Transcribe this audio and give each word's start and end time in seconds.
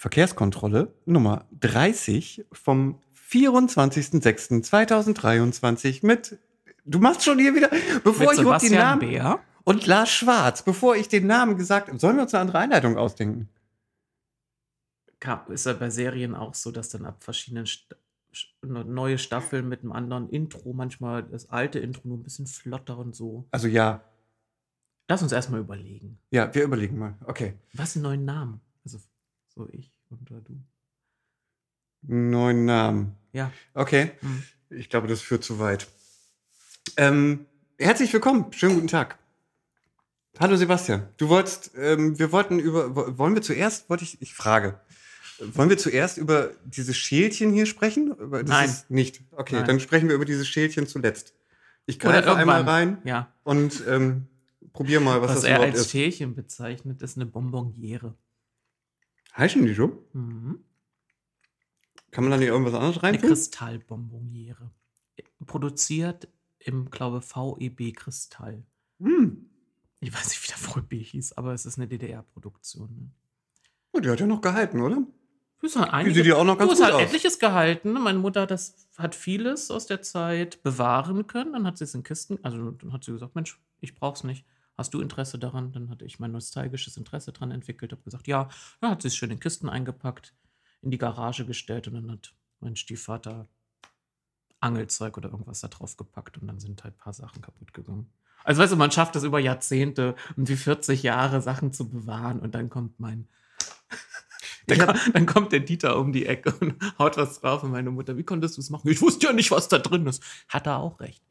Verkehrskontrolle 0.00 0.94
Nummer 1.04 1.44
30 1.60 2.46
vom 2.52 2.98
24.06.2023 3.30 6.06
mit, 6.06 6.38
du 6.86 7.00
machst 7.00 7.22
schon 7.22 7.38
hier 7.38 7.54
wieder, 7.54 7.68
bevor 8.02 8.28
Mit 8.28 8.36
ich 8.36 8.40
überhaupt 8.40 8.62
den 8.62 8.72
Namen, 8.72 9.00
Bär. 9.00 9.40
und 9.64 9.86
Lars 9.86 10.08
Schwarz, 10.08 10.62
bevor 10.62 10.96
ich 10.96 11.08
den 11.08 11.26
Namen 11.26 11.58
gesagt 11.58 11.88
habe, 11.88 11.98
sollen 11.98 12.16
wir 12.16 12.22
uns 12.22 12.32
eine 12.32 12.40
andere 12.40 12.60
Einleitung 12.60 12.96
ausdenken? 12.96 13.50
Ist 15.50 15.66
ja 15.66 15.74
bei 15.74 15.90
Serien 15.90 16.34
auch 16.34 16.54
so, 16.54 16.70
dass 16.70 16.88
dann 16.88 17.04
ab 17.04 17.22
verschiedenen 17.22 17.68
ne- 18.62 18.86
neue 18.86 19.18
Staffeln 19.18 19.68
mit 19.68 19.82
einem 19.82 19.92
anderen 19.92 20.30
Intro, 20.30 20.72
manchmal 20.72 21.24
das 21.24 21.50
alte 21.50 21.78
Intro 21.78 22.08
nur 22.08 22.16
ein 22.16 22.22
bisschen 22.22 22.46
flotter 22.46 22.96
und 22.96 23.14
so. 23.14 23.46
Also 23.50 23.68
ja, 23.68 24.02
Lass 25.10 25.22
uns 25.22 25.32
erstmal 25.32 25.60
überlegen. 25.60 26.18
ja, 26.30 26.54
wir 26.54 26.64
überlegen 26.64 26.96
mal. 26.96 27.18
Okay. 27.26 27.52
Was 27.74 27.96
einen 27.96 28.04
neuen 28.04 28.24
Namen? 28.24 28.62
Also 28.82 28.98
so 29.60 29.68
ich 29.72 29.92
und 30.08 30.30
oder 30.30 30.40
du. 30.40 30.58
Neuen 32.02 32.64
Namen. 32.64 33.16
Ja. 33.32 33.52
Okay. 33.74 34.12
Hm. 34.20 34.42
Ich 34.70 34.88
glaube, 34.88 35.06
das 35.06 35.20
führt 35.20 35.44
zu 35.44 35.58
weit. 35.58 35.86
Ähm, 36.96 37.44
herzlich 37.78 38.10
willkommen. 38.12 38.52
Schönen 38.52 38.76
guten 38.76 38.86
Tag. 38.86 39.18
Hallo 40.38 40.56
Sebastian. 40.56 41.08
Du 41.18 41.28
wolltest, 41.28 41.72
ähm, 41.76 42.18
wir 42.18 42.32
wollten 42.32 42.58
über, 42.58 42.96
wo- 42.96 43.18
wollen 43.18 43.34
wir 43.34 43.42
zuerst, 43.42 43.90
wollte 43.90 44.04
ich, 44.04 44.22
ich 44.22 44.32
frage, 44.32 44.80
wollen 45.54 45.68
wir 45.68 45.76
zuerst 45.76 46.16
über 46.16 46.52
dieses 46.64 46.96
Schälchen 46.96 47.52
hier 47.52 47.66
sprechen? 47.66 48.14
Das 48.30 48.42
Nein. 48.44 48.68
Ist 48.70 48.90
nicht. 48.90 49.20
Okay, 49.32 49.56
Nein. 49.56 49.66
dann 49.66 49.80
sprechen 49.80 50.08
wir 50.08 50.14
über 50.14 50.24
dieses 50.24 50.48
Schälchen 50.48 50.86
zuletzt. 50.86 51.34
Ich 51.86 51.96
Oder 52.02 52.22
greife 52.22 52.36
einmal 52.36 52.62
rein 52.62 52.98
Ja. 53.04 53.30
und 53.42 53.82
ähm, 53.88 54.28
probier 54.72 55.00
mal, 55.00 55.20
was, 55.20 55.30
Was, 55.30 55.34
das 55.36 55.44
er 55.44 55.56
überhaupt 55.56 55.72
als 55.74 55.80
ist. 55.86 55.90
Schälchen 55.90 56.34
bezeichnet, 56.34 57.02
ist 57.02 57.16
eine 57.16 57.26
Bonbonniere. 57.26 58.14
Heißen 59.40 59.64
die 59.66 59.74
so? 59.74 60.06
Mhm. 60.12 60.60
Kann 62.10 62.24
man 62.24 62.30
da 62.32 62.36
nicht 62.36 62.48
irgendwas 62.48 62.74
anderes 62.74 62.98
Eine 62.98 63.14
reintun? 63.14 63.28
Kristallbonbonniere. 63.30 64.70
Produziert 65.46 66.28
im, 66.58 66.90
glaube 66.90 67.20
VEB 67.22 67.94
Kristall. 67.94 68.64
Hm. 69.00 69.46
Ich 70.00 70.12
weiß 70.12 70.28
nicht, 70.28 70.42
wie 70.42 70.48
der 70.48 70.58
VEB 70.98 71.04
hieß, 71.04 71.32
aber 71.34 71.54
es 71.54 71.64
ist 71.66 71.78
eine 71.78 71.88
DDR-Produktion. 71.88 72.88
Ne? 72.94 73.10
Oh, 73.92 74.00
die 74.00 74.10
hat 74.10 74.20
ja 74.20 74.26
noch 74.26 74.40
gehalten, 74.40 74.80
oder? 74.82 74.96
Hat 75.62 75.74
Die 75.74 75.78
einige- 75.92 76.14
sieht 76.14 76.26
ja 76.26 76.36
auch 76.36 76.44
noch 76.44 76.56
ganz 76.58 76.70
Du, 76.72 76.76
gut 76.78 76.86
hat 76.86 76.92
aus. 76.94 77.02
etliches 77.02 77.38
gehalten. 77.38 77.92
Meine 77.92 78.18
Mutter 78.18 78.42
hat, 78.42 78.50
das, 78.50 78.88
hat 78.96 79.14
vieles 79.14 79.70
aus 79.70 79.86
der 79.86 80.00
Zeit 80.02 80.62
bewahren 80.62 81.26
können. 81.26 81.52
Dann 81.52 81.66
hat 81.66 81.76
sie 81.78 81.84
es 81.84 81.94
in 81.94 82.02
Kisten, 82.02 82.38
also 82.42 82.70
dann 82.72 82.92
hat 82.92 83.04
sie 83.04 83.12
gesagt, 83.12 83.34
Mensch, 83.34 83.58
ich 83.80 83.94
brauch's 83.94 84.24
nicht. 84.24 84.44
Hast 84.80 84.94
du 84.94 85.02
Interesse 85.02 85.38
daran? 85.38 85.72
Dann 85.72 85.90
hatte 85.90 86.06
ich 86.06 86.18
mein 86.20 86.32
nostalgisches 86.32 86.96
Interesse 86.96 87.32
daran 87.32 87.50
entwickelt, 87.50 87.92
habe 87.92 88.00
gesagt, 88.00 88.26
ja. 88.26 88.48
Dann 88.80 88.92
hat 88.92 89.02
sie 89.02 89.08
es 89.08 89.14
schön 89.14 89.30
in 89.30 89.38
Kisten 89.38 89.68
eingepackt, 89.68 90.34
in 90.80 90.90
die 90.90 90.96
Garage 90.96 91.44
gestellt 91.44 91.86
und 91.86 91.92
dann 91.92 92.10
hat 92.10 92.32
mein 92.60 92.76
Stiefvater 92.76 93.46
Angelzeug 94.60 95.18
oder 95.18 95.28
irgendwas 95.30 95.60
da 95.60 95.68
drauf 95.68 95.98
gepackt 95.98 96.38
und 96.38 96.46
dann 96.46 96.60
sind 96.60 96.82
halt 96.82 96.94
ein 96.94 96.96
paar 96.98 97.12
Sachen 97.12 97.42
kaputt 97.42 97.74
gegangen. 97.74 98.10
Also 98.42 98.62
weißt 98.62 98.72
du, 98.72 98.76
man 98.76 98.90
schafft 98.90 99.16
es 99.16 99.22
über 99.22 99.38
Jahrzehnte 99.38 100.14
und 100.38 100.48
wie 100.48 100.56
40 100.56 101.02
Jahre 101.02 101.42
Sachen 101.42 101.74
zu 101.74 101.86
bewahren 101.86 102.40
und 102.40 102.54
dann 102.54 102.70
kommt 102.70 102.98
mein 103.00 103.28
dann, 104.66 104.80
hab- 104.80 105.12
dann 105.12 105.26
kommt 105.26 105.52
der 105.52 105.60
Dieter 105.60 105.98
um 105.98 106.10
die 106.14 106.24
Ecke 106.24 106.54
und 106.54 106.74
haut 106.98 107.18
was 107.18 107.40
drauf 107.40 107.62
und 107.64 107.72
meine 107.72 107.90
Mutter, 107.90 108.16
wie 108.16 108.24
konntest 108.24 108.56
du 108.56 108.62
es 108.62 108.70
machen? 108.70 108.88
Ich 108.88 109.02
wusste 109.02 109.26
ja 109.26 109.34
nicht, 109.34 109.50
was 109.50 109.68
da 109.68 109.78
drin 109.78 110.06
ist. 110.06 110.22
Hat 110.48 110.66
er 110.66 110.78
auch 110.78 111.00
recht. 111.00 111.22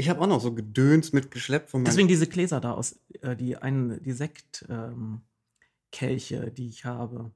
Ich 0.00 0.08
habe 0.08 0.20
auch 0.22 0.26
noch 0.26 0.40
so 0.40 0.54
Gedöns 0.54 1.12
mitgeschleppt 1.12 1.68
von 1.70 1.82
meinem 1.82 1.86
Deswegen 1.90 2.08
diese 2.08 2.26
Gläser 2.26 2.58
da 2.60 2.72
aus, 2.72 2.98
äh, 3.20 3.36
die, 3.36 3.56
ein, 3.58 4.02
die 4.02 4.12
Sektkelche, 4.12 4.66
ähm, 4.72 6.54
die 6.54 6.68
ich 6.68 6.84
habe. 6.86 7.30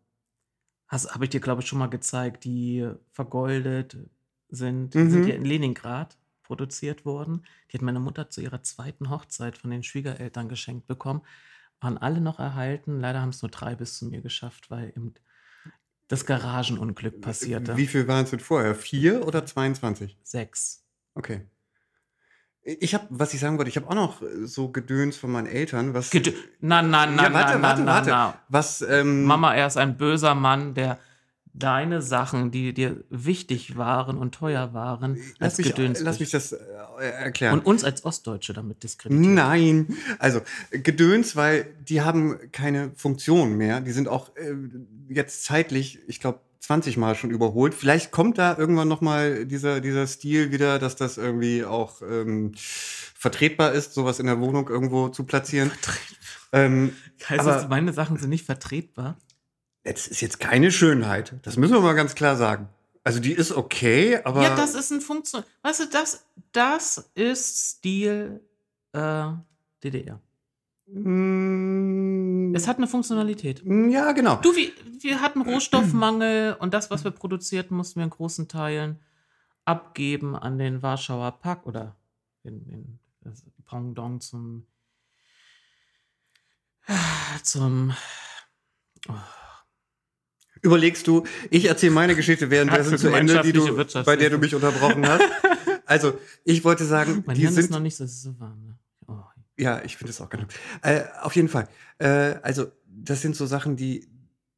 Habe 0.89 1.25
ich 1.25 1.31
dir, 1.31 1.41
glaube 1.41 1.61
ich, 1.61 1.69
schon 1.69 1.79
mal 1.79 1.89
gezeigt, 1.91 2.45
die 2.45 2.89
vergoldet 3.11 3.99
sind. 4.49 4.95
Die 4.95 4.99
Mhm. 4.99 5.11
sind 5.11 5.27
ja 5.27 5.35
in 5.35 5.45
Leningrad 5.45 6.17
produziert 6.43 7.05
worden. 7.05 7.45
Die 7.71 7.77
hat 7.77 7.83
meine 7.83 8.01
Mutter 8.01 8.31
zu 8.31 8.41
ihrer 8.41 8.63
zweiten 8.63 9.11
Hochzeit 9.11 9.59
von 9.59 9.71
den 9.71 9.83
Schwiegereltern 9.83 10.49
geschenkt 10.49 10.87
bekommen. 10.87 11.21
Waren 11.81 11.99
alle 11.99 12.21
noch 12.23 12.39
erhalten. 12.39 12.99
Leider 13.01 13.21
haben 13.21 13.31
es 13.31 13.43
nur 13.43 13.51
drei 13.51 13.75
bis 13.75 13.99
zu 13.99 14.07
mir 14.07 14.23
geschafft, 14.23 14.71
weil 14.71 14.89
eben 14.89 15.13
das 16.09 16.25
Garagenunglück 16.25 17.21
passierte. 17.21 17.77
Wie 17.77 17.87
viel 17.87 18.09
waren 18.09 18.25
es 18.25 18.31
denn 18.31 18.41
vorher? 18.41 18.75
Vier 18.75 19.27
oder 19.27 19.45
22? 19.45 20.17
Sechs. 20.23 20.85
Okay. 21.15 21.47
Ich 22.67 22.95
habe, 22.95 23.05
was 23.11 23.35
ich 23.35 23.41
sagen 23.41 23.59
wollte, 23.59 23.69
ich 23.69 23.77
habe 23.77 23.89
auch 23.91 23.95
noch 23.95 24.23
äh, 24.23 24.47
so 24.47 24.69
Gedöns 24.71 25.17
von 25.19 25.31
meinen 25.31 25.47
Eltern, 25.47 25.93
was. 25.93 26.11
Gedö- 26.11 26.33
Na, 26.61 26.81
na, 26.81 27.05
na, 27.07 27.25
ja, 27.25 27.33
warte, 27.33 27.59
na, 27.59 27.63
warte, 27.63 27.83
na, 27.83 27.87
warte. 27.93 28.11
na. 28.11 28.39
Was, 28.49 28.81
ähm, 28.83 29.25
Mama, 29.25 29.55
er 29.55 29.67
ist 29.67 29.77
ein 29.77 29.97
böser 29.99 30.35
Mann, 30.35 30.73
der 30.75 30.99
deine 31.57 32.03
Sachen, 32.03 32.51
die 32.51 32.73
dir 32.75 33.05
wichtig 33.11 33.77
waren 33.77 34.17
und 34.19 34.35
teuer 34.35 34.75
waren, 34.75 35.17
lass 35.39 35.53
als 35.53 35.59
mich, 35.59 35.67
Gedöns 35.69 36.01
lass 36.01 36.19
mich 36.19 36.31
das 36.31 36.51
äh, 36.53 36.57
erklären. 36.99 37.59
und 37.61 37.67
uns 37.67 37.85
als 37.85 38.05
Ostdeutsche 38.05 38.55
damit 38.55 38.83
diskreditieren. 38.83 39.35
Nein, 39.35 39.97
also 40.19 40.41
Gedöns, 40.73 41.37
weil 41.37 41.67
die 41.89 42.01
haben 42.01 42.39
keine 42.51 42.91
Funktion 42.97 43.57
mehr. 43.57 43.81
Die 43.81 43.93
sind 43.93 44.09
auch 44.09 44.35
äh, 44.37 44.53
jetzt 45.09 45.45
zeitlich, 45.45 46.01
ich 46.09 46.19
glaube, 46.19 46.41
20 46.65 46.97
Mal 46.97 47.15
schon 47.15 47.31
überholt. 47.31 47.75
Vielleicht 47.75 48.11
kommt 48.11 48.39
da 48.39 48.57
irgendwann 48.57 48.89
noch 48.89 49.01
mal 49.01 49.47
dieser, 49.47 49.81
dieser 49.81 50.07
Stil 50.07 50.53
wieder, 50.53 50.79
dass 50.79 50.97
das 50.97 51.19
irgendwie 51.19 51.65
auch 51.65 52.03
ähm, 52.03 52.53
vertretbar 52.57 53.73
ist, 53.73 53.95
sowas 53.95 54.19
in 54.19 54.27
der 54.27 54.41
Wohnung 54.41 54.69
irgendwo 54.69 55.09
zu 55.09 55.25
platzieren. 55.25 55.71
Ähm, 56.53 56.95
Heißt 57.29 57.45
das, 57.45 57.69
meine 57.69 57.93
Sachen 57.93 58.17
sind 58.17 58.31
nicht 58.31 58.47
vertretbar? 58.47 59.17
es 59.85 60.09
ist 60.09 60.21
jetzt 60.23 60.41
keine 60.41 60.73
Schönheit. 60.73 61.35
Das 61.43 61.57
müssen 61.57 61.75
wir 61.75 61.81
mal 61.81 61.95
ganz 61.95 62.15
klar 62.15 62.37
sagen. 62.37 62.69
Also 63.05 63.21
die 63.21 63.33
ist 63.33 63.53
okay, 63.53 64.19
aber 64.25 64.43
ja, 64.43 64.57
das 64.57 64.75
ist 64.75 64.91
ein 64.91 65.03
Funktion. 65.03 65.45
Weißt 65.63 65.81
du, 65.81 65.87
das, 65.87 66.25
das 66.53 67.11
ist 67.15 67.77
Stil 67.77 68.41
äh, 68.93 69.27
DDR. 69.83 70.21
Mm, 70.87 72.04
Es 72.55 72.69
hat 72.69 72.79
eine 72.79 72.87
Funktionalität. 72.87 73.63
ja, 73.65 74.13
genau. 74.13 74.37
Du, 74.37 74.55
wir, 74.55 74.71
wir 75.01 75.21
hatten 75.21 75.43
Rohstoffmangel 75.43 76.57
und 76.59 76.73
das, 76.73 76.91
was 76.91 77.05
wir 77.05 77.11
produzierten, 77.11 77.77
mussten 77.77 78.01
wir 78.01 78.05
in 78.05 78.11
großen 78.11 78.49
Teilen 78.49 79.01
abgeben 79.65 80.37
an 80.37 80.59
den 80.59 80.83
Warschauer 80.83 81.33
Pakt 81.41 81.67
oder 81.67 81.97
in, 82.43 82.67
in 82.69 82.99
das 83.23 83.45
Pendant 83.65 84.23
zum 84.23 84.67
zum 87.43 87.95
Überlegst 90.61 91.07
du, 91.07 91.25
ich 91.51 91.67
erzähle 91.67 91.93
meine 91.93 92.15
Geschichte 92.17 92.51
währenddessen 92.51 92.99
zu 92.99 93.09
Ende, 93.09 93.43
die 93.43 93.53
du, 93.53 93.85
bei 94.05 94.17
der 94.17 94.31
du 94.31 94.39
mich 94.39 94.55
unterbrochen 94.55 95.07
hast. 95.07 95.23
Also, 95.87 96.19
ich 96.45 96.65
wollte 96.65 96.85
sagen, 96.85 97.23
mein 97.27 97.37
die 97.37 97.43
Hirn 97.43 97.51
ist 97.51 97.67
sind, 97.67 97.71
noch 97.71 97.81
nicht 97.81 97.97
so, 97.97 98.05
ist 98.05 98.23
so 98.23 98.39
warm. 98.41 98.74
Ja, 99.59 99.83
ich 99.85 99.97
finde 99.97 100.11
es 100.11 100.21
auch 100.21 100.29
genau. 100.29 100.45
Äh, 100.83 101.03
auf 101.23 101.37
jeden 101.37 101.49
Fall. 101.49 101.69
Äh, 101.99 102.37
also, 102.43 102.67
das 102.87 103.23
sind 103.23 103.37
so 103.37 103.47
Sachen, 103.47 103.77
die, 103.77 104.09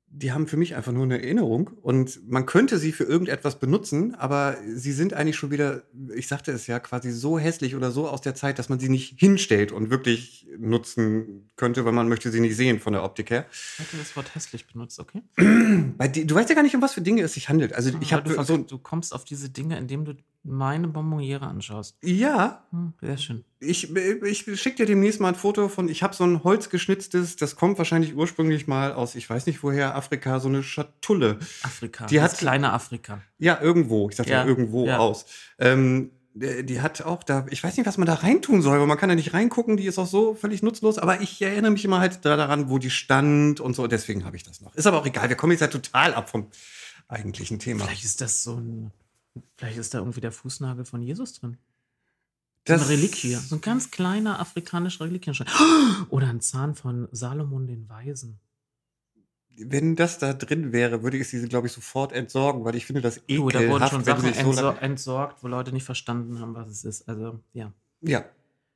die 0.08 0.32
haben 0.32 0.46
für 0.46 0.56
mich 0.56 0.74
einfach 0.74 0.92
nur 0.92 1.04
eine 1.04 1.20
Erinnerung 1.20 1.68
und 1.82 2.26
man 2.30 2.46
könnte 2.46 2.78
sie 2.78 2.92
für 2.92 3.04
irgendetwas 3.04 3.58
benutzen, 3.58 4.14
aber 4.14 4.56
sie 4.66 4.92
sind 4.92 5.12
eigentlich 5.12 5.36
schon 5.36 5.50
wieder, 5.50 5.82
ich 6.14 6.28
sagte 6.28 6.52
es 6.52 6.66
ja, 6.66 6.78
quasi 6.80 7.10
so 7.10 7.38
hässlich 7.38 7.76
oder 7.76 7.90
so 7.90 8.08
aus 8.08 8.22
der 8.22 8.34
Zeit, 8.34 8.58
dass 8.58 8.70
man 8.70 8.78
sie 8.78 8.88
nicht 8.88 9.18
hinstellt 9.20 9.72
und 9.72 9.90
wirklich 9.90 10.48
nutzen 10.58 11.50
könnte, 11.56 11.84
weil 11.84 11.92
man 11.92 12.08
möchte 12.08 12.30
sie 12.30 12.40
nicht 12.40 12.56
sehen 12.56 12.80
von 12.80 12.94
der 12.94 13.04
Optik 13.04 13.30
her. 13.30 13.46
Ich 13.50 13.80
hatte 13.80 13.98
das 13.98 14.16
Wort 14.16 14.34
hässlich 14.34 14.66
benutzt, 14.66 14.98
okay? 14.98 15.22
Bei 15.98 16.08
die, 16.08 16.26
du 16.26 16.34
weißt 16.34 16.48
ja 16.48 16.54
gar 16.54 16.62
nicht, 16.62 16.74
um 16.74 16.82
was 16.82 16.94
für 16.94 17.02
Dinge 17.02 17.22
es 17.22 17.34
sich 17.34 17.50
handelt. 17.50 17.74
Also, 17.74 17.90
ich 18.00 18.14
Aber 18.14 18.22
du, 18.22 18.36
habe 18.36 18.46
so, 18.46 18.56
du 18.56 18.78
kommst 18.78 19.14
auf 19.14 19.24
diese 19.24 19.50
Dinge, 19.50 19.76
indem 19.76 20.06
du 20.06 20.14
meine 20.48 20.88
Bonbonniere 20.88 21.46
anschaust. 21.46 21.96
ja, 22.02 22.64
Hm, 22.70 22.92
sehr 23.00 23.18
schön. 23.18 23.44
Ich, 23.58 23.94
ich 23.94 24.60
schicke 24.60 24.76
dir 24.76 24.86
demnächst 24.86 25.20
mal 25.20 25.28
ein 25.28 25.34
Foto 25.34 25.68
von, 25.68 25.88
ich 25.88 26.02
habe 26.02 26.14
so 26.14 26.24
ein 26.24 26.44
holzgeschnitztes, 26.44 27.36
das 27.36 27.56
kommt 27.56 27.78
wahrscheinlich 27.78 28.14
ursprünglich 28.14 28.66
mal 28.66 28.92
aus, 28.92 29.14
ich 29.14 29.28
weiß 29.28 29.46
nicht 29.46 29.62
woher, 29.62 29.94
Afrika, 29.96 30.38
so 30.40 30.48
eine 30.48 30.62
Schatulle. 30.62 31.38
Afrika. 31.62 32.06
Die 32.06 32.16
das 32.16 32.32
hat- 32.32 32.38
kleine 32.38 32.72
Afrika. 32.72 33.20
Ja, 33.38 33.60
irgendwo, 33.60 34.08
ich 34.08 34.16
sag 34.16 34.26
ja, 34.28 34.40
Ja, 34.42 34.46
irgendwo 34.46 34.86
ja. 34.86 34.98
aus. 34.98 35.26
Ähm, 35.58 36.10
die 36.34 36.82
hat 36.82 37.00
auch 37.00 37.22
da, 37.22 37.46
ich 37.48 37.64
weiß 37.64 37.76
nicht, 37.78 37.86
was 37.86 37.96
man 37.96 38.06
da 38.06 38.12
reintun 38.12 38.60
soll, 38.60 38.78
weil 38.78 38.86
man 38.86 38.98
kann 38.98 39.08
da 39.08 39.14
nicht 39.14 39.32
reingucken, 39.32 39.78
die 39.78 39.86
ist 39.86 39.98
auch 39.98 40.06
so 40.06 40.34
völlig 40.34 40.62
nutzlos, 40.62 40.98
aber 40.98 41.22
ich 41.22 41.40
erinnere 41.40 41.70
mich 41.70 41.84
immer 41.86 41.98
halt 41.98 42.26
da 42.26 42.36
daran, 42.36 42.68
wo 42.68 42.76
die 42.78 42.90
stand 42.90 43.58
und 43.58 43.74
so, 43.74 43.86
deswegen 43.86 44.26
habe 44.26 44.36
ich 44.36 44.42
das 44.42 44.60
noch. 44.60 44.74
Ist 44.74 44.86
aber 44.86 44.98
auch 44.98 45.06
egal, 45.06 45.30
wir 45.30 45.36
kommen 45.36 45.52
jetzt 45.52 45.62
ja 45.62 45.68
total 45.68 46.12
ab 46.12 46.28
vom 46.28 46.48
eigentlichen 47.08 47.58
Thema. 47.58 47.84
Vielleicht 47.86 48.04
ist 48.04 48.20
das 48.20 48.42
so 48.42 48.56
ein. 48.56 48.92
Vielleicht 49.56 49.78
ist 49.78 49.94
da 49.94 49.98
irgendwie 49.98 50.20
der 50.20 50.32
Fußnagel 50.32 50.84
von 50.84 51.02
Jesus 51.02 51.34
drin. 51.34 51.58
Das- 52.64 52.82
eine 52.82 52.90
Reliquie. 52.90 53.34
So 53.34 53.56
ein 53.56 53.60
ganz 53.60 53.90
kleiner 53.90 54.40
afrikanischer 54.40 55.04
Reliquienstein. 55.04 55.48
Oder 56.10 56.28
ein 56.28 56.40
Zahn 56.40 56.74
von 56.74 57.08
Salomon 57.12 57.66
den 57.66 57.88
Weisen. 57.88 58.40
Wenn 59.58 59.96
das 59.96 60.18
da 60.18 60.34
drin 60.34 60.72
wäre, 60.72 61.02
würde 61.02 61.16
ich 61.16 61.28
sie, 61.28 61.40
glaube 61.48 61.66
ich, 61.68 61.72
sofort 61.72 62.12
entsorgen, 62.12 62.64
weil 62.64 62.74
ich 62.74 62.84
finde 62.84 63.00
das 63.00 63.14
Du, 63.26 63.48
da 63.48 63.60
ekelhaft, 63.60 63.70
wurden 63.70 63.88
schon 63.88 64.04
Sachen 64.04 64.54
so 64.54 64.68
entsorgt, 64.80 65.42
wo 65.42 65.48
Leute 65.48 65.72
nicht 65.72 65.84
verstanden 65.84 66.40
haben, 66.40 66.54
was 66.54 66.68
es 66.68 66.84
ist. 66.84 67.08
Also, 67.08 67.40
ja. 67.54 67.72
Ja, 68.02 68.24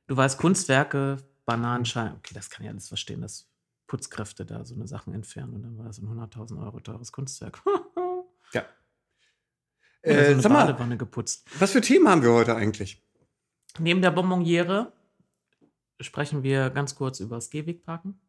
Du 0.07 0.17
weißt, 0.17 0.39
Kunstwerke, 0.39 1.17
Bananenschalen, 1.45 2.13
okay, 2.17 2.33
das 2.33 2.49
kann 2.49 2.65
ich 2.65 2.69
alles 2.71 2.87
verstehen, 2.87 3.21
das 3.21 3.47
Putzkräfte 3.87 4.45
da 4.45 4.65
so 4.65 4.73
eine 4.75 4.87
Sachen 4.87 5.13
entfernen 5.13 5.53
und 5.53 5.63
dann 5.63 5.77
war 5.77 5.85
das 5.85 5.99
ein 5.99 6.07
100.000 6.07 6.61
Euro 6.61 6.79
teures 6.79 7.11
Kunstwerk. 7.11 7.61
Oder 10.03 10.13
so 10.15 10.19
Äh, 10.21 10.31
eine 10.33 10.41
sag 10.41 10.51
mal, 10.51 10.65
Badewanne 10.65 10.97
geputzt. 10.97 11.45
was 11.59 11.71
für 11.71 11.81
Themen 11.81 12.07
haben 12.07 12.23
wir 12.23 12.31
heute 12.31 12.55
eigentlich? 12.55 13.01
Neben 13.79 14.01
der 14.01 14.11
Bonbonniere 14.11 14.91
sprechen 15.99 16.43
wir 16.43 16.69
ganz 16.71 16.95
kurz 16.95 17.19
über 17.19 17.35
das 17.35 17.49
Gehwegparken. 17.49 18.19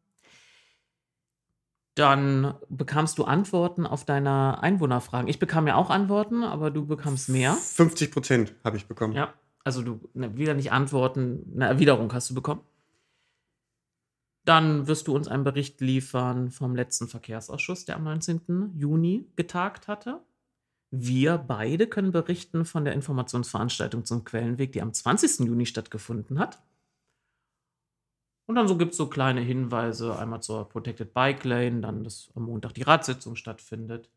Dann 1.95 2.55
bekamst 2.69 3.19
du 3.19 3.23
Antworten 3.23 3.85
auf 3.85 4.03
deine 4.03 4.61
Einwohnerfragen. 4.63 5.27
Ich 5.27 5.37
bekam 5.37 5.67
ja 5.67 5.75
auch 5.75 5.91
Antworten, 5.91 6.43
aber 6.43 6.71
du 6.71 6.85
bekamst 6.87 7.29
mehr. 7.29 7.53
50 7.53 8.11
Prozent 8.11 8.55
habe 8.63 8.77
ich 8.77 8.87
bekommen. 8.87 9.13
Ja, 9.13 9.33
also 9.63 9.83
du 9.83 9.99
ne, 10.13 10.35
wieder 10.35 10.55
nicht 10.55 10.71
Antworten, 10.71 11.51
eine 11.55 11.65
Erwiderung 11.67 12.11
hast 12.13 12.31
du 12.31 12.33
bekommen. 12.33 12.61
Dann 14.45 14.87
wirst 14.87 15.07
du 15.07 15.15
uns 15.15 15.27
einen 15.27 15.43
Bericht 15.43 15.81
liefern 15.81 16.49
vom 16.51 16.75
letzten 16.75 17.07
Verkehrsausschuss, 17.07 17.85
der 17.85 17.95
am 17.95 18.03
19. 18.03 18.73
Juni 18.75 19.27
getagt 19.35 19.87
hatte. 19.87 20.19
Wir 20.95 21.39
beide 21.39 21.87
können 21.87 22.11
berichten 22.11 22.65
von 22.65 22.85
der 22.85 22.93
Informationsveranstaltung 22.93 24.05
zum 24.05 24.23
Quellenweg, 24.25 24.73
die 24.73 24.81
am 24.83 24.93
20. 24.93 25.39
Juni 25.47 25.65
stattgefunden 25.65 26.37
hat. 26.37 26.61
Und 28.45 28.53
dann 28.53 28.67
so 28.67 28.77
gibt 28.77 28.91
es 28.91 28.97
so 28.97 29.07
kleine 29.07 29.41
Hinweise, 29.41 30.19
einmal 30.19 30.43
zur 30.43 30.69
Protected 30.69 31.11
Bike 31.15 31.45
Lane, 31.45 31.81
dann, 31.81 32.03
dass 32.03 32.29
am 32.35 32.43
Montag 32.43 32.75
die 32.75 32.83
Ratssitzung 32.83 33.35
stattfindet. 33.35 34.11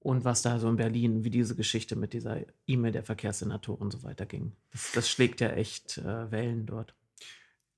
Und 0.00 0.26
was 0.26 0.42
da 0.42 0.58
so 0.58 0.68
in 0.68 0.76
Berlin, 0.76 1.24
wie 1.24 1.30
diese 1.30 1.56
Geschichte 1.56 1.96
mit 1.96 2.12
dieser 2.12 2.40
E-Mail 2.66 2.92
der 2.92 3.02
Verkehrssenatoren 3.02 3.90
so 3.90 4.02
weiter 4.02 4.26
ging. 4.26 4.52
Das, 4.72 4.92
das 4.92 5.08
schlägt 5.08 5.40
ja 5.40 5.48
echt 5.48 5.96
äh, 5.96 6.30
Wellen 6.30 6.66
dort. 6.66 6.94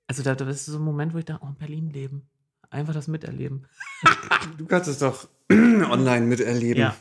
Also 0.09 0.25
da, 0.25 0.35
das 0.35 0.57
ist 0.57 0.67
so 0.67 0.79
ein 0.79 0.85
Moment, 0.85 1.15
wo 1.15 1.19
ich 1.19 1.25
dachte, 1.25 1.47
oh, 1.47 1.53
Berlin 1.57 1.91
leben. 1.91 2.29
Einfach 2.69 2.95
das 2.95 3.07
miterleben. 3.07 3.69
Du 4.59 4.67
kannst 4.67 4.89
es 4.89 4.99
doch 4.99 5.29
online 5.53 6.27
miterleben. 6.27 6.81
Ja. 6.81 6.97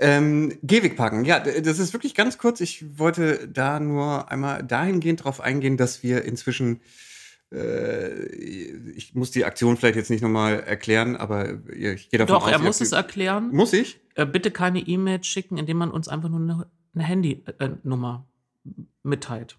Ähm, 0.00 0.58
Gehwegparken, 0.62 1.24
ja, 1.24 1.40
d- 1.40 1.60
das 1.60 1.78
ist 1.78 1.92
wirklich 1.92 2.14
ganz 2.14 2.38
kurz. 2.38 2.60
Ich 2.60 2.98
wollte 2.98 3.48
da 3.48 3.80
nur 3.80 4.30
einmal 4.30 4.62
dahingehend 4.62 5.24
drauf 5.24 5.40
eingehen, 5.40 5.76
dass 5.76 6.02
wir 6.02 6.24
inzwischen, 6.24 6.80
äh, 7.52 8.26
ich 8.26 9.14
muss 9.14 9.30
die 9.30 9.44
Aktion 9.44 9.76
vielleicht 9.76 9.96
jetzt 9.96 10.10
nicht 10.10 10.22
nochmal 10.22 10.60
erklären, 10.60 11.16
aber 11.16 11.58
ich 11.72 12.10
gehe 12.10 12.18
davon 12.18 12.34
Doch, 12.36 12.44
aus. 12.46 12.52
er 12.52 12.58
ihr 12.58 12.64
muss 12.64 12.80
es 12.80 12.92
erklären. 12.92 13.50
Muss 13.52 13.72
ich? 13.72 14.00
Äh, 14.14 14.26
bitte 14.26 14.50
keine 14.50 14.80
E-Mail 14.80 15.24
schicken, 15.24 15.56
indem 15.58 15.78
man 15.78 15.90
uns 15.90 16.08
einfach 16.08 16.28
nur 16.28 16.40
eine, 16.40 16.66
eine 16.94 17.04
Handynummer 17.04 18.26
mitteilt. 19.02 19.58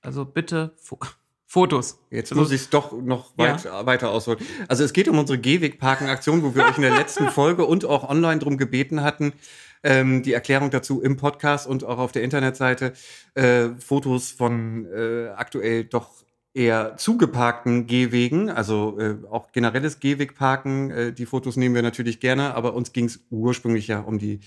Also 0.00 0.24
bitte 0.24 0.72
Fo 0.76 0.98
Fotos. 1.46 1.98
Jetzt 2.10 2.32
Also- 2.32 2.40
muss 2.42 2.50
ich 2.50 2.62
es 2.62 2.70
doch 2.70 2.92
noch 2.92 3.34
Ja. 3.38 3.44
weit, 3.62 3.86
weiter 3.86 4.10
ausholen. 4.10 4.38
Also 4.68 4.84
es 4.84 4.94
geht 4.94 5.06
um 5.08 5.18
unsere 5.18 5.38
Gehwegparken-Aktion, 5.38 6.42
wo 6.42 6.54
wir 6.54 6.64
euch 6.64 6.76
in 6.76 6.82
der 6.82 6.96
letzten 6.96 7.28
Folge 7.30 7.66
und 7.66 7.84
auch 7.84 8.08
online 8.08 8.38
drum 8.38 8.56
gebeten 8.56 9.02
hatten, 9.02 9.34
ähm, 9.82 10.22
die 10.22 10.32
Erklärung 10.32 10.70
dazu 10.70 11.00
im 11.00 11.16
Podcast 11.16 11.66
und 11.66 11.84
auch 11.84 11.98
auf 11.98 12.12
der 12.12 12.22
Internetseite 12.22 12.92
äh, 13.34 13.68
Fotos 13.78 14.30
von 14.30 14.86
äh, 14.86 15.28
aktuell 15.28 15.84
doch 15.84 16.22
eher 16.54 16.96
zugeparkten 16.96 17.86
Gehwegen, 17.86 18.50
also 18.50 18.98
äh, 18.98 19.16
auch 19.30 19.52
generelles 19.52 20.00
Gehwegparken. 20.00 20.90
Äh, 20.90 21.12
die 21.12 21.26
Fotos 21.26 21.56
nehmen 21.56 21.74
wir 21.74 21.82
natürlich 21.82 22.20
gerne, 22.20 22.54
aber 22.54 22.74
uns 22.74 22.92
ging 22.92 23.06
es 23.06 23.20
ursprünglich 23.30 23.88
ja 23.88 24.00
um 24.00 24.18
die 24.18 24.40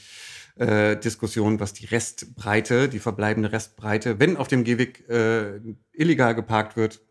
äh, 0.57 0.95
Diskussion, 0.97 1.59
was 1.59 1.73
die 1.73 1.85
Restbreite, 1.85 2.89
die 2.89 2.99
verbleibende 2.99 3.51
Restbreite, 3.51 4.19
wenn 4.19 4.37
auf 4.37 4.47
dem 4.47 4.63
Gehweg 4.63 5.09
äh, 5.09 5.59
illegal 5.93 6.35
geparkt 6.35 6.77
wird. 6.77 7.01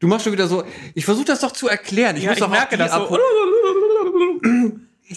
Du 0.00 0.06
machst 0.06 0.24
schon 0.24 0.32
wieder 0.32 0.48
so, 0.48 0.64
ich 0.94 1.04
versuche 1.04 1.26
das 1.26 1.40
doch 1.40 1.52
zu 1.52 1.68
erklären. 1.68 2.16
Ich 2.16 2.24
Ja, 2.24 2.30
muss 2.30 2.38
ich 2.38 2.44
doch 2.44 2.50
merke 2.50 2.66
auch 2.66 2.70
die 2.70 2.76
das 2.78 2.92
so. 2.92 3.18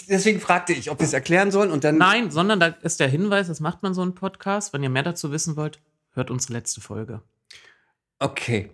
Ich, 0.06 0.08
deswegen 0.08 0.40
fragte 0.40 0.72
ich, 0.72 0.88
ob 0.90 1.00
wir 1.00 1.04
es 1.04 1.12
erklären 1.12 1.50
sollen 1.50 1.72
und 1.72 1.82
dann. 1.82 1.98
Nein, 1.98 2.30
sondern 2.30 2.60
da 2.60 2.66
ist 2.66 3.00
der 3.00 3.08
Hinweis, 3.08 3.48
das 3.48 3.58
macht 3.58 3.82
man 3.82 3.92
so 3.92 4.02
einen 4.02 4.14
Podcast. 4.14 4.72
Wenn 4.72 4.84
ihr 4.84 4.88
mehr 4.88 5.02
dazu 5.02 5.32
wissen 5.32 5.56
wollt, 5.56 5.80
hört 6.12 6.30
unsere 6.30 6.52
letzte 6.52 6.80
Folge. 6.80 7.22
Okay. 8.20 8.70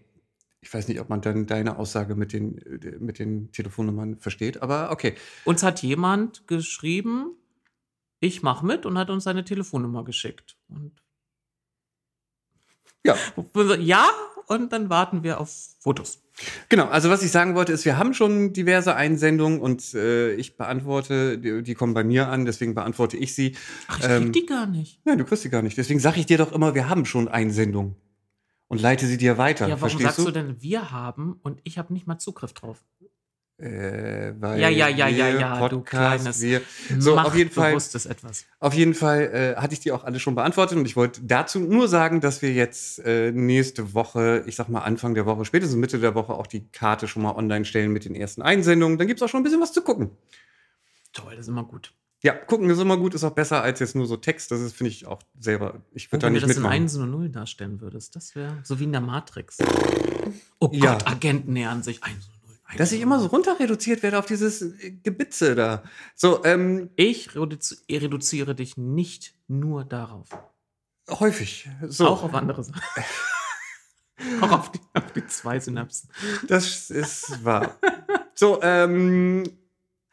Ich 0.61 0.73
weiß 0.73 0.87
nicht, 0.89 1.01
ob 1.01 1.09
man 1.09 1.23
dann 1.23 1.47
deine 1.47 1.79
Aussage 1.79 2.15
mit 2.15 2.33
den, 2.33 2.61
mit 3.01 3.19
den 3.19 3.51
Telefonnummern 3.51 4.19
versteht, 4.19 4.63
aber 4.63 4.93
okay. 4.93 5.15
Uns 5.45 5.63
hat 5.63 5.83
jemand 5.83 6.47
geschrieben, 6.47 7.35
ich 8.21 8.43
mache 8.43 8.65
mit 8.65 8.87
und 8.87 8.97
hat 8.97 9.11
uns 9.11 9.25
seine 9.25 9.45
Telefonnummer 9.45 10.05
geschickt. 10.05 10.57
Und 10.69 10.93
Ja, 13.05 13.17
ja, 13.81 14.09
und 14.47 14.73
dann 14.73 14.91
warten 14.91 15.25
wir 15.25 15.41
auf 15.41 15.51
Fotos. 15.81 16.22
Genau, 16.69 16.87
also 16.87 17.11
was 17.11 17.23
ich 17.23 17.31
sagen 17.31 17.55
wollte, 17.55 17.73
ist, 17.73 17.85
wir 17.85 17.99
haben 17.99 18.15
schon 18.15 18.53
diverse 18.53 18.97
Einsendungen 18.97 19.61
und 19.61 19.95
äh, 19.95 20.33
ich 20.35 20.57
beantworte, 20.57 21.39
die, 21.39 21.63
die 21.63 21.75
kommen 21.75 21.95
bei 21.95 22.05
mir 22.05 22.29
an, 22.29 22.45
deswegen 22.47 22.75
beantworte 22.75 23.17
ich 23.17 23.35
sie. 23.35 23.55
Ach, 23.89 23.99
ich 23.99 24.05
Ähm, 24.09 24.23
krieg 24.25 24.33
die 24.33 24.47
gar 24.47 24.67
nicht. 24.67 25.01
Nein, 25.05 25.19
du 25.19 25.25
kriegst 25.25 25.43
sie 25.43 25.51
gar 25.51 25.63
nicht. 25.63 25.77
Deswegen 25.77 26.01
sage 26.01 26.19
ich 26.21 26.27
dir 26.27 26.39
doch 26.39 26.53
immer, 26.53 26.75
wir 26.75 26.89
haben 26.89 27.05
schon 27.05 27.29
Einsendungen 27.29 27.97
und 28.69 28.81
leite 28.81 29.07
sie 29.07 29.19
dir 29.19 29.37
weiter. 29.39 29.67
Ja, 29.69 29.75
warum 29.81 29.91
Verstehst 29.91 30.03
sagst 30.05 30.19
du? 30.21 30.25
du? 30.25 30.31
denn, 30.33 30.63
wir 30.63 30.91
haben 30.91 31.39
und 31.43 31.61
ich 31.65 31.77
habe 31.79 31.93
nicht 31.93 32.07
mal 32.07 32.19
Zugriff 32.19 32.55
drauf? 32.55 32.83
Äh, 33.63 34.35
weil 34.41 34.61
ja, 34.61 34.69
ja, 34.69 34.89
ja, 34.89 35.07
ja, 35.07 35.29
ja, 35.29 35.57
Podcast, 35.57 35.73
du 35.73 35.81
kleines. 35.83 36.41
Wir, 36.41 36.63
so, 36.99 37.15
Macht, 37.15 37.29
auf 37.29 37.37
jeden 37.37 37.51
Fall. 37.51 37.75
Etwas. 37.75 38.45
Auf 38.59 38.75
jeden 38.75 38.95
Fall 38.95 39.55
äh, 39.57 39.61
hatte 39.61 39.75
ich 39.75 39.79
die 39.81 39.93
auch 39.93 40.03
alle 40.03 40.19
schon 40.19 40.35
beantwortet 40.35 40.77
und 40.77 40.85
ich 40.85 40.97
wollte 40.97 41.21
dazu 41.23 41.61
nur 41.61 41.87
sagen, 41.87 42.21
dass 42.21 42.43
wir 42.43 42.53
jetzt 42.53 42.99
äh, 43.05 43.31
nächste 43.31 43.95
Woche, 43.95 44.43
ich 44.47 44.57
sag 44.57 44.69
mal 44.69 44.81
Anfang 44.81 45.15
der 45.15 45.27
Woche, 45.27 45.45
spätestens 45.45 45.79
Mitte 45.79 46.01
der 46.01 46.17
Woche 46.17 46.33
auch 46.33 46.49
die 46.49 46.67
Karte 46.73 47.07
schon 47.07 47.23
mal 47.23 47.37
online 47.37 47.65
stellen 47.65 47.93
mit 47.93 48.05
den 48.05 48.17
ersten 48.17 48.43
Einsendungen. 48.43 48.99
Dann 48.99 49.07
gibt 49.07 49.21
es 49.21 49.23
auch 49.23 49.29
schon 49.29 49.41
ein 49.41 49.45
bisschen 49.45 49.61
was 49.61 49.73
zu 49.73 49.83
gucken. 49.83 50.11
Toll, 51.13 51.37
das 51.37 51.43
ist 51.43 51.49
immer 51.49 51.65
gut. 51.65 51.93
Ja, 52.25 52.35
gucken 52.35 52.69
ist 52.69 52.81
immer 52.81 52.97
gut, 52.97 53.15
ist 53.15 53.23
auch 53.23 53.31
besser 53.31 53.63
als 53.63 53.79
jetzt 53.79 53.95
nur 53.95 54.07
so 54.07 54.17
Text. 54.17 54.51
Das 54.51 54.61
ist, 54.61 54.75
finde 54.75 54.91
ich, 54.91 55.07
auch 55.07 55.21
selber. 55.39 55.83
Ich 55.93 56.11
würde 56.11 56.27
oh, 56.27 56.29
da 56.29 56.31
nicht 56.31 56.47
mitmachen. 56.47 56.73
Wenn 56.73 56.81
du 56.81 56.87
das 56.87 56.95
in 56.97 57.05
1 57.05 57.15
und 57.15 57.21
0 57.21 57.29
darstellen 57.29 57.81
würdest, 57.81 58.17
das 58.17 58.35
wäre 58.35 58.59
so 58.65 58.81
wie 58.81 58.85
in 58.85 58.93
der 58.93 59.01
Matrix. 59.01 59.59
Oh 60.59 60.69
Gott, 60.69 60.75
ja. 60.75 60.99
Agenten 61.05 61.53
nähern 61.53 61.83
sich 61.83 62.03
1 62.03 62.15
und 62.15 62.33
0. 62.33 62.42
Dass 62.77 62.93
ich 62.93 63.01
immer 63.01 63.21
so 63.21 63.27
runter 63.27 63.59
reduziert 63.61 64.03
werde 64.03 64.19
auf 64.19 64.27
dieses 64.27 64.63
äh, 64.63 64.93
Gebitze 65.03 65.55
da. 65.55 65.83
So, 66.15 66.45
ähm, 66.45 66.91
Ich 66.97 67.35
reduzi 67.35 67.77
reduziere 67.91 68.55
dich 68.55 68.77
nicht 68.77 69.35
nur 69.49 69.85
darauf. 69.85 70.29
häufig. 71.11 71.69
So. 71.87 72.07
Auch 72.09 72.23
auf 72.23 72.35
andere 72.35 72.65
Sachen. 72.65 72.83
Auch 74.41 74.53
auf 74.53 74.71
die, 74.73 74.79
auf 74.95 75.11
die 75.13 75.27
zwei 75.27 75.59
Synapsen. 75.59 76.09
Das 76.47 76.91
ist 76.91 77.45
wahr. 77.45 77.77
So, 78.35 78.63
ähm, 78.63 79.43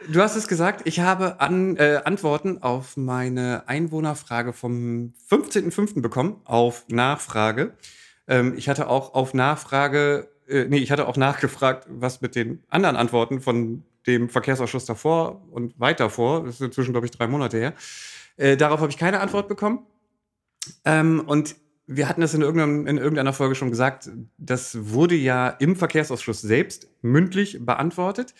du 0.08 0.22
hast 0.22 0.36
es 0.36 0.48
gesagt, 0.48 0.82
ich 0.88 1.00
habe 1.02 1.40
an, 1.42 1.78
äh, 1.78 2.02
Antworten 2.06 2.62
auf 2.64 2.98
meine 2.98 3.68
Einwohnerfrage 3.68 4.54
vom 4.54 5.14
15.05. 5.30 6.02
bekommen, 6.02 6.42
auf 6.46 6.86
Nachfrage. 6.90 7.76
Ähm, 8.28 8.56
ich 8.58 8.68
hatte 8.68 8.88
auch 8.88 9.14
auf 9.14 9.34
Nachfrage, 9.36 10.30
äh, 10.50 10.66
nee, 10.68 10.78
ich 10.78 10.92
hatte 10.92 11.08
auch 11.08 11.18
nachgefragt, 11.18 11.88
was 11.90 12.22
mit 12.22 12.36
den 12.36 12.64
anderen 12.70 12.96
Antworten 12.96 13.42
von 13.42 13.84
dem 14.08 14.30
Verkehrsausschuss 14.30 14.86
davor 14.86 15.42
und 15.52 15.80
weiter 15.80 16.10
vor, 16.10 16.44
das 16.46 16.56
ist 16.56 16.62
inzwischen, 16.62 16.92
glaube 16.92 17.06
ich, 17.06 17.12
drei 17.12 17.28
Monate 17.28 17.58
her. 17.58 17.74
Äh, 18.38 18.58
darauf 18.58 18.80
habe 18.80 18.92
ich 18.92 18.98
keine 18.98 19.20
Antwort 19.20 19.48
bekommen. 19.48 19.86
Ähm, 20.86 21.24
und 21.26 21.56
wir 21.88 22.08
hatten 22.08 22.22
das 22.22 22.34
in, 22.34 22.42
in 22.42 22.98
irgendeiner 22.98 23.34
Folge 23.34 23.56
schon 23.56 23.70
gesagt, 23.70 24.10
das 24.38 24.78
wurde 24.94 25.16
ja 25.16 25.50
im 25.50 25.76
Verkehrsausschuss 25.76 26.42
selbst 26.42 26.88
mündlich 27.02 27.58
beantwortet. 27.66 28.34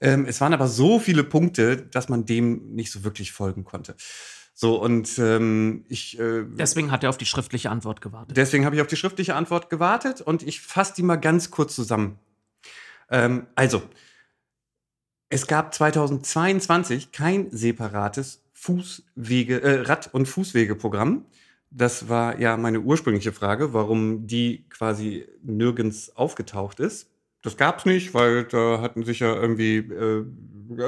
Ähm, 0.00 0.26
es 0.26 0.40
waren 0.40 0.52
aber 0.52 0.68
so 0.68 0.98
viele 0.98 1.24
Punkte, 1.24 1.76
dass 1.76 2.08
man 2.08 2.24
dem 2.24 2.74
nicht 2.74 2.92
so 2.92 3.04
wirklich 3.04 3.32
folgen 3.32 3.64
konnte. 3.64 3.96
So, 4.56 4.80
und 4.80 5.18
ähm, 5.18 5.84
ich. 5.88 6.18
Äh, 6.18 6.44
Deswegen 6.46 6.92
hat 6.92 7.02
er 7.02 7.10
auf 7.10 7.18
die 7.18 7.26
schriftliche 7.26 7.70
Antwort 7.70 8.00
gewartet. 8.00 8.36
Deswegen 8.36 8.64
habe 8.64 8.76
ich 8.76 8.82
auf 8.82 8.86
die 8.86 8.96
schriftliche 8.96 9.34
Antwort 9.34 9.68
gewartet 9.68 10.20
und 10.20 10.44
ich 10.44 10.60
fasse 10.60 10.94
die 10.96 11.02
mal 11.02 11.16
ganz 11.16 11.50
kurz 11.50 11.74
zusammen. 11.74 12.20
Ähm, 13.10 13.48
also, 13.56 13.82
es 15.28 15.48
gab 15.48 15.74
2022 15.74 17.10
kein 17.10 17.50
separates 17.50 18.44
Fußwege, 18.52 19.60
äh, 19.60 19.80
Rad- 19.80 20.14
und 20.14 20.26
Fußwegeprogramm. 20.26 21.26
Das 21.70 22.08
war 22.08 22.38
ja 22.38 22.56
meine 22.56 22.80
ursprüngliche 22.80 23.32
Frage, 23.32 23.72
warum 23.72 24.28
die 24.28 24.68
quasi 24.70 25.26
nirgends 25.42 26.14
aufgetaucht 26.14 26.78
ist. 26.78 27.10
Das 27.44 27.58
gab 27.58 27.78
es 27.78 27.84
nicht, 27.84 28.14
weil 28.14 28.44
da 28.44 28.80
hatten 28.80 29.04
sich 29.04 29.20
ja 29.20 29.34
irgendwie, 29.34 29.76
äh, 29.76 30.24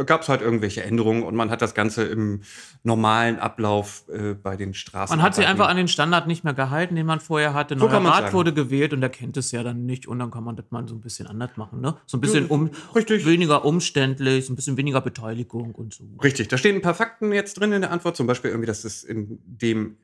gab 0.05 0.23
es 0.23 0.31
halt 0.31 0.41
irgendwelche 0.41 0.83
Änderungen 0.83 1.23
und 1.23 1.35
man 1.35 1.51
hat 1.51 1.61
das 1.61 1.75
Ganze 1.75 2.05
im 2.05 2.41
normalen 2.83 3.39
Ablauf 3.39 4.05
äh, 4.09 4.33
bei 4.33 4.57
den 4.57 4.73
Straßen. 4.73 5.15
Man 5.15 5.23
hat 5.23 5.35
sich 5.35 5.47
einfach 5.47 5.69
an 5.69 5.77
den 5.77 5.87
Standard 5.87 6.27
nicht 6.27 6.45
mehr 6.45 6.55
gehalten, 6.55 6.97
den 6.97 7.05
man 7.05 7.21
vorher 7.21 7.53
hatte. 7.53 7.79
So 7.79 7.87
Neuer 7.87 8.03
Rat 8.07 8.17
sagen. 8.17 8.33
wurde 8.33 8.55
gewählt 8.55 8.95
und 8.95 9.03
er 9.03 9.11
kennt 9.11 9.37
es 9.37 9.53
ja 9.53 9.63
dann 9.63 9.85
nicht. 9.85 10.09
Und 10.09 10.19
dann 10.19 10.31
kann 10.31 10.45
man 10.45 10.57
das 10.57 10.65
mal 10.71 10.89
so 10.89 10.95
ein 10.95 11.03
bisschen 11.03 11.27
anders 11.27 11.51
machen. 11.57 11.83
Ne? 11.83 11.95
So 12.07 12.17
ein 12.17 12.23
bisschen 12.23 12.47
um, 12.47 12.71
Richtig. 12.95 13.27
weniger 13.27 13.67
umständlich, 13.67 14.47
so 14.47 14.55
ein 14.55 14.57
bisschen 14.57 14.79
weniger 14.79 15.03
Beteiligung 15.03 15.75
und 15.75 15.93
so. 15.93 16.05
Richtig, 16.23 16.49
da 16.49 16.57
stehen 16.57 16.77
ein 16.77 16.83
paar 16.83 16.95
Fakten 16.95 17.33
jetzt 17.33 17.61
drin 17.61 17.73
in 17.73 17.83
der 17.83 17.91
Antwort, 17.91 18.17
zum 18.17 18.27
Beispiel 18.27 18.51
irgendwie, 18.51 18.67
dass 18.67 18.85
es 18.85 19.05
in 19.05 19.39
dem 19.45 19.99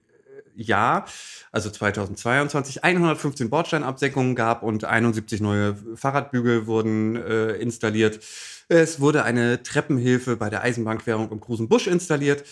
Jahr, 0.54 1.06
also 1.50 1.71
2022, 1.71 2.85
115 2.85 3.50
Bordsteinabsenkungen 3.50 4.35
gab 4.35 4.62
und 4.62 4.85
71 4.85 5.40
neue 5.40 5.76
Fahrradbügel 5.94 6.66
wurden 6.66 7.16
äh, 7.16 7.52
installiert. 7.52 8.21
Es 8.68 9.00
wurde 9.00 9.25
eine 9.25 9.62
Treppenhilfe 9.62 10.37
bei 10.37 10.50
der 10.50 10.62
Eisenbahnquerung 10.62 11.30
im 11.30 11.40
Krusenbusch 11.40 11.87
installiert. 11.87 12.44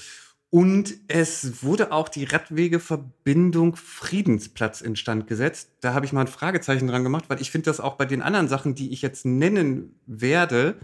Und 0.52 0.94
es 1.06 1.62
wurde 1.62 1.92
auch 1.92 2.08
die 2.08 2.24
Radwegeverbindung 2.24 3.76
Friedensplatz 3.76 4.80
instand 4.80 5.28
gesetzt. 5.28 5.70
Da 5.80 5.94
habe 5.94 6.06
ich 6.06 6.12
mal 6.12 6.22
ein 6.22 6.26
Fragezeichen 6.26 6.88
dran 6.88 7.04
gemacht, 7.04 7.26
weil 7.28 7.40
ich 7.40 7.52
finde 7.52 7.66
das 7.66 7.78
auch 7.78 7.94
bei 7.94 8.04
den 8.04 8.20
anderen 8.20 8.48
Sachen, 8.48 8.74
die 8.74 8.92
ich 8.92 9.00
jetzt 9.00 9.24
nennen 9.24 9.94
werde, 10.06 10.74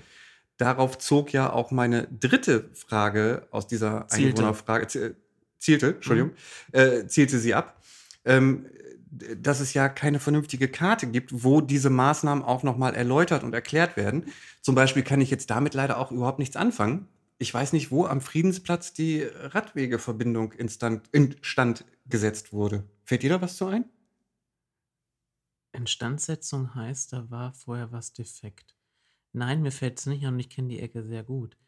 darauf 0.57 0.99
zog 0.99 1.33
ja 1.33 1.53
auch 1.53 1.73
meine 1.73 2.07
dritte 2.09 2.71
Frage 2.75 3.49
aus 3.51 3.67
dieser. 3.67 4.07
Einwohnerfrage, 4.13 5.17
zielte, 5.67 5.95
Entschuldigung, 5.97 6.31
mhm. 6.73 6.79
äh, 6.79 7.07
zielte 7.07 7.39
sie 7.39 7.55
ab, 7.55 7.83
ähm, 8.25 8.67
dass 9.11 9.61
es 9.61 9.75
ja 9.75 9.89
keine 9.89 10.21
vernünftige 10.21 10.69
Karte 10.69 11.07
gibt, 11.07 11.45
wo 11.45 11.61
diese 11.61 11.91
Maßnahmen 11.91 12.45
auch 12.45 12.63
nochmal 12.63 12.95
erläutert 12.95 13.45
und 13.45 13.55
erklärt 13.55 13.97
werden. 13.97 14.27
Zum 14.63 14.75
Beispiel 14.75 15.03
kann 15.03 15.21
ich 15.21 15.31
jetzt 15.31 15.51
damit 15.51 15.75
leider 15.75 15.99
auch 15.99 16.13
überhaupt 16.13 16.39
nichts 16.39 16.57
anfangen. 16.57 17.09
Ich 17.39 17.53
weiß 17.53 17.73
nicht, 17.73 17.91
wo 17.91 18.07
am 18.07 18.21
Friedensplatz 18.21 18.93
die 18.93 19.23
Radwegeverbindung 19.23 20.53
instand, 20.53 21.09
instand 21.13 21.85
gesetzt 22.07 22.53
wurde. 22.53 22.85
Fällt 23.05 23.23
dir 23.23 23.31
da 23.31 23.43
was 23.43 23.57
zu 23.57 23.67
ein? 23.67 23.85
Instandsetzung 25.73 26.75
heißt, 26.75 27.13
da 27.13 27.31
war 27.31 27.53
vorher 27.53 27.93
was 27.93 28.13
defekt. 28.13 28.75
Nein, 29.33 29.61
mir 29.63 29.73
fällt 29.73 29.99
es 29.99 30.07
nicht 30.07 30.25
und 30.25 30.39
ich 30.41 30.49
kenne 30.49 30.69
die 30.69 30.81
Ecke 30.81 31.03
sehr 31.05 31.23
gut. 31.23 31.59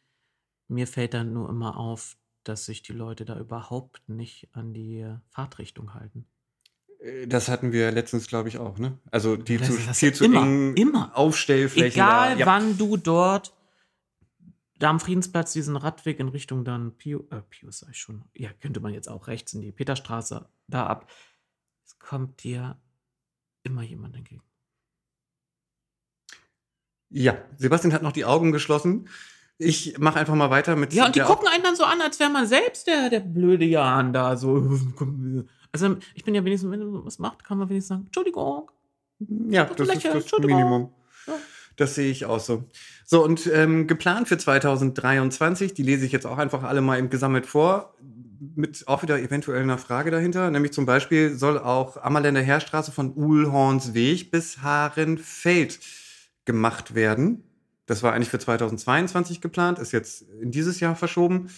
Mir 0.69 0.87
fällt 0.87 1.15
dann 1.15 1.33
nur 1.33 1.49
immer 1.51 1.77
auf, 1.77 2.17
dass 2.49 2.65
sich 2.65 2.83
die 2.83 2.93
Leute 2.93 3.25
da 3.25 3.39
überhaupt 3.39 4.09
nicht 4.09 4.49
an 4.53 4.73
die 4.73 5.07
Fahrtrichtung 5.31 5.95
halten. 5.95 6.27
Äh, 7.01 7.27
das 7.27 7.49
hatten 7.49 7.73
wir 7.73 7.91
letztens, 7.93 8.27
glaube 8.27 8.49
ich, 8.49 8.59
auch, 8.59 8.79
ne? 8.79 8.99
Also 9.11 9.37
die 9.37 9.61
zu, 9.61 9.73
viel 9.73 10.15
zu 10.15 10.25
immer, 10.25 10.43
engen 10.43 10.77
immer. 10.77 11.17
Aufstellflächen. 11.17 11.93
Egal 11.93 12.35
da. 12.35 12.39
Ja. 12.41 12.47
wann 12.47 12.79
du 12.79 12.97
dort 12.97 13.55
da 14.79 14.91
am 14.91 15.01
Friedensplatz 15.01 15.53
diesen 15.53 15.77
Radweg 15.77 16.21
in 16.21 16.29
Richtung 16.29 16.65
dann 16.65 16.97
Pio, 16.97 17.27
äh, 17.31 17.43
Pius 17.43 17.81
sag 17.81 17.91
ich 17.91 17.99
schon, 17.99 18.25
ja, 18.33 18.51
könnte 18.61 18.81
man 18.81 18.95
jetzt 18.95 19.09
auch 19.09 19.27
rechts 19.27 19.53
in 19.53 19.61
die 19.61 19.73
Peterstraße 19.73 20.49
da 20.69 20.87
ab. 20.87 21.11
Es 21.85 21.99
kommt 21.99 22.45
dir 22.45 22.81
immer 23.65 23.83
jemand 23.83 24.15
entgegen. 24.17 24.43
ja, 27.11 27.37
Sebastian 27.57 27.93
hat 27.93 28.03
noch 28.03 28.13
die 28.13 28.25
Augen 28.25 28.53
geschlossen. 28.53 29.09
Ich 29.59 29.99
mache 29.99 30.21
einfach 30.21 30.35
mal 30.37 30.51
weiter 30.51 30.77
mit 30.77 30.93
Ja, 30.93 31.07
und 31.07 31.17
die 31.17 31.21
gucken 31.21 31.49
einen 31.49 31.65
dann 31.65 31.75
so 31.75 31.85
an, 31.85 32.01
als 32.01 32.21
wäre 32.21 32.31
man 32.31 32.47
selbst 32.47 32.87
der, 32.87 33.11
der 33.11 33.21
blöde 33.21 33.65
Jan 33.65 34.13
da. 34.13 34.37
So. 34.37 34.79
Also 35.73 35.97
ich 36.15 36.25
bin 36.25 36.35
ja 36.35 36.45
wenigstens, 36.45 36.71
wenn 36.71 36.81
du 36.81 37.05
was 37.05 37.19
macht, 37.19 37.45
kann 37.45 37.59
man 37.59 37.69
wenigstens 37.69 37.89
sagen, 37.89 38.05
Entschuldigung. 38.07 38.71
Ja, 39.19 39.65
Doch, 39.65 39.77
das 39.77 39.89
ist 39.89 40.33
das. 40.33 40.39
Minimum. 40.41 40.93
Ja. 41.27 41.35
Das 41.77 41.95
sehe 41.95 42.11
ich 42.11 42.25
auch 42.25 42.41
so. 42.41 42.65
So, 43.05 43.25
und 43.25 43.47
ähm, 43.53 43.87
geplant 43.87 44.29
für 44.29 44.37
2023, 44.37 45.75
die 45.75 45.83
lese 45.83 46.05
ich 46.07 46.13
jetzt 46.13 46.27
auch 46.27 46.39
einfach 46.39 46.63
alle 46.63 46.81
mal 46.81 46.99
im 46.99 47.11
gesammelt 47.11 47.47
vor, 47.47 47.95
mit 48.55 48.87
auch 48.87 49.03
wieder 49.03 49.19
eventuell 49.19 49.63
einer 49.63 49.79
Frage 49.79 50.11
dahinter. 50.11 50.51
Nämlich 50.51 50.73
zum 50.73 50.87
Beispiel 50.87 51.37
soll 51.37 51.59
auch 51.59 51.97
Ammerländer 51.97 52.41
Heerstraße 52.41 52.93
von 52.93 53.15
Uhlhornsweg 53.17 54.31
bis 54.31 54.63
Haarenfeld 54.63 55.79
gemacht 56.45 56.95
werden. 56.95 57.45
Das 57.89 58.03
war 58.03 58.13
eigentlich 58.13 58.29
für 58.29 58.39
2022 58.39 59.41
geplant, 59.41 59.79
ist 59.79 59.93
jetzt 59.93 60.23
in 60.41 60.51
dieses 60.51 60.79
Jahr 60.79 60.95
verschoben. 60.95 61.49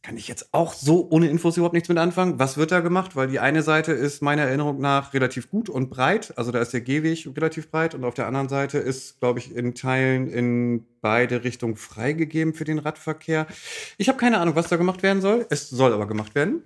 Kann 0.00 0.16
ich 0.16 0.28
jetzt 0.28 0.54
auch 0.54 0.72
so 0.72 1.08
ohne 1.10 1.28
Infos 1.28 1.56
überhaupt 1.56 1.74
nichts 1.74 1.88
mit 1.88 1.98
anfangen. 1.98 2.38
Was 2.38 2.56
wird 2.56 2.70
da 2.70 2.78
gemacht? 2.78 3.16
Weil 3.16 3.26
die 3.26 3.40
eine 3.40 3.64
Seite 3.64 3.90
ist 3.90 4.22
meiner 4.22 4.42
Erinnerung 4.42 4.80
nach 4.80 5.12
relativ 5.12 5.50
gut 5.50 5.68
und 5.68 5.90
breit. 5.90 6.32
Also 6.38 6.52
da 6.52 6.60
ist 6.60 6.72
der 6.72 6.82
Gehweg 6.82 7.26
relativ 7.36 7.68
breit 7.72 7.96
und 7.96 8.04
auf 8.04 8.14
der 8.14 8.28
anderen 8.28 8.48
Seite 8.48 8.78
ist, 8.78 9.18
glaube 9.18 9.40
ich, 9.40 9.56
in 9.56 9.74
Teilen 9.74 10.28
in 10.28 10.86
beide 11.00 11.42
Richtungen 11.42 11.74
freigegeben 11.74 12.54
für 12.54 12.64
den 12.64 12.78
Radverkehr. 12.78 13.48
Ich 13.98 14.08
habe 14.08 14.18
keine 14.18 14.38
Ahnung, 14.38 14.54
was 14.54 14.68
da 14.68 14.76
gemacht 14.76 15.02
werden 15.02 15.20
soll. 15.20 15.46
Es 15.50 15.68
soll 15.68 15.92
aber 15.92 16.06
gemacht 16.06 16.36
werden. 16.36 16.62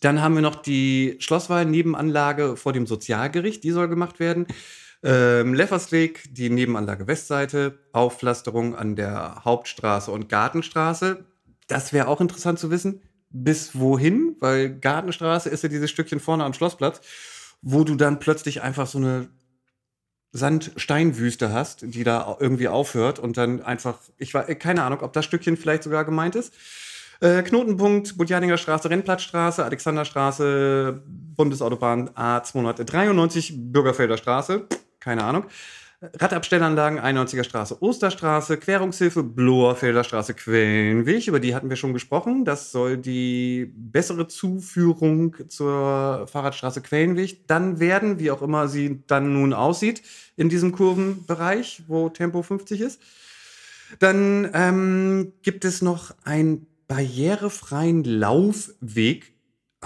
Dann 0.00 0.22
haben 0.22 0.36
wir 0.36 0.42
noch 0.42 0.62
die 0.62 1.16
Schlosswahl-Nebenanlage 1.18 2.56
vor 2.56 2.72
dem 2.72 2.86
Sozialgericht. 2.86 3.64
Die 3.64 3.72
soll 3.72 3.88
gemacht 3.88 4.20
werden. 4.20 4.46
Ähm, 5.02 5.54
Leffersweg, 5.54 6.24
die 6.30 6.50
Nebenanlage 6.50 7.06
Westseite, 7.06 7.78
Aufpflasterung 7.92 8.74
an 8.74 8.96
der 8.96 9.44
Hauptstraße 9.44 10.10
und 10.10 10.28
Gartenstraße. 10.28 11.24
Das 11.68 11.92
wäre 11.92 12.08
auch 12.08 12.20
interessant 12.20 12.58
zu 12.58 12.70
wissen. 12.70 13.02
Bis 13.30 13.78
wohin? 13.78 14.36
Weil 14.40 14.78
Gartenstraße 14.78 15.48
ist 15.48 15.62
ja 15.62 15.68
dieses 15.68 15.90
Stückchen 15.90 16.20
vorne 16.20 16.44
am 16.44 16.54
Schlossplatz, 16.54 17.00
wo 17.60 17.84
du 17.84 17.96
dann 17.96 18.18
plötzlich 18.18 18.62
einfach 18.62 18.86
so 18.86 18.98
eine 18.98 19.28
Sandsteinwüste 20.32 21.52
hast, 21.52 21.82
die 21.82 22.04
da 22.04 22.36
irgendwie 22.38 22.68
aufhört 22.68 23.18
und 23.18 23.36
dann 23.36 23.62
einfach, 23.62 23.98
ich 24.18 24.34
war 24.34 24.44
keine 24.44 24.82
Ahnung, 24.82 25.00
ob 25.02 25.12
das 25.12 25.24
Stückchen 25.24 25.56
vielleicht 25.56 25.82
sogar 25.82 26.04
gemeint 26.04 26.36
ist. 26.36 26.54
Äh, 27.20 27.42
Knotenpunkt, 27.42 28.18
Budjaninger 28.18 28.58
Straße, 28.58 28.90
Rennplatzstraße, 28.90 29.64
Alexanderstraße, 29.64 31.02
Bundesautobahn 31.06 32.10
A293, 32.10 33.72
Bürgerfelder 33.72 34.18
Straße, 34.18 34.66
keine 35.06 35.22
Ahnung. 35.22 35.44
Radabstellanlagen, 36.02 36.98
91er 36.98 37.44
Straße, 37.44 37.80
Osterstraße, 37.80 38.58
Querungshilfe, 38.58 39.22
Bloerfelder 39.22 40.02
Straße, 40.02 40.34
Quellenweg, 40.34 41.28
über 41.28 41.38
die 41.38 41.54
hatten 41.54 41.70
wir 41.70 41.76
schon 41.76 41.94
gesprochen. 41.94 42.44
Das 42.44 42.72
soll 42.72 42.98
die 42.98 43.72
bessere 43.74 44.26
Zuführung 44.26 45.36
zur 45.48 46.26
Fahrradstraße 46.26 46.82
Quellenweg 46.82 47.46
dann 47.46 47.78
werden, 47.78 48.18
wie 48.18 48.32
auch 48.32 48.42
immer 48.42 48.66
sie 48.66 49.04
dann 49.06 49.32
nun 49.32 49.54
aussieht, 49.54 50.02
in 50.36 50.48
diesem 50.48 50.72
Kurvenbereich, 50.72 51.84
wo 51.86 52.08
Tempo 52.08 52.42
50 52.42 52.80
ist. 52.80 53.00
Dann 54.00 54.50
ähm, 54.54 55.34
gibt 55.42 55.64
es 55.64 55.82
noch 55.82 56.14
einen 56.24 56.66
barrierefreien 56.88 58.02
Laufweg 58.02 59.35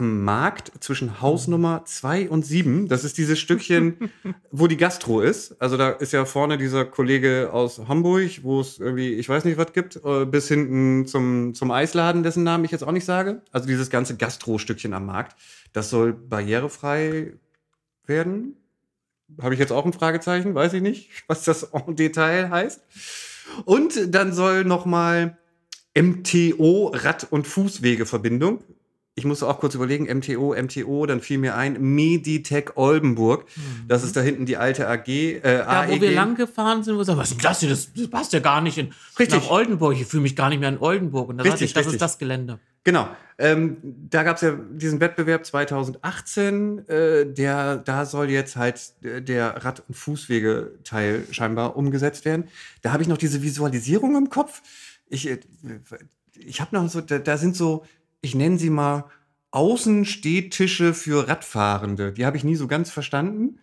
am 0.00 0.24
Markt 0.24 0.72
zwischen 0.80 1.20
Hausnummer 1.20 1.84
2 1.84 2.30
und 2.30 2.44
7. 2.44 2.88
Das 2.88 3.04
ist 3.04 3.18
dieses 3.18 3.38
Stückchen, 3.38 4.10
wo 4.50 4.66
die 4.66 4.78
Gastro 4.78 5.20
ist. 5.20 5.60
Also 5.60 5.76
da 5.76 5.90
ist 5.90 6.12
ja 6.12 6.24
vorne 6.24 6.56
dieser 6.56 6.86
Kollege 6.86 7.50
aus 7.52 7.78
Hamburg, 7.86 8.42
wo 8.42 8.60
es 8.60 8.78
irgendwie, 8.78 9.12
ich 9.12 9.28
weiß 9.28 9.44
nicht, 9.44 9.58
was 9.58 9.74
gibt, 9.74 10.00
äh, 10.02 10.24
bis 10.24 10.48
hinten 10.48 11.06
zum, 11.06 11.54
zum 11.54 11.70
Eisladen, 11.70 12.22
dessen 12.22 12.42
Namen 12.44 12.64
ich 12.64 12.70
jetzt 12.70 12.82
auch 12.82 12.92
nicht 12.92 13.04
sage. 13.04 13.42
Also 13.52 13.66
dieses 13.66 13.90
ganze 13.90 14.16
Gastro-Stückchen 14.16 14.94
am 14.94 15.04
Markt. 15.04 15.36
Das 15.74 15.90
soll 15.90 16.14
barrierefrei 16.14 17.34
werden. 18.06 18.56
Habe 19.40 19.52
ich 19.52 19.60
jetzt 19.60 19.70
auch 19.70 19.84
ein 19.84 19.92
Fragezeichen, 19.92 20.54
weiß 20.54 20.72
ich 20.72 20.82
nicht, 20.82 21.10
was 21.26 21.44
das 21.44 21.64
en 21.74 21.94
Detail 21.94 22.48
heißt. 22.48 22.80
Und 23.66 24.14
dann 24.14 24.32
soll 24.32 24.64
noch 24.64 24.86
mal 24.86 25.36
MTO 25.94 26.92
Rad- 26.94 27.26
und 27.30 27.46
Fußwegeverbindung. 27.46 28.64
Ich 29.16 29.24
musste 29.24 29.46
auch 29.48 29.58
kurz 29.58 29.74
überlegen, 29.74 30.04
MTO, 30.04 30.54
MTO, 30.54 31.04
dann 31.04 31.20
fiel 31.20 31.38
mir 31.38 31.56
ein 31.56 31.80
Meditech 31.80 32.76
Oldenburg. 32.76 33.44
Das 33.88 34.04
ist 34.04 34.16
da 34.16 34.20
hinten 34.20 34.46
die 34.46 34.56
alte 34.56 34.88
AG, 34.88 35.08
äh, 35.08 35.40
Da, 35.42 35.88
wo 35.88 35.92
AEG. 35.92 36.00
wir 36.00 36.12
lang 36.12 36.36
gefahren 36.36 36.84
sind, 36.84 36.94
wo 36.94 36.98
wir 36.98 37.04
sagen, 37.04 37.18
was 37.18 37.32
ist 37.32 37.44
das 37.44 37.60
hier? 37.60 37.68
Das, 37.68 37.92
das 37.92 38.08
passt 38.08 38.32
ja 38.32 38.38
gar 38.38 38.60
nicht 38.60 38.78
in, 38.78 38.94
Richtig. 39.18 39.42
nach 39.42 39.50
Oldenburg. 39.50 39.94
Ich 40.00 40.06
fühle 40.06 40.22
mich 40.22 40.36
gar 40.36 40.48
nicht 40.48 40.60
mehr 40.60 40.68
in 40.68 40.78
Oldenburg. 40.78 41.28
Und 41.28 41.38
da 41.38 41.42
Richtig, 41.42 41.62
ich, 41.62 41.72
das 41.72 41.80
richtig. 41.80 41.94
ist 41.94 42.02
das 42.02 42.18
Gelände. 42.18 42.60
Genau. 42.84 43.08
Ähm, 43.36 43.76
da 43.82 44.22
gab 44.22 44.36
es 44.36 44.42
ja 44.42 44.52
diesen 44.52 45.00
Wettbewerb 45.00 45.44
2018. 45.44 46.88
Äh, 46.88 47.26
der, 47.26 47.76
da 47.78 48.06
soll 48.06 48.30
jetzt 48.30 48.56
halt 48.56 48.80
äh, 49.02 49.20
der 49.20 49.64
Rad- 49.64 49.82
und 49.86 49.94
Fußwegeteil 49.94 51.24
scheinbar 51.30 51.76
umgesetzt 51.76 52.24
werden. 52.24 52.44
Da 52.82 52.92
habe 52.92 53.02
ich 53.02 53.08
noch 53.08 53.18
diese 53.18 53.42
Visualisierung 53.42 54.16
im 54.16 54.30
Kopf. 54.30 54.62
Ich, 55.08 55.28
äh, 55.28 55.40
ich 56.38 56.60
habe 56.60 56.74
noch 56.74 56.88
so, 56.88 57.00
da, 57.00 57.18
da 57.18 57.36
sind 57.36 57.56
so, 57.56 57.84
ich 58.22 58.34
nenne 58.34 58.58
sie 58.58 58.70
mal 58.70 59.04
Außenstehtische 59.52 60.94
für 60.94 61.28
Radfahrende. 61.28 62.12
Die 62.12 62.24
habe 62.24 62.36
ich 62.36 62.44
nie 62.44 62.56
so 62.56 62.66
ganz 62.68 62.90
verstanden. 62.90 63.58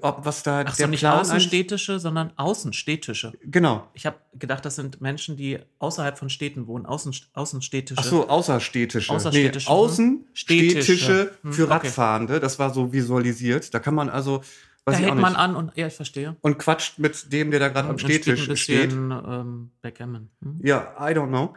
Ob 0.00 0.24
was 0.24 0.44
da 0.44 0.62
Ach 0.64 0.74
so, 0.76 0.86
nicht 0.86 1.04
eigentlich- 1.04 1.20
Außenstädtische, 1.20 1.98
sondern 1.98 2.32
Außenstädtische. 2.36 3.32
Genau. 3.42 3.88
Ich 3.94 4.06
habe 4.06 4.16
gedacht, 4.38 4.64
das 4.64 4.76
sind 4.76 5.00
Menschen, 5.00 5.36
die 5.36 5.58
außerhalb 5.80 6.16
von 6.16 6.30
Städten 6.30 6.68
wohnen. 6.68 6.86
Außen, 6.86 7.12
Außenstädtische. 7.32 8.00
Ach 8.00 8.04
so, 8.04 8.28
außerstädtische. 8.28 9.12
Außerstädtische, 9.12 9.68
Nee, 9.68 9.74
hm. 9.74 9.82
Außenstädtische 9.82 10.82
Städtische. 10.82 11.32
Hm, 11.42 11.52
für. 11.52 11.68
Radfahrende. 11.68 12.38
Das 12.38 12.60
war 12.60 12.72
so 12.72 12.92
visualisiert. 12.92 13.74
Da 13.74 13.80
kann 13.80 13.96
man 13.96 14.08
also, 14.08 14.42
weiß 14.84 14.98
da 14.98 15.02
hält 15.04 15.16
man 15.16 15.34
an 15.34 15.56
und, 15.56 15.72
ja, 15.76 15.88
ich 15.88 15.94
verstehe. 15.94 16.36
und 16.42 16.58
quatscht 16.58 17.00
mit 17.00 17.32
dem, 17.32 17.50
der 17.50 17.58
da 17.58 17.68
gerade 17.68 17.88
am 17.88 17.98
Stehtisch 17.98 18.44
steht. 18.62 18.90
bisschen 18.90 19.10
ähm, 19.10 19.70
Backgammon. 19.82 20.30
Hm? 20.42 20.60
Ja, 20.62 20.94
I 21.00 21.12
don't 21.12 21.26
know. 21.28 21.54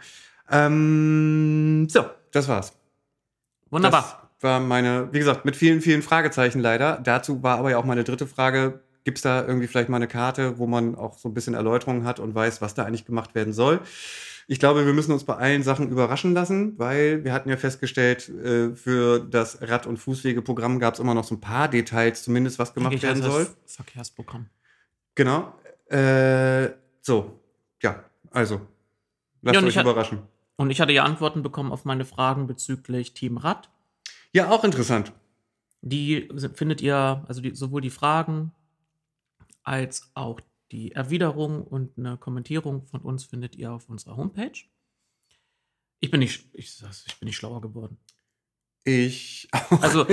Ähm, 0.49 1.87
so, 1.89 2.05
das 2.35 2.47
war's. 2.47 2.73
Wunderbar. 3.69 4.29
Das 4.39 4.43
war 4.43 4.59
meine, 4.59 5.09
wie 5.11 5.19
gesagt, 5.19 5.45
mit 5.45 5.55
vielen, 5.55 5.81
vielen 5.81 6.01
Fragezeichen 6.01 6.59
leider. 6.59 6.99
Dazu 7.03 7.41
war 7.41 7.57
aber 7.57 7.71
ja 7.71 7.77
auch 7.77 7.85
meine 7.85 8.03
dritte 8.03 8.27
Frage. 8.27 8.81
Gibt 9.05 9.19
es 9.19 9.21
da 9.21 9.45
irgendwie 9.45 9.67
vielleicht 9.67 9.89
mal 9.89 9.97
eine 9.97 10.07
Karte, 10.07 10.57
wo 10.57 10.67
man 10.67 10.95
auch 10.95 11.17
so 11.17 11.29
ein 11.29 11.33
bisschen 11.33 11.53
Erläuterung 11.53 12.05
hat 12.05 12.19
und 12.19 12.35
weiß, 12.35 12.61
was 12.61 12.73
da 12.73 12.83
eigentlich 12.83 13.05
gemacht 13.05 13.35
werden 13.35 13.53
soll? 13.53 13.79
Ich 14.47 14.59
glaube, 14.59 14.85
wir 14.85 14.93
müssen 14.93 15.11
uns 15.11 15.23
bei 15.23 15.35
allen 15.35 15.63
Sachen 15.63 15.89
überraschen 15.89 16.33
lassen, 16.33 16.77
weil 16.77 17.23
wir 17.23 17.33
hatten 17.33 17.49
ja 17.49 17.57
festgestellt, 17.57 18.29
äh, 18.29 18.75
für 18.75 19.19
das 19.19 19.59
Rad- 19.61 19.87
und 19.87 19.97
Fußwegeprogramm 19.97 20.79
gab 20.79 20.95
es 20.95 20.99
immer 20.99 21.13
noch 21.13 21.23
so 21.23 21.35
ein 21.35 21.41
paar 21.41 21.67
Details, 21.67 22.23
zumindest 22.23 22.59
was 22.59 22.73
gemacht 22.73 23.01
werden 23.01 23.23
heißt 23.23 23.31
soll. 23.31 23.47
das 23.63 23.75
Verkehrsprogramm. 23.75 24.47
Genau. 25.15 25.53
Äh, 25.89 26.69
so, 27.01 27.39
ja, 27.81 28.03
also. 28.31 28.61
Lasst 29.41 29.61
Ja, 29.61 29.65
euch 29.65 29.77
überraschen. 29.77 30.19
Und 30.57 30.69
ich 30.69 30.79
hatte 30.79 30.93
ja 30.93 31.03
Antworten 31.03 31.43
bekommen 31.43 31.71
auf 31.71 31.85
meine 31.85 32.05
Fragen 32.05 32.47
bezüglich 32.47 33.13
Team 33.13 33.37
Rad. 33.37 33.69
Ja, 34.31 34.49
auch 34.49 34.63
interessant. 34.63 35.11
Die 35.81 36.29
findet 36.53 36.81
ihr, 36.81 37.23
also 37.27 37.41
die, 37.41 37.55
sowohl 37.55 37.81
die 37.81 37.89
Fragen 37.89 38.51
als 39.63 40.11
auch 40.13 40.39
die 40.71 40.91
Erwiderung 40.93 41.63
und 41.63 41.97
eine 41.97 42.17
Kommentierung 42.17 42.85
von 42.87 43.01
uns 43.01 43.23
findet 43.23 43.55
ihr 43.55 43.71
auf 43.71 43.89
unserer 43.89 44.17
Homepage. 44.17 44.51
Ich 45.99 46.11
bin 46.11 46.19
nicht, 46.19 46.47
ich, 46.53 46.81
ich 47.07 47.19
bin 47.19 47.27
nicht 47.27 47.37
schlauer 47.37 47.61
geworden. 47.61 47.97
Ich 48.83 49.47
auch 49.51 49.81
Also-. 49.81 50.05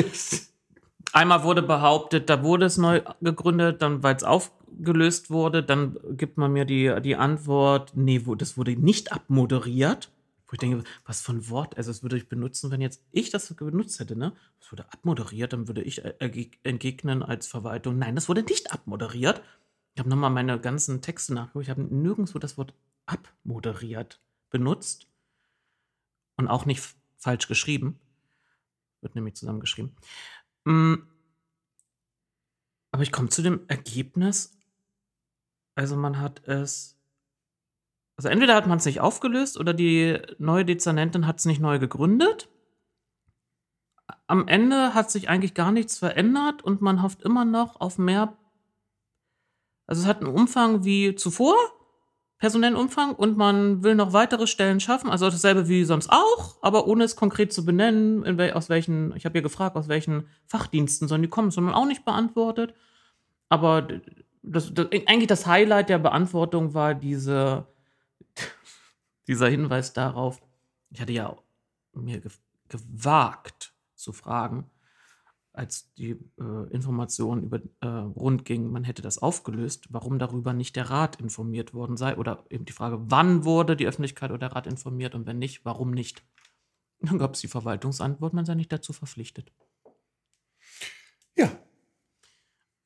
Einmal 1.12 1.42
wurde 1.42 1.62
behauptet, 1.62 2.30
da 2.30 2.42
wurde 2.42 2.64
es 2.64 2.78
neu 2.78 3.02
gegründet, 3.20 3.82
dann, 3.82 4.02
weil 4.02 4.16
es 4.16 4.24
aufgelöst 4.24 5.30
wurde, 5.30 5.62
dann 5.62 5.98
gibt 6.12 6.38
man 6.38 6.52
mir 6.52 6.64
die, 6.64 6.94
die 7.02 7.16
Antwort, 7.16 7.92
nee, 7.94 8.22
wo, 8.24 8.34
das 8.34 8.56
wurde 8.56 8.76
nicht 8.76 9.12
abmoderiert. 9.12 10.11
Wo 10.52 10.56
ich 10.56 10.58
denke, 10.58 10.84
was 11.06 11.22
für 11.22 11.32
ein 11.32 11.48
Wort, 11.48 11.78
also 11.78 11.90
das 11.90 12.02
würde 12.02 12.18
ich 12.18 12.28
benutzen, 12.28 12.70
wenn 12.70 12.82
jetzt 12.82 13.02
ich 13.10 13.30
das 13.30 13.54
benutzt 13.54 13.98
hätte, 14.00 14.16
ne? 14.16 14.36
Das 14.60 14.70
wurde 14.70 14.84
abmoderiert, 14.92 15.54
dann 15.54 15.66
würde 15.66 15.82
ich 15.82 16.04
äh, 16.04 16.50
entgegnen 16.62 17.22
als 17.22 17.46
Verwaltung, 17.46 17.96
nein, 17.96 18.14
das 18.14 18.28
wurde 18.28 18.42
nicht 18.42 18.70
abmoderiert. 18.70 19.42
Ich 19.94 20.00
habe 20.00 20.10
nochmal 20.10 20.28
meine 20.28 20.60
ganzen 20.60 21.00
Texte 21.00 21.32
nachgeguckt, 21.32 21.62
ich 21.62 21.70
habe 21.70 21.82
nirgendwo 21.82 22.38
das 22.38 22.58
Wort 22.58 22.74
abmoderiert 23.06 24.20
benutzt 24.50 25.06
und 26.36 26.48
auch 26.48 26.66
nicht 26.66 26.82
falsch 27.16 27.48
geschrieben. 27.48 27.98
Wird 29.00 29.14
nämlich 29.14 29.36
zusammengeschrieben. 29.36 29.96
Mm. 30.64 30.96
Aber 32.90 33.02
ich 33.02 33.10
komme 33.10 33.30
zu 33.30 33.40
dem 33.40 33.66
Ergebnis, 33.68 34.52
also 35.74 35.96
man 35.96 36.20
hat 36.20 36.46
es, 36.46 36.98
also 38.16 38.28
entweder 38.28 38.54
hat 38.54 38.66
man 38.66 38.78
es 38.78 38.84
nicht 38.84 39.00
aufgelöst 39.00 39.58
oder 39.58 39.74
die 39.74 40.18
neue 40.38 40.64
Dezernentin 40.64 41.26
hat 41.26 41.38
es 41.38 41.44
nicht 41.44 41.60
neu 41.60 41.78
gegründet. 41.78 42.48
Am 44.26 44.48
Ende 44.48 44.94
hat 44.94 45.10
sich 45.10 45.28
eigentlich 45.28 45.54
gar 45.54 45.72
nichts 45.72 45.98
verändert 45.98 46.62
und 46.62 46.82
man 46.82 47.02
hofft 47.02 47.22
immer 47.22 47.44
noch 47.44 47.80
auf 47.80 47.98
mehr. 47.98 48.36
Also 49.86 50.02
es 50.02 50.08
hat 50.08 50.22
einen 50.22 50.34
Umfang 50.34 50.84
wie 50.84 51.14
zuvor, 51.14 51.56
personellen 52.38 52.76
Umfang, 52.76 53.14
und 53.14 53.36
man 53.36 53.82
will 53.82 53.94
noch 53.94 54.12
weitere 54.12 54.46
Stellen 54.46 54.80
schaffen. 54.80 55.10
Also 55.10 55.30
dasselbe 55.30 55.68
wie 55.68 55.84
sonst 55.84 56.10
auch, 56.10 56.56
aber 56.62 56.86
ohne 56.86 57.04
es 57.04 57.16
konkret 57.16 57.52
zu 57.52 57.64
benennen, 57.64 58.38
wel 58.38 58.52
aus 58.52 58.68
welchen, 58.68 59.14
ich 59.16 59.24
habe 59.24 59.38
ja 59.38 59.42
gefragt, 59.42 59.76
aus 59.76 59.88
welchen 59.88 60.28
Fachdiensten 60.46 61.08
sollen 61.08 61.22
die 61.22 61.28
kommen, 61.28 61.50
sondern 61.50 61.74
auch 61.74 61.86
nicht 61.86 62.04
beantwortet. 62.04 62.74
Aber 63.48 63.86
das, 64.42 64.74
das, 64.74 64.86
eigentlich 65.06 65.28
das 65.28 65.46
Highlight 65.46 65.88
der 65.88 65.98
Beantwortung 65.98 66.74
war 66.74 66.94
diese, 66.94 67.66
dieser 69.26 69.48
Hinweis 69.48 69.92
darauf, 69.92 70.42
ich 70.90 71.00
hatte 71.00 71.12
ja 71.12 71.36
mir 71.92 72.20
ge 72.20 72.30
gewagt 72.68 73.74
zu 73.94 74.12
fragen, 74.14 74.70
als 75.52 75.92
die 75.94 76.12
äh, 76.40 76.70
Information 76.70 77.42
über 77.42 77.60
äh, 77.80 77.86
rund 77.86 78.46
ging, 78.46 78.70
man 78.70 78.84
hätte 78.84 79.02
das 79.02 79.18
aufgelöst, 79.18 79.88
warum 79.90 80.18
darüber 80.18 80.54
nicht 80.54 80.76
der 80.76 80.88
Rat 80.88 81.20
informiert 81.20 81.74
worden 81.74 81.98
sei 81.98 82.16
oder 82.16 82.44
eben 82.48 82.64
die 82.64 82.72
Frage, 82.72 82.98
wann 83.10 83.44
wurde 83.44 83.76
die 83.76 83.86
Öffentlichkeit 83.86 84.30
oder 84.30 84.48
der 84.48 84.52
Rat 84.56 84.66
informiert 84.66 85.14
und 85.14 85.26
wenn 85.26 85.38
nicht, 85.38 85.64
warum 85.64 85.90
nicht. 85.90 86.22
Dann 87.00 87.18
gab 87.18 87.34
es 87.34 87.40
die 87.40 87.48
Verwaltungsantwort, 87.48 88.32
man 88.32 88.46
sei 88.46 88.54
nicht 88.54 88.72
dazu 88.72 88.92
verpflichtet. 88.92 89.52
Ja, 91.36 91.50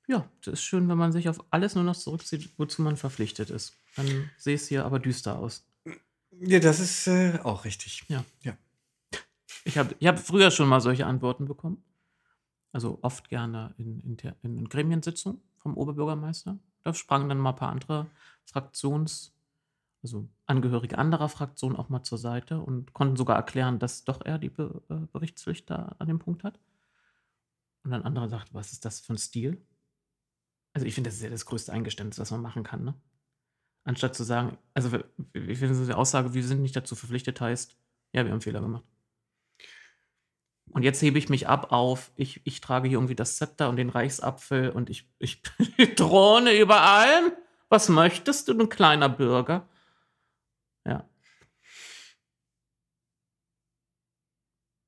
Ja, 0.08 0.30
das 0.44 0.54
ist 0.54 0.62
schön, 0.62 0.88
wenn 0.88 0.98
man 0.98 1.12
sich 1.12 1.28
auf 1.28 1.44
alles 1.50 1.74
nur 1.74 1.84
noch 1.84 1.96
zurückzieht, 1.96 2.52
wozu 2.58 2.82
man 2.82 2.96
verpflichtet 2.96 3.50
ist. 3.50 3.76
Dann 3.96 4.30
sehe 4.36 4.54
es 4.54 4.68
hier 4.68 4.84
aber 4.84 4.98
düster 4.98 5.38
aus. 5.38 5.66
Ja 6.40 6.58
das 6.58 6.80
ist 6.80 7.06
äh, 7.06 7.38
auch 7.42 7.64
richtig. 7.64 8.04
Ja. 8.08 8.24
Ja. 8.42 8.56
Ich 9.64 9.78
habe 9.78 9.94
ich 9.98 10.06
hab 10.06 10.18
früher 10.18 10.50
schon 10.50 10.68
mal 10.68 10.80
solche 10.80 11.06
Antworten 11.06 11.46
bekommen. 11.46 11.82
Also 12.72 12.98
oft 13.02 13.28
gerne 13.28 13.74
in, 13.78 14.00
in, 14.00 14.34
in, 14.42 14.68
Gremiensitzungen 14.68 15.40
vom 15.58 15.76
Oberbürgermeister. 15.76 16.58
Da 16.82 16.94
sprangen 16.94 17.28
dann 17.28 17.38
mal 17.38 17.50
ein 17.50 17.56
paar 17.56 17.70
andere 17.70 18.06
Fraktions-, 18.44 19.32
also 20.02 20.28
Angehörige 20.46 20.98
anderer 20.98 21.28
Fraktionen 21.28 21.76
auch 21.76 21.88
mal 21.88 22.02
zur 22.02 22.18
Seite 22.18 22.60
und 22.60 22.92
konnten 22.92 23.16
sogar 23.16 23.36
erklären, 23.36 23.78
dass 23.78 24.04
doch 24.04 24.24
er 24.24 24.38
die 24.38 24.50
Be 24.50 24.82
äh, 24.88 24.94
Berichtspflicht 25.12 25.68
da 25.68 25.96
an 25.98 26.06
dem 26.06 26.18
Punkt 26.18 26.44
hat. 26.44 26.60
Und 27.82 27.90
dann 27.90 28.02
andere 28.02 28.28
sagten, 28.28 28.54
was 28.54 28.72
ist 28.72 28.84
das 28.84 29.00
für 29.00 29.14
ein 29.14 29.18
Stil? 29.18 29.60
Also 30.74 30.86
ich 30.86 30.94
finde, 30.94 31.08
das 31.08 31.16
ist 31.16 31.22
ja 31.22 31.30
das 31.30 31.46
größte 31.46 31.72
Eingeständnis, 31.72 32.18
was 32.18 32.30
man 32.30 32.42
machen 32.42 32.62
kann, 32.62 32.84
ne? 32.84 32.94
Anstatt 33.86 34.14
zu 34.14 34.24
sagen, 34.24 34.58
also 34.74 34.90
ich 35.32 35.58
finde 35.58 35.74
so 35.74 35.86
die 35.86 35.94
Aussage, 35.94 36.34
wir 36.34 36.42
sind 36.42 36.60
nicht 36.60 36.76
dazu 36.76 36.94
verpflichtet, 36.94 37.40
heißt, 37.40 37.76
ja, 38.12 38.24
wir 38.24 38.32
haben 38.32 38.40
Fehler 38.40 38.60
gemacht. 38.60 38.84
Und 40.70 40.82
jetzt 40.82 41.00
hebe 41.00 41.18
ich 41.18 41.28
mich 41.28 41.48
ab 41.48 41.72
auf, 41.72 42.10
ich, 42.16 42.42
ich 42.44 42.60
trage 42.60 42.88
hier 42.88 42.98
irgendwie 42.98 43.14
das 43.14 43.36
Zepter 43.36 43.70
und 43.70 43.76
den 43.76 43.88
Reichsapfel 43.88 44.70
und 44.70 44.90
ich, 44.90 45.08
ich 45.18 45.42
throne 45.96 46.58
über 46.58 46.82
allem. 46.82 47.32
Was 47.68 47.88
möchtest 47.88 48.48
du, 48.48 48.54
du 48.54 48.66
kleiner 48.66 49.08
Bürger? 49.08 49.68
Ja, 50.84 51.08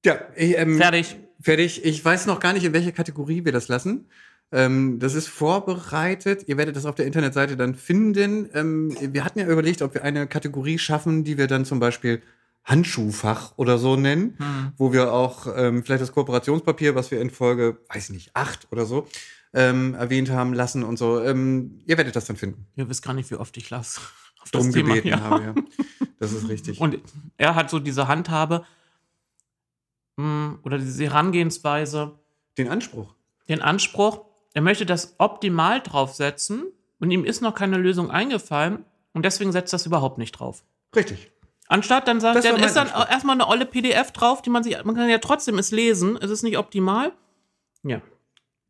Ja, 0.04 0.20
ich, 0.36 0.56
ähm, 0.56 0.76
fertig. 0.76 1.16
Fertig. 1.40 1.84
Ich 1.84 2.04
weiß 2.04 2.26
noch 2.26 2.40
gar 2.40 2.52
nicht, 2.52 2.64
in 2.64 2.72
welcher 2.72 2.92
Kategorie 2.92 3.44
wir 3.44 3.52
das 3.52 3.68
lassen. 3.68 4.08
Ähm, 4.50 4.98
das 4.98 5.14
ist 5.14 5.28
vorbereitet. 5.28 6.44
Ihr 6.46 6.56
werdet 6.56 6.74
das 6.76 6.86
auf 6.86 6.94
der 6.94 7.06
Internetseite 7.06 7.56
dann 7.56 7.74
finden. 7.74 8.48
Ähm, 8.54 8.96
wir 9.00 9.24
hatten 9.24 9.38
ja 9.38 9.46
überlegt, 9.46 9.82
ob 9.82 9.94
wir 9.94 10.04
eine 10.04 10.26
Kategorie 10.26 10.78
schaffen, 10.78 11.24
die 11.24 11.36
wir 11.36 11.46
dann 11.48 11.64
zum 11.64 11.80
Beispiel 11.80 12.22
Handschuhfach 12.64 13.52
oder 13.56 13.78
so 13.78 13.96
nennen, 13.96 14.34
Hm. 14.38 14.72
wo 14.76 14.92
wir 14.92 15.12
auch 15.12 15.46
ähm, 15.56 15.84
vielleicht 15.84 16.02
das 16.02 16.12
Kooperationspapier, 16.12 16.94
was 16.94 17.10
wir 17.10 17.20
in 17.20 17.30
Folge, 17.30 17.78
weiß 17.92 18.10
nicht, 18.10 18.30
acht 18.34 18.68
oder 18.70 18.84
so 18.86 19.06
ähm, 19.54 19.94
erwähnt 19.94 20.30
haben, 20.30 20.52
lassen 20.52 20.82
und 20.82 20.98
so. 20.98 21.22
Ähm, 21.22 21.80
ihr 21.86 21.96
werdet 21.96 22.14
das 22.16 22.26
dann 22.26 22.36
finden. 22.36 22.66
Ihr 22.76 22.88
wisst 22.88 23.02
gar 23.02 23.14
nicht, 23.14 23.30
wie 23.30 23.36
oft 23.36 23.56
ich 23.56 23.70
las. 23.70 24.00
Auf 24.40 24.50
Drum 24.50 24.70
gebeten 24.72 25.08
ja. 25.08 25.20
habe, 25.20 25.42
ja. 25.44 25.54
Das 26.20 26.32
ist 26.32 26.48
richtig. 26.48 26.80
Und 26.80 26.98
er 27.36 27.54
hat 27.54 27.70
so 27.70 27.78
diese 27.78 28.08
Handhabe 28.08 28.64
mh, 30.16 30.58
oder 30.62 30.78
diese 30.78 31.04
Herangehensweise, 31.04 32.18
den 32.56 32.68
Anspruch. 32.68 33.14
den 33.48 33.62
Anspruch, 33.62 34.24
er 34.54 34.62
möchte 34.62 34.86
das 34.86 35.14
optimal 35.18 35.80
draufsetzen 35.80 36.64
und 37.00 37.10
ihm 37.10 37.24
ist 37.24 37.40
noch 37.42 37.54
keine 37.54 37.76
Lösung 37.78 38.10
eingefallen 38.10 38.84
und 39.12 39.24
deswegen 39.24 39.52
setzt 39.52 39.72
das 39.72 39.86
überhaupt 39.86 40.18
nicht 40.18 40.32
drauf. 40.32 40.64
Richtig. 40.96 41.30
Anstatt 41.68 42.08
dann 42.08 42.20
sagt, 42.20 42.36
Das 42.36 42.44
dann 42.44 42.56
ist 42.56 42.74
dann 42.76 42.86
Anspruch. 42.88 43.10
erstmal 43.10 43.34
eine 43.36 43.46
olle 43.46 43.66
PDF 43.66 44.10
drauf, 44.12 44.40
die 44.42 44.48
man 44.50 44.62
sich, 44.64 44.82
man 44.84 44.94
kann 44.94 45.08
ja 45.10 45.18
trotzdem 45.18 45.58
es 45.58 45.70
lesen, 45.70 46.16
es 46.20 46.30
ist 46.30 46.42
nicht 46.42 46.56
optimal. 46.56 47.12
Ja, 47.82 48.00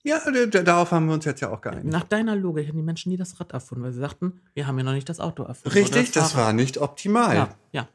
Ja, 0.02 0.18
darauf 0.62 0.90
haben 0.90 1.06
wir 1.06 1.14
uns 1.14 1.24
jetzt 1.24 1.40
ja 1.40 1.50
auch 1.50 1.60
geeinigt. 1.60 1.86
nach 1.86 2.02
deiner 2.04 2.34
Logik 2.34 2.66
hätten 2.66 2.76
die 2.76 2.82
Menschen 2.82 3.10
nie 3.10 3.16
das 3.16 3.38
Rad 3.38 3.52
erfunden, 3.52 3.84
weil 3.84 3.92
sie 3.92 4.00
sagten, 4.00 4.40
wir 4.54 4.66
haben 4.66 4.76
ja 4.78 4.84
noch 4.84 4.92
nicht 4.94 5.08
das 5.08 5.20
Auto 5.20 5.44
erfunden. 5.44 5.78
Richtig, 5.78 6.10
oder 6.10 6.20
das 6.20 6.36
war 6.36 6.52
nicht 6.52 6.78
optimal. 6.78 7.34
Ja, 7.36 7.48
ja. 7.72 7.88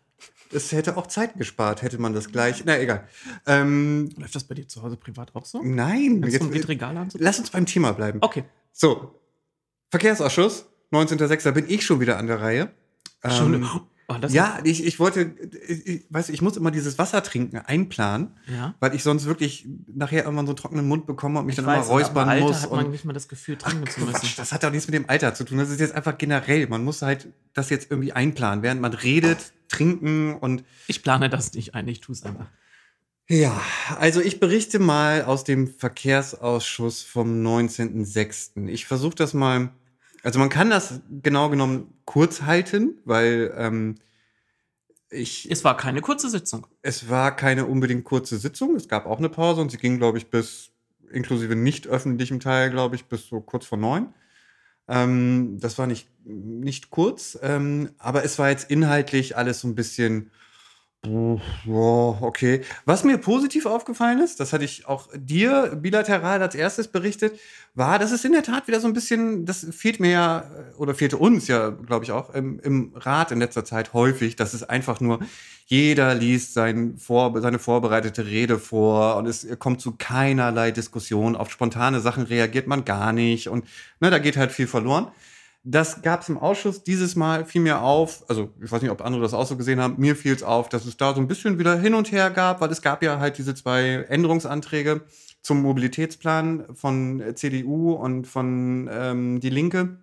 Es 0.53 0.71
hätte 0.71 0.95
auch 0.97 1.07
Zeit 1.07 1.35
gespart, 1.37 1.81
hätte 1.81 1.97
man 1.99 2.13
das 2.13 2.29
gleich. 2.31 2.63
Na, 2.65 2.79
egal. 2.79 3.07
Ähm, 3.45 4.09
Läuft 4.17 4.35
das 4.35 4.43
bei 4.45 4.55
dir 4.55 4.67
zu 4.67 4.81
Hause 4.83 4.97
privat 4.97 5.35
auch 5.35 5.45
so? 5.45 5.61
nein, 5.63 6.21
Kannst 6.21 6.39
du 6.39 6.45
ein 6.45 6.53
jetzt, 6.53 6.81
haben? 6.81 7.09
lass 7.17 7.39
uns 7.39 7.49
beim 7.49 7.65
Thema 7.65 7.91
bleiben. 7.93 8.19
Okay. 8.21 8.43
So, 8.71 9.19
Verkehrsausschuss, 9.91 10.65
19.06. 10.91 11.51
bin 11.51 11.65
ich 11.67 11.85
schon 11.85 11.99
wieder 11.99 12.17
an 12.17 12.27
der 12.27 12.41
Reihe. 12.41 12.71
Schon. 13.29 13.69
Oh, 14.09 14.15
ja, 14.27 14.59
ich, 14.63 14.85
ich 14.85 14.99
wollte, 14.99 15.33
ich, 15.67 15.87
ich, 15.87 16.05
weißt 16.09 16.29
du, 16.29 16.33
ich 16.33 16.41
muss 16.41 16.57
immer 16.57 16.71
dieses 16.71 16.97
Wasser 16.97 17.23
trinken 17.23 17.57
einplanen, 17.57 18.31
ja. 18.47 18.75
weil 18.79 18.93
ich 18.93 19.03
sonst 19.03 19.25
wirklich 19.25 19.65
nachher 19.87 20.25
irgendwann 20.25 20.45
so 20.45 20.51
einen 20.51 20.57
trockenen 20.57 20.87
Mund 20.87 21.05
bekomme 21.05 21.39
und 21.39 21.45
mich 21.45 21.57
Ich 21.57 21.63
dann 21.63 21.65
weiß, 21.65 21.85
immer 21.85 21.95
räuspern 21.95 22.29
Alter 22.29 22.45
muss. 22.45 22.61
hat 22.63 22.71
man 22.71 22.91
nicht 22.91 23.05
mal 23.05 23.13
das 23.13 23.29
Gefühl, 23.29 23.57
trinken 23.57 23.89
zu 23.89 24.01
müssen. 24.01 24.13
Quatsch, 24.13 24.37
das 24.37 24.51
hat 24.51 24.63
doch 24.63 24.71
nichts 24.71 24.87
mit 24.87 24.95
dem 24.95 25.09
Alter 25.09 25.33
zu 25.33 25.45
tun. 25.45 25.57
Das 25.57 25.69
ist 25.69 25.79
jetzt 25.79 25.95
einfach 25.95 26.17
generell. 26.17 26.67
Man 26.67 26.83
muss 26.83 27.01
halt 27.01 27.29
das 27.53 27.69
jetzt 27.69 27.91
irgendwie 27.91 28.11
einplanen, 28.11 28.61
während 28.61 28.81
man 28.81 28.93
redet, 28.93 29.53
trinken 29.69 30.35
und 30.35 30.63
Ich 30.87 31.01
plane 31.01 31.29
das 31.29 31.53
nicht 31.53 31.73
ein, 31.73 31.87
ich 31.87 32.01
tue 32.01 32.13
es 32.13 32.23
einfach. 32.23 32.47
Ja, 33.29 33.59
also 33.99 34.19
ich 34.19 34.41
berichte 34.41 34.79
mal 34.79 35.23
aus 35.23 35.45
dem 35.45 35.67
Verkehrsausschuss 35.67 37.03
vom 37.03 37.41
19.06. 37.41 38.67
Ich 38.67 38.85
versuche 38.85 39.15
das 39.15 39.33
mal, 39.33 39.71
also 40.23 40.39
man 40.39 40.49
kann 40.49 40.69
das 40.69 41.01
genau 41.21 41.49
genommen 41.49 41.93
kurz 42.05 42.41
halten, 42.43 42.99
weil 43.05 43.53
ähm, 43.57 43.95
ich, 45.09 45.49
Es 45.51 45.63
war 45.63 45.77
keine 45.77 46.01
kurze 46.01 46.29
Sitzung. 46.29 46.65
es 46.81 47.09
war 47.09 47.35
keine 47.35 47.65
unbedingt 47.65 48.03
kurze 48.03 48.37
Sitzung, 48.37 48.75
es 48.75 48.87
gab 48.87 49.05
auch 49.05 49.19
eine 49.19 49.29
Pause 49.29 49.61
und 49.61 49.69
sie 49.69 49.77
ging, 49.77 49.97
glaube 49.97 50.17
ich, 50.17 50.29
bis 50.29 50.71
inklusive 51.11 51.55
nicht 51.55 51.87
öffentlichem 51.87 52.39
Teil, 52.39 52.71
glaube 52.71 52.95
ich, 52.95 53.05
bis 53.05 53.27
so 53.27 53.39
kurz 53.41 53.65
vor 53.67 53.77
neun. 53.77 54.13
Ähm, 54.87 55.59
das 55.59 55.77
war 55.77 55.87
nicht, 55.87 56.09
nicht 56.25 56.89
kurz, 56.89 57.37
ähm, 57.41 57.91
aber 57.99 58.25
es 58.25 58.39
war 58.39 58.49
jetzt 58.49 58.69
inhaltlich 58.71 59.37
alles 59.37 59.61
so 59.61 59.67
ein 59.67 59.75
bisschen 59.75 60.31
ja, 61.05 62.17
okay. 62.21 62.61
Was 62.85 63.03
mir 63.03 63.17
positiv 63.17 63.65
aufgefallen 63.65 64.19
ist, 64.19 64.39
das 64.39 64.53
hatte 64.53 64.63
ich 64.63 64.87
auch 64.87 65.09
dir 65.13 65.75
bilateral 65.75 66.41
als 66.41 66.55
erstes 66.55 66.87
berichtet, 66.87 67.37
war, 67.75 67.99
dass 67.99 68.13
es 68.13 68.23
in 68.23 68.31
der 68.31 68.43
Tat 68.43 68.67
wieder 68.67 68.79
so 68.79 68.87
ein 68.87 68.93
bisschen, 68.93 69.45
das 69.45 69.67
fehlt 69.71 69.99
mir 69.99 70.11
ja, 70.11 70.51
oder 70.77 70.95
fehlte 70.95 71.17
uns 71.17 71.49
ja, 71.49 71.71
glaube 71.71 72.05
ich 72.05 72.13
auch, 72.13 72.33
im, 72.33 72.57
im 72.61 72.93
Rat 72.95 73.31
in 73.33 73.39
letzter 73.39 73.65
Zeit 73.65 73.91
häufig, 73.93 74.37
dass 74.37 74.53
es 74.53 74.63
einfach 74.63 75.01
nur, 75.01 75.19
jeder 75.65 76.15
liest 76.15 76.53
sein 76.53 76.97
vor, 76.97 77.39
seine 77.41 77.59
vorbereitete 77.59 78.25
Rede 78.25 78.57
vor 78.57 79.17
und 79.17 79.25
es 79.25 79.45
kommt 79.59 79.81
zu 79.81 79.93
keinerlei 79.97 80.71
Diskussion. 80.71 81.35
Auf 81.35 81.51
spontane 81.51 81.99
Sachen 81.99 82.23
reagiert 82.23 82.67
man 82.67 82.85
gar 82.85 83.11
nicht 83.11 83.49
und 83.49 83.65
ne, 83.99 84.09
da 84.09 84.19
geht 84.19 84.37
halt 84.37 84.51
viel 84.51 84.67
verloren. 84.67 85.07
Das 85.65 86.01
gab 86.01 86.21
es 86.21 86.29
im 86.29 86.37
Ausschuss. 86.37 86.83
Dieses 86.83 87.15
Mal 87.15 87.45
fiel 87.45 87.61
mir 87.61 87.81
auf, 87.81 88.29
also 88.29 88.53
ich 88.61 88.69
weiß 88.69 88.81
nicht, 88.81 88.91
ob 88.91 89.01
andere 89.01 89.21
das 89.21 89.33
auch 89.33 89.47
so 89.47 89.55
gesehen 89.55 89.79
haben, 89.79 89.95
mir 89.97 90.15
fiel 90.15 90.33
es 90.33 90.43
auf, 90.43 90.67
dass 90.67 90.85
es 90.85 90.97
da 90.97 91.13
so 91.13 91.21
ein 91.21 91.27
bisschen 91.27 91.57
wieder 91.57 91.77
hin 91.77 91.93
und 91.93 92.11
her 92.11 92.31
gab, 92.31 92.59
weil 92.59 92.69
es 92.69 92.81
gab 92.81 93.01
ja 93.01 93.19
halt 93.19 93.37
diese 93.37 93.55
zwei 93.55 94.05
Änderungsanträge 94.09 95.01
zum 95.41 95.61
Mobilitätsplan 95.61 96.75
von 96.75 97.23
CDU 97.35 97.93
und 97.93 98.27
von 98.27 98.89
ähm, 98.91 99.39
Die 99.39 99.49
Linke. 99.49 99.99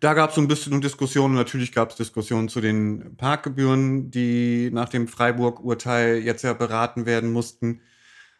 Da 0.00 0.14
gab 0.14 0.30
es 0.30 0.36
so 0.36 0.40
ein 0.40 0.48
bisschen 0.48 0.80
Diskussionen. 0.80 1.34
Natürlich 1.34 1.72
gab 1.72 1.90
es 1.90 1.96
Diskussionen 1.96 2.48
zu 2.48 2.62
den 2.62 3.16
Parkgebühren, 3.16 4.10
die 4.10 4.70
nach 4.72 4.88
dem 4.88 5.06
Freiburg-Urteil 5.06 6.16
jetzt 6.18 6.42
ja 6.42 6.54
beraten 6.54 7.04
werden 7.04 7.30
mussten. 7.30 7.82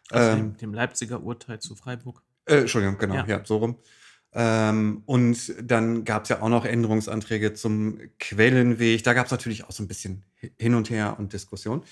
Also 0.09 0.31
ähm, 0.31 0.37
dem, 0.37 0.57
dem, 0.57 0.73
Leipziger 0.73 1.21
Urteil 1.21 1.59
zu 1.59 1.75
Freiburg. 1.75 2.23
Äh, 2.45 2.61
Entschuldigung, 2.61 2.97
genau, 2.97 3.15
ja, 3.15 3.25
ja 3.27 3.41
so 3.45 3.57
rum. 3.57 3.77
Ähm, 4.33 5.03
und 5.05 5.53
dann 5.61 6.05
gab 6.05 6.23
es 6.23 6.29
ja 6.29 6.41
auch 6.41 6.49
noch 6.49 6.65
Änderungsanträge 6.65 7.53
zum 7.53 7.99
Quellenweg. 8.19 9.03
Da 9.03 9.13
gab 9.13 9.25
es 9.25 9.31
natürlich 9.31 9.65
auch 9.65 9.71
so 9.71 9.83
ein 9.83 9.87
bisschen 9.87 10.23
hin 10.57 10.75
und 10.75 10.89
her 10.89 11.15
und 11.17 11.33
Diskussion. 11.33 11.83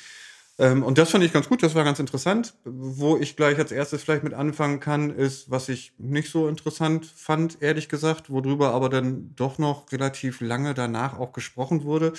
Ähm, 0.57 0.83
und 0.83 0.97
das 0.97 1.11
fand 1.11 1.23
ich 1.23 1.31
ganz 1.31 1.47
gut, 1.47 1.63
das 1.63 1.73
war 1.75 1.85
ganz 1.85 1.99
interessant. 1.99 2.53
Wo 2.65 3.17
ich 3.17 3.35
gleich 3.37 3.57
als 3.57 3.71
erstes 3.71 4.03
vielleicht 4.03 4.23
mit 4.23 4.33
anfangen 4.33 4.79
kann, 4.79 5.09
ist, 5.09 5.49
was 5.49 5.69
ich 5.69 5.93
nicht 5.97 6.29
so 6.29 6.47
interessant 6.47 7.05
fand, 7.05 7.61
ehrlich 7.61 7.87
gesagt, 7.87 8.29
worüber 8.29 8.73
aber 8.73 8.89
dann 8.89 9.33
doch 9.35 9.57
noch 9.57 9.91
relativ 9.91 10.41
lange 10.41 10.73
danach 10.73 11.17
auch 11.17 11.31
gesprochen 11.31 11.83
wurde. 11.83 12.13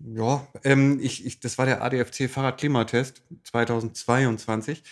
Ja, 0.00 0.46
ähm, 0.62 1.00
ich, 1.02 1.26
ich, 1.26 1.40
das 1.40 1.58
war 1.58 1.66
der 1.66 1.82
ADFC 1.82 2.30
Fahrradklimatest 2.30 3.22
2022. 3.42 4.84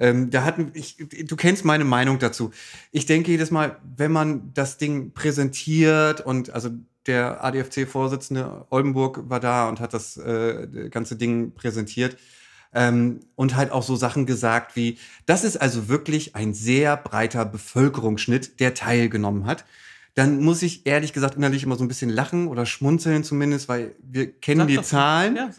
Ähm, 0.00 0.30
da 0.30 0.44
hatten 0.44 0.70
ich, 0.74 0.96
du 0.96 1.36
kennst 1.36 1.64
meine 1.64 1.84
Meinung 1.84 2.18
dazu. 2.18 2.52
Ich 2.92 3.06
denke 3.06 3.30
jedes 3.30 3.50
Mal, 3.50 3.76
wenn 3.96 4.12
man 4.12 4.52
das 4.54 4.78
Ding 4.78 5.12
präsentiert 5.12 6.20
und 6.20 6.50
also 6.50 6.70
der 7.06 7.42
ADFC-Vorsitzende 7.44 8.66
Oldenburg 8.70 9.28
war 9.28 9.40
da 9.40 9.68
und 9.68 9.80
hat 9.80 9.94
das 9.94 10.16
äh, 10.18 10.88
ganze 10.90 11.16
Ding 11.16 11.52
präsentiert. 11.54 12.16
Ähm, 12.74 13.20
und 13.34 13.56
halt 13.56 13.72
auch 13.72 13.82
so 13.82 13.96
Sachen 13.96 14.26
gesagt 14.26 14.76
wie, 14.76 14.98
das 15.24 15.42
ist 15.42 15.56
also 15.56 15.88
wirklich 15.88 16.36
ein 16.36 16.52
sehr 16.52 16.98
breiter 16.98 17.46
Bevölkerungsschnitt, 17.46 18.60
der 18.60 18.74
teilgenommen 18.74 19.46
hat. 19.46 19.64
Dann 20.14 20.42
muss 20.42 20.62
ich 20.62 20.86
ehrlich 20.86 21.14
gesagt 21.14 21.36
innerlich 21.36 21.62
immer 21.62 21.76
so 21.76 21.84
ein 21.84 21.88
bisschen 21.88 22.10
lachen 22.10 22.46
oder 22.46 22.66
schmunzeln 22.66 23.24
zumindest, 23.24 23.68
weil 23.68 23.94
wir 24.02 24.30
kennen 24.30 24.60
Sag 24.60 24.68
die 24.68 24.82
Zahlen 24.82 25.36
ja, 25.36 25.50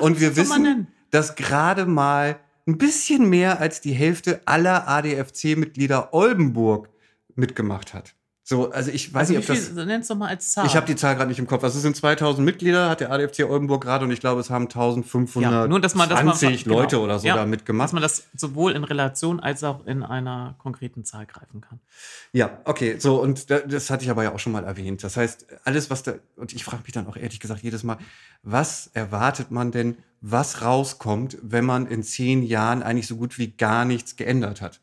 und 0.00 0.20
wir 0.20 0.36
wissen, 0.36 0.88
dass 1.10 1.36
gerade 1.36 1.86
mal 1.86 2.40
ein 2.66 2.78
bisschen 2.78 3.28
mehr 3.28 3.60
als 3.60 3.80
die 3.80 3.92
Hälfte 3.92 4.40
aller 4.44 4.88
ADFC-Mitglieder 4.88 6.12
Oldenburg 6.12 6.90
mitgemacht 7.34 7.94
hat. 7.94 8.14
So, 8.48 8.70
also 8.70 8.92
ich 8.92 9.12
weiß 9.12 9.30
also 9.30 9.32
nicht, 9.32 9.50
ob 9.50 9.56
das. 9.56 9.72
Nenn's 9.72 10.06
doch 10.06 10.14
mal 10.14 10.28
als 10.28 10.52
Zahl. 10.52 10.66
Ich 10.66 10.76
habe 10.76 10.86
die 10.86 10.94
Zahl 10.94 11.16
gerade 11.16 11.28
nicht 11.28 11.40
im 11.40 11.48
Kopf. 11.48 11.64
Also 11.64 11.78
es 11.78 11.82
sind 11.82 11.96
2000 11.96 12.44
Mitglieder, 12.44 12.88
hat 12.88 13.00
der 13.00 13.10
ADFC 13.10 13.40
Oldenburg 13.40 13.82
gerade 13.82 14.04
und 14.04 14.12
ich 14.12 14.20
glaube, 14.20 14.40
es 14.40 14.50
haben 14.50 14.66
1520 14.66 15.42
ja, 15.42 15.66
nur, 15.66 15.80
dass 15.80 15.96
man, 15.96 16.08
dass 16.08 16.22
man, 16.22 16.52
Leute 16.64 16.94
genau, 16.94 17.02
oder 17.02 17.18
so 17.18 17.26
ja, 17.26 17.34
da 17.34 17.44
mitgemacht. 17.44 17.88
Dass 17.88 17.92
man 17.92 18.02
das 18.02 18.28
sowohl 18.36 18.70
in 18.70 18.84
Relation 18.84 19.40
als 19.40 19.64
auch 19.64 19.84
in 19.84 20.04
einer 20.04 20.54
konkreten 20.58 21.04
Zahl 21.04 21.26
greifen 21.26 21.60
kann. 21.60 21.80
Ja, 22.30 22.60
okay, 22.62 23.00
so 23.00 23.20
und 23.20 23.50
das 23.50 23.90
hatte 23.90 24.04
ich 24.04 24.10
aber 24.10 24.22
ja 24.22 24.32
auch 24.32 24.38
schon 24.38 24.52
mal 24.52 24.62
erwähnt. 24.62 25.02
Das 25.02 25.16
heißt, 25.16 25.46
alles, 25.64 25.90
was 25.90 26.04
da, 26.04 26.14
und 26.36 26.52
ich 26.52 26.62
frage 26.62 26.84
mich 26.84 26.92
dann 26.92 27.08
auch 27.08 27.16
ehrlich 27.16 27.40
gesagt 27.40 27.64
jedes 27.64 27.82
Mal, 27.82 27.98
was 28.44 28.90
erwartet 28.94 29.50
man 29.50 29.72
denn, 29.72 29.96
was 30.20 30.62
rauskommt, 30.62 31.36
wenn 31.42 31.64
man 31.64 31.88
in 31.88 32.04
zehn 32.04 32.44
Jahren 32.44 32.84
eigentlich 32.84 33.08
so 33.08 33.16
gut 33.16 33.38
wie 33.38 33.48
gar 33.48 33.84
nichts 33.84 34.14
geändert 34.14 34.60
hat? 34.60 34.78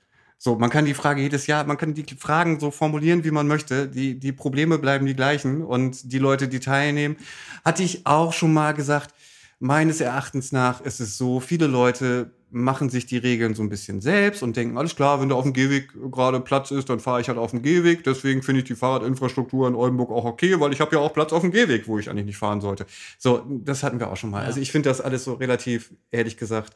So, 0.45 0.57
man 0.57 0.69
kann 0.69 0.83
die 0.83 0.93
Frage 0.93 1.21
jedes 1.21 1.47
Jahr, 1.47 1.63
man 1.63 1.77
kann 1.77 1.93
die 1.93 2.03
Fragen 2.19 2.59
so 2.59 2.69
formulieren, 2.69 3.23
wie 3.23 3.31
man 3.31 3.47
möchte. 3.47 3.87
Die, 3.87 4.19
die 4.19 4.33
Probleme 4.33 4.77
bleiben 4.77 5.05
die 5.05 5.15
gleichen 5.15 5.61
und 5.61 6.11
die 6.11 6.19
Leute, 6.19 6.49
die 6.49 6.59
teilnehmen, 6.59 7.15
hatte 7.63 7.81
ich 7.81 8.05
auch 8.05 8.33
schon 8.33 8.51
mal 8.51 8.73
gesagt, 8.73 9.15
meines 9.59 10.01
Erachtens 10.01 10.51
nach 10.51 10.81
ist 10.81 10.99
es 10.99 11.17
so, 11.17 11.39
viele 11.39 11.67
Leute 11.67 12.31
machen 12.51 12.89
sich 12.89 13.05
die 13.05 13.19
Regeln 13.19 13.55
so 13.55 13.63
ein 13.63 13.69
bisschen 13.69 14.01
selbst 14.01 14.43
und 14.43 14.57
denken, 14.57 14.77
alles 14.77 14.97
klar, 14.97 15.21
wenn 15.21 15.29
da 15.29 15.35
auf 15.35 15.45
dem 15.45 15.53
Gehweg 15.53 15.93
gerade 16.11 16.41
Platz 16.41 16.71
ist, 16.71 16.89
dann 16.89 16.99
fahre 16.99 17.21
ich 17.21 17.29
halt 17.29 17.37
auf 17.37 17.51
dem 17.51 17.61
Gehweg. 17.61 18.03
Deswegen 18.03 18.43
finde 18.43 18.59
ich 18.59 18.67
die 18.67 18.75
Fahrradinfrastruktur 18.75 19.65
in 19.69 19.75
Oldenburg 19.75 20.11
auch 20.11 20.25
okay, 20.25 20.59
weil 20.59 20.73
ich 20.73 20.81
habe 20.81 20.93
ja 20.93 21.01
auch 21.01 21.13
Platz 21.13 21.31
auf 21.31 21.39
dem 21.39 21.51
Gehweg, 21.51 21.87
wo 21.87 21.99
ich 21.99 22.09
eigentlich 22.09 22.25
nicht 22.25 22.37
fahren 22.37 22.59
sollte. 22.59 22.85
So, 23.17 23.45
das 23.47 23.81
hatten 23.81 24.01
wir 24.01 24.11
auch 24.11 24.17
schon 24.17 24.29
mal. 24.29 24.41
Ja. 24.41 24.47
Also 24.47 24.59
ich 24.59 24.73
finde 24.73 24.89
das 24.89 24.99
alles 24.99 25.23
so 25.23 25.35
relativ, 25.35 25.93
ehrlich 26.11 26.35
gesagt, 26.35 26.73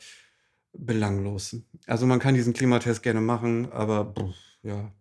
belanglos. 0.77 1.55
Also 1.85 2.05
man 2.05 2.19
kann 2.19 2.35
diesen 2.35 2.53
Klimatest 2.53 3.03
gerne 3.03 3.21
machen, 3.21 3.71
aber 3.71 4.13
pff, 4.13 4.35
ja, 4.63 4.91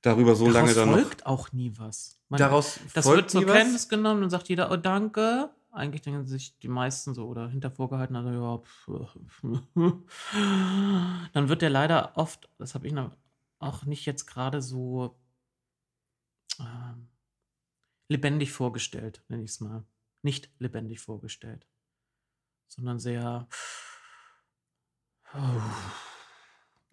darüber 0.00 0.34
so 0.34 0.44
Daraus 0.44 0.54
lange 0.54 0.74
dann 0.74 0.90
noch. 0.90 1.00
folgt 1.00 1.26
auch 1.26 1.52
nie 1.52 1.72
was. 1.76 2.20
Man, 2.28 2.38
Daraus 2.38 2.80
das 2.94 3.06
wird 3.06 3.30
zur 3.30 3.46
Kenntnis 3.46 3.88
genommen 3.88 4.22
und 4.22 4.30
sagt 4.30 4.48
jeder, 4.48 4.70
oh 4.70 4.76
danke. 4.76 5.50
Eigentlich 5.70 6.02
denken 6.02 6.26
sich 6.26 6.58
die 6.58 6.68
meisten 6.68 7.14
so 7.14 7.26
oder 7.26 7.48
hinter 7.48 7.70
vorgehalten, 7.70 8.14
also 8.14 8.30
ja, 8.30 8.58
pff, 8.58 8.90
dann 11.32 11.48
wird 11.48 11.62
der 11.62 11.70
leider 11.70 12.12
oft, 12.16 12.50
das 12.58 12.74
habe 12.74 12.86
ich 12.86 12.94
auch 13.58 13.84
nicht 13.86 14.04
jetzt 14.04 14.26
gerade 14.26 14.60
so 14.60 15.16
äh, 16.58 16.94
lebendig 18.08 18.52
vorgestellt, 18.52 19.22
nenne 19.28 19.44
ich 19.44 19.52
es 19.52 19.60
mal. 19.60 19.84
Nicht 20.20 20.50
lebendig 20.58 21.00
vorgestellt, 21.00 21.66
sondern 22.68 22.98
sehr 22.98 23.48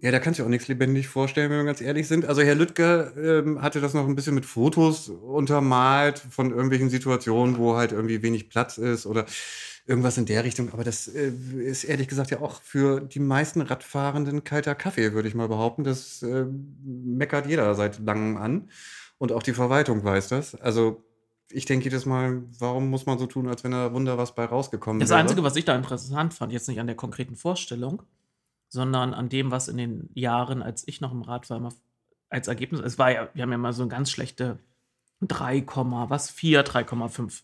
ja, 0.02 0.12
da 0.12 0.19
kannst 0.19 0.39
du 0.39 0.43
auch 0.45 0.49
nichts 0.49 0.67
lebendig 0.69 1.08
vorstellen, 1.10 1.49
wenn 1.52 1.58
wir 1.58 1.65
ganz 1.65 1.82
ehrlich 1.82 2.08
sind. 2.08 2.25
Also 2.25 2.41
Herr 2.41 2.56
Lüttke 2.56 3.13
ähm, 3.45 3.62
hatte 3.62 3.82
das 3.82 3.93
noch 3.93 4.08
ein 4.08 4.15
bisschen 4.15 4.36
mit 4.36 4.45
Fotos 4.45 5.10
untermalt 5.10 6.19
von 6.19 6.52
irgendwelchen 6.52 6.89
Situationen, 6.89 7.58
wo 7.58 7.75
halt 7.75 7.91
irgendwie 7.91 8.21
wenig 8.21 8.49
Platz 8.49 8.78
ist 8.78 9.06
oder 9.06 9.25
irgendwas 9.86 10.17
in 10.17 10.25
der 10.25 10.45
Richtung. 10.45 10.71
Aber 10.71 10.86
das 10.86 11.10
äh, 11.10 11.34
ist 11.58 11.84
ehrlich 11.84 12.08
gesagt 12.08 12.32
ja 12.32 12.39
auch 12.39 12.62
für 12.62 13.02
die 13.02 13.19
meisten 13.19 13.60
Radfahrenden 13.60 14.45
kalter 14.45 14.75
Kaffee, 14.75 15.13
würde 15.13 15.28
ich 15.28 15.36
mal 15.36 15.49
behaupten. 15.49 15.84
Das 15.84 16.23
äh, 16.23 16.45
meckert 16.86 17.47
jeder 17.47 17.75
seit 17.75 17.99
langem 17.99 18.38
an. 18.38 18.69
Und 19.17 19.34
auch 19.34 19.43
die 19.43 19.54
Verwaltung 19.54 20.02
weiß 20.04 20.30
das. 20.30 20.56
Also 20.56 21.04
ich 21.52 21.65
denke 21.65 21.86
jedes 21.86 22.06
Mal, 22.06 22.43
warum 22.58 22.89
muss 22.89 23.06
man 23.06 23.17
so 23.17 23.25
tun, 23.25 23.47
als 23.47 23.63
wenn 23.63 23.71
da 23.71 23.91
Wunder 23.91 24.17
was 24.17 24.34
bei 24.34 24.45
rausgekommen 24.45 24.99
das 24.99 25.10
wäre? 25.10 25.17
Das 25.17 25.23
Einzige, 25.23 25.43
was 25.43 25.56
ich 25.56 25.65
da 25.65 25.75
interessant 25.75 26.34
fand, 26.34 26.54
jetzt 26.54 26.69
nicht 26.69 26.80
an 26.80 26.88
der 26.88 26.95
konkreten 26.95 27.36
Vorstellung, 27.36 28.04
sondern 28.70 29.14
an 29.14 29.30
dem, 29.30 29.52
was 29.52 29.68
in 29.68 29.78
den 29.78 30.10
Jahren, 30.14 30.64
als 30.64 30.88
ich 30.88 31.02
noch 31.02 31.12
im 31.12 31.24
Rat 31.24 31.50
war, 31.50 31.58
immer 31.58 31.74
als 32.30 32.48
Ergebnis, 32.48 32.82
es 32.82 32.98
war 32.98 33.12
ja, 33.12 33.30
wir 33.34 33.44
haben 33.44 33.52
ja 33.52 33.58
mal 33.58 33.74
so 33.74 33.82
eine 33.82 33.90
ganz 33.90 34.12
schlechte 34.12 34.60
3, 35.22 35.66
was 35.66 36.30
4, 36.30 36.64
3,5 36.64 37.42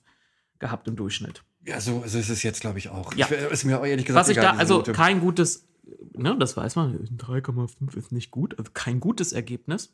gehabt 0.60 0.88
im 0.88 0.96
Durchschnitt. 0.96 1.44
Ja, 1.66 1.82
so, 1.82 2.04
so 2.06 2.20
ist 2.20 2.30
es 2.30 2.44
jetzt, 2.44 2.62
glaube 2.62 2.78
ich, 2.78 2.90
auch. 2.90 3.14
Ja. 3.16 3.26
Ich, 3.26 3.52
ist 3.52 3.66
mir 3.66 3.80
auch 3.80 3.86
ehrlich 3.86 4.06
gesagt 4.06 4.22
Was 4.22 4.30
ich 4.30 4.38
egal, 4.38 4.54
da, 4.54 4.60
also 4.60 4.84
kein 4.84 5.20
gutes, 5.20 5.68
ne, 6.14 6.38
das 6.38 6.56
weiß 6.56 6.76
man, 6.76 7.00
3,5 7.18 7.98
ist 7.98 8.12
nicht 8.12 8.32
gut, 8.32 8.58
also 8.58 8.72
kein 8.74 9.00
gutes 9.00 9.34
Ergebnis. 9.34 9.94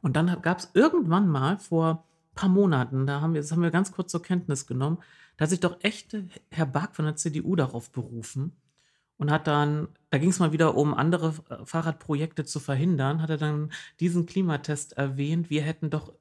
Und 0.00 0.16
dann 0.16 0.42
gab 0.42 0.58
es 0.58 0.70
irgendwann 0.74 1.28
mal 1.28 1.58
vor 1.58 2.04
ein 2.32 2.34
paar 2.34 2.48
Monaten, 2.48 3.06
da 3.06 3.20
haben 3.20 3.34
wir, 3.34 3.40
das 3.40 3.52
haben 3.52 3.62
wir 3.62 3.70
ganz 3.70 3.92
kurz 3.92 4.10
zur 4.10 4.22
Kenntnis 4.22 4.66
genommen, 4.66 4.98
da 5.36 5.44
hat 5.44 5.50
sich 5.50 5.60
doch 5.60 5.78
echt 5.82 6.16
Herr 6.50 6.66
Bark 6.66 6.96
von 6.96 7.04
der 7.04 7.16
CDU 7.16 7.54
darauf 7.54 7.90
berufen, 7.90 8.56
und 9.18 9.30
hat 9.30 9.46
dann, 9.46 9.88
da 10.10 10.18
ging 10.18 10.30
es 10.30 10.38
mal 10.38 10.52
wieder 10.52 10.76
um 10.76 10.94
andere 10.94 11.34
äh, 11.50 11.64
Fahrradprojekte 11.64 12.44
zu 12.44 12.60
verhindern, 12.60 13.20
hat 13.20 13.30
er 13.30 13.36
dann 13.36 13.70
diesen 14.00 14.26
Klimatest 14.26 14.94
erwähnt. 14.94 15.50
Wir 15.50 15.62
hätten 15.62 15.90
doch 15.90 16.12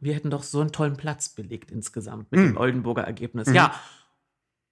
wir 0.00 0.14
hätten 0.14 0.30
doch 0.30 0.44
so 0.44 0.60
einen 0.60 0.72
tollen 0.72 0.96
Platz 0.96 1.28
belegt 1.28 1.70
insgesamt 1.70 2.32
mit 2.32 2.40
mm. 2.40 2.44
dem 2.44 2.56
Oldenburger 2.56 3.02
Ergebnis. 3.02 3.48
Mhm. 3.48 3.54
Ja. 3.54 3.74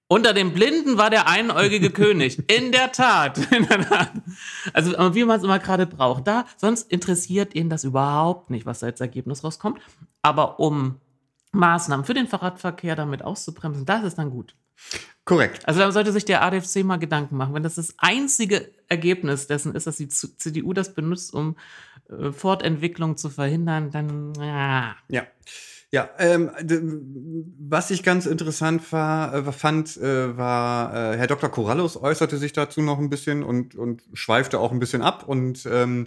Unter 0.09 0.33
den 0.33 0.55
Blinden 0.55 0.99
war 0.99 1.11
der 1.11 1.29
einäugige 1.29 1.91
König. 1.93 2.51
In 2.51 2.73
der 2.73 2.91
Tat. 2.91 3.39
also, 4.73 5.15
wie 5.15 5.25
man 5.25 5.39
es 5.39 5.45
immer 5.45 5.59
gerade 5.59 5.87
braucht. 5.87 6.27
Da, 6.27 6.47
sonst 6.57 6.91
interessiert 6.91 7.55
ihn 7.55 7.69
das 7.69 7.85
überhaupt 7.85 8.51
nicht, 8.51 8.67
was 8.67 8.81
da 8.81 8.87
als 8.87 9.01
Ergebnis 9.01 9.45
rauskommt. 9.45 9.81
Aber 10.23 10.59
um 10.59 10.97
Maßnahmen 11.53 12.05
für 12.05 12.15
den 12.15 12.27
Fahrradverkehr 12.27 12.97
damit 12.97 13.23
auszubremsen, 13.23 13.85
das 13.85 14.03
ist 14.03 14.19
dann 14.19 14.31
gut. 14.31 14.57
Korrekt. 15.25 15.69
Also 15.69 15.81
da 15.81 15.93
sollte 15.93 16.13
sich 16.13 16.25
der 16.25 16.43
ADFC 16.43 16.83
mal 16.83 16.97
Gedanken 16.97 17.37
machen. 17.37 17.55
Wenn 17.55 17.63
das 17.63 17.77
das 17.77 17.95
einzige 17.99 18.71
Ergebnis 18.89 19.47
dessen 19.47 19.75
ist, 19.75 19.87
dass 19.87 19.97
die 19.97 20.09
CDU 20.09 20.73
das 20.73 20.95
benutzt, 20.95 21.33
um 21.35 21.57
äh, 22.09 22.33
Fortentwicklung 22.33 23.17
zu 23.17 23.31
verhindern, 23.31 23.91
dann 23.91 24.33
ja. 24.35 24.97
Ja. 25.09 25.27
Ja, 25.93 26.09
ähm, 26.19 26.51
was 27.59 27.91
ich 27.91 28.05
ganz 28.05 28.25
interessant 28.25 28.93
war, 28.93 29.35
äh, 29.35 29.53
fand, 29.53 29.97
äh, 29.97 30.37
war, 30.37 30.95
äh, 30.95 31.17
Herr 31.17 31.27
Dr. 31.27 31.51
Corallus 31.51 31.97
äußerte 31.97 32.39
sich 32.39 32.53
dazu 32.53 32.81
noch 32.81 33.01
ein 33.01 33.11
bisschen 33.11 33.43
und, 33.43 33.75
und 33.75 34.05
schweifte 34.13 34.61
auch 34.61 34.71
ein 34.71 34.79
bisschen 34.79 35.03
ab 35.03 35.25
und 35.27 35.67
ähm, 35.67 36.07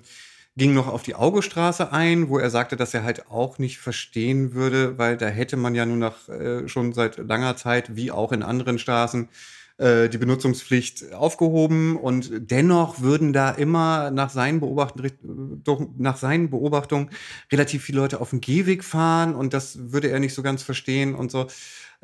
ging 0.56 0.74
noch 0.74 0.88
auf 0.88 1.04
die 1.04 1.16
Augestraße 1.16 1.92
ein, 1.92 2.30
wo 2.30 2.38
er 2.38 2.50
sagte, 2.50 2.76
dass 2.76 2.94
er 2.94 3.04
halt 3.04 3.30
auch 3.30 3.58
nicht 3.58 3.80
verstehen 3.80 4.54
würde, 4.54 4.98
weil 4.98 5.18
da 5.18 5.28
hätte 5.28 5.58
man 5.58 5.74
ja 5.76 5.86
nun 5.86 6.00
nach 6.00 6.30
äh, 6.30 6.68
schon 6.68 6.94
seit 6.94 7.18
langer 7.18 7.56
Zeit, 7.56 7.96
wie 7.96 8.12
auch 8.12 8.32
in 8.32 8.44
anderen 8.44 8.78
Straßen, 8.78 9.30
äh, 9.80 10.10
die 10.10 10.20
Benutzungspflicht 10.20 11.14
aufgehoben 11.14 11.98
und 11.98 12.30
dennoch 12.36 13.02
würden 13.02 13.34
da 13.34 13.50
immer 13.50 14.12
nach 14.12 14.30
seinen, 14.30 14.60
Beobachtungen, 14.60 15.64
nach 15.98 16.18
seinen 16.18 16.52
Beobachtungen 16.52 17.10
relativ 17.52 17.84
viele 17.84 18.00
Leute 18.02 18.22
auf 18.22 18.30
dem 18.30 18.40
Gehweg 18.40 18.84
fahren 18.84 19.34
und 19.34 19.54
das 19.56 19.92
würde 19.92 20.10
er 20.10 20.20
nicht 20.20 20.36
so 20.36 20.44
ganz 20.44 20.62
verstehen 20.62 21.16
und 21.16 21.32
so. 21.32 21.48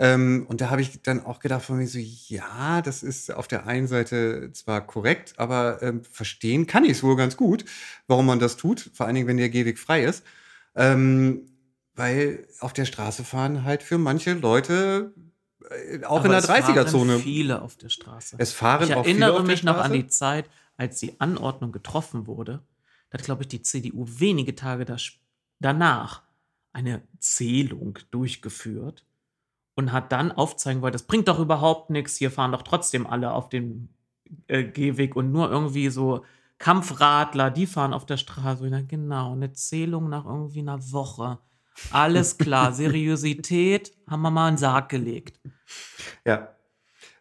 Ähm, 0.01 0.45
und 0.47 0.61
da 0.61 0.69
habe 0.69 0.81
ich 0.81 1.01
dann 1.01 1.25
auch 1.25 1.39
gedacht 1.39 1.65
von 1.65 1.77
mir 1.77 1.85
so, 1.85 1.99
ja, 1.99 2.81
das 2.81 3.03
ist 3.03 3.33
auf 3.33 3.49
der 3.49 3.67
einen 3.67 3.85
Seite 3.85 4.49
zwar 4.53 4.87
korrekt, 4.87 5.33
aber 5.35 5.83
ähm, 5.83 6.05
verstehen 6.05 6.67
kann 6.67 6.85
ich 6.85 6.91
es 6.91 7.03
wohl 7.03 7.17
ganz 7.17 7.35
gut, 7.35 7.65
warum 8.07 8.25
man 8.25 8.39
das 8.39 8.55
tut, 8.55 8.91
vor 8.93 9.05
allen 9.05 9.15
Dingen, 9.15 9.27
wenn 9.27 9.35
der 9.35 9.49
Gehweg 9.49 9.77
frei 9.77 10.05
ist. 10.05 10.23
Ähm, 10.73 11.49
weil 11.95 12.47
auf 12.61 12.71
der 12.71 12.85
Straße 12.85 13.25
fahren 13.25 13.65
halt 13.65 13.83
für 13.83 13.97
manche 13.97 14.35
Leute 14.35 15.13
äh, 15.69 16.01
auch 16.05 16.23
Aber 16.23 16.27
in 16.27 16.31
der 16.31 16.43
30er-Zone. 16.43 17.19
viele 17.19 17.61
auf 17.61 17.75
der 17.75 17.89
Straße. 17.89 18.37
Es 18.39 18.53
fahren 18.53 18.87
ich 18.87 18.95
auch 18.95 19.03
viele 19.03 19.25
auf 19.25 19.33
erinnere 19.33 19.43
mich 19.43 19.63
noch 19.63 19.79
an 19.79 19.91
die 19.91 20.07
Zeit, 20.07 20.49
als 20.77 20.99
die 21.01 21.19
Anordnung 21.19 21.73
getroffen 21.73 22.25
wurde. 22.25 22.63
Da 23.09 23.17
hat, 23.17 23.25
glaube 23.25 23.41
ich, 23.41 23.49
die 23.49 23.63
CDU 23.63 24.05
wenige 24.07 24.55
Tage 24.55 24.85
da, 24.85 24.95
danach 25.59 26.23
eine 26.71 27.01
Zählung 27.19 27.99
durchgeführt 28.11 29.03
und 29.79 29.91
hat 29.91 30.11
dann 30.11 30.31
aufzeigen 30.31 30.81
wollen, 30.81 30.93
das 30.93 31.03
bringt 31.03 31.27
doch 31.27 31.39
überhaupt 31.39 31.89
nichts, 31.89 32.17
hier 32.17 32.29
fahren 32.31 32.51
doch 32.51 32.61
trotzdem 32.61 33.07
alle 33.07 33.31
auf 33.31 33.49
dem 33.49 33.89
äh, 34.47 34.63
Gehweg 34.63 35.15
und 35.15 35.31
nur 35.31 35.49
irgendwie 35.49 35.89
so 35.89 36.23
Kampfradler, 36.59 37.49
die 37.49 37.65
fahren 37.65 37.93
auf 37.93 38.05
der 38.05 38.17
Straße. 38.17 38.63
Und 38.63 38.71
dann, 38.71 38.87
genau, 38.87 39.31
eine 39.31 39.53
Zählung 39.53 40.09
nach 40.09 40.25
irgendwie 40.25 40.59
einer 40.59 40.79
Woche. 40.91 41.39
Alles 41.91 42.37
klar, 42.37 42.73
Seriosität 42.81 43.93
haben 44.07 44.21
wir 44.21 44.29
mal 44.29 44.49
in 44.49 44.55
den 44.55 44.59
Sarg 44.59 44.89
gelegt. 44.89 45.39
Ja. 46.25 46.49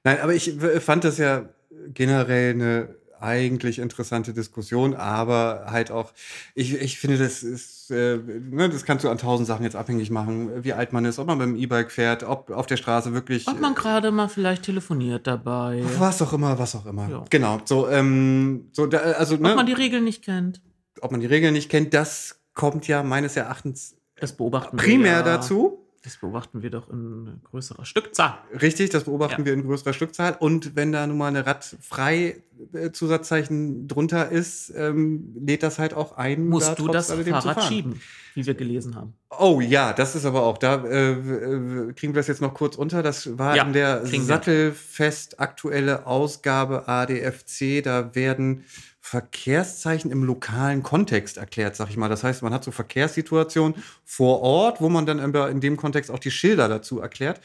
Nein, 0.05 0.21
aber 0.21 0.35
ich 0.35 0.61
w- 0.61 0.81
fand 0.81 1.05
das 1.05 1.19
ja 1.19 1.49
generell 1.95 2.55
eine 2.55 2.97
eigentlich 3.21 3.79
interessante 3.79 4.33
Diskussion, 4.33 4.95
aber 4.95 5.67
halt 5.69 5.91
auch, 5.91 6.13
ich, 6.55 6.75
ich 6.75 6.99
finde, 6.99 7.19
das 7.19 7.43
ist, 7.43 7.91
äh, 7.91 8.17
ne, 8.17 8.69
das 8.69 8.85
kannst 8.85 9.05
du 9.05 9.09
an 9.09 9.19
tausend 9.19 9.47
Sachen 9.47 9.65
jetzt 9.65 9.77
abhängig 9.77 10.11
machen, 10.11 10.65
wie 10.65 10.73
alt 10.73 10.93
man 10.93 11.05
ist, 11.05 11.19
ob 11.19 11.27
man 11.27 11.39
mit 11.39 11.47
dem 11.49 11.57
E-Bike 11.57 11.91
fährt, 11.91 12.23
ob 12.23 12.51
auf 12.51 12.67
der 12.67 12.77
Straße 12.77 13.13
wirklich. 13.15 13.47
Ob 13.49 13.61
man 13.61 13.75
gerade 13.75 14.11
mal 14.11 14.29
vielleicht 14.29 14.63
telefoniert 14.65 15.27
dabei. 15.27 15.83
was 15.99 16.21
auch 16.23 16.33
immer, 16.33 16.59
was 16.59 16.75
auch 16.77 16.87
immer. 16.87 17.09
Ja. 17.09 17.25
Genau. 17.31 17.61
So, 17.65 17.89
ähm, 17.89 18.69
so 18.73 18.87
da, 18.87 18.99
also, 18.99 19.37
ne, 19.37 19.51
Ob 19.51 19.57
man 19.57 19.67
die 19.67 19.73
Regeln 19.73 20.05
nicht 20.05 20.25
kennt. 20.25 20.61
ob 21.01 21.11
man 21.11 21.21
die 21.21 21.27
Regeln 21.27 21.53
nicht 21.55 21.69
kennt, 21.71 21.95
das 21.95 22.41
kommt 22.55 22.89
ja 22.89 23.03
meines 23.03 23.37
Erachtens 23.37 23.97
Das 24.17 24.37
beobachten 24.37 24.77
primär 24.77 25.25
wir 25.25 25.31
ja, 25.31 25.37
dazu. 25.37 25.78
Das 26.09 26.17
beobachten 26.17 26.63
wir 26.63 26.71
doch 26.71 26.89
in 26.89 27.39
größerer 27.45 27.85
Stückzahl. 27.85 28.39
Richtig, 28.63 28.89
das 28.89 29.05
beobachten 29.05 29.43
Ja. 29.43 29.47
wir 29.47 29.53
in 29.53 29.63
größerer 29.63 29.93
Stückzahl. 29.93 30.35
Und 30.41 30.75
wenn 30.75 30.91
da 30.91 31.07
nun 31.07 31.19
mal 31.19 31.29
eine 31.29 31.45
Radfrei-Zusatzzeichen 31.45 33.89
drunter 33.89 34.31
ist, 34.31 34.73
ähm, 34.75 35.35
lädt 35.39 35.63
das 35.63 35.79
halt 35.79 35.93
auch 35.93 36.17
ein. 36.17 36.49
Musst 36.49 36.69
da 36.69 36.75
du 36.77 36.89
das 36.89 37.13
Fahrrad 37.13 37.63
schieben, 37.65 38.01
wie 38.35 38.47
wir 38.47 38.55
gelesen 38.55 38.95
haben. 38.95 39.13
Oh 39.39 39.61
ja, 39.61 39.93
das 39.93 40.15
ist 40.15 40.25
aber 40.25 40.45
auch, 40.45 40.57
da 40.57 40.83
äh, 40.87 41.11
äh, 41.13 41.93
kriegen 41.93 42.15
wir 42.15 42.21
das 42.21 42.29
jetzt 42.29 42.41
noch 42.41 42.55
kurz 42.55 42.77
unter. 42.77 43.03
Das 43.03 43.37
war 43.39 43.55
Ja, 43.57 43.65
in 43.65 43.75
der. 43.75 44.07
Sattelfest 44.07 45.39
aktuelle 45.41 46.07
Ausgabe 46.07 46.89
ADFC. 46.89 47.83
Da 47.83 48.15
werden 48.15 48.65
Verkehrszeichen 49.09 50.11
im 50.11 50.23
lokalen 50.23 50.83
Kontext 50.83 51.39
erklärt, 51.39 51.77
sag 51.77 51.89
ich 51.89 51.97
mal. 51.97 52.11
Das 52.11 52.25
heißt, 52.25 52.43
man 52.43 52.53
hat 52.53 52.63
so 52.63 52.71
Verkehrssituationen 52.71 53.83
vor 54.05 54.43
Ort, 54.43 54.83
wo 54.83 54.91
man 54.91 55.07
dann 55.07 55.19
in 55.19 55.61
dem 55.61 55.79
Kontext 55.79 56.11
auch 56.11 56.19
die 56.19 56.31
Schilder 56.31 56.69
dazu 56.69 57.01
erklärt. 57.01 57.41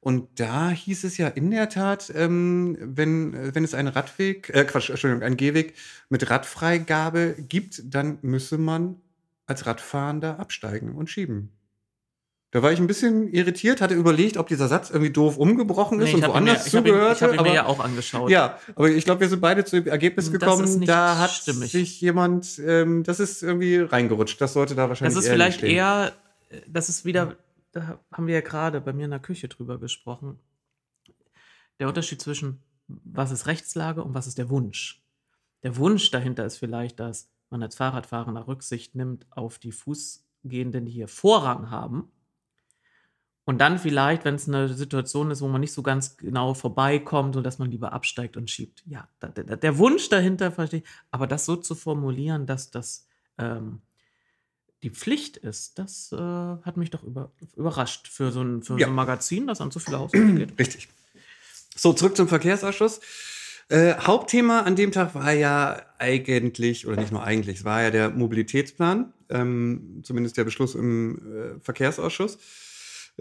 Und 0.00 0.40
da 0.40 0.70
hieß 0.70 1.04
es 1.04 1.18
ja 1.18 1.28
in 1.28 1.50
der 1.50 1.68
Tat, 1.68 2.10
ähm, 2.16 2.78
wenn, 2.80 3.34
äh, 3.34 3.54
wenn 3.54 3.62
es 3.62 3.74
einen 3.74 3.88
Radweg, 3.88 4.48
äh, 4.48 4.64
Quatsch, 4.64 4.88
Entschuldigung, 4.88 5.22
einen 5.22 5.36
Gehweg 5.36 5.74
mit 6.08 6.28
Radfreigabe 6.28 7.36
gibt, 7.38 7.82
dann 7.84 8.18
müsse 8.22 8.56
man 8.56 8.96
als 9.46 9.66
Radfahrender 9.66 10.40
absteigen 10.40 10.92
und 10.92 11.10
schieben. 11.10 11.52
Da 12.52 12.62
war 12.62 12.70
ich 12.70 12.78
ein 12.78 12.86
bisschen 12.86 13.28
irritiert, 13.32 13.80
hatte 13.80 13.94
überlegt, 13.94 14.36
ob 14.36 14.46
dieser 14.46 14.68
Satz 14.68 14.90
irgendwie 14.90 15.10
doof 15.10 15.38
umgebrochen 15.38 15.98
ist 16.00 16.08
Nee, 16.10 16.14
und 16.16 16.22
hab 16.22 16.28
ihn 16.28 16.32
woanders 16.34 16.66
ich 16.66 16.74
hab 16.74 16.84
ihn- 16.84 16.92
zugehört. 16.92 17.16
Ich 17.16 17.22
habe 17.22 17.32
ihn 17.32 17.38
aber- 17.40 17.48
mir 17.48 17.54
ja 17.54 17.66
auch 17.66 17.80
angeschaut. 17.80 18.30
ja, 18.30 18.58
aber 18.74 18.90
ich 18.90 19.04
glaube, 19.06 19.22
wir 19.22 19.28
sind 19.30 19.40
beide 19.40 19.64
zu 19.64 19.80
dem 19.80 19.86
Ergebnis 19.90 20.30
gekommen, 20.30 20.84
da 20.84 21.16
hat 21.18 21.30
stimmig. 21.30 21.72
sich 21.72 21.98
jemand, 22.02 22.58
ähm, 22.58 23.04
das 23.04 23.20
ist 23.20 23.42
irgendwie 23.42 23.78
reingerutscht. 23.78 24.38
Das 24.40 24.52
sollte 24.52 24.74
da 24.74 24.88
wahrscheinlich 24.90 25.14
Das 25.14 25.24
ist 25.24 25.28
eher 25.30 25.34
vielleicht 25.34 25.58
stehen. 25.58 25.70
eher, 25.70 26.12
äh, 26.50 26.60
das 26.68 26.90
ist 26.90 27.06
wieder, 27.06 27.36
da 27.72 27.98
haben 28.12 28.26
wir 28.26 28.34
ja 28.34 28.40
gerade 28.42 28.82
bei 28.82 28.92
mir 28.92 29.06
in 29.06 29.10
der 29.12 29.20
Küche 29.20 29.48
drüber 29.48 29.78
gesprochen. 29.78 30.38
Der 31.80 31.88
Unterschied 31.88 32.20
zwischen, 32.20 32.60
was 32.86 33.30
ist 33.32 33.46
Rechtslage 33.46 34.04
und 34.04 34.12
was 34.12 34.26
ist 34.26 34.36
der 34.36 34.50
Wunsch. 34.50 35.02
Der 35.62 35.76
Wunsch 35.78 36.10
dahinter 36.10 36.44
ist 36.44 36.58
vielleicht, 36.58 37.00
dass 37.00 37.30
man 37.48 37.62
als 37.62 37.76
Fahrradfahrer 37.76 38.46
Rücksicht 38.46 38.94
nimmt 38.94 39.26
auf 39.30 39.58
die 39.58 39.72
Fußgehenden, 39.72 40.84
die 40.84 40.92
hier 40.92 41.08
Vorrang 41.08 41.70
haben. 41.70 42.10
Und 43.44 43.58
dann 43.58 43.78
vielleicht, 43.78 44.24
wenn 44.24 44.36
es 44.36 44.46
eine 44.48 44.72
Situation 44.72 45.30
ist, 45.32 45.42
wo 45.42 45.48
man 45.48 45.60
nicht 45.60 45.72
so 45.72 45.82
ganz 45.82 46.16
genau 46.16 46.54
vorbeikommt 46.54 47.34
und 47.36 47.42
dass 47.42 47.58
man 47.58 47.70
lieber 47.70 47.92
absteigt 47.92 48.36
und 48.36 48.50
schiebt. 48.50 48.84
Ja, 48.86 49.08
da, 49.18 49.28
da, 49.28 49.56
der 49.56 49.78
Wunsch 49.78 50.08
dahinter 50.08 50.52
verstehe 50.52 50.80
ich. 50.80 50.86
Aber 51.10 51.26
das 51.26 51.44
so 51.44 51.56
zu 51.56 51.74
formulieren, 51.74 52.46
dass 52.46 52.70
das 52.70 53.08
ähm, 53.38 53.80
die 54.84 54.90
Pflicht 54.90 55.36
ist, 55.36 55.78
das 55.78 56.12
äh, 56.12 56.16
hat 56.16 56.76
mich 56.76 56.90
doch 56.90 57.02
über, 57.02 57.32
überrascht 57.56 58.08
für 58.08 58.30
so 58.30 58.42
ein, 58.42 58.62
für 58.62 58.78
Ja. 58.78 58.86
so 58.86 58.92
ein 58.92 58.96
Magazin, 58.96 59.46
das 59.46 59.60
an 59.60 59.70
so 59.70 59.80
viele 59.80 59.98
Haushalte 59.98 60.34
geht. 60.34 60.58
Richtig. 60.58 60.88
So, 61.76 61.92
zurück 61.92 62.16
zum 62.16 62.28
Verkehrsausschuss. 62.28 63.00
Äh, 63.68 63.94
Hauptthema 63.94 64.60
an 64.60 64.76
dem 64.76 64.92
Tag 64.92 65.14
war 65.14 65.32
ja 65.32 65.82
eigentlich, 65.98 66.86
oder 66.86 66.96
nicht 66.96 67.12
nur 67.12 67.22
eigentlich, 67.24 67.58
es 67.60 67.64
war 67.64 67.82
ja 67.82 67.90
der 67.90 68.10
Mobilitätsplan, 68.10 69.12
ähm, 69.30 70.00
zumindest 70.02 70.36
der 70.36 70.44
Beschluss 70.44 70.74
im 70.74 71.56
äh, 71.58 71.60
Verkehrsausschuss. 71.60 72.38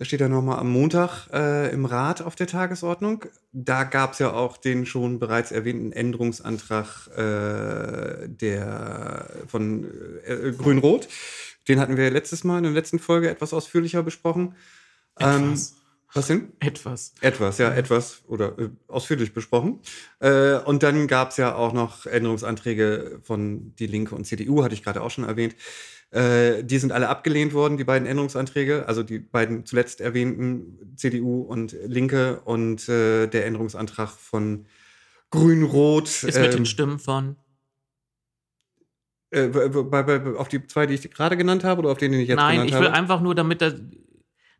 Steht 0.01 0.21
ja 0.21 0.27
nochmal 0.27 0.59
am 0.59 0.71
Montag 0.71 1.27
äh, 1.31 1.71
im 1.71 1.85
Rat 1.85 2.21
auf 2.21 2.35
der 2.35 2.47
Tagesordnung. 2.47 3.25
Da 3.51 3.83
gab 3.83 4.13
es 4.13 4.19
ja 4.19 4.33
auch 4.33 4.57
den 4.57 4.85
schon 4.85 5.19
bereits 5.19 5.51
erwähnten 5.51 5.91
Änderungsantrag 5.91 7.07
äh, 7.15 8.27
der, 8.27 9.29
von 9.47 9.85
äh, 10.25 10.51
Grün-Rot. 10.51 11.07
Den 11.67 11.79
hatten 11.79 11.97
wir 11.97 12.09
letztes 12.09 12.43
Mal 12.43 12.57
in 12.57 12.63
der 12.63 12.73
letzten 12.73 12.99
Folge 12.99 13.29
etwas 13.29 13.53
ausführlicher 13.53 14.01
besprochen. 14.01 14.55
Ähm, 15.19 15.49
Etwas. 15.49 15.75
Was 16.13 16.27
denn? 16.27 16.51
Etwas. 16.59 17.13
Etwas, 17.21 17.57
ja, 17.57 17.71
etwas 17.73 18.23
oder 18.27 18.57
äh, 18.59 18.69
ausführlich 18.87 19.33
besprochen. 19.33 19.79
Äh, 20.19 20.55
und 20.55 20.83
dann 20.83 21.07
gab 21.07 21.29
es 21.31 21.37
ja 21.37 21.55
auch 21.55 21.73
noch 21.73 22.05
Änderungsanträge 22.05 23.19
von 23.23 23.73
Die 23.75 23.87
Linke 23.87 24.15
und 24.15 24.25
CDU, 24.25 24.63
hatte 24.63 24.73
ich 24.73 24.83
gerade 24.83 25.01
auch 25.01 25.11
schon 25.11 25.23
erwähnt. 25.23 25.55
Äh, 26.11 26.63
die 26.65 26.77
sind 26.77 26.91
alle 26.91 27.07
abgelehnt 27.07 27.53
worden, 27.53 27.77
die 27.77 27.85
beiden 27.85 28.05
Änderungsanträge, 28.07 28.87
also 28.87 29.03
die 29.03 29.19
beiden 29.19 29.65
zuletzt 29.65 30.01
erwähnten 30.01 30.93
CDU 30.97 31.41
und 31.41 31.75
Linke 31.85 32.41
und 32.41 32.89
äh, 32.89 33.27
der 33.27 33.45
Änderungsantrag 33.45 34.09
von 34.09 34.65
Grün-Rot. 35.29 36.07
Ist 36.09 36.23
mit 36.25 36.35
ähm, 36.35 36.51
den 36.51 36.65
Stimmen 36.65 36.99
von. 36.99 37.37
äh, 39.31 39.47
bei, 39.47 39.69
bei, 39.69 40.03
bei, 40.03 40.37
auf 40.37 40.49
die 40.49 40.65
zwei, 40.67 40.85
die 40.85 40.95
ich 40.95 41.09
gerade 41.09 41.37
genannt 41.37 41.63
habe 41.63 41.79
oder 41.79 41.91
auf 41.91 41.97
denen, 41.97 42.15
die 42.15 42.23
ich 42.23 42.27
jetzt 42.27 42.35
Nein, 42.37 42.55
genannt 42.55 42.69
ich 42.71 42.75
will 42.77 42.87
habe? 42.87 42.97
einfach 42.97 43.21
nur, 43.21 43.33
damit 43.35 43.61
das. 43.61 43.75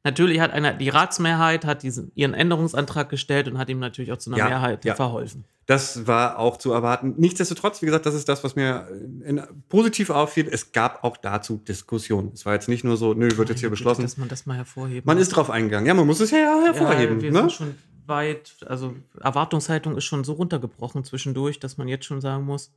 Natürlich 0.03 0.39
hat 0.39 0.51
einer, 0.51 0.73
die 0.73 0.89
Ratsmehrheit 0.89 1.63
hat 1.63 1.83
diesen, 1.83 2.11
ihren 2.15 2.33
Änderungsantrag 2.33 3.09
gestellt 3.09 3.47
und 3.47 3.57
hat 3.57 3.69
ihm 3.69 3.79
natürlich 3.79 4.11
auch 4.11 4.17
zu 4.17 4.31
einer 4.31 4.39
Ja, 4.39 4.49
Mehrheit 4.49 4.83
ja. 4.83 4.95
verholfen. 4.95 5.45
Das 5.67 6.07
war 6.07 6.39
auch 6.39 6.57
zu 6.57 6.73
erwarten. 6.73 7.13
Nichtsdestotrotz, 7.17 7.81
wie 7.81 7.85
gesagt, 7.85 8.05
das 8.05 8.15
ist 8.15 8.27
das, 8.27 8.43
was 8.43 8.55
mir 8.55 8.87
in, 9.23 9.41
positiv 9.69 10.09
auffiel. 10.09 10.47
Es 10.51 10.71
gab 10.71 11.03
auch 11.03 11.17
dazu 11.17 11.57
Diskussionen. 11.57 12.31
Es 12.33 12.45
war 12.45 12.53
jetzt 12.53 12.67
nicht 12.67 12.83
nur 12.83 12.97
so, 12.97 13.13
nö, 13.13 13.29
wird 13.37 13.49
jetzt 13.49 13.59
hier 13.59 13.69
beschlossen. 13.69 14.01
Dass 14.01 14.17
man 14.17 14.27
das 14.27 14.47
mal 14.47 14.57
hervorheben 14.57 15.03
Man 15.05 15.17
muss. 15.17 15.27
ist 15.27 15.35
drauf 15.35 15.51
eingegangen. 15.51 15.85
Ja, 15.85 15.93
man 15.93 16.07
muss 16.07 16.19
es 16.19 16.31
ja 16.31 16.61
hervorheben. 16.65 17.21
Wir 17.21 17.31
ne? 17.31 17.39
sind 17.41 17.51
schon 17.51 17.75
weit, 18.07 18.55
also 18.65 18.95
Erwartungshaltung 19.21 19.95
ist 19.95 20.05
schon 20.05 20.23
so 20.23 20.33
runtergebrochen 20.33 21.03
zwischendurch, 21.03 21.59
dass 21.59 21.77
man 21.77 21.87
jetzt 21.87 22.05
schon 22.05 22.21
sagen 22.21 22.43
muss, 22.43 22.71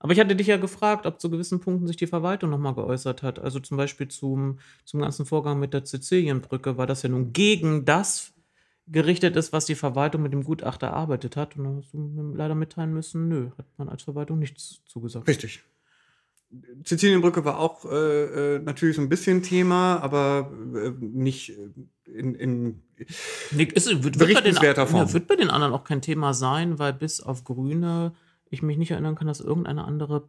Aber 0.00 0.12
ich 0.12 0.20
hatte 0.20 0.36
dich 0.36 0.46
ja 0.46 0.56
gefragt, 0.56 1.06
ob 1.06 1.20
zu 1.20 1.28
gewissen 1.28 1.60
Punkten 1.60 1.86
sich 1.86 1.96
die 1.96 2.06
Verwaltung 2.06 2.50
nochmal 2.50 2.74
geäußert 2.74 3.22
hat. 3.22 3.38
Also 3.38 3.58
zum 3.58 3.76
Beispiel 3.76 4.08
zum, 4.08 4.58
zum 4.84 5.00
ganzen 5.00 5.26
Vorgang 5.26 5.58
mit 5.58 5.74
der 5.74 5.84
Sizilienbrücke, 5.84 6.76
weil 6.76 6.86
das 6.86 7.02
ja 7.02 7.08
nun 7.08 7.32
gegen 7.32 7.84
das 7.84 8.32
gerichtet 8.86 9.36
ist, 9.36 9.52
was 9.52 9.66
die 9.66 9.74
Verwaltung 9.74 10.22
mit 10.22 10.32
dem 10.32 10.44
Gutachter 10.44 10.88
erarbeitet 10.88 11.36
hat. 11.36 11.56
Und 11.56 11.64
dann 11.64 11.76
hast 11.78 11.92
du 11.92 11.98
mir 11.98 12.36
leider 12.36 12.54
mitteilen 12.54 12.92
müssen, 12.92 13.28
nö, 13.28 13.50
hat 13.58 13.66
man 13.76 13.88
als 13.88 14.04
Verwaltung 14.04 14.38
nichts 14.38 14.82
zugesagt. 14.86 15.28
Richtig. 15.28 15.62
Sizilienbrücke 16.84 17.44
war 17.44 17.58
auch 17.58 17.84
äh, 17.84 18.54
äh, 18.54 18.58
natürlich 18.60 18.96
so 18.96 19.02
ein 19.02 19.10
bisschen 19.10 19.42
Thema, 19.42 19.98
aber 19.98 20.50
äh, 20.74 20.90
nicht 20.98 21.52
in, 22.06 22.34
in 22.34 22.82
Nee, 23.50 23.64
ist, 23.64 23.86
wird, 24.02 24.18
wird, 24.18 24.34
bei 24.34 24.40
den, 24.40 24.54
Form. 24.54 25.12
wird 25.12 25.26
bei 25.26 25.36
den 25.36 25.50
anderen 25.50 25.74
auch 25.74 25.84
kein 25.84 26.00
Thema 26.00 26.32
sein, 26.32 26.78
weil 26.78 26.94
bis 26.94 27.20
auf 27.20 27.44
Grüne 27.44 28.14
ich 28.50 28.62
mich 28.62 28.78
nicht 28.78 28.90
erinnern 28.90 29.14
kann, 29.14 29.26
dass 29.26 29.40
irgendeine 29.40 29.84
andere 29.84 30.28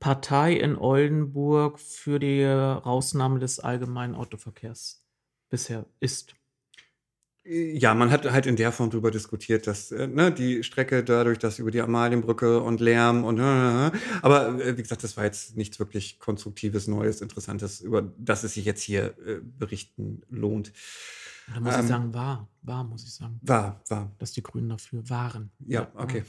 Partei 0.00 0.54
in 0.54 0.76
Oldenburg 0.76 1.78
für 1.80 2.18
die 2.18 2.44
Rausnahme 2.44 3.38
des 3.38 3.60
allgemeinen 3.60 4.14
Autoverkehrs 4.14 5.04
bisher 5.48 5.86
ist. 6.00 6.34
Ja, 7.48 7.94
man 7.94 8.10
hat 8.10 8.28
halt 8.32 8.46
in 8.46 8.56
der 8.56 8.72
Form 8.72 8.90
darüber 8.90 9.12
diskutiert, 9.12 9.68
dass 9.68 9.92
äh, 9.92 10.08
ne, 10.08 10.32
die 10.32 10.64
Strecke 10.64 11.04
dadurch, 11.04 11.38
dass 11.38 11.60
über 11.60 11.70
die 11.70 11.80
Amalienbrücke 11.80 12.60
und 12.60 12.80
Lärm 12.80 13.22
und 13.22 13.38
äh, 13.38 13.92
aber 14.20 14.60
äh, 14.60 14.76
wie 14.76 14.82
gesagt, 14.82 15.04
das 15.04 15.16
war 15.16 15.22
jetzt 15.24 15.56
nichts 15.56 15.78
wirklich 15.78 16.18
konstruktives, 16.18 16.88
Neues, 16.88 17.20
Interessantes, 17.20 17.80
über 17.80 18.02
das 18.18 18.42
es 18.42 18.54
sich 18.54 18.64
jetzt 18.64 18.82
hier 18.82 19.16
äh, 19.24 19.38
berichten 19.44 20.22
lohnt. 20.28 20.72
Da 21.54 21.60
muss 21.60 21.74
Ähm, 21.76 21.82
ich 21.82 21.86
sagen, 21.86 22.12
war, 22.14 22.48
war, 22.62 22.82
muss 22.82 23.04
ich 23.04 23.14
sagen, 23.14 23.38
War, 23.42 23.80
war. 23.88 24.10
dass 24.18 24.32
die 24.32 24.42
Grünen 24.42 24.68
dafür 24.70 25.08
waren. 25.08 25.52
Ja, 25.60 25.92
okay. 25.94 26.24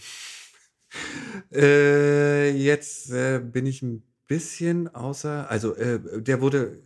Äh, 1.54 2.52
jetzt 2.52 3.12
äh, 3.12 3.39
bin 3.39 3.65
ich 3.65 3.82
ein 3.82 4.04
bisschen 4.28 4.93
außer, 4.93 5.50
also 5.50 5.76
äh, 5.76 6.00
der 6.21 6.41
wurde 6.41 6.82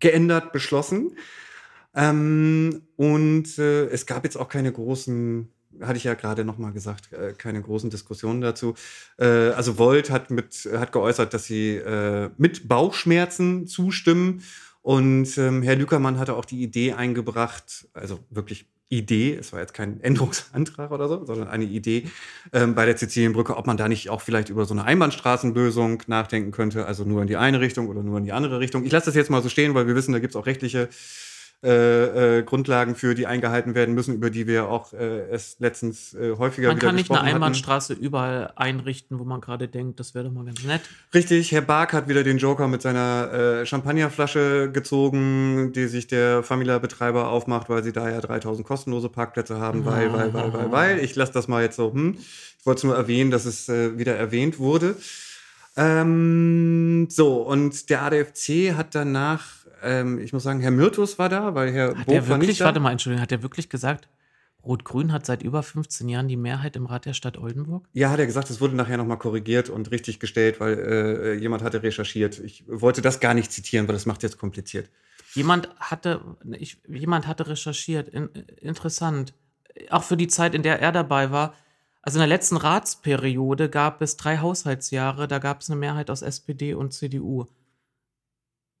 geändert, 0.00 0.52
beschlossen. 0.52 1.16
Ähm, 1.94 2.82
und 2.96 3.58
äh, 3.58 3.86
es 3.86 4.06
gab 4.06 4.24
jetzt 4.24 4.36
auch 4.36 4.48
keine 4.48 4.72
großen, 4.72 5.48
hatte 5.80 5.96
ich 5.96 6.04
ja 6.04 6.14
gerade 6.14 6.44
noch 6.44 6.58
mal 6.58 6.72
gesagt, 6.72 7.12
äh, 7.12 7.32
keine 7.32 7.62
großen 7.62 7.90
Diskussionen 7.90 8.40
dazu. 8.40 8.74
Äh, 9.18 9.26
also 9.26 9.78
Volt 9.78 10.10
hat 10.10 10.30
mit 10.30 10.68
hat 10.72 10.92
geäußert, 10.92 11.32
dass 11.32 11.44
sie 11.44 11.80
mit 12.36 12.68
Bauchschmerzen 12.68 13.66
zustimmen. 13.66 14.42
Und 14.82 15.36
ähm, 15.36 15.62
Herr 15.62 15.74
Lückermann 15.74 16.18
hatte 16.18 16.34
auch 16.36 16.44
die 16.44 16.62
Idee 16.62 16.92
eingebracht, 16.92 17.88
also 17.92 18.20
wirklich 18.30 18.68
Idee, 18.88 19.34
es 19.34 19.52
war 19.52 19.60
jetzt 19.60 19.74
kein 19.74 20.00
Änderungsantrag 20.02 20.90
oder 20.90 21.08
so, 21.08 21.24
sondern 21.24 21.48
eine 21.48 21.64
Idee 21.64 22.08
ähm, 22.52 22.74
bei 22.74 22.86
der 22.86 22.96
Sizilienbrücke, 22.96 23.56
ob 23.56 23.66
man 23.66 23.76
da 23.76 23.88
nicht 23.88 24.10
auch 24.10 24.20
vielleicht 24.20 24.48
über 24.48 24.64
so 24.64 24.74
eine 24.74 24.84
Einbahnstraßenlösung 24.84 26.02
nachdenken 26.06 26.52
könnte, 26.52 26.86
also 26.86 27.04
nur 27.04 27.22
in 27.22 27.28
die 27.28 27.36
eine 27.36 27.60
Richtung 27.60 27.88
oder 27.88 28.02
nur 28.02 28.18
in 28.18 28.24
die 28.24 28.32
andere 28.32 28.60
Richtung. 28.60 28.84
Ich 28.84 28.92
lasse 28.92 29.06
das 29.06 29.14
jetzt 29.14 29.30
mal 29.30 29.42
so 29.42 29.48
stehen, 29.48 29.74
weil 29.74 29.86
wir 29.86 29.94
wissen, 29.94 30.12
da 30.12 30.18
gibt 30.18 30.32
es 30.32 30.36
auch 30.36 30.46
rechtliche 30.46 30.88
äh, 31.66 32.38
äh, 32.38 32.42
Grundlagen 32.44 32.94
für, 32.94 33.16
die 33.16 33.26
eingehalten 33.26 33.74
werden 33.74 33.92
müssen, 33.94 34.14
über 34.14 34.30
die 34.30 34.46
wir 34.46 34.68
auch 34.68 34.92
äh, 34.92 35.28
es 35.30 35.56
letztens 35.58 36.14
äh, 36.14 36.36
häufiger 36.38 36.68
Man 36.68 36.76
wieder 36.76 36.86
kann 36.86 36.94
nicht 36.94 37.10
eine 37.10 37.18
gesprochen 37.18 37.18
hatten. 37.18 37.34
Einbahnstraße 37.34 37.92
überall 37.94 38.52
einrichten, 38.54 39.18
wo 39.18 39.24
man 39.24 39.40
gerade 39.40 39.66
denkt, 39.66 39.98
das 39.98 40.14
wäre 40.14 40.26
doch 40.26 40.32
mal 40.32 40.44
ganz 40.44 40.62
nett. 40.62 40.82
Richtig, 41.12 41.50
Herr 41.50 41.62
Bark 41.62 41.92
hat 41.92 42.08
wieder 42.08 42.22
den 42.22 42.38
Joker 42.38 42.68
mit 42.68 42.82
seiner 42.82 43.32
äh, 43.32 43.66
Champagnerflasche 43.66 44.70
gezogen, 44.72 45.72
die 45.72 45.86
sich 45.86 46.06
der 46.06 46.44
Famila-Betreiber 46.44 47.28
aufmacht, 47.28 47.68
weil 47.68 47.82
sie 47.82 47.92
da 47.92 48.08
ja 48.08 48.20
3000 48.20 48.64
kostenlose 48.64 49.08
Parkplätze 49.08 49.58
haben, 49.58 49.84
weil, 49.84 50.12
weil, 50.12 50.32
weil, 50.32 50.52
weil, 50.52 50.70
weil. 50.70 50.98
Ich 51.00 51.16
lasse 51.16 51.32
das 51.32 51.48
mal 51.48 51.62
jetzt 51.62 51.76
so, 51.76 51.92
hm. 51.92 52.16
Ich 52.60 52.66
wollte 52.66 52.78
es 52.78 52.84
nur 52.84 52.96
erwähnen, 52.96 53.32
dass 53.32 53.44
es 53.44 53.68
äh, 53.68 53.98
wieder 53.98 54.14
erwähnt 54.14 54.60
wurde. 54.60 54.94
Ähm, 55.76 57.08
so, 57.10 57.42
und 57.42 57.90
der 57.90 58.02
ADFC 58.02 58.74
hat 58.74 58.94
danach, 58.94 59.44
ähm, 59.82 60.18
ich 60.18 60.32
muss 60.32 60.42
sagen, 60.42 60.60
Herr 60.60 60.70
Myrtus 60.70 61.18
war 61.18 61.28
da, 61.28 61.54
weil 61.54 61.72
Herr 61.72 61.96
Hat 61.96 62.06
war 62.06 62.28
wirklich, 62.28 62.60
warte 62.60 62.80
mal, 62.80 62.92
Entschuldigung, 62.92 63.22
hat 63.22 63.30
der 63.30 63.42
wirklich 63.42 63.68
gesagt, 63.68 64.08
Rot-Grün 64.66 65.12
hat 65.12 65.24
seit 65.24 65.42
über 65.42 65.62
15 65.62 66.08
Jahren 66.08 66.28
die 66.28 66.36
Mehrheit 66.36 66.76
im 66.76 66.86
Rat 66.86 67.04
der 67.04 67.14
Stadt 67.14 67.38
Oldenburg? 67.38 67.88
Ja, 67.92 68.10
hat 68.10 68.18
er 68.18 68.26
gesagt, 68.26 68.50
es 68.50 68.60
wurde 68.60 68.74
nachher 68.74 68.96
nochmal 68.96 69.18
korrigiert 69.18 69.70
und 69.70 69.90
richtig 69.90 70.18
gestellt, 70.18 70.60
weil 70.60 70.78
äh, 70.78 71.34
jemand 71.34 71.62
hatte 71.62 71.82
recherchiert. 71.82 72.38
Ich 72.40 72.64
wollte 72.66 73.00
das 73.00 73.20
gar 73.20 73.34
nicht 73.34 73.52
zitieren, 73.52 73.86
weil 73.86 73.94
das 73.94 74.06
macht 74.06 74.22
jetzt 74.22 74.38
kompliziert. 74.38 74.90
Jemand 75.34 75.68
hatte, 75.78 76.20
ich, 76.58 76.78
jemand 76.88 77.26
hatte 77.26 77.46
recherchiert, 77.48 78.08
in, 78.08 78.26
interessant. 78.60 79.34
Auch 79.90 80.02
für 80.02 80.16
die 80.16 80.28
Zeit, 80.28 80.54
in 80.54 80.62
der 80.62 80.80
er 80.80 80.92
dabei 80.92 81.30
war. 81.30 81.54
Also 82.02 82.18
in 82.18 82.20
der 82.20 82.28
letzten 82.28 82.56
Ratsperiode 82.56 83.68
gab 83.68 84.00
es 84.00 84.16
drei 84.16 84.38
Haushaltsjahre, 84.38 85.28
da 85.28 85.38
gab 85.38 85.60
es 85.60 85.70
eine 85.70 85.78
Mehrheit 85.78 86.10
aus 86.10 86.22
SPD 86.22 86.74
und 86.74 86.92
CDU. 86.92 87.46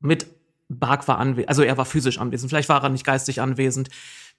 Mit 0.00 0.26
Bark 0.68 1.06
war 1.08 1.18
anwesend, 1.18 1.48
also 1.48 1.62
er 1.62 1.76
war 1.76 1.84
physisch 1.84 2.18
anwesend, 2.18 2.50
vielleicht 2.50 2.68
war 2.68 2.82
er 2.82 2.88
nicht 2.88 3.04
geistig 3.04 3.40
anwesend. 3.40 3.88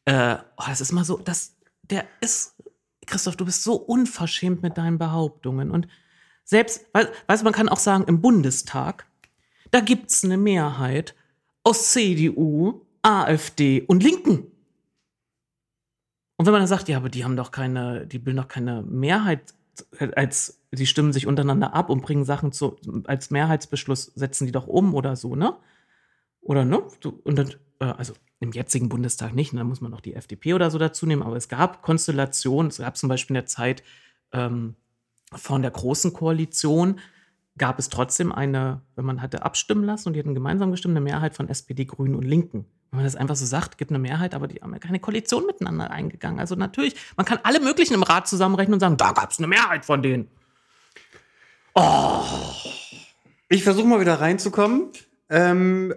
Äh, 0.05 0.37
oh, 0.57 0.63
das 0.67 0.81
ist 0.81 0.91
mal 0.91 1.03
so, 1.03 1.17
das, 1.17 1.55
der 1.83 2.05
ist, 2.21 2.55
Christoph, 3.05 3.37
du 3.37 3.45
bist 3.45 3.63
so 3.63 3.75
unverschämt 3.75 4.61
mit 4.61 4.77
deinen 4.77 4.97
Behauptungen. 4.97 5.71
Und 5.71 5.87
selbst, 6.43 6.85
wei- 6.93 7.07
weißt 7.27 7.41
du, 7.41 7.45
man 7.45 7.53
kann 7.53 7.69
auch 7.69 7.79
sagen, 7.79 8.03
im 8.07 8.21
Bundestag, 8.21 9.07
da 9.71 9.79
gibt 9.79 10.11
es 10.11 10.23
eine 10.23 10.37
Mehrheit 10.37 11.15
aus 11.63 11.91
CDU, 11.91 12.85
AfD 13.01 13.81
und 13.81 14.03
Linken. 14.03 14.51
Und 16.37 16.45
wenn 16.45 16.51
man 16.51 16.61
dann 16.61 16.67
sagt, 16.67 16.87
ja, 16.87 16.97
aber 16.97 17.09
die 17.09 17.23
haben 17.23 17.35
doch 17.35 17.51
keine, 17.51 18.05
die 18.05 18.19
bilden 18.19 18.37
doch 18.37 18.47
keine 18.47 18.83
Mehrheit, 18.83 19.53
als 20.15 20.61
sie 20.71 20.85
stimmen 20.85 21.13
sich 21.13 21.27
untereinander 21.27 21.73
ab 21.73 21.89
und 21.89 22.01
bringen 22.01 22.25
Sachen 22.25 22.51
zu, 22.51 22.77
als 23.05 23.31
Mehrheitsbeschluss, 23.31 24.11
setzen 24.15 24.45
die 24.45 24.51
doch 24.51 24.67
um 24.67 24.93
oder 24.93 25.15
so, 25.15 25.35
ne? 25.35 25.55
Oder 26.47 26.63
ne? 26.63 26.79
Und 27.23 27.37
dann, 27.37 27.49
äh, 27.79 27.85
also 27.85 28.13
im 28.39 28.51
jetzigen 28.51 28.87
Bundestag 28.89 29.33
nicht, 29.33 29.53
ne? 29.53 29.59
da 29.59 29.63
muss 29.65 29.81
man 29.81 29.91
noch 29.91 30.01
die 30.01 30.13
FDP 30.13 30.53
oder 30.53 30.71
so 30.71 30.77
dazu 30.77 31.05
nehmen, 31.05 31.23
aber 31.23 31.35
es 31.35 31.49
gab 31.49 31.81
Konstellationen, 31.81 32.69
es 32.69 32.77
gab 32.77 32.95
zum 32.95 33.09
Beispiel 33.09 33.35
in 33.35 33.41
der 33.41 33.45
Zeit 33.47 33.83
ähm, 34.31 34.75
von 35.33 35.61
der 35.61 35.71
Großen 35.71 36.13
Koalition, 36.13 36.99
gab 37.57 37.79
es 37.79 37.89
trotzdem 37.89 38.31
eine, 38.31 38.81
wenn 38.95 39.03
man 39.03 39.21
hatte 39.21 39.43
abstimmen 39.43 39.83
lassen 39.83 40.09
und 40.09 40.13
die 40.13 40.19
hatten 40.19 40.35
gemeinsam 40.35 40.71
gestimmt, 40.71 40.93
eine 40.93 41.01
Mehrheit 41.01 41.35
von 41.35 41.49
SPD, 41.49 41.85
Grünen 41.85 42.15
und 42.15 42.23
Linken. 42.23 42.65
Wenn 42.91 42.99
man 42.99 43.05
das 43.05 43.15
einfach 43.17 43.35
so 43.35 43.45
sagt, 43.45 43.77
gibt 43.77 43.91
eine 43.91 43.99
Mehrheit, 43.99 44.33
aber 44.33 44.47
die 44.47 44.61
haben 44.61 44.71
ja 44.71 44.79
keine 44.79 44.99
Koalition 44.99 45.45
miteinander 45.45 45.91
eingegangen. 45.91 46.39
Also 46.39 46.55
natürlich, 46.55 46.95
man 47.17 47.25
kann 47.25 47.39
alle 47.43 47.59
möglichen 47.59 47.95
im 47.95 48.03
Rat 48.03 48.27
zusammenrechnen 48.27 48.75
und 48.75 48.79
sagen, 48.79 48.95
da 48.95 49.11
gab 49.11 49.31
es 49.31 49.39
eine 49.39 49.47
Mehrheit 49.47 49.83
von 49.83 50.01
denen. 50.01 50.29
Ich 53.49 53.63
versuche 53.63 53.87
mal 53.87 53.99
wieder 53.99 54.21
reinzukommen. 54.21 54.91
Ähm, 55.29 55.93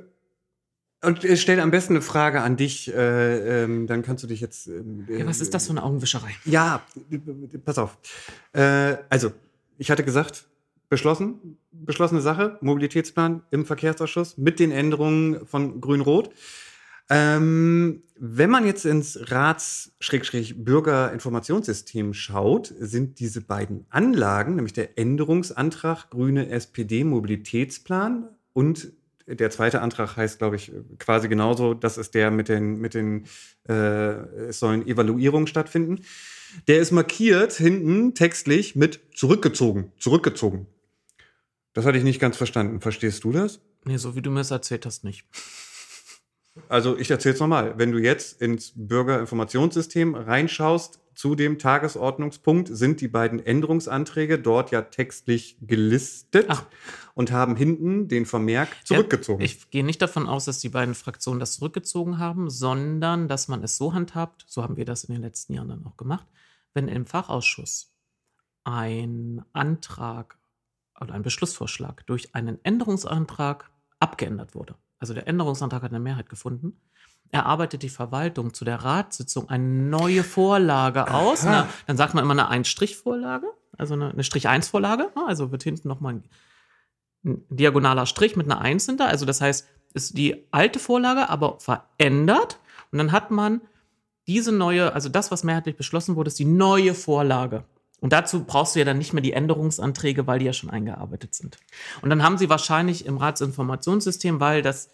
und 1.02 1.24
äh, 1.24 1.36
stell 1.36 1.60
am 1.60 1.70
besten 1.70 1.92
eine 1.94 2.02
Frage 2.02 2.40
an 2.42 2.56
dich. 2.56 2.92
Äh, 2.92 3.62
ähm, 3.64 3.86
dann 3.86 4.02
kannst 4.02 4.24
du 4.24 4.28
dich 4.28 4.40
jetzt. 4.40 4.66
Ähm, 4.66 5.06
Ja, 5.08 5.24
was 5.26 5.40
ist 5.40 5.54
das 5.54 5.66
für 5.66 5.70
eine 5.70 5.82
Augenwischerei? 5.82 6.34
Ja, 6.44 6.82
pass 7.64 7.78
auf. 7.78 7.96
Äh, 8.52 8.96
also, 9.08 9.32
ich 9.78 9.90
hatte 9.90 10.04
gesagt, 10.04 10.44
beschlossen, 10.90 11.56
beschlossene 11.72 12.20
Sache, 12.20 12.58
Mobilitätsplan 12.60 13.42
im 13.50 13.64
Verkehrsausschuss 13.64 14.36
mit 14.36 14.60
den 14.60 14.72
Änderungen 14.72 15.46
von 15.46 15.80
Grün-Rot. 15.80 16.28
Ähm, 17.08 18.02
wenn 18.16 18.50
man 18.50 18.66
jetzt 18.66 18.84
ins 18.84 19.18
Rats-Bürgerinformationssystem 19.30 22.12
schaut, 22.14 22.72
sind 22.78 23.18
diese 23.18 23.40
beiden 23.40 23.86
Anlagen, 23.88 24.54
nämlich 24.56 24.74
der 24.74 24.98
Änderungsantrag 24.98 26.10
Grüne 26.10 26.50
SPD 26.50 27.04
Mobilitätsplan 27.04 28.28
und 28.52 28.92
der 29.34 29.50
zweite 29.50 29.80
Antrag 29.80 30.16
heißt, 30.16 30.38
glaube 30.38 30.56
ich, 30.56 30.72
quasi 30.98 31.28
genauso. 31.28 31.74
Das 31.74 31.98
ist 31.98 32.14
der 32.14 32.30
mit 32.30 32.48
den, 32.48 32.78
mit 32.78 32.94
den 32.94 33.26
äh, 33.68 33.72
es 33.72 34.58
sollen 34.58 34.86
Evaluierungen 34.86 35.46
stattfinden. 35.46 36.00
Der 36.68 36.80
ist 36.80 36.90
markiert 36.90 37.52
hinten 37.52 38.14
textlich 38.14 38.76
mit 38.76 39.00
zurückgezogen. 39.14 39.92
Zurückgezogen. 39.98 40.66
Das 41.72 41.84
hatte 41.84 41.98
ich 41.98 42.04
nicht 42.04 42.20
ganz 42.20 42.36
verstanden. 42.36 42.80
Verstehst 42.80 43.24
du 43.24 43.32
das? 43.32 43.60
Nee, 43.84 43.96
so 43.96 44.16
wie 44.16 44.22
du 44.22 44.30
mir 44.30 44.40
es 44.40 44.50
erzählt 44.50 44.84
hast, 44.86 45.04
nicht. 45.04 45.24
Also 46.68 46.98
ich 46.98 47.10
erzähle 47.10 47.34
es 47.34 47.40
nochmal. 47.40 47.74
Wenn 47.78 47.92
du 47.92 47.98
jetzt 47.98 48.40
ins 48.42 48.72
Bürgerinformationssystem 48.74 50.14
reinschaust, 50.14 51.00
zu 51.20 51.35
dem 51.35 51.59
Tagesordnungspunkt 51.59 52.68
sind 52.72 53.02
die 53.02 53.09
beiden 53.09 53.44
Änderungsanträge 53.44 54.38
dort 54.38 54.70
ja 54.70 54.80
textlich 54.80 55.59
gelistet 55.61 56.46
Ach. 56.48 56.64
und 57.12 57.30
haben 57.30 57.56
hinten 57.56 58.09
den 58.09 58.24
Vermerk 58.24 58.70
zurückgezogen. 58.85 59.42
Ja, 59.42 59.44
ich 59.44 59.68
gehe 59.68 59.85
nicht 59.85 60.00
davon 60.00 60.26
aus, 60.26 60.46
dass 60.46 60.61
die 60.61 60.70
beiden 60.70 60.94
Fraktionen 60.94 61.38
das 61.38 61.52
zurückgezogen 61.52 62.16
haben, 62.16 62.48
sondern 62.48 63.28
dass 63.28 63.48
man 63.48 63.62
es 63.62 63.76
so 63.76 63.92
handhabt, 63.92 64.46
so 64.48 64.62
haben 64.62 64.78
wir 64.78 64.87
das 64.87 65.04
in 65.04 65.12
den 65.12 65.20
letzten 65.20 65.52
Jahren 65.52 65.68
dann 65.68 65.85
auch 65.85 65.98
gemacht, 65.98 66.26
wenn 66.72 66.88
im 66.88 67.04
Fachausschuss 67.04 67.92
ein 68.64 69.44
Antrag 69.52 70.38
oder 71.02 71.12
ein 71.12 71.22
Beschlussvorschlag 71.22 72.06
durch 72.06 72.35
einen 72.35 72.64
Änderungsantrag 72.64 73.70
abgeändert 73.98 74.55
wurde. 74.55 74.74
Also 75.01 75.14
der 75.14 75.26
Änderungsantrag 75.26 75.82
hat 75.82 75.90
eine 75.90 75.98
Mehrheit 75.98 76.28
gefunden. 76.28 76.78
Erarbeitet 77.32 77.82
die 77.82 77.88
Verwaltung 77.88 78.55
zu 78.55 78.64
der 78.64 78.76
Ratssitzung 78.76 79.48
eine 79.48 79.64
neue 79.64 80.22
Vorlage 80.22 81.12
aus. 81.12 81.44
Na, 81.44 81.66
dann 81.86 81.96
sagt 81.96 82.14
man 82.14 82.22
immer 82.22 82.32
eine 82.32 82.48
Einstrichvorlage. 82.48 83.46
also 83.78 83.94
eine, 83.94 84.11
eine 84.11 84.22
Strich-1-Vorlage. 84.24 85.11
ne? 85.16 85.26
Also 85.26 85.51
wird 85.51 85.62
hinten 85.62 85.88
nochmal 85.88 86.14
ein, 86.14 86.24
ein 87.24 87.44
diagonaler 87.48 88.07
Strich 88.07 88.36
mit 88.36 88.46
einer 88.46 88.61
1 88.61 88.86
hinter. 88.86 89.07
Also 89.07 89.26
das 89.26 89.40
heißt, 89.40 89.66
ist 89.94 90.16
die 90.18 90.46
alte 90.51 90.78
Vorlage 90.78 91.28
aber 91.30 91.59
verändert. 91.61 92.59
Und 92.92 92.98
dann 92.98 93.12
hat 93.12 93.30
man 93.30 93.62
diese 94.26 94.53
neue, 94.53 94.92
also 94.92 95.09
das, 95.09 95.30
was 95.30 95.44
mehrheitlich 95.44 95.76
beschlossen 95.76 96.16
wurde, 96.16 96.28
ist 96.28 96.38
die 96.38 96.44
neue 96.44 96.94
Vorlage. 96.94 97.64
Und 98.01 98.12
dazu 98.12 98.44
brauchst 98.44 98.74
du 98.74 98.78
ja 98.78 98.84
dann 98.84 98.98
nicht 98.98 99.12
mehr 99.12 99.22
die 99.22 99.32
Änderungsanträge, 99.32 100.26
weil 100.26 100.38
die 100.38 100.46
ja 100.46 100.53
schon 100.53 100.70
eingearbeitet 100.70 101.34
sind. 101.34 101.59
Und 102.01 102.11
dann 102.11 102.22
haben 102.22 102.38
sie 102.38 102.48
wahrscheinlich 102.48 103.05
im 103.05 103.18
Ratsinformationssystem, 103.18 104.40
weil 104.40 104.62
das 104.62 104.90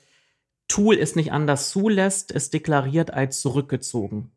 Tool 0.68 0.98
es 0.98 1.14
nicht 1.14 1.32
anders 1.32 1.70
zulässt, 1.70 2.32
es 2.32 2.50
deklariert 2.50 3.12
als 3.12 3.40
zurückgezogen. 3.40 4.32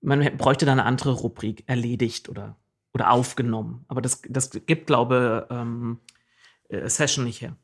Man 0.00 0.36
bräuchte 0.38 0.64
dann 0.64 0.80
eine 0.80 0.88
andere 0.88 1.12
Rubrik, 1.12 1.64
erledigt 1.66 2.30
oder, 2.30 2.56
oder 2.94 3.10
aufgenommen. 3.10 3.84
Aber 3.88 4.00
das, 4.00 4.22
das 4.26 4.50
gibt, 4.50 4.86
glaube 4.86 5.46
ähm, 5.50 5.98
äh, 6.70 6.88
Session 6.88 7.24
nicht 7.24 7.42
her. 7.42 7.56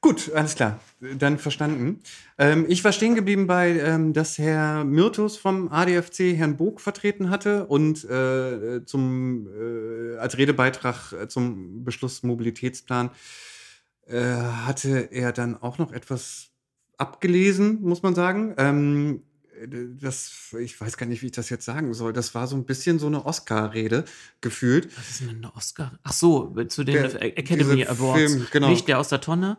Gut, 0.00 0.32
alles 0.34 0.54
klar. 0.54 0.80
Dann 1.00 1.38
verstanden. 1.38 2.00
Ähm, 2.38 2.66
ich 2.68 2.82
war 2.84 2.92
stehen 2.92 3.14
geblieben 3.14 3.46
bei, 3.46 3.78
ähm, 3.78 4.12
dass 4.12 4.38
Herr 4.38 4.84
Myrtus 4.84 5.36
vom 5.36 5.70
ADFC 5.70 6.36
Herrn 6.36 6.56
Bog 6.56 6.80
vertreten 6.80 7.30
hatte 7.30 7.66
und 7.66 8.04
äh, 8.04 8.84
zum, 8.84 9.48
äh, 9.48 10.16
als 10.16 10.38
Redebeitrag 10.38 11.12
äh, 11.12 11.28
zum 11.28 11.84
Beschluss 11.84 12.22
Mobilitätsplan 12.22 13.10
äh, 14.06 14.22
hatte 14.22 15.08
er 15.12 15.32
dann 15.32 15.60
auch 15.60 15.78
noch 15.78 15.92
etwas 15.92 16.50
abgelesen, 16.96 17.82
muss 17.82 18.02
man 18.02 18.14
sagen. 18.14 18.54
Ähm, 18.56 19.22
das, 20.00 20.30
ich 20.60 20.80
weiß 20.80 20.96
gar 20.96 21.06
nicht, 21.06 21.22
wie 21.22 21.26
ich 21.26 21.32
das 21.32 21.50
jetzt 21.50 21.64
sagen 21.64 21.94
soll. 21.94 22.12
Das 22.12 22.34
war 22.34 22.46
so 22.46 22.56
ein 22.56 22.64
bisschen 22.64 22.98
so 22.98 23.06
eine 23.06 23.24
Oscar-Rede 23.26 24.04
gefühlt. 24.40 24.96
Was 24.96 25.10
ist 25.10 25.20
denn 25.20 25.28
ein 25.30 25.44
Oscar? 25.54 25.98
Ach 26.02 26.12
so, 26.12 26.54
zu 26.68 26.84
den 26.84 26.94
Der- 26.94 27.22
Academy 27.38 27.84
Awards. 27.86 28.18
Film, 28.32 28.46
genau. 28.50 28.68
Nicht 28.68 28.86
der 28.88 28.98
aus 28.98 29.08
der 29.08 29.20
Tonne? 29.20 29.56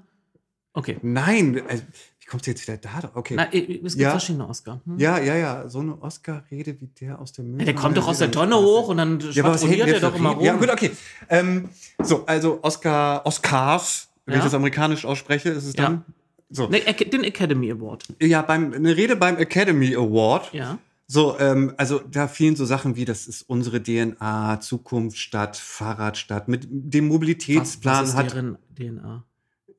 Okay. 0.73 0.97
Nein, 1.01 1.61
also, 1.67 1.83
wie 2.19 2.25
kommst 2.27 2.45
du 2.45 2.51
jetzt 2.51 2.61
wieder 2.67 2.77
da? 2.77 3.11
Okay. 3.15 3.33
Na, 3.35 3.47
es 3.51 3.65
gibt 3.67 3.95
Ja. 3.95 4.11
verschiedene 4.11 4.47
Oscar. 4.47 4.79
Hm? 4.85 4.99
Ja, 4.99 5.17
ja, 5.19 5.35
ja, 5.35 5.67
so 5.67 5.79
eine 5.79 5.99
Oscar-Rede 6.01 6.79
wie 6.79 6.87
der 7.01 7.19
aus 7.19 7.33
der 7.33 7.43
Müll. 7.43 7.59
Ja, 7.59 7.65
der 7.65 7.75
kommt 7.75 7.97
doch 7.97 8.07
aus 8.07 8.19
der 8.19 8.31
Tonne 8.31 8.55
hoch 8.55 8.87
und 8.89 8.97
dann 8.97 9.19
Ja, 9.19 9.31
schwadroniert 9.33 9.87
wir 9.87 9.95
er 9.95 9.99
doch 9.99 10.15
immer 10.15 10.29
rum. 10.31 10.45
Ja, 10.45 10.55
gut, 10.55 10.69
okay. 10.69 10.91
Ähm, 11.27 11.69
so, 12.01 12.25
also 12.27 12.59
Oscar, 12.61 13.25
Oscars, 13.25 14.09
wenn 14.25 14.33
Ja. 14.33 14.39
ich 14.39 14.43
das 14.45 14.53
amerikanisch 14.53 15.05
ausspreche, 15.05 15.49
ist 15.49 15.65
es 15.65 15.75
Ja. 15.75 15.83
dann. 15.85 16.05
So. 16.49 16.67
Ne, 16.67 16.81
den 16.81 17.23
Academy 17.23 17.71
Award. 17.71 18.05
Ja, 18.21 18.41
beim, 18.41 18.73
eine 18.73 18.97
Rede 18.97 19.15
beim 19.15 19.37
Academy 19.37 19.95
Award. 19.95 20.51
Ja. 20.53 20.79
So, 21.05 21.39
ähm, 21.39 21.73
also 21.77 21.99
da 21.99 22.27
fielen 22.27 22.55
so 22.55 22.65
Sachen 22.65 22.95
wie, 22.95 23.05
das 23.05 23.27
ist 23.27 23.41
unsere 23.43 23.81
DNA, 23.81 24.59
Zukunftsstadt, 24.61 25.57
Fahrradstadt. 25.57 26.47
Mit 26.47 26.67
dem 26.69 27.05
Was, 27.05 27.13
Mobilitätsplan 27.13 28.03
was 28.03 28.09
ist 28.09 28.15
hat 28.15 28.31
deren 28.31 28.57
DNA? 28.77 29.23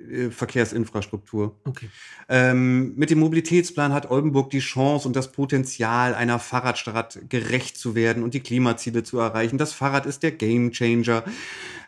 Äh, 0.00 0.30
Verkehrsinfrastruktur. 0.30 1.56
Okay. 1.64 1.88
Ähm, 2.28 2.94
mit 2.96 3.10
dem 3.10 3.18
Mobilitätsplan 3.18 3.92
hat 3.92 4.10
Oldenburg 4.10 4.50
die 4.50 4.60
Chance 4.60 5.06
und 5.06 5.16
das 5.16 5.32
Potenzial, 5.32 6.14
einer 6.14 6.38
Fahrradstadt 6.38 7.18
gerecht 7.28 7.76
zu 7.76 7.94
werden 7.94 8.22
und 8.22 8.34
die 8.34 8.40
Klimaziele 8.40 9.02
zu 9.02 9.18
erreichen. 9.18 9.58
Das 9.58 9.72
Fahrrad 9.72 10.06
ist 10.06 10.22
der 10.22 10.32
Gamechanger. 10.32 11.24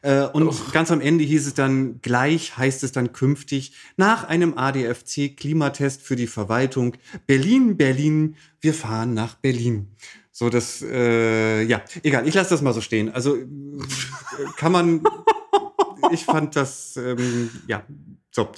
Äh, 0.02 0.24
und 0.24 0.72
ganz 0.72 0.90
am 0.90 1.00
Ende 1.00 1.24
hieß 1.24 1.46
es 1.46 1.54
dann, 1.54 2.00
gleich 2.02 2.56
heißt 2.56 2.82
es 2.82 2.92
dann 2.92 3.12
künftig, 3.12 3.72
nach 3.96 4.24
einem 4.24 4.58
ADFC-Klimatest 4.58 6.02
für 6.02 6.16
die 6.16 6.26
Verwaltung, 6.26 6.96
Berlin, 7.26 7.76
Berlin, 7.76 8.36
wir 8.60 8.74
fahren 8.74 9.14
nach 9.14 9.36
Berlin. 9.36 9.88
So, 10.34 10.48
das, 10.48 10.82
äh, 10.82 11.62
ja, 11.62 11.82
egal, 12.02 12.26
ich 12.26 12.34
lasse 12.34 12.50
das 12.50 12.62
mal 12.62 12.72
so 12.72 12.80
stehen. 12.80 13.10
Also 13.10 13.36
äh, 13.36 13.46
kann 14.56 14.72
man, 14.72 15.02
ich 16.14 16.24
fand 16.24 16.56
das, 16.56 16.96
ähm, 16.96 17.50
ja, 17.66 17.84
so. 18.30 18.50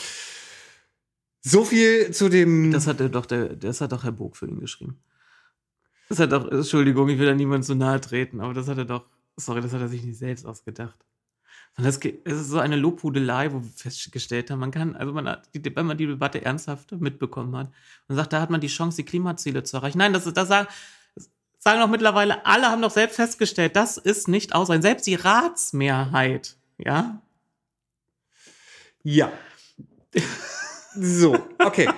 So 1.40 1.64
viel 1.64 2.10
zu 2.10 2.28
dem. 2.28 2.70
Das 2.72 2.86
hat 2.86 3.00
doch, 3.14 3.26
der, 3.26 3.54
das 3.54 3.80
hat 3.80 3.92
doch 3.92 4.04
Herr 4.04 4.12
Bog 4.12 4.36
für 4.36 4.46
ihn 4.46 4.60
geschrieben. 4.60 4.98
Das 6.08 6.18
hat 6.18 6.32
doch, 6.32 6.50
Entschuldigung, 6.50 7.08
ich 7.08 7.18
will 7.18 7.26
da 7.26 7.34
niemand 7.34 7.64
zu 7.64 7.74
nahe 7.74 8.00
treten, 8.00 8.40
aber 8.40 8.54
das 8.54 8.68
hat 8.68 8.78
er 8.78 8.84
doch, 8.84 9.04
sorry, 9.36 9.60
das 9.60 9.72
hat 9.72 9.80
er 9.80 9.88
sich 9.88 10.02
nicht 10.04 10.18
selbst 10.18 10.46
ausgedacht. 10.46 11.04
Das, 11.76 11.96
ist 11.96 12.48
so 12.48 12.60
eine 12.60 12.76
Lobhudelei, 12.76 13.52
wo 13.52 13.60
wir 13.60 13.70
festgestellt 13.74 14.50
haben, 14.50 14.60
man 14.60 14.70
kann, 14.70 14.94
also 14.94 15.12
man 15.12 15.28
hat, 15.28 15.48
wenn 15.52 15.86
man 15.86 15.98
die 15.98 16.06
Debatte 16.06 16.44
ernsthaft 16.44 16.92
mitbekommen 16.92 17.56
hat 17.56 17.72
und 18.06 18.14
sagt, 18.14 18.32
da 18.32 18.40
hat 18.40 18.50
man 18.50 18.60
die 18.60 18.68
Chance, 18.68 18.98
die 18.98 19.04
Klimaziele 19.04 19.64
zu 19.64 19.78
erreichen. 19.78 19.98
Nein, 19.98 20.12
das 20.12 20.32
das 20.32 20.48
sagen, 20.48 20.68
sagen 21.58 21.80
doch 21.80 21.88
mittlerweile 21.88 22.46
alle, 22.46 22.66
haben 22.68 22.80
doch 22.80 22.92
selbst 22.92 23.16
festgestellt, 23.16 23.74
das 23.74 23.96
ist 23.96 24.28
nicht 24.28 24.54
ausreichend. 24.54 24.84
Selbst 24.84 25.06
die 25.06 25.16
Ratsmehrheit, 25.16 26.56
ja, 26.78 27.20
Ja. 29.04 29.32
so, 30.96 31.36
okay. 31.58 31.88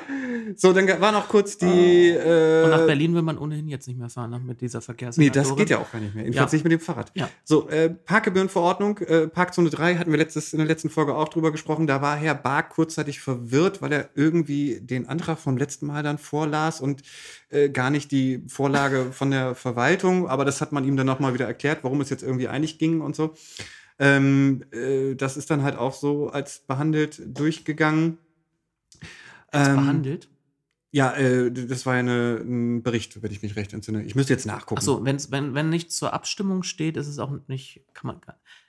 So, 0.57 0.73
dann 0.73 0.87
war 1.01 1.13
noch 1.13 1.29
kurz 1.29 1.59
die. 1.59 2.09
Äh, 2.11 2.65
und 2.65 2.71
nach 2.71 2.87
Berlin 2.87 3.15
will 3.15 3.23
man 3.23 3.37
ohnehin 3.37 3.69
jetzt 3.69 3.87
nicht 3.89 3.99
mehr 3.99 4.09
fahren, 4.09 4.31
ne, 4.31 4.39
mit 4.39 4.61
dieser 4.61 4.79
Nee, 4.79 4.85
Verkehrssenatorin. 4.85 5.33
das 5.49 5.57
geht 5.57 5.71
ja 5.71 5.79
auch 5.79 5.91
gar 5.93 6.01
nicht 6.01 6.15
mehr. 6.15 6.25
Jedenfalls 6.25 6.53
Ja. 6.53 6.57
nicht 6.57 6.65
mit 6.65 6.73
dem 6.73 6.81
Fahrrad. 6.81 7.11
Ja. 7.15 7.29
So, 7.45 7.69
äh, 7.69 7.91
Parkgebührenverordnung, 7.91 8.99
äh, 8.99 9.27
Parkzone 9.29 9.69
3 9.71 9.97
hatten 9.97 10.11
wir 10.13 10.19
letztes, 10.19 10.53
in 10.53 10.59
der 10.59 10.67
letzten 10.67 10.89
Folge 10.89 11.15
auch 11.15 11.29
drüber 11.29 11.53
gesprochen. 11.53 11.87
Da 11.87 12.01
war 12.01 12.17
Herr 12.17 12.35
Bark 12.35 12.71
kurzzeitig 12.71 13.21
verwirrt, 13.21 13.83
weil 13.83 13.93
er 13.93 14.09
irgendwie 14.15 14.81
den 14.81 15.09
Antrag 15.09 15.39
vom 15.39 15.57
letzten 15.59 15.87
Mal 15.87 16.03
dann 16.03 16.17
vorlas 16.19 16.81
und 16.81 17.03
äh, 17.51 17.69
gar 17.69 17.91
nicht 17.91 18.11
die 18.13 18.43
Vorlage 18.49 19.07
von 19.13 19.31
der 19.31 19.55
Verwaltung. 19.55 20.29
Aber 20.29 20.45
das 20.45 20.61
hat 20.61 20.73
man 20.73 20.85
ihm 20.85 20.97
dann 20.97 21.07
nochmal 21.07 21.35
wieder 21.35 21.47
erklärt, 21.47 21.81
warum 21.83 22.01
es 22.01 22.09
jetzt 22.11 22.23
irgendwie 22.23 22.49
einig 22.49 22.79
ging 22.79 23.01
und 23.03 23.15
so. 23.15 23.35
Ähm, 23.99 24.65
äh, 24.73 25.15
das 25.15 25.37
ist 25.37 25.51
dann 25.51 25.63
halt 25.63 25.77
auch 25.77 25.95
so 25.95 26.29
als 26.29 26.61
behandelt 26.61 27.23
durchgegangen. 27.27 28.19
Als 29.51 29.69
Ähm, 29.69 29.77
behandelt. 29.77 30.29
Ja, 30.93 31.13
äh, 31.13 31.51
das 31.53 31.85
war 31.85 31.95
ja 31.95 32.01
eine, 32.01 32.37
ein 32.43 32.83
Bericht, 32.83 33.23
wenn 33.23 33.31
ich 33.31 33.43
mich 33.43 33.57
recht 33.57 33.73
entsinne. 33.73 34.03
Ich 34.05 34.15
müsste 34.15 34.33
jetzt 34.33 34.47
nachgucken. 34.47 34.79
Ach 34.79 34.85
so, 34.85 35.05
wenn's, 35.05 35.31
wenn, 35.31 35.55
wenn 35.55 35.69
nichts 35.69 35.97
zur 35.97 36.13
Abstimmung 36.13 36.63
steht, 36.63 36.97
ist 36.97 37.09
es 37.09 37.19
auch 37.19 37.33
nicht, 37.49 37.85
kann 37.93 38.07
man, 38.07 38.21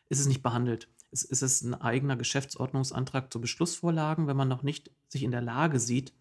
ist 0.10 0.20
es 0.20 0.28
nicht 0.28 0.44
behandelt. 0.44 0.90
Es, 1.12 1.24
es 1.24 1.42
ist 1.42 1.62
ein 1.62 1.74
eigener 1.74 2.18
Geschäftsordnungsantrag 2.18 3.32
zu 3.32 3.40
Beschlussvorlagen, 3.40 4.28
wenn 4.28 4.36
man 4.36 4.50
noch 4.50 4.64
nicht 4.64 4.92
sich 5.08 5.24
in 5.24 5.32
der 5.32 5.42
Lage 5.42 5.80
sieht, 5.80 6.14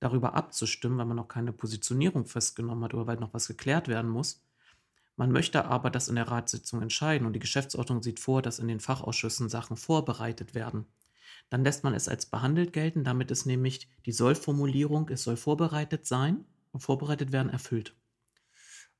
darüber 0.00 0.34
abzustimmen, 0.34 0.98
weil 0.98 1.06
man 1.06 1.16
noch 1.16 1.28
keine 1.28 1.52
Positionierung 1.52 2.26
festgenommen 2.26 2.84
hat 2.84 2.94
oder 2.94 3.06
weil 3.06 3.16
noch 3.16 3.34
was 3.34 3.48
geklärt 3.48 3.88
werden 3.88 4.10
muss. 4.10 4.45
Man 5.16 5.32
möchte 5.32 5.64
aber 5.64 5.90
das 5.90 6.08
in 6.08 6.16
der 6.16 6.28
Ratssitzung 6.28 6.82
entscheiden 6.82 7.26
und 7.26 7.32
die 7.32 7.40
Geschäftsordnung 7.40 8.02
sieht 8.02 8.20
vor, 8.20 8.42
dass 8.42 8.58
in 8.58 8.68
den 8.68 8.80
Fachausschüssen 8.80 9.48
Sachen 9.48 9.76
vorbereitet 9.76 10.54
werden. 10.54 10.86
Dann 11.48 11.64
lässt 11.64 11.84
man 11.84 11.94
es 11.94 12.08
als 12.08 12.26
behandelt 12.26 12.72
gelten, 12.72 13.04
damit 13.04 13.30
ist 13.30 13.46
nämlich 13.46 13.88
die 14.04 14.12
Sollformulierung, 14.12 15.08
es 15.08 15.22
soll 15.22 15.36
vorbereitet 15.36 16.06
sein 16.06 16.44
und 16.72 16.80
vorbereitet 16.80 17.32
werden, 17.32 17.50
erfüllt. 17.50 17.94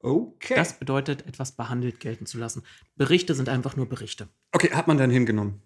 Okay. 0.00 0.54
Das 0.54 0.78
bedeutet, 0.78 1.26
etwas 1.26 1.52
behandelt 1.52 2.00
gelten 2.00 2.26
zu 2.26 2.38
lassen. 2.38 2.62
Berichte 2.96 3.34
sind 3.34 3.48
einfach 3.48 3.76
nur 3.76 3.88
Berichte. 3.88 4.28
okay, 4.52 4.70
hat 4.72 4.86
man 4.86 4.98
dann 4.98 5.10
hingenommen. 5.10 5.60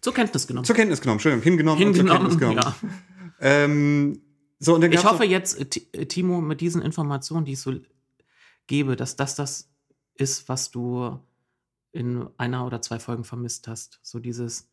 Zur 0.00 0.14
Kenntnis 0.14 0.46
genommen. 0.46 0.64
Zur 0.64 0.76
Kenntnis 0.76 1.00
genommen, 1.00 1.16
Entschuldigung, 1.16 1.42
hingenommen, 1.42 1.78
Hingenommen, 1.78 2.26
und 2.26 2.32
zur 2.32 2.40
Kenntnis 2.40 2.64
ja. 2.64 2.74
genommen. 2.80 3.04
Ähm, 3.40 4.22
so, 4.58 4.74
und 4.74 4.80
dann 4.80 4.92
Ich 4.92 5.04
hoffe 5.04 5.24
jetzt, 5.24 5.58
äh, 5.58 5.80
äh, 5.92 6.06
Timo, 6.06 6.40
mit 6.40 6.60
diesen 6.60 6.82
Informationen, 6.82 7.44
die 7.44 7.52
ich 7.52 7.60
so 7.60 7.74
gebe, 8.66 8.96
dass 8.96 9.16
das 9.16 9.34
das 9.34 9.73
ist, 10.14 10.48
was 10.48 10.70
du 10.70 11.18
in 11.92 12.28
einer 12.38 12.66
oder 12.66 12.80
zwei 12.82 12.98
Folgen 12.98 13.24
vermisst 13.24 13.68
hast. 13.68 14.00
So 14.02 14.18
dieses 14.18 14.68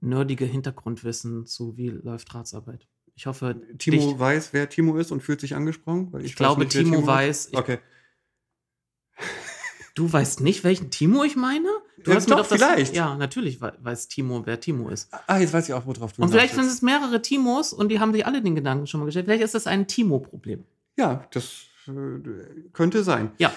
nerdige 0.00 0.44
Hintergrundwissen 0.44 1.46
zu, 1.46 1.76
wie 1.76 1.88
läuft 1.88 2.34
Ratsarbeit. 2.34 2.86
Ich 3.14 3.26
hoffe, 3.26 3.56
Timo 3.78 3.96
dich, 4.12 4.18
weiß, 4.18 4.52
wer 4.52 4.68
Timo 4.68 4.96
ist 4.96 5.10
und 5.12 5.22
fühlt 5.22 5.40
sich 5.40 5.54
angesprochen? 5.54 6.12
Weil 6.12 6.24
ich 6.24 6.32
weiß 6.32 6.36
glaube, 6.36 6.60
nicht, 6.62 6.72
Timo 6.72 7.00
ist. 7.00 7.06
weiß. 7.06 7.48
Ich, 7.52 7.56
Okay. 7.58 7.78
Du 9.94 10.10
weißt 10.10 10.40
nicht, 10.40 10.64
welchen 10.64 10.90
Timo 10.90 11.24
ich 11.24 11.36
meine? 11.36 11.68
Du 12.04 12.10
Ja, 12.12 12.16
hast 12.16 12.28
mir 12.28 12.36
doch, 12.36 12.46
das- 12.46 12.58
vielleicht. 12.58 12.94
Ja, 12.94 13.16
natürlich 13.16 13.60
wei- 13.60 13.72
weiß 13.80 14.08
Timo, 14.08 14.46
wer 14.46 14.58
Timo 14.60 14.88
ist. 14.88 15.08
Ah, 15.26 15.38
jetzt 15.38 15.52
weiß 15.52 15.68
ich 15.68 15.74
auch, 15.74 15.84
worauf 15.84 16.12
du 16.12 16.22
Und 16.22 16.30
vielleicht 16.30 16.54
sind 16.54 16.64
es 16.66 16.80
mehrere 16.80 17.20
Timos 17.20 17.72
und 17.72 17.88
die 17.90 17.98
haben 18.00 18.12
sich 18.12 18.24
alle 18.24 18.40
den 18.40 18.54
Gedanken 18.54 18.86
schon 18.86 19.00
mal 19.00 19.06
gestellt. 19.06 19.26
Vielleicht 19.26 19.42
ist 19.42 19.54
das 19.54 19.66
ein 19.66 19.86
Timo-Problem. 19.88 20.64
Ja, 20.96 21.26
das 21.32 21.44
äh, 21.44 21.69
könnte 22.72 23.02
sein. 23.04 23.30
Ja, 23.38 23.52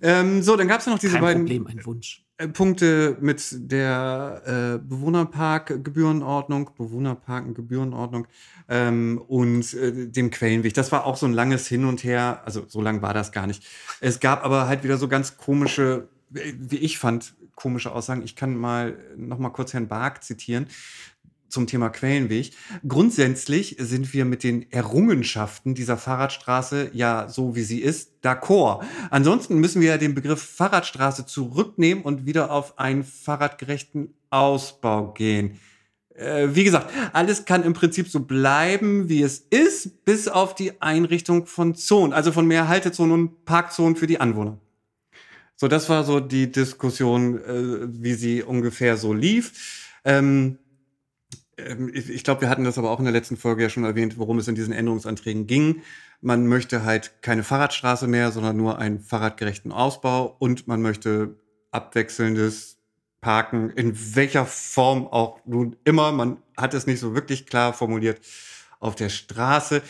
Ähm, 0.00 0.42
so, 0.42 0.56
dann 0.56 0.68
gab 0.68 0.80
es 0.80 0.86
ja 0.86 0.92
noch 0.92 0.98
diese 0.98 1.14
kein 1.14 1.22
beiden 1.22 1.42
Problem, 1.42 1.66
ein 1.66 1.84
Wunsch. 1.84 2.24
äh, 2.38 2.46
Punkte 2.48 3.16
mit 3.20 3.42
der 3.52 4.42
äh, 4.46 4.78
Bewohnerpark-Gebührenordnung, 4.88 6.70
Bewohnerparken-Gebührenordnung 6.76 8.26
ähm, 8.68 9.20
und 9.26 9.74
äh, 9.74 10.06
dem 10.08 10.30
Quellenweg. 10.30 10.74
Das 10.74 10.92
war 10.92 11.04
auch 11.04 11.16
so 11.16 11.26
ein 11.26 11.32
langes 11.32 11.66
Hin 11.66 11.84
und 11.84 12.04
Her. 12.04 12.42
Also 12.44 12.64
so 12.68 12.80
lang 12.80 13.02
war 13.02 13.14
das 13.14 13.32
gar 13.32 13.46
nicht. 13.46 13.64
Es 14.00 14.20
gab 14.20 14.44
aber 14.44 14.68
halt 14.68 14.84
wieder 14.84 14.98
so 14.98 15.08
ganz 15.08 15.36
komische, 15.36 16.08
äh, 16.34 16.52
wie 16.58 16.76
ich 16.78 16.98
fand, 16.98 17.34
komische 17.54 17.90
Aussagen. 17.92 18.22
Ich 18.22 18.36
kann 18.36 18.54
mal 18.56 18.96
noch 19.16 19.38
mal 19.38 19.50
kurz 19.50 19.72
Herrn 19.72 19.88
Bark 19.88 20.22
zitieren. 20.22 20.66
Zum 21.56 21.66
Thema 21.66 21.88
Quellenweg. 21.88 22.52
Grundsätzlich 22.86 23.76
sind 23.78 24.12
wir 24.12 24.26
mit 24.26 24.42
den 24.44 24.70
Errungenschaften 24.70 25.74
dieser 25.74 25.96
Fahrradstraße 25.96 26.90
ja 26.92 27.30
so 27.30 27.56
wie 27.56 27.62
sie 27.62 27.80
ist, 27.80 28.10
d'accord. 28.22 28.84
Ansonsten 29.10 29.58
müssen 29.58 29.80
wir 29.80 29.88
ja 29.88 29.96
den 29.96 30.14
Begriff 30.14 30.42
Fahrradstraße 30.42 31.24
zurücknehmen 31.24 32.04
und 32.04 32.26
wieder 32.26 32.50
auf 32.50 32.78
einen 32.78 33.04
fahrradgerechten 33.04 34.12
Ausbau 34.28 35.14
gehen. 35.14 35.58
Äh, 36.14 36.48
wie 36.50 36.64
gesagt, 36.64 36.90
alles 37.14 37.46
kann 37.46 37.62
im 37.62 37.72
Prinzip 37.72 38.08
so 38.08 38.20
bleiben, 38.20 39.08
wie 39.08 39.22
es 39.22 39.38
ist, 39.38 40.04
bis 40.04 40.28
auf 40.28 40.54
die 40.54 40.82
Einrichtung 40.82 41.46
von 41.46 41.74
Zonen, 41.74 42.12
also 42.12 42.32
von 42.32 42.46
mehr 42.46 42.68
Haltezonen 42.68 43.12
und 43.12 43.44
Parkzonen 43.46 43.96
für 43.96 44.06
die 44.06 44.20
Anwohner. 44.20 44.58
So, 45.56 45.68
das 45.68 45.88
war 45.88 46.04
so 46.04 46.20
die 46.20 46.52
Diskussion, 46.52 47.38
äh, 47.38 48.02
wie 48.02 48.12
sie 48.12 48.42
ungefähr 48.42 48.98
so 48.98 49.14
lief. 49.14 49.86
Ähm, 50.04 50.58
ich, 51.56 52.10
ich 52.10 52.24
glaube, 52.24 52.42
wir 52.42 52.48
hatten 52.48 52.64
das 52.64 52.78
aber 52.78 52.90
auch 52.90 52.98
in 52.98 53.04
der 53.04 53.12
letzten 53.12 53.36
Folge 53.36 53.62
ja 53.62 53.68
schon 53.68 53.84
erwähnt, 53.84 54.18
worum 54.18 54.38
es 54.38 54.48
in 54.48 54.54
diesen 54.54 54.72
Änderungsanträgen 54.72 55.46
ging. 55.46 55.82
Man 56.20 56.46
möchte 56.46 56.84
halt 56.84 57.22
keine 57.22 57.42
Fahrradstraße 57.42 58.06
mehr, 58.06 58.30
sondern 58.30 58.56
nur 58.56 58.78
einen 58.78 59.00
fahrradgerechten 59.00 59.72
Ausbau 59.72 60.36
und 60.38 60.66
man 60.66 60.82
möchte 60.82 61.36
abwechselndes 61.70 62.78
Parken, 63.20 63.70
in 63.70 63.94
welcher 64.14 64.46
Form 64.46 65.06
auch 65.06 65.40
nun 65.46 65.76
immer. 65.84 66.12
Man 66.12 66.38
hat 66.56 66.74
es 66.74 66.86
nicht 66.86 67.00
so 67.00 67.14
wirklich 67.14 67.46
klar 67.46 67.72
formuliert 67.72 68.20
auf 68.78 68.94
der 68.94 69.08
Straße. 69.08 69.82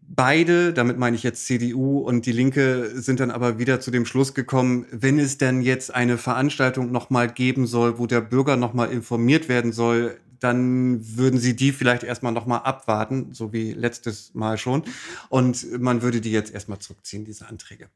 Beide, 0.00 0.72
damit 0.72 0.98
meine 0.98 1.16
ich 1.16 1.22
jetzt 1.22 1.46
CDU 1.46 1.98
und 1.98 2.26
die 2.26 2.32
Linke, 2.32 2.90
sind 2.94 3.20
dann 3.20 3.30
aber 3.30 3.58
wieder 3.58 3.80
zu 3.80 3.90
dem 3.90 4.04
Schluss 4.04 4.34
gekommen, 4.34 4.86
wenn 4.90 5.18
es 5.18 5.38
denn 5.38 5.62
jetzt 5.62 5.94
eine 5.94 6.18
Veranstaltung 6.18 6.90
nochmal 6.90 7.28
geben 7.28 7.66
soll, 7.66 7.98
wo 7.98 8.06
der 8.06 8.20
Bürger 8.20 8.56
nochmal 8.56 8.90
informiert 8.90 9.48
werden 9.48 9.72
soll, 9.72 10.18
dann 10.42 11.16
würden 11.16 11.38
sie 11.38 11.54
die 11.56 11.72
vielleicht 11.72 12.02
erstmal 12.02 12.32
nochmal 12.32 12.60
abwarten, 12.60 13.32
so 13.32 13.52
wie 13.52 13.72
letztes 13.72 14.34
Mal 14.34 14.58
schon. 14.58 14.84
Und 15.28 15.80
man 15.80 16.02
würde 16.02 16.20
die 16.20 16.32
jetzt 16.32 16.52
erstmal 16.52 16.78
zurückziehen, 16.78 17.24
diese 17.24 17.48
Anträge. 17.48 17.88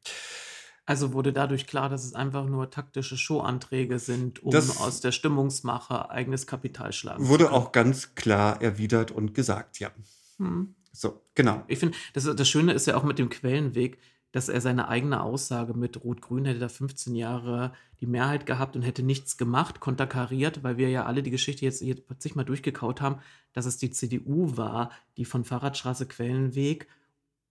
Also 0.86 1.12
wurde 1.12 1.32
dadurch 1.32 1.66
klar, 1.66 1.88
dass 1.88 2.05
es 2.05 2.14
einfach 2.14 2.47
nur 2.47 2.70
taktische 2.70 3.16
Showanträge 3.16 3.99
sind, 3.99 4.44
um 4.44 4.53
das 4.53 4.80
aus 4.80 5.01
der 5.01 5.11
Stimmungsmache 5.11 6.11
eigenes 6.11 6.47
Kapital 6.47 6.92
schlagen 6.92 7.26
Wurde 7.26 7.51
auch 7.51 7.72
ganz 7.72 8.14
klar 8.14 8.62
erwidert 8.62 9.11
und 9.11 9.34
gesagt, 9.34 9.80
ja. 9.80 9.90
Hm. 10.38 10.76
So, 10.92 11.20
genau. 11.34 11.64
Ich 11.66 11.80
finde, 11.80 11.99
das, 12.14 12.24
das 12.24 12.49
Schöne 12.49 12.72
ist 12.72 12.86
ja 12.86 12.97
auch 12.97 13.03
mit 13.03 13.18
dem 13.18 13.28
Quellenweg, 13.28 13.99
dass 14.37 14.51
er 14.51 14.61
seine 14.61 14.89
eigene 14.89 15.22
Aussage 15.22 15.72
mit 15.72 16.05
Rot-Grün 16.05 16.45
hätte 16.45 16.59
da 16.59 16.68
15 16.68 17.14
Jahre 17.14 17.72
die 18.03 18.07
Mehrheit 18.07 18.45
gehabt 18.45 18.76
und 18.76 18.82
hätte 18.82 19.03
nichts 19.03 19.39
gemacht, 19.39 19.80
konterkariert, 19.80 20.62
weil 20.62 20.76
wir 20.76 20.91
ja 20.91 21.07
alle 21.07 21.22
die 21.22 21.30
Geschichte 21.30 21.64
jetzt, 21.64 21.80
jetzt 21.80 22.37
mal 22.37 22.45
durchgekaut 22.45 23.01
haben, 23.01 23.22
dass 23.55 23.64
es 23.64 23.78
die 23.78 23.89
CDU 23.89 24.59
war, 24.59 24.91
die 25.16 25.24
von 25.24 25.47
Fahrradstraße 25.47 26.05
Quellenweg 26.05 26.87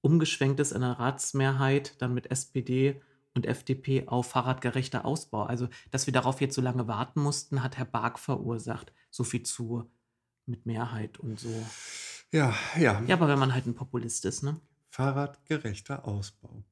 umgeschwenkt 0.02 0.60
ist 0.60 0.74
in 0.74 0.82
der 0.82 1.00
Ratsmehrheit, 1.00 2.00
dann 2.04 2.14
mit 2.14 2.30
SPD 2.30 3.02
und 3.34 3.48
FDP 3.48 4.08
auf 4.08 4.28
fahrradgerechter 4.28 5.06
Ausbau. 5.06 5.42
Also, 5.42 5.70
dass 5.90 6.06
wir 6.06 6.14
darauf 6.14 6.40
jetzt 6.40 6.54
so 6.54 6.62
lange 6.62 6.88
warten 6.88 7.20
mussten, 7.20 7.64
hat 7.64 7.78
Herr 7.78 7.86
Bark 7.86 8.20
verursacht. 8.20 8.94
So 9.10 9.24
viel 9.24 9.42
zu 9.42 9.90
mit 10.46 10.68
Mehrheit 10.68 11.18
und 11.18 11.40
so. 11.40 11.66
Ja, 12.32 12.54
ja. 12.78 13.02
Ja, 13.08 13.16
aber 13.16 13.28
wenn 13.28 13.40
man 13.40 13.56
halt 13.56 13.66
ein 13.66 13.74
Populist 13.74 14.24
ist, 14.26 14.44
ne? 14.44 14.62
Fahrradgerechter 14.96 16.08
Ausbau. 16.08 16.64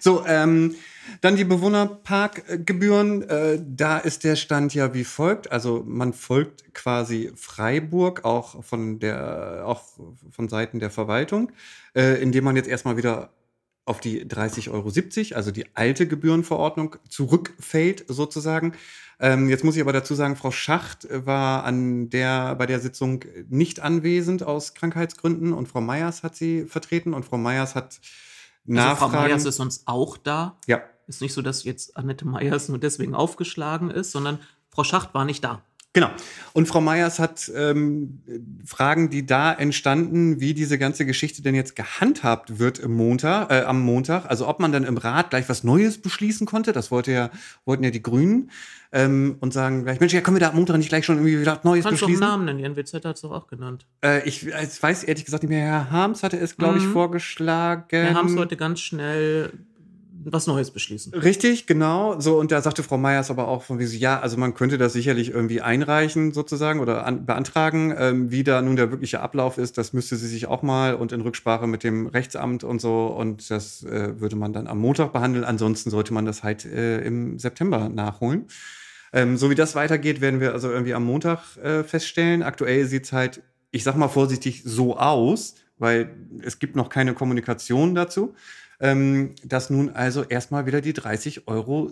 So, 0.00 0.24
ähm, 0.26 0.76
dann 1.22 1.34
die 1.34 1.44
Bewohnerparkgebühren. 1.44 3.28
Äh, 3.28 3.58
da 3.66 3.98
ist 3.98 4.22
der 4.22 4.36
Stand 4.36 4.74
ja 4.74 4.94
wie 4.94 5.02
folgt. 5.02 5.50
Also 5.50 5.82
man 5.84 6.12
folgt 6.12 6.72
quasi 6.72 7.32
Freiburg 7.34 8.24
auch 8.24 8.62
von 8.62 9.00
der, 9.00 9.64
auch 9.66 9.82
von 10.30 10.48
Seiten 10.48 10.78
der 10.78 10.90
Verwaltung, 10.90 11.50
äh, 11.96 12.22
indem 12.22 12.44
man 12.44 12.54
jetzt 12.54 12.68
erstmal 12.68 12.96
wieder 12.96 13.30
auf 13.86 14.00
die 14.00 14.24
30,70 14.24 14.70
Euro, 14.70 15.36
also 15.36 15.50
die 15.50 15.66
alte 15.74 16.06
Gebührenverordnung, 16.06 16.96
zurückfällt 17.08 18.04
sozusagen. 18.08 18.72
Ähm, 19.20 19.48
jetzt 19.48 19.62
muss 19.62 19.76
ich 19.76 19.82
aber 19.82 19.92
dazu 19.92 20.14
sagen, 20.14 20.36
Frau 20.36 20.50
Schacht 20.50 21.06
war 21.10 21.64
an 21.64 22.10
der, 22.10 22.54
bei 22.56 22.66
der 22.66 22.80
Sitzung 22.80 23.24
nicht 23.48 23.80
anwesend 23.80 24.42
aus 24.42 24.74
Krankheitsgründen 24.74 25.52
und 25.52 25.68
Frau 25.68 25.80
Meyers 25.80 26.22
hat 26.22 26.34
sie 26.34 26.64
vertreten 26.64 27.14
und 27.14 27.24
Frau 27.24 27.38
Meyers 27.38 27.74
hat 27.74 28.00
Nachfragen. 28.64 28.88
Also 28.88 29.16
Frau 29.16 29.22
Meyers 29.22 29.44
ist 29.44 29.56
sonst 29.56 29.82
auch 29.86 30.16
da. 30.16 30.58
Ja. 30.66 30.82
Ist 31.06 31.20
nicht 31.20 31.34
so, 31.34 31.42
dass 31.42 31.64
jetzt 31.64 31.96
Annette 31.96 32.26
Meyers 32.26 32.68
nur 32.68 32.78
deswegen 32.78 33.14
aufgeschlagen 33.14 33.90
ist, 33.90 34.10
sondern 34.10 34.38
Frau 34.70 34.84
Schacht 34.84 35.14
war 35.14 35.24
nicht 35.24 35.44
da. 35.44 35.62
Genau. 35.94 36.10
Und 36.52 36.66
Frau 36.66 36.80
Meyers 36.80 37.20
hat 37.20 37.50
ähm, 37.54 38.20
Fragen, 38.66 39.10
die 39.10 39.24
da 39.26 39.52
entstanden, 39.52 40.40
wie 40.40 40.52
diese 40.52 40.76
ganze 40.76 41.06
Geschichte 41.06 41.40
denn 41.40 41.54
jetzt 41.54 41.76
gehandhabt 41.76 42.58
wird 42.58 42.80
im 42.80 42.94
Montag, 42.94 43.50
äh, 43.50 43.62
am 43.62 43.80
Montag. 43.80 44.26
Also 44.26 44.48
ob 44.48 44.58
man 44.58 44.72
dann 44.72 44.82
im 44.82 44.96
Rat 44.96 45.30
gleich 45.30 45.48
was 45.48 45.62
Neues 45.62 46.02
beschließen 46.02 46.48
konnte. 46.48 46.72
Das 46.72 46.90
wollte 46.90 47.12
ja, 47.12 47.30
wollten 47.64 47.84
ja 47.84 47.90
die 47.90 48.02
Grünen. 48.02 48.50
Ähm, 48.92 49.38
und 49.40 49.52
sagen 49.52 49.82
gleich, 49.82 49.98
Mensch, 49.98 50.12
ja, 50.12 50.20
können 50.20 50.36
wir 50.36 50.40
da 50.40 50.50
am 50.50 50.56
Montag 50.56 50.76
nicht 50.76 50.88
gleich 50.88 51.04
schon 51.04 51.16
irgendwie 51.16 51.40
wieder 51.40 51.60
Neues 51.64 51.82
Kannst 51.82 52.00
beschließen? 52.00 52.20
Kannst 52.20 52.32
Namen 52.32 52.44
nennen, 52.44 52.76
NWZ 52.76 53.04
hat 53.04 53.16
es 53.16 53.22
doch 53.22 53.32
auch 53.32 53.48
genannt. 53.48 53.86
Äh, 54.04 54.22
ich, 54.28 54.46
ich 54.46 54.82
weiß 54.82 55.02
ehrlich 55.02 55.24
gesagt 55.24 55.42
nicht 55.42 55.50
mehr, 55.50 55.64
Herr 55.64 55.90
Harms 55.90 56.22
hatte 56.22 56.38
es, 56.38 56.56
glaube 56.56 56.78
ich, 56.78 56.84
mhm. 56.84 56.92
vorgeschlagen. 56.92 57.86
Herr 57.88 58.14
Harms 58.14 58.36
wollte 58.36 58.56
ganz 58.56 58.78
schnell 58.78 59.50
was 60.32 60.46
Neues 60.46 60.70
beschließen. 60.70 61.12
Richtig, 61.14 61.66
genau. 61.66 62.18
So, 62.20 62.38
und 62.38 62.50
da 62.50 62.62
sagte 62.62 62.82
Frau 62.82 62.96
Meyers 62.96 63.30
aber 63.30 63.48
auch 63.48 63.62
von 63.62 63.78
wie 63.78 63.86
so, 63.86 63.96
ja, 63.96 64.20
also 64.20 64.36
man 64.36 64.54
könnte 64.54 64.78
das 64.78 64.92
sicherlich 64.92 65.30
irgendwie 65.30 65.60
einreichen 65.60 66.32
sozusagen 66.32 66.80
oder 66.80 67.06
an, 67.06 67.26
beantragen. 67.26 67.94
Ähm, 67.96 68.30
wie 68.30 68.44
da 68.44 68.62
nun 68.62 68.76
der 68.76 68.90
wirkliche 68.90 69.20
Ablauf 69.20 69.58
ist, 69.58 69.78
das 69.78 69.92
müsste 69.92 70.16
sie 70.16 70.28
sich 70.28 70.46
auch 70.46 70.62
mal 70.62 70.94
und 70.94 71.12
in 71.12 71.20
Rücksprache 71.20 71.66
mit 71.66 71.84
dem 71.84 72.06
Rechtsamt 72.06 72.64
und 72.64 72.80
so. 72.80 73.06
Und 73.06 73.50
das 73.50 73.84
äh, 73.84 74.20
würde 74.20 74.36
man 74.36 74.52
dann 74.52 74.66
am 74.66 74.78
Montag 74.78 75.12
behandeln. 75.12 75.44
Ansonsten 75.44 75.90
sollte 75.90 76.14
man 76.14 76.24
das 76.24 76.42
halt 76.42 76.64
äh, 76.64 77.00
im 77.00 77.38
September 77.38 77.88
nachholen. 77.88 78.46
Ähm, 79.12 79.36
so 79.36 79.50
wie 79.50 79.54
das 79.54 79.74
weitergeht, 79.74 80.20
werden 80.20 80.40
wir 80.40 80.52
also 80.52 80.70
irgendwie 80.70 80.94
am 80.94 81.04
Montag 81.04 81.56
äh, 81.62 81.84
feststellen. 81.84 82.42
Aktuell 82.42 82.86
sieht 82.86 83.04
es 83.04 83.12
halt, 83.12 83.42
ich 83.70 83.84
sag 83.84 83.96
mal 83.96 84.08
vorsichtig, 84.08 84.62
so 84.64 84.96
aus, 84.96 85.54
weil 85.78 86.10
es 86.42 86.58
gibt 86.58 86.76
noch 86.76 86.88
keine 86.88 87.14
Kommunikation 87.14 87.94
dazu 87.94 88.34
ähm, 88.80 89.34
dass 89.44 89.70
nun 89.70 89.90
also 89.90 90.22
erstmal 90.22 90.66
wieder 90.66 90.80
die 90.80 90.94
30,70 90.94 91.46
Euro 91.46 91.90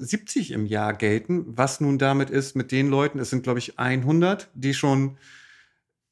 im 0.55 0.67
Jahr 0.67 0.95
gelten. 0.95 1.45
Was 1.47 1.81
nun 1.81 1.99
damit 1.99 2.31
ist 2.31 2.57
mit 2.57 2.73
den 2.73 2.89
Leuten, 2.89 3.19
es 3.19 3.31
sind 3.31 3.43
glaube 3.43 3.59
ich 3.59 3.79
100, 3.79 4.49
die 4.55 4.75
schon, 4.75 5.17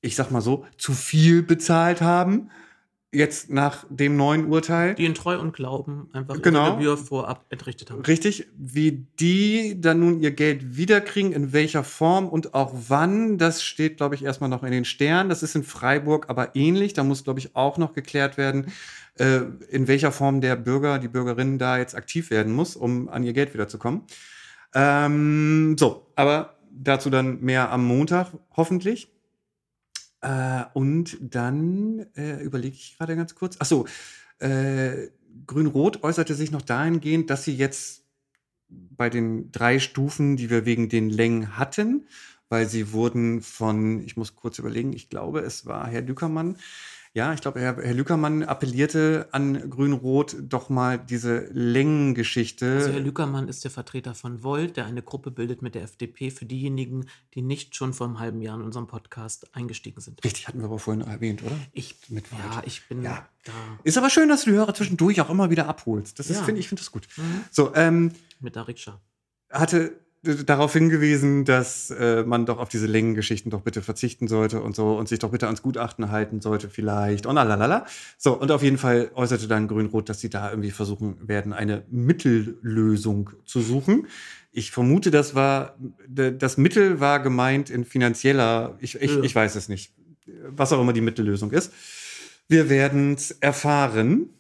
ich 0.01 0.17
sag 0.17 0.31
mal 0.31 0.41
so, 0.41 0.65
zu 0.77 0.93
viel 0.93 1.43
bezahlt 1.43 2.01
haben 2.01 2.51
jetzt 3.13 3.51
nach 3.51 3.85
dem 3.89 4.17
neuen 4.17 4.47
Urteil. 4.47 4.95
Die 4.95 5.05
in 5.05 5.15
Treu 5.15 5.39
und 5.39 5.53
Glauben 5.53 6.09
einfach 6.13 6.41
genau. 6.41 6.77
Gebühr 6.77 6.97
vorab 6.97 7.45
entrichtet 7.49 7.91
haben. 7.91 8.03
Richtig. 8.03 8.47
Wie 8.57 9.07
die 9.19 9.81
dann 9.81 10.01
nun 10.01 10.21
ihr 10.21 10.31
Geld 10.31 10.77
wiederkriegen, 10.77 11.33
in 11.33 11.53
welcher 11.53 11.83
Form 11.83 12.29
und 12.29 12.55
auch 12.55 12.73
wann, 12.89 13.39
das 13.39 13.63
steht, 13.65 13.97
glaube 13.97 14.15
ich, 14.15 14.25
erstmal 14.25 14.51
noch 14.51 14.63
in 14.63 14.71
den 14.71 14.85
Sternen. 14.85 15.29
Das 15.29 15.43
ist 15.43 15.57
in 15.57 15.65
Freiburg 15.65 16.27
aber 16.29 16.55
ähnlich. 16.55 16.93
Da 16.93 17.03
muss, 17.03 17.25
glaube 17.25 17.41
ich, 17.41 17.57
auch 17.57 17.79
noch 17.79 17.95
geklärt 17.95 18.37
werden, 18.37 18.73
äh, 19.19 19.41
in 19.71 19.89
welcher 19.89 20.13
Form 20.13 20.41
der 20.41 20.57
Bürger, 20.57 20.99
die 20.99 21.09
Bürgerin 21.09 21.59
da 21.59 21.79
jetzt 21.79 21.95
aktiv 21.95 22.31
werden 22.31 22.53
muss, 22.53 22.77
um 22.77 23.09
an 23.09 23.25
ihr 23.25 23.33
Geld 23.33 23.55
wiederzukommen. 23.55 24.03
Ähm, 24.75 25.77
so, 25.79 26.07
aber 26.17 26.57
dazu 26.71 27.11
dann 27.11 27.41
mehr 27.41 27.71
am 27.71 27.85
Montag, 27.85 28.29
hoffentlich. 28.57 29.13
Äh, 30.21 30.65
und 30.75 31.17
dann 31.21 32.07
äh, 32.17 32.43
überlege 32.43 32.77
ich 32.77 32.97
gerade 32.97 33.17
ganz 33.17 33.35
kurz. 33.35 33.61
Achso, 33.61 33.87
äh, 34.39 35.09
Grün-Rot 35.47 36.03
äußerte 36.03 36.35
sich 36.35 36.51
noch 36.51 36.63
dahingehend, 36.63 37.31
dass 37.31 37.45
sie 37.45 37.57
jetzt 37.57 38.05
bei 38.69 39.11
den 39.11 39.51
drei 39.51 39.79
Stufen, 39.79 40.37
die 40.37 40.51
wir 40.51 40.65
wegen 40.65 40.89
den 40.89 41.11
Längen 41.11 41.57
hatten, 41.59 42.07
weil 42.49 42.69
sie 42.69 42.93
wurden 42.93 43.43
von, 43.43 44.01
ich 44.05 44.17
muss 44.17 44.37
kurz 44.37 44.59
überlegen, 44.59 44.93
ich 44.93 45.09
glaube, 45.09 45.41
es 45.41 45.67
war 45.67 45.87
Herr 45.89 46.03
Dückermann, 46.03 46.57
ja, 47.13 47.35
ich 47.35 47.41
glaube, 47.41 47.59
Herr, 47.59 47.77
Herr 47.77 47.95
Lückermann 47.95 48.45
appellierte 48.45 49.29
an 49.33 49.69
Grün-Rot 49.69 50.37
doch 50.43 50.69
mal 50.69 50.97
diese 50.97 51.49
Längengeschichte. 51.51 52.75
Also 52.75 52.93
Herr 52.93 53.01
Lückermann 53.01 53.49
ist 53.49 53.65
der 53.65 53.73
Vertreter 53.73 54.15
von 54.15 54.45
Volt, 54.45 54.77
der 54.77 54.87
eine 54.87 55.03
Gruppe 55.03 55.33
bildet 55.33 55.61
mit 55.61 55.75
der 55.75 55.83
FDP 55.83 56.31
für 56.31 56.45
diejenigen, 56.45 57.07
die 57.35 57.43
nicht 57.43 57.75
schon 57.75 57.95
vor 57.95 58.07
einem 58.07 58.21
halben 58.21 58.41
Jahr 58.41 58.57
in 58.57 58.63
unserem 58.63 58.87
Podcast 58.87 59.57
eingestiegen 59.57 60.01
sind. 60.01 60.23
Richtig, 60.23 60.47
hatten 60.47 60.61
wir 60.61 60.67
aber 60.67 60.79
vorhin 60.79 61.03
erwähnt, 61.03 61.43
oder? 61.43 61.57
Ich, 61.73 61.97
mit 62.11 62.31
Volt. 62.31 62.43
Ja, 62.45 62.63
ich 62.65 62.87
bin 62.87 63.03
ja. 63.03 63.27
da. 63.45 63.53
Ist 63.83 63.99
aber 63.99 64.09
schön, 64.09 64.29
dass 64.29 64.45
du 64.45 64.51
die 64.51 64.57
Hörer 64.57 64.73
zwischendurch 64.73 65.21
auch 65.21 65.31
immer 65.31 65.51
wieder 65.51 65.67
abholst. 65.67 66.21
Das 66.21 66.29
ja. 66.29 66.41
finde 66.45 66.61
ich 66.61 66.69
finde 66.69 66.81
das 66.83 66.93
gut. 66.93 67.09
Mhm. 67.17 67.45
So, 67.51 67.75
ähm, 67.75 68.13
mit 68.39 68.55
der 68.55 68.69
Rikscha. 68.69 69.01
Hatte 69.51 69.99
darauf 70.23 70.75
hingewiesen, 70.75 71.47
dass 71.47 71.91
äh, 71.91 72.25
man 72.25 72.45
doch 72.45 72.59
auf 72.59 72.69
diese 72.69 72.87
Längengeschichten 72.87 73.51
doch 73.51 73.63
bitte 73.63 73.81
verzichten 73.81 74.29
sollte 74.29 74.61
und 74.61 74.77
so 74.77 74.99
und 74.99 75.09
sich 75.09 75.19
doch 75.19 75.31
bitte 75.31 75.47
ans 75.47 75.63
Gutachten 75.63 76.11
halten 76.11 76.43
sollte 76.43 76.69
vielleicht 76.69 77.25
und 77.25 77.37
lalala. 77.37 77.87
So, 78.19 78.39
und 78.39 78.51
auf 78.51 78.63
jeden 78.63 78.77
Fall 78.77 79.11
äußerte 79.15 79.49
dann 79.49 79.67
Grün-Rot, 79.67 80.11
dass 80.11 80.21
sie 80.21 80.29
da 80.29 80.51
irgendwie 80.51 80.73
versuchen 80.73 81.17
werden, 81.27 81.55
eine 81.55 81.85
Mittellösung 81.91 83.31
zu 83.47 83.61
suchen. 83.63 84.09
Ich 84.53 84.73
vermute, 84.73 85.11
das 85.11 85.35
war, 85.35 85.77
das 86.09 86.59
Mittel 86.59 87.01
war 87.01 87.21
gemeint 87.21 87.71
in 87.71 87.85
finanzieller, 87.85 88.77
ich, 88.81 89.01
ich, 89.01 89.17
ich 89.17 89.35
weiß 89.35 89.55
es 89.55 89.69
nicht. 89.69 89.95
was 90.49 90.73
auch 90.73 90.81
immer 90.81 90.93
die 90.93 91.01
Mittellösung 91.01 91.51
ist. 91.53 91.73
Wir 92.47 92.69
werden 92.69 93.15
es 93.15 93.31
erfahren. 93.31 94.31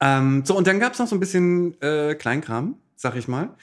Ähm, 0.00 0.42
so, 0.44 0.56
und 0.56 0.66
dann 0.66 0.80
gab 0.80 0.92
es 0.92 0.98
noch 0.98 1.06
so 1.06 1.16
ein 1.16 1.20
bisschen 1.20 1.80
äh, 1.80 2.14
Kleinkram, 2.14 2.74
sag 2.96 3.16
ich 3.16 3.28
mal. 3.28 3.54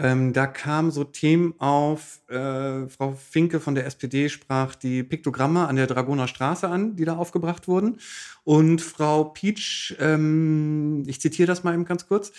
Ähm, 0.00 0.32
da 0.32 0.46
kamen 0.46 0.92
so 0.92 1.02
Themen 1.02 1.54
auf. 1.58 2.20
Äh, 2.28 2.88
Frau 2.88 3.12
Finke 3.12 3.58
von 3.58 3.74
der 3.74 3.84
SPD 3.84 4.28
sprach 4.28 4.76
die 4.76 5.02
Piktogramme 5.02 5.66
an 5.66 5.74
der 5.74 5.88
Dragoner 5.88 6.28
Straße 6.28 6.68
an, 6.68 6.94
die 6.94 7.04
da 7.04 7.16
aufgebracht 7.16 7.66
wurden. 7.66 7.98
Und 8.44 8.80
Frau 8.80 9.24
Pietsch, 9.24 9.96
ähm, 9.98 11.02
ich 11.08 11.20
zitiere 11.20 11.48
das 11.48 11.64
mal 11.64 11.74
eben 11.74 11.84
ganz 11.84 12.06
kurz, 12.06 12.32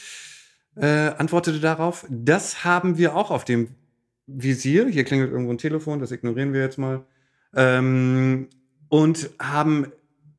äh, 0.75 1.09
antwortete 1.17 1.59
darauf, 1.59 2.05
das 2.09 2.63
haben 2.63 2.97
wir 2.97 3.13
auch 3.13 3.29
auf 3.29 3.43
dem 3.43 3.67
Visier. 4.25 4.87
Hier 4.87 5.03
klingelt 5.03 5.31
irgendwo 5.31 5.51
ein 5.51 5.57
Telefon, 5.57 5.99
das 5.99 6.11
ignorieren 6.11 6.53
wir 6.53 6.61
jetzt 6.61 6.77
mal. 6.77 7.03
Ähm, 7.53 8.47
und 8.87 9.31
haben 9.37 9.87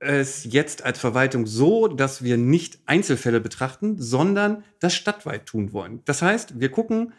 es 0.00 0.44
jetzt 0.44 0.82
als 0.84 0.98
Verwaltung 0.98 1.46
so, 1.46 1.86
dass 1.86 2.24
wir 2.24 2.36
nicht 2.36 2.80
Einzelfälle 2.86 3.40
betrachten, 3.40 3.96
sondern 3.98 4.64
das 4.80 4.94
stadtweit 4.94 5.46
tun 5.46 5.72
wollen. 5.72 6.00
Das 6.06 6.22
heißt, 6.22 6.58
wir 6.58 6.70
gucken 6.70 7.12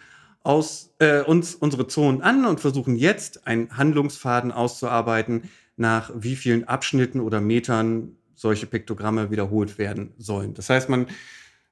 aus, 0.43 0.93
äh, 0.97 1.21
uns 1.21 1.53
unsere 1.53 1.87
Zonen 1.87 2.21
an 2.21 2.45
und 2.45 2.59
versuchen 2.59 2.95
jetzt 2.95 3.45
einen 3.47 3.77
Handlungsfaden 3.77 4.51
auszuarbeiten, 4.51 5.43
nach 5.77 6.11
wie 6.15 6.35
vielen 6.35 6.67
Abschnitten 6.67 7.19
oder 7.19 7.39
Metern 7.39 8.15
solche 8.35 8.65
Piktogramme 8.65 9.29
wiederholt 9.29 9.77
werden 9.77 10.13
sollen. 10.17 10.55
Das 10.55 10.69
heißt, 10.69 10.89
man, 10.89 11.05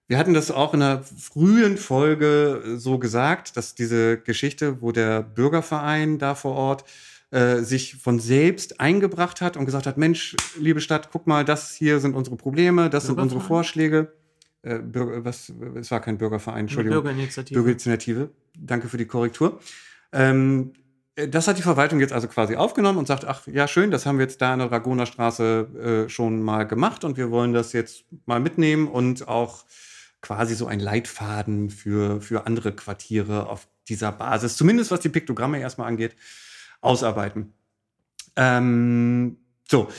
wir 0.08 0.20
hatten 0.20 0.36
das 0.36 0.52
auch 0.52 0.76
in 0.76 0.84
einer 0.84 1.04
frühen 1.04 1.78
Folge 1.78 2.76
so 2.78 3.00
gesagt, 3.00 3.58
dass 3.58 3.74
diese 3.74 4.20
Geschichte, 4.20 4.82
wo 4.82 4.92
der 4.92 5.24
Bürgerverein 5.24 6.20
da 6.20 6.36
vor 6.36 6.56
Ort 6.56 6.86
äh, 7.32 7.58
sich 7.58 7.96
von 7.96 8.20
selbst 8.20 8.80
eingebracht 8.80 9.42
hat 9.42 9.58
und 9.58 9.66
gesagt 9.66 9.86
hat, 9.86 9.98
Mensch, 9.98 10.36
liebe 10.58 10.82
Stadt, 10.82 11.10
guck 11.12 11.28
mal, 11.28 11.46
das 11.46 11.76
hier 11.76 12.00
sind 12.00 12.16
unsere 12.16 12.36
Probleme, 12.36 12.90
das 12.90 13.06
sind 13.06 13.20
unsere 13.20 13.42
Vorschläge. 13.42 14.14
Äh, 14.62 14.80
was, 14.84 15.54
es 15.76 15.92
war 15.92 16.02
kein 16.02 16.18
Bürgerverein, 16.18 16.62
Entschuldigung. 16.62 17.04
Bürgerinitiative. 17.04 17.54
Bürgerinitiative. 17.54 18.30
Danke 18.58 18.90
für 18.90 18.98
die 18.98 19.06
Korrektur. 19.06 19.60
Ähm, 20.12 20.74
äh, 21.16 21.28
das 21.28 21.48
hat 21.48 21.58
die 21.58 21.62
Verwaltung 21.62 22.00
jetzt 22.00 22.14
also 22.14 22.28
quasi 22.28 22.56
aufgenommen 22.56 22.98
und 22.98 23.08
sagt, 23.08 23.26
ach 23.26 23.46
ja, 23.48 23.68
schön, 23.68 23.92
das 23.92 24.06
haben 24.06 24.18
wir 24.18 24.26
jetzt 24.26 24.42
da 24.42 24.54
in 24.54 24.60
der 24.60 24.70
Dragoner 24.70 25.06
Straße 25.06 26.06
äh, 26.08 26.10
schon 26.10 26.42
mal 26.42 26.66
gemacht 26.66 27.04
und 27.04 27.18
wir 27.18 27.32
wollen 27.32 27.54
das 27.54 27.74
jetzt 27.74 28.06
mal 28.26 28.40
mitnehmen 28.40 28.88
und 28.88 29.28
auch 29.28 29.66
quasi 30.22 30.56
so 30.56 30.68
ein 30.68 30.80
Leitfaden 30.80 31.70
für, 31.70 32.22
für 32.22 32.46
andere 32.46 32.74
Quartiere 32.74 33.48
auf 33.48 33.68
dieser 33.88 34.12
Basis, 34.12 34.58
zumindest 34.58 34.92
was 34.92 35.00
die 35.00 35.10
Piktogramme 35.10 35.60
erstmal 35.60 35.88
angeht, 35.88 36.16
ausarbeiten. 36.82 37.54
Ähm, 38.36 39.38
so, 39.68 39.90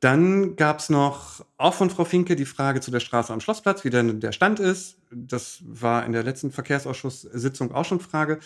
dann 0.00 0.56
gab 0.56 0.78
es 0.78 0.88
noch 0.88 1.44
auch 1.58 1.74
von 1.74 1.90
Frau 1.90 2.04
Finke 2.04 2.34
die 2.34 2.46
Frage 2.46 2.80
zu 2.80 2.90
der 2.90 3.00
Straße 3.00 3.32
am 3.32 3.40
Schlossplatz, 3.40 3.84
wie 3.84 3.90
denn 3.90 4.20
der 4.20 4.32
Stand 4.32 4.58
ist. 4.58 4.96
Das 5.10 5.60
war 5.62 6.06
in 6.06 6.12
der 6.12 6.22
letzten 6.22 6.50
Verkehrsausschusssitzung 6.50 7.74
auch 7.74 7.84
schon 7.84 8.00
Frage. 8.00 8.38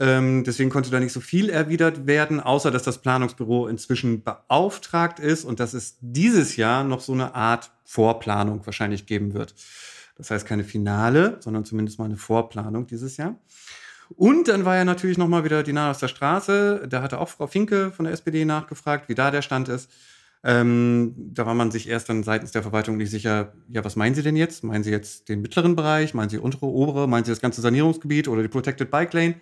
Ähm, 0.00 0.44
deswegen 0.44 0.70
konnte 0.70 0.90
da 0.90 0.98
nicht 0.98 1.12
so 1.12 1.20
viel 1.20 1.50
erwidert 1.50 2.06
werden, 2.06 2.40
außer 2.40 2.70
dass 2.70 2.82
das 2.82 3.02
Planungsbüro 3.02 3.68
inzwischen 3.68 4.24
beauftragt 4.24 5.20
ist 5.20 5.44
und 5.44 5.60
dass 5.60 5.74
es 5.74 5.96
dieses 6.00 6.56
Jahr 6.56 6.84
noch 6.84 7.00
so 7.00 7.12
eine 7.12 7.34
Art 7.34 7.70
Vorplanung 7.84 8.64
wahrscheinlich 8.66 9.06
geben 9.06 9.34
wird. 9.34 9.54
Das 10.16 10.30
heißt 10.30 10.46
keine 10.46 10.64
Finale, 10.64 11.36
sondern 11.40 11.64
zumindest 11.64 11.98
mal 11.98 12.06
eine 12.06 12.16
Vorplanung 12.16 12.86
dieses 12.86 13.16
Jahr. 13.16 13.36
Und 14.16 14.48
dann 14.48 14.64
war 14.64 14.76
ja 14.76 14.84
natürlich 14.84 15.18
nochmal 15.18 15.44
wieder 15.44 15.62
die 15.62 15.72
Nahe 15.72 15.90
aus 15.90 15.98
der 15.98 16.08
Straße. 16.08 16.86
Da 16.88 17.02
hatte 17.02 17.18
auch 17.18 17.28
Frau 17.28 17.46
Finke 17.46 17.92
von 17.92 18.04
der 18.04 18.12
SPD 18.12 18.44
nachgefragt, 18.44 19.08
wie 19.08 19.14
da 19.14 19.30
der 19.30 19.42
Stand 19.42 19.68
ist. 19.68 19.90
Ähm, 20.42 21.14
da 21.16 21.44
war 21.44 21.54
man 21.54 21.70
sich 21.70 21.88
erst 21.88 22.08
dann 22.08 22.22
seitens 22.22 22.50
der 22.50 22.62
Verwaltung 22.62 22.96
nicht 22.96 23.10
sicher, 23.10 23.52
ja, 23.68 23.84
was 23.84 23.96
meinen 23.96 24.14
Sie 24.14 24.22
denn 24.22 24.36
jetzt? 24.36 24.64
Meinen 24.64 24.82
Sie 24.82 24.90
jetzt 24.90 25.28
den 25.28 25.42
mittleren 25.42 25.76
Bereich? 25.76 26.14
Meinen 26.14 26.30
Sie 26.30 26.38
untere, 26.38 26.66
obere? 26.66 27.06
Meinen 27.08 27.24
Sie 27.24 27.30
das 27.30 27.40
ganze 27.40 27.60
Sanierungsgebiet 27.60 28.26
oder 28.26 28.42
die 28.42 28.48
Protected 28.48 28.90
Bike 28.90 29.12
Lane? 29.12 29.34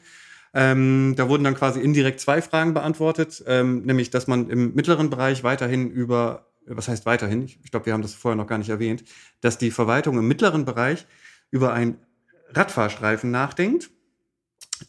Ähm, 0.54 1.14
da 1.16 1.28
wurden 1.28 1.44
dann 1.44 1.54
quasi 1.54 1.80
indirekt 1.80 2.20
zwei 2.20 2.42
Fragen 2.42 2.74
beantwortet, 2.74 3.44
ähm, 3.46 3.82
nämlich, 3.82 4.10
dass 4.10 4.26
man 4.26 4.48
im 4.48 4.74
mittleren 4.74 5.10
Bereich 5.10 5.44
weiterhin 5.44 5.90
über, 5.90 6.46
was 6.66 6.88
heißt 6.88 7.06
weiterhin? 7.06 7.42
Ich, 7.42 7.60
ich 7.62 7.70
glaube, 7.70 7.86
wir 7.86 7.92
haben 7.92 8.02
das 8.02 8.14
vorher 8.14 8.36
noch 8.36 8.46
gar 8.46 8.58
nicht 8.58 8.70
erwähnt, 8.70 9.04
dass 9.40 9.58
die 9.58 9.70
Verwaltung 9.70 10.18
im 10.18 10.26
mittleren 10.26 10.64
Bereich 10.64 11.06
über 11.50 11.74
einen 11.74 11.98
Radfahrstreifen 12.54 13.30
nachdenkt 13.30 13.90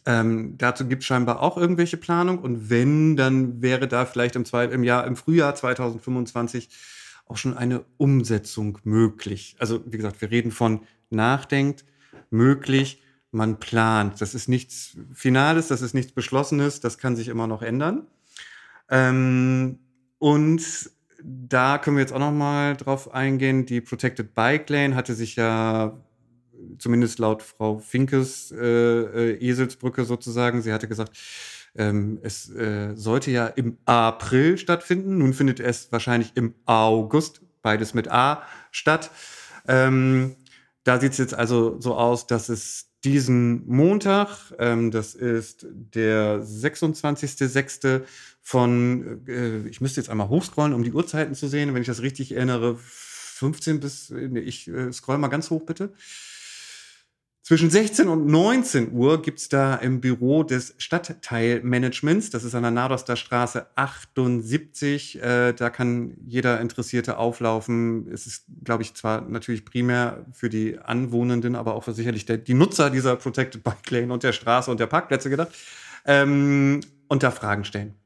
ähm, 0.06 0.56
dazu 0.58 0.86
gibt 0.86 1.02
es 1.02 1.06
scheinbar 1.06 1.40
auch 1.40 1.56
irgendwelche 1.56 1.96
Planung 1.96 2.38
und 2.38 2.70
wenn, 2.70 3.16
dann 3.16 3.62
wäre 3.62 3.88
da 3.88 4.06
vielleicht 4.06 4.36
im, 4.36 4.44
zwei, 4.44 4.64
im, 4.64 4.84
Jahr, 4.84 5.06
im 5.06 5.16
Frühjahr 5.16 5.54
2025 5.54 6.68
auch 7.26 7.36
schon 7.36 7.56
eine 7.56 7.84
Umsetzung 7.96 8.78
möglich. 8.84 9.56
Also 9.58 9.82
wie 9.86 9.96
gesagt, 9.96 10.20
wir 10.20 10.30
reden 10.30 10.50
von 10.50 10.80
nachdenkt, 11.10 11.84
möglich, 12.30 13.02
man 13.30 13.60
plant. 13.60 14.20
Das 14.20 14.34
ist 14.34 14.48
nichts 14.48 14.96
Finales, 15.12 15.68
das 15.68 15.82
ist 15.82 15.94
nichts 15.94 16.12
Beschlossenes, 16.12 16.80
das 16.80 16.98
kann 16.98 17.16
sich 17.16 17.28
immer 17.28 17.46
noch 17.46 17.62
ändern. 17.62 18.06
Ähm, 18.88 19.78
und 20.18 20.90
da 21.22 21.78
können 21.78 21.96
wir 21.96 22.02
jetzt 22.02 22.12
auch 22.12 22.18
noch 22.18 22.32
mal 22.32 22.76
drauf 22.76 23.12
eingehen. 23.12 23.66
Die 23.66 23.80
Protected 23.80 24.34
Bike 24.34 24.68
Lane 24.68 24.94
hatte 24.94 25.14
sich 25.14 25.36
ja 25.36 25.96
zumindest 26.78 27.18
laut 27.18 27.42
Frau 27.42 27.78
Finkes 27.78 28.52
äh, 28.52 28.56
äh, 28.56 29.44
Eselsbrücke 29.44 30.04
sozusagen. 30.04 30.62
Sie 30.62 30.72
hatte 30.72 30.88
gesagt, 30.88 31.16
ähm, 31.76 32.18
es 32.22 32.50
äh, 32.50 32.94
sollte 32.96 33.30
ja 33.30 33.46
im 33.46 33.78
April 33.84 34.58
stattfinden. 34.58 35.18
Nun 35.18 35.34
findet 35.34 35.60
es 35.60 35.90
wahrscheinlich 35.92 36.32
im 36.34 36.54
August, 36.66 37.42
beides 37.62 37.94
mit 37.94 38.10
A, 38.10 38.42
statt. 38.70 39.10
Ähm, 39.68 40.36
da 40.84 40.98
sieht 40.98 41.12
es 41.12 41.18
jetzt 41.18 41.34
also 41.34 41.80
so 41.80 41.94
aus, 41.94 42.26
dass 42.26 42.48
es 42.48 42.90
diesen 43.04 43.66
Montag, 43.66 44.52
ähm, 44.58 44.90
das 44.90 45.14
ist 45.14 45.66
der 45.70 46.42
26.06. 46.42 48.02
von, 48.42 49.26
äh, 49.26 49.68
ich 49.68 49.80
müsste 49.80 50.00
jetzt 50.00 50.10
einmal 50.10 50.28
hochscrollen, 50.28 50.74
um 50.74 50.82
die 50.82 50.92
Uhrzeiten 50.92 51.34
zu 51.34 51.48
sehen, 51.48 51.72
wenn 51.72 51.82
ich 51.82 51.88
das 51.88 52.02
richtig 52.02 52.32
erinnere, 52.32 52.76
15 52.76 53.80
bis, 53.80 54.10
nee, 54.10 54.40
ich 54.40 54.68
äh, 54.68 54.92
scroll 54.92 55.16
mal 55.16 55.28
ganz 55.28 55.48
hoch 55.48 55.64
bitte. 55.64 55.94
Zwischen 57.50 57.68
16 57.68 58.06
und 58.06 58.26
19 58.28 58.92
Uhr 58.92 59.20
gibt 59.22 59.40
es 59.40 59.48
da 59.48 59.74
im 59.74 60.00
Büro 60.00 60.44
des 60.44 60.72
Stadtteilmanagements, 60.78 62.30
das 62.30 62.44
ist 62.44 62.54
an 62.54 62.62
der 62.62 62.70
Nadoster 62.70 63.16
Straße 63.16 63.66
78, 63.74 65.20
äh, 65.20 65.52
da 65.52 65.68
kann 65.68 66.16
jeder 66.24 66.60
Interessierte 66.60 67.18
auflaufen. 67.18 68.06
Es 68.12 68.28
ist, 68.28 68.44
glaube 68.62 68.84
ich, 68.84 68.94
zwar 68.94 69.22
natürlich 69.22 69.64
primär 69.64 70.26
für 70.32 70.48
die 70.48 70.78
Anwohnenden, 70.78 71.56
aber 71.56 71.74
auch 71.74 71.82
für 71.82 71.92
sicherlich 71.92 72.24
der, 72.24 72.38
die 72.38 72.54
Nutzer 72.54 72.88
dieser 72.88 73.16
Protected 73.16 73.64
Bike 73.64 73.90
Lane 73.90 74.12
und 74.12 74.22
der 74.22 74.32
Straße 74.32 74.70
und 74.70 74.78
der 74.78 74.86
Parkplätze 74.86 75.28
gedacht, 75.28 75.50
ähm, 76.04 76.78
und 77.08 77.24
da 77.24 77.32
Fragen 77.32 77.64
stellen. 77.64 77.96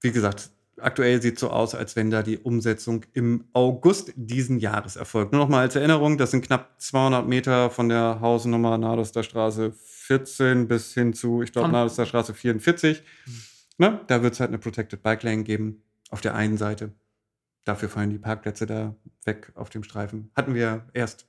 Wie 0.00 0.12
gesagt, 0.12 0.48
aktuell 0.82 1.20
sieht 1.22 1.38
so 1.38 1.50
aus, 1.50 1.74
als 1.74 1.96
wenn 1.96 2.10
da 2.10 2.22
die 2.22 2.38
Umsetzung 2.38 3.04
im 3.12 3.44
August 3.52 4.12
diesen 4.16 4.58
Jahres 4.58 4.96
erfolgt. 4.96 5.32
Nur 5.32 5.42
noch 5.42 5.48
mal 5.48 5.60
als 5.60 5.76
Erinnerung, 5.76 6.18
das 6.18 6.30
sind 6.30 6.44
knapp 6.44 6.80
200 6.80 7.26
Meter 7.26 7.70
von 7.70 7.88
der 7.88 8.18
Hausnummer 8.20 8.78
Nadoster 8.78 9.22
Straße 9.22 9.72
14 9.72 10.68
bis 10.68 10.94
hin 10.94 11.12
zu, 11.12 11.42
ich 11.42 11.52
glaube, 11.52 11.68
Nadoster 11.68 12.06
Straße 12.06 12.34
44. 12.34 13.02
Mhm. 13.26 13.32
Ne? 13.78 14.00
Da 14.08 14.22
wird 14.22 14.34
es 14.34 14.40
halt 14.40 14.50
eine 14.50 14.58
Protected 14.58 15.02
Bike 15.02 15.22
Lane 15.22 15.42
geben 15.42 15.82
auf 16.10 16.20
der 16.20 16.34
einen 16.34 16.58
Seite. 16.58 16.92
Dafür 17.64 17.88
fallen 17.88 18.10
die 18.10 18.18
Parkplätze 18.18 18.66
da 18.66 18.94
weg 19.24 19.52
auf 19.54 19.70
dem 19.70 19.84
Streifen. 19.84 20.30
Hatten 20.36 20.54
wir 20.54 20.86
erst, 20.92 21.26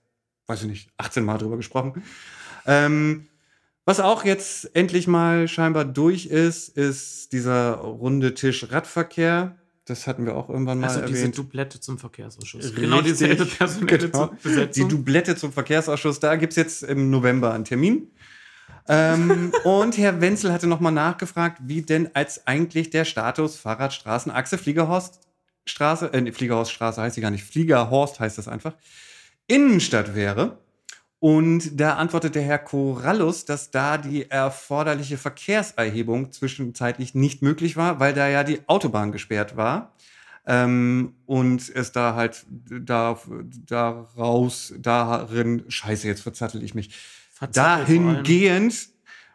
weiß 0.47 0.63
ich 0.63 0.67
nicht, 0.67 0.91
18 0.97 1.23
Mal 1.23 1.37
drüber 1.37 1.57
gesprochen. 1.57 2.03
Ähm, 2.65 3.27
was 3.85 3.99
auch 3.99 4.23
jetzt 4.23 4.75
endlich 4.75 5.07
mal 5.07 5.47
scheinbar 5.47 5.85
durch 5.85 6.27
ist, 6.27 6.69
ist 6.69 7.33
dieser 7.33 7.75
runde 7.75 8.33
Tisch 8.33 8.71
Radverkehr. 8.71 9.55
Das 9.85 10.05
hatten 10.05 10.25
wir 10.25 10.35
auch 10.35 10.49
irgendwann 10.49 10.79
mal 10.79 10.89
also 10.89 11.05
diese 11.05 11.29
Dublette 11.29 11.79
zum 11.79 11.97
Verkehrsausschuss. 11.97 12.65
Richtig, 12.65 12.83
genau 12.83 13.01
dieselbe 13.01 13.45
personelle 13.57 14.09
genau. 14.09 14.31
Besetzung. 14.41 14.87
Die 14.87 14.95
Dublette 14.95 15.35
zum 15.35 15.51
Verkehrsausschuss, 15.51 16.19
da 16.19 16.35
gibt 16.35 16.53
es 16.53 16.57
jetzt 16.57 16.83
im 16.83 17.09
November 17.09 17.53
einen 17.53 17.65
Termin. 17.65 18.11
ähm, 18.87 19.51
und 19.63 19.97
Herr 19.97 20.21
Wenzel 20.21 20.53
hatte 20.53 20.67
nochmal 20.67 20.91
nachgefragt, 20.91 21.57
wie 21.63 21.81
denn 21.81 22.09
als 22.13 22.45
eigentlich 22.45 22.91
der 22.91 23.05
Status 23.05 23.57
Fahrradstraßenachse 23.57 24.59
Fliegerhorststraße, 24.59 26.13
äh, 26.13 26.31
Fliegerhorststraße 26.31 27.01
heißt 27.01 27.15
sie 27.15 27.21
gar 27.21 27.31
nicht, 27.31 27.43
Fliegerhorst 27.43 28.19
heißt 28.19 28.37
das 28.37 28.47
einfach, 28.47 28.75
Innenstadt 29.47 30.13
wäre. 30.13 30.59
Und 31.21 31.79
da 31.79 31.97
antwortet 31.97 32.33
der 32.33 32.41
Herr 32.41 32.57
Corallus, 32.57 33.45
dass 33.45 33.69
da 33.69 33.99
die 33.99 34.31
erforderliche 34.31 35.19
Verkehrserhebung 35.19 36.31
zwischenzeitlich 36.31 37.13
nicht 37.13 37.43
möglich 37.43 37.77
war, 37.77 37.99
weil 37.99 38.15
da 38.15 38.27
ja 38.27 38.43
die 38.43 38.67
Autobahn 38.67 39.11
gesperrt 39.11 39.55
war. 39.55 39.93
Ähm, 40.47 41.13
und 41.27 41.69
es 41.69 41.91
da 41.91 42.15
halt 42.15 42.43
da, 42.49 43.19
daraus, 43.67 44.73
darin, 44.79 45.63
scheiße, 45.67 46.07
jetzt 46.07 46.23
verzattel 46.23 46.63
ich 46.63 46.73
mich, 46.73 46.89
dahingehend 47.53 48.89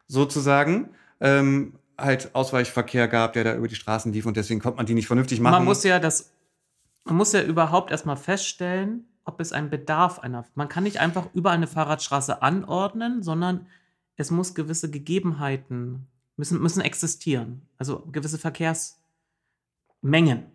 sozusagen 0.09 0.89
ähm, 1.21 1.75
halt 1.97 2.35
Ausweichverkehr 2.35 3.07
gab, 3.07 3.35
der 3.35 3.45
da 3.45 3.55
über 3.55 3.69
die 3.69 3.77
Straßen 3.77 4.13
lief 4.13 4.27
und 4.27 4.37
deswegen 4.37 4.59
konnte 4.59 4.79
man 4.79 4.87
die 4.87 4.95
nicht 4.95 5.07
vernünftig 5.07 5.39
machen. 5.39 5.53
Man 5.53 5.65
muss 5.65 5.85
ja 5.85 6.01
das, 6.01 6.33
man 7.05 7.15
muss 7.15 7.33
ja 7.33 7.43
überhaupt 7.43 7.93
erstmal 7.93 8.17
feststellen, 8.17 9.05
ob 9.27 9.41
es 9.41 9.53
einen 9.53 9.69
Bedarf 9.69 10.21
einer. 10.21 10.47
Man 10.55 10.69
kann 10.69 10.85
nicht 10.85 10.99
einfach 10.99 11.29
über 11.35 11.51
eine 11.51 11.67
Fahrradstraße 11.67 12.43
anordnen, 12.43 13.23
sondern 13.23 13.67
es 14.17 14.31
muss 14.31 14.55
gewisse 14.55 14.91
Gegebenheiten 14.91 16.07
müssen, 16.37 16.63
müssen 16.63 16.81
existieren. 16.81 17.63
Also 17.77 18.07
gewisse 18.13 18.39
Verkehrsmengen. 18.39 20.47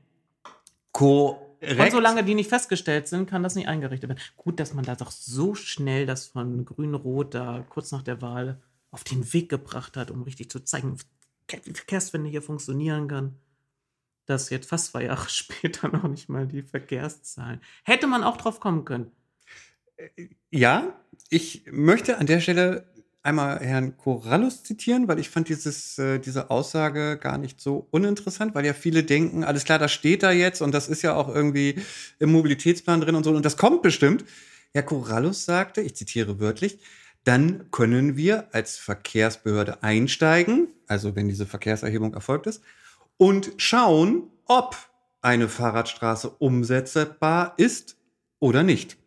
Korrekt. 0.92 1.80
Und 1.80 1.92
solange 1.92 2.24
die 2.24 2.34
nicht 2.34 2.50
festgestellt 2.50 3.08
sind, 3.08 3.30
kann 3.30 3.44
das 3.44 3.56
nicht 3.56 3.68
eingerichtet 3.68 4.10
werden. 4.10 4.22
Gut, 4.38 4.60
dass 4.60 4.74
man 4.74 4.86
da 4.86 4.96
doch 4.96 5.12
so 5.12 5.54
schnell 5.54 6.08
das 6.08 6.26
von 6.26 6.66
Grün-Rot 6.66 7.36
da 7.36 7.64
kurz 7.70 7.92
nach 7.92 8.02
der 8.02 8.22
Wahl 8.22 8.60
auf 8.90 9.04
den 9.04 9.32
Weg 9.34 9.50
gebracht 9.50 9.96
hat, 9.96 10.12
um 10.12 10.24
richtig 10.24 10.50
zu 10.50 10.62
zeigen, 10.62 10.98
wie 11.64 11.74
Verkehrswende 11.74 12.30
hier 12.30 12.42
funktionieren 12.42 13.08
kann. 13.08 13.36
Dass 14.26 14.50
jetzt 14.50 14.70
fast 14.70 14.88
zwei 14.88 15.06
Jahre 15.06 15.26
später 15.30 15.88
noch 15.90 16.08
nicht 16.08 16.30
mal 16.30 16.48
die 16.48 16.64
Verkehrszahlen. 16.64 17.62
Hätte 17.84 18.08
man 18.08 18.24
auch 18.24 18.38
drauf 18.38 18.60
kommen 18.60 18.86
können. 18.86 19.12
Ja, 20.50 21.00
ich 21.30 21.64
möchte 21.72 22.18
an 22.18 22.26
der 22.26 22.40
Stelle 22.40 22.86
einmal 23.24 23.60
Herrn 23.60 23.98
Corrallus 23.98 24.64
zitieren, 24.64 25.08
weil 25.08 25.20
ich 25.20 25.30
fand 25.30 25.50
dieses, 25.50 25.98
äh, 26.00 26.20
diese 26.20 26.50
Aussage 26.50 27.18
gar 27.22 27.38
nicht 27.38 27.62
so 27.62 27.88
uninteressant, 27.92 28.56
weil 28.56 28.66
ja 28.66 28.74
viele 28.74 29.04
denken, 29.04 29.44
alles 29.44 29.64
klar, 29.64 29.80
das 29.80 29.92
steht 29.92 30.24
da 30.24 30.32
jetzt 30.32 30.62
und 30.62 30.74
das 30.74 30.88
ist 30.88 31.02
ja 31.04 31.14
auch 31.16 31.34
irgendwie 31.34 31.76
im 32.20 32.32
Mobilitätsplan 32.32 33.02
drin 33.02 33.16
und 33.16 33.24
so 33.24 33.32
und 33.32 33.46
das 33.46 33.58
kommt 33.58 33.82
bestimmt. 33.82 34.26
Herr 34.74 34.84
Corrallus 34.84 35.46
sagte, 35.46 35.82
ich 35.82 35.96
zitiere 35.96 36.40
wörtlich, 36.40 36.80
dann 37.24 37.70
können 37.72 38.18
wir 38.18 38.54
als 38.54 38.78
Verkehrsbehörde 38.78 39.84
einsteigen, 39.84 40.70
also 40.88 41.16
wenn 41.16 41.28
diese 41.28 41.46
Verkehrserhebung 41.46 42.14
erfolgt 42.14 42.48
ist, 42.48 42.64
und 43.18 43.54
schauen, 43.58 44.30
ob 44.46 44.76
eine 45.22 45.48
Fahrradstraße 45.48 46.30
umsetzbar 46.30 47.54
ist 47.58 47.98
oder 48.40 48.64
nicht. 48.64 48.98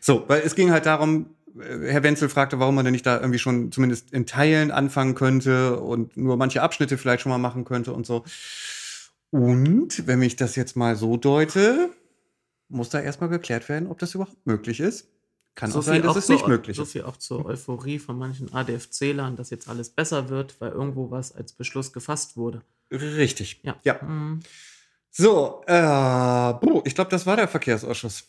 So, 0.00 0.24
weil 0.28 0.42
es 0.42 0.54
ging 0.54 0.70
halt 0.70 0.86
darum, 0.86 1.34
äh, 1.58 1.90
Herr 1.90 2.02
Wenzel 2.02 2.28
fragte, 2.28 2.58
warum 2.58 2.74
man 2.74 2.84
denn 2.84 2.92
nicht 2.92 3.06
da 3.06 3.18
irgendwie 3.18 3.38
schon 3.38 3.72
zumindest 3.72 4.12
in 4.12 4.26
Teilen 4.26 4.70
anfangen 4.70 5.14
könnte 5.14 5.80
und 5.80 6.16
nur 6.16 6.36
manche 6.36 6.62
Abschnitte 6.62 6.98
vielleicht 6.98 7.22
schon 7.22 7.30
mal 7.30 7.38
machen 7.38 7.64
könnte 7.64 7.92
und 7.92 8.06
so. 8.06 8.24
Und 9.30 10.06
wenn 10.06 10.22
ich 10.22 10.36
das 10.36 10.54
jetzt 10.56 10.76
mal 10.76 10.96
so 10.96 11.16
deute, 11.16 11.90
muss 12.68 12.90
da 12.90 13.00
erstmal 13.00 13.30
geklärt 13.30 13.68
werden, 13.68 13.88
ob 13.88 13.98
das 13.98 14.14
überhaupt 14.14 14.46
möglich 14.46 14.80
ist. 14.80 15.08
Kann 15.54 15.70
So 15.70 15.78
auch 15.78 15.82
sein, 15.82 16.02
dass 16.02 16.12
auch 16.12 16.16
es 16.16 16.28
nicht 16.28 16.48
möglich 16.48 16.76
So 16.76 16.82
ist. 16.82 16.92
viel 16.92 17.04
auch 17.04 17.16
zur 17.16 17.44
Euphorie 17.46 17.98
von 18.00 18.18
manchen 18.18 18.52
ADFC-Lern, 18.52 19.36
dass 19.36 19.50
jetzt 19.50 19.68
alles 19.68 19.90
besser 19.90 20.28
wird, 20.28 20.60
weil 20.60 20.72
irgendwo 20.72 21.10
was 21.10 21.32
als 21.32 21.52
Beschluss 21.52 21.92
gefasst 21.92 22.36
wurde. 22.36 22.62
Richtig. 22.90 23.60
Ja. 23.62 23.76
Ja. 23.84 24.02
Mhm. 24.02 24.40
So, 25.10 25.62
äh, 25.68 26.50
ich 26.88 26.94
glaube, 26.96 27.10
das 27.10 27.24
war 27.24 27.36
der 27.36 27.46
Verkehrsausschuss. 27.46 28.24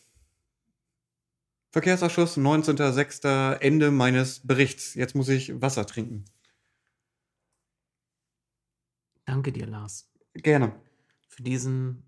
Verkehrsausschuss, 1.72 2.36
19.06. 2.38 3.54
Ende 3.60 3.90
meines 3.90 4.46
Berichts. 4.46 4.94
Jetzt 4.94 5.14
muss 5.16 5.28
ich 5.28 5.60
Wasser 5.60 5.84
trinken. 5.84 6.24
Danke 9.24 9.50
dir, 9.52 9.66
Lars, 9.66 10.08
Gerne. 10.34 10.72
für 11.28 11.42
diesen 11.42 12.04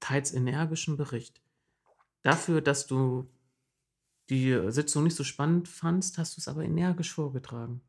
teils 0.00 0.32
energischen 0.34 0.98
Bericht. 0.98 1.40
Dafür, 2.22 2.60
dass 2.60 2.86
du 2.86 3.26
die 4.30 4.58
Sitzung 4.70 5.04
nicht 5.04 5.16
so 5.16 5.24
spannend 5.24 5.68
fandst, 5.68 6.18
hast 6.18 6.36
du 6.36 6.40
es 6.40 6.48
aber 6.48 6.62
energisch 6.62 7.12
vorgetragen. 7.12 7.80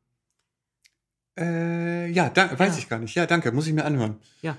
Äh, 1.38 2.10
ja, 2.12 2.30
da, 2.30 2.58
weiß 2.58 2.74
Ja. 2.74 2.80
ich 2.80 2.90
gar 2.90 3.00
nicht. 3.00 3.16
Ja, 3.16 3.26
danke, 3.26 3.52
muss 3.52 3.68
ich 3.68 3.74
mir 3.74 3.86
anhören. 3.86 4.20
Ja. 4.42 4.58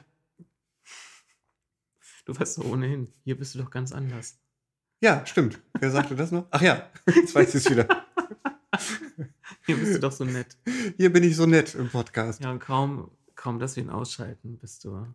Du 2.25 2.39
weißt 2.39 2.59
doch 2.59 2.65
ohnehin, 2.65 3.09
hier 3.25 3.37
bist 3.39 3.55
du 3.55 3.61
doch 3.61 3.71
ganz 3.71 3.93
anders. 3.93 4.39
Ja, 5.01 5.25
stimmt. 5.27 5.61
Wer 5.79 5.91
sagte 5.91 6.17
das 6.17 6.33
noch? 6.33 6.47
Ach 6.51 6.61
ja, 6.63 6.91
jetzt 7.15 7.35
weiß 7.35 7.55
ich 7.55 7.65
es 7.67 7.71
wieder. 7.71 7.87
Hier 9.65 9.77
bist 9.77 9.95
du 9.95 10.01
doch 10.01 10.13
so 10.13 10.25
nett. 10.25 10.57
Hier 10.97 11.13
bin 11.13 11.25
ich 11.25 11.35
so 11.37 11.47
nett 11.47 11.75
im 11.75 11.89
Podcast. 11.89 12.43
Ja, 12.43 12.51
und 12.51 12.61
kaum, 12.61 13.11
kaum, 13.35 13.59
dass 13.59 13.77
wir 13.77 13.83
ihn 13.83 13.91
ausschalten, 13.91 14.59
bist 14.59 14.85
du 14.85 15.07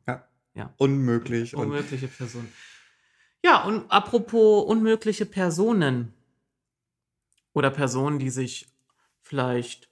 Unmöglich. 0.78 1.56
Und 1.56 1.68
unmögliche 1.68 2.08
Person. 2.08 2.48
Ja, 3.46 3.64
und 3.64 3.90
apropos 3.92 4.66
unmögliche 4.66 5.26
Personen 5.26 6.14
oder 7.54 7.70
Personen, 7.70 8.20
die 8.20 8.30
sich 8.30 8.68
vielleicht 9.22 9.90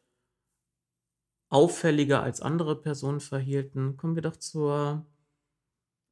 auffälliger 1.50 2.22
als 2.22 2.42
andere 2.42 2.76
Personen 2.76 3.20
verhielten, 3.20 3.98
kommen 3.98 4.16
wir 4.16 4.22
doch 4.22 4.38
zur 4.38 5.06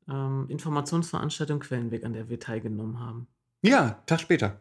ähm, 0.10 0.46
Informationsveranstaltung 0.50 1.60
Quellenweg, 1.60 2.04
an 2.04 2.14
der 2.14 2.30
wir 2.30 2.40
teilgenommen 2.40 3.00
haben. 3.00 3.28
ja, 3.62 4.02
Tag 4.06 4.22
später. 4.22 4.60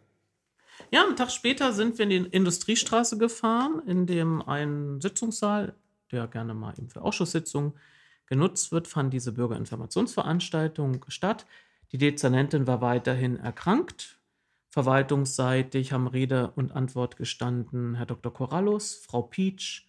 Ja, 0.91 1.05
einen 1.05 1.17
Tag 1.17 1.31
später 1.31 1.73
sind 1.73 1.99
wir 1.99 2.05
in 2.05 2.11
die 2.11 2.31
Industriestraße 2.31 3.17
gefahren, 3.17 3.83
in 3.87 4.07
dem 4.07 4.43
ein 4.43 5.01
Sitzungssaal, 5.01 5.75
der 6.13 6.27
gerne 6.27 6.55
mal 6.55 6.75
eben 6.79 6.91
für 6.91 7.03
Ausschusssitzungen 7.03 7.73
genutzt 8.27 8.73
wird, 8.73 8.87
fand 8.87 9.13
diese 9.15 9.33
Bürgerinformationsveranstaltung 9.33 11.05
statt. 11.09 11.47
Die 11.93 11.99
Dezernentin 11.99 12.67
war 12.67 12.81
weiterhin 12.81 13.37
erkrankt. 13.37 14.19
Verwaltungsseitig 14.77 15.93
haben 15.93 16.07
Rede 16.07 16.51
und 16.51 16.73
Antwort 16.73 17.17
gestanden 17.17 17.95
Herr 17.95 18.05
Dr. 18.05 18.31
Corrallus, 18.31 18.97
Frau 18.97 19.23
Pietsch, 19.23 19.87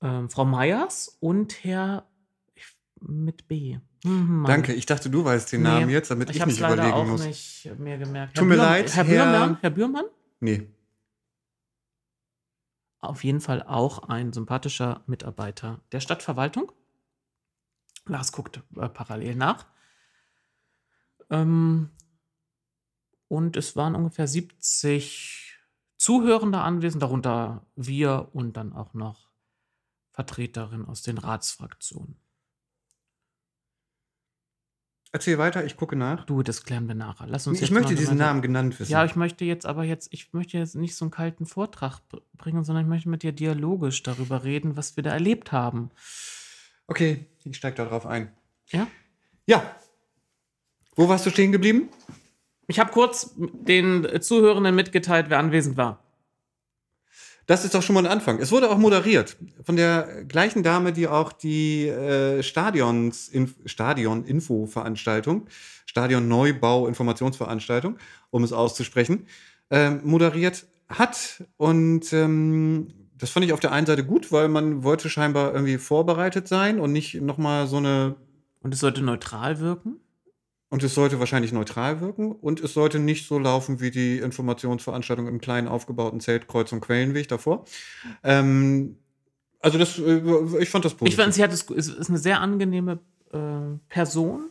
ähm, 0.00 0.30
Frau 0.30 0.44
Meyers 0.44 1.16
und 1.18 1.64
Herr 1.64 2.06
ich- 2.54 2.76
mit 3.00 3.48
B. 3.48 3.78
Hm, 4.04 4.42
Mann. 4.42 4.44
Danke, 4.52 4.72
ich 4.72 4.86
dachte, 4.86 5.10
du 5.10 5.24
weißt 5.24 5.50
den 5.50 5.62
Nee, 5.62 5.68
Namen 5.68 5.90
jetzt, 5.90 6.12
damit 6.12 6.30
ich, 6.30 6.36
Ich 6.36 6.42
habe 6.42 6.52
es 6.52 6.58
nicht 6.58 6.62
leider 6.62 6.74
überlegen 6.74 6.96
auch 6.96 7.06
muss. 7.06 7.24
nicht 7.24 7.68
mehr 7.80 7.98
gemerkt. 7.98 8.36
Tut 8.36 8.46
mir 8.46 8.54
leid, 8.54 8.94
Herr 8.94 9.02
Herr- 9.02 9.24
Bührmann, 9.24 9.58
Herr 9.62 9.70
Bührmann? 9.70 10.04
Nee. 10.38 10.68
auf 13.00 13.24
jeden 13.24 13.40
Fall 13.40 13.62
auch 13.64 14.08
ein 14.08 14.32
sympathischer 14.32 15.02
Mitarbeiter 15.06 15.80
der 15.90 15.98
Stadtverwaltung. 16.00 16.70
Lars 18.06 18.30
guckt 18.30 18.62
äh, 18.76 18.88
parallel 18.88 19.34
nach. 19.34 19.66
Ähm, 21.30 21.90
und 23.28 23.56
es 23.56 23.76
waren 23.76 23.94
ungefähr 23.94 24.26
70 24.26 25.44
Zuhörende 25.96 26.58
anwesend, 26.60 27.02
darunter 27.02 27.66
wir 27.76 28.28
und 28.32 28.56
dann 28.56 28.72
auch 28.72 28.94
noch 28.94 29.28
Vertreterinnen 30.12 30.86
aus 30.86 31.02
den 31.02 31.18
Ratsfraktionen. 31.18 32.16
Erzähl 35.10 35.38
weiter, 35.38 35.64
ich 35.64 35.76
gucke 35.76 35.96
nach. 35.96 36.26
Du, 36.26 36.42
das 36.42 36.64
klären 36.64 36.86
wir 36.86 36.94
nachher. 36.94 37.26
Lass 37.26 37.46
uns 37.46 37.62
Ich 37.62 37.70
möchte 37.70 37.94
diesen 37.94 38.18
Namen 38.18 38.42
genannt 38.42 38.78
wissen. 38.78 38.92
Ja, 38.92 39.06
ich 39.06 39.16
möchte 39.16 39.44
jetzt 39.46 39.64
aber 39.64 39.82
jetzt, 39.84 40.12
ich 40.12 40.34
möchte 40.34 40.58
jetzt 40.58 40.76
nicht 40.76 40.94
so 40.94 41.06
einen 41.06 41.10
kalten 41.10 41.46
Vortrag 41.46 42.00
br- 42.10 42.20
bringen, 42.34 42.62
sondern 42.62 42.84
ich 42.84 42.88
möchte 42.90 43.08
mit 43.08 43.22
dir 43.22 43.32
dialogisch 43.32 44.02
darüber 44.02 44.44
reden, 44.44 44.76
was 44.76 44.96
wir 44.96 45.02
da 45.02 45.10
erlebt 45.10 45.50
haben. 45.50 45.90
okay, 46.88 47.24
ich 47.44 47.56
steige 47.56 47.76
da 47.76 47.86
drauf 47.86 48.04
ein. 48.04 48.30
Ja? 48.68 48.86
Ja. 49.46 49.74
Wo 50.94 51.08
warst 51.08 51.24
du 51.24 51.30
stehen 51.30 51.52
geblieben? 51.52 51.88
Ich 52.68 52.78
habe 52.78 52.92
kurz 52.92 53.34
den 53.36 54.06
Zuhörenden 54.20 54.74
mitgeteilt, 54.74 55.26
wer 55.30 55.38
anwesend 55.38 55.76
war. 55.76 56.04
Das 57.46 57.64
ist 57.64 57.74
doch 57.74 57.82
schon 57.82 57.94
mal 57.94 58.04
ein 58.04 58.12
Anfang. 58.12 58.38
Es 58.40 58.52
wurde 58.52 58.68
auch 58.68 58.76
moderiert 58.76 59.38
von 59.64 59.74
der 59.74 60.24
gleichen 60.28 60.62
Dame, 60.62 60.92
die 60.92 61.08
auch 61.08 61.32
die 61.32 61.88
äh, 61.88 62.42
Stadions 62.42 63.28
Inf 63.28 63.54
Stadion 63.64 64.26
Info 64.26 64.66
Veranstaltung, 64.66 65.46
Stadion 65.86 66.28
Neubau 66.28 66.86
Informationsveranstaltung, 66.86 67.96
um 68.30 68.44
es 68.44 68.52
auszusprechen, 68.52 69.26
ähm, 69.70 70.02
moderiert 70.04 70.66
hat 70.90 71.42
und 71.56 72.12
ähm, 72.12 72.92
das 73.16 73.30
fand 73.30 73.46
ich 73.46 73.54
auf 73.54 73.60
der 73.60 73.72
einen 73.72 73.86
Seite 73.86 74.04
gut, 74.04 74.30
weil 74.30 74.48
man 74.48 74.84
wollte 74.84 75.08
scheinbar 75.08 75.54
irgendwie 75.54 75.78
vorbereitet 75.78 76.48
sein 76.48 76.78
und 76.78 76.92
nicht 76.92 77.20
noch 77.20 77.38
mal 77.38 77.66
so 77.66 77.78
eine 77.78 78.16
Und 78.60 78.74
es 78.74 78.80
sollte 78.80 79.02
neutral 79.02 79.58
wirken. 79.58 79.96
Und 80.70 80.82
es 80.82 80.94
sollte 80.94 81.18
wahrscheinlich 81.18 81.52
neutral 81.52 82.00
wirken 82.00 82.32
und 82.32 82.60
es 82.60 82.74
sollte 82.74 82.98
nicht 82.98 83.26
so 83.26 83.38
laufen 83.38 83.80
wie 83.80 83.90
die 83.90 84.18
Informationsveranstaltung 84.18 85.26
im 85.26 85.40
kleinen 85.40 85.68
aufgebauten 85.68 86.20
Zelt 86.20 86.46
Kreuz 86.48 86.72
und 86.72 86.80
Quellenweg 86.80 87.28
davor. 87.28 87.64
Ähm, 88.22 88.98
also 89.60 89.78
das, 89.78 89.98
äh, 89.98 90.20
ich 90.60 90.68
fand 90.70 90.84
das 90.84 90.92
Ich 90.92 90.98
positiv. 90.98 91.20
fand, 91.20 91.34
sie 91.34 91.42
hat 91.42 91.52
es, 91.52 91.68
es 91.70 91.88
ist 91.88 92.08
eine 92.08 92.18
sehr 92.18 92.40
angenehme 92.40 93.00
äh, 93.32 93.78
Person, 93.88 94.50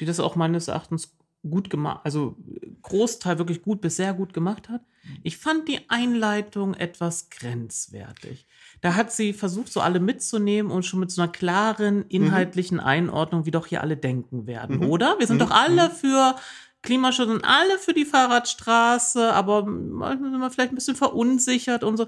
die 0.00 0.04
das 0.04 0.20
auch 0.20 0.36
meines 0.36 0.68
Erachtens 0.68 1.14
gut 1.48 1.70
gemacht, 1.70 2.00
also 2.04 2.36
Großteil 2.82 3.38
wirklich 3.38 3.62
gut 3.62 3.80
bis 3.80 3.96
sehr 3.96 4.12
gut 4.12 4.32
gemacht 4.32 4.68
hat. 4.68 4.82
Ich 5.22 5.38
fand 5.38 5.68
die 5.68 5.80
Einleitung 5.88 6.74
etwas 6.74 7.30
grenzwertig. 7.30 8.46
Da 8.80 8.94
hat 8.94 9.10
sie 9.12 9.32
versucht, 9.32 9.72
so 9.72 9.80
alle 9.80 9.98
mitzunehmen 10.00 10.70
und 10.70 10.84
schon 10.84 11.00
mit 11.00 11.10
so 11.10 11.20
einer 11.22 11.30
klaren 11.32 12.04
inhaltlichen 12.08 12.78
Einordnung, 12.80 13.44
wie 13.46 13.50
doch 13.50 13.66
hier 13.66 13.80
alle 13.82 13.96
denken 13.96 14.46
werden, 14.46 14.76
Mhm. 14.78 14.90
oder? 14.90 15.18
Wir 15.18 15.26
sind 15.26 15.36
Mhm. 15.36 15.40
doch 15.40 15.50
alle 15.50 15.90
für 15.90 16.36
Klimaschutz 16.82 17.28
und 17.28 17.44
alle 17.44 17.78
für 17.78 17.92
die 17.92 18.04
Fahrradstraße, 18.04 19.32
aber 19.32 19.64
manchmal 19.66 20.30
sind 20.30 20.40
wir 20.40 20.50
vielleicht 20.50 20.72
ein 20.72 20.76
bisschen 20.76 20.96
verunsichert 20.96 21.82
und 21.84 21.96
so. 21.96 22.06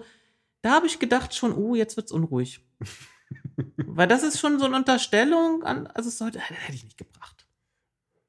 da 0.62 0.72
habe 0.72 0.86
ich 0.86 0.98
gedacht 0.98 1.34
schon, 1.34 1.54
oh, 1.54 1.74
jetzt 1.74 1.96
wird's 1.96 2.12
unruhig. 2.12 2.60
Weil 3.76 4.06
das 4.08 4.22
ist 4.22 4.38
schon 4.38 4.58
so 4.58 4.66
eine 4.66 4.76
Unterstellung 4.76 5.62
an, 5.62 5.86
also 5.88 6.08
es 6.08 6.18
sollte, 6.18 6.38
hätte 6.38 6.74
ich 6.76 6.84
nicht 6.84 6.98
gebracht. 6.98 7.46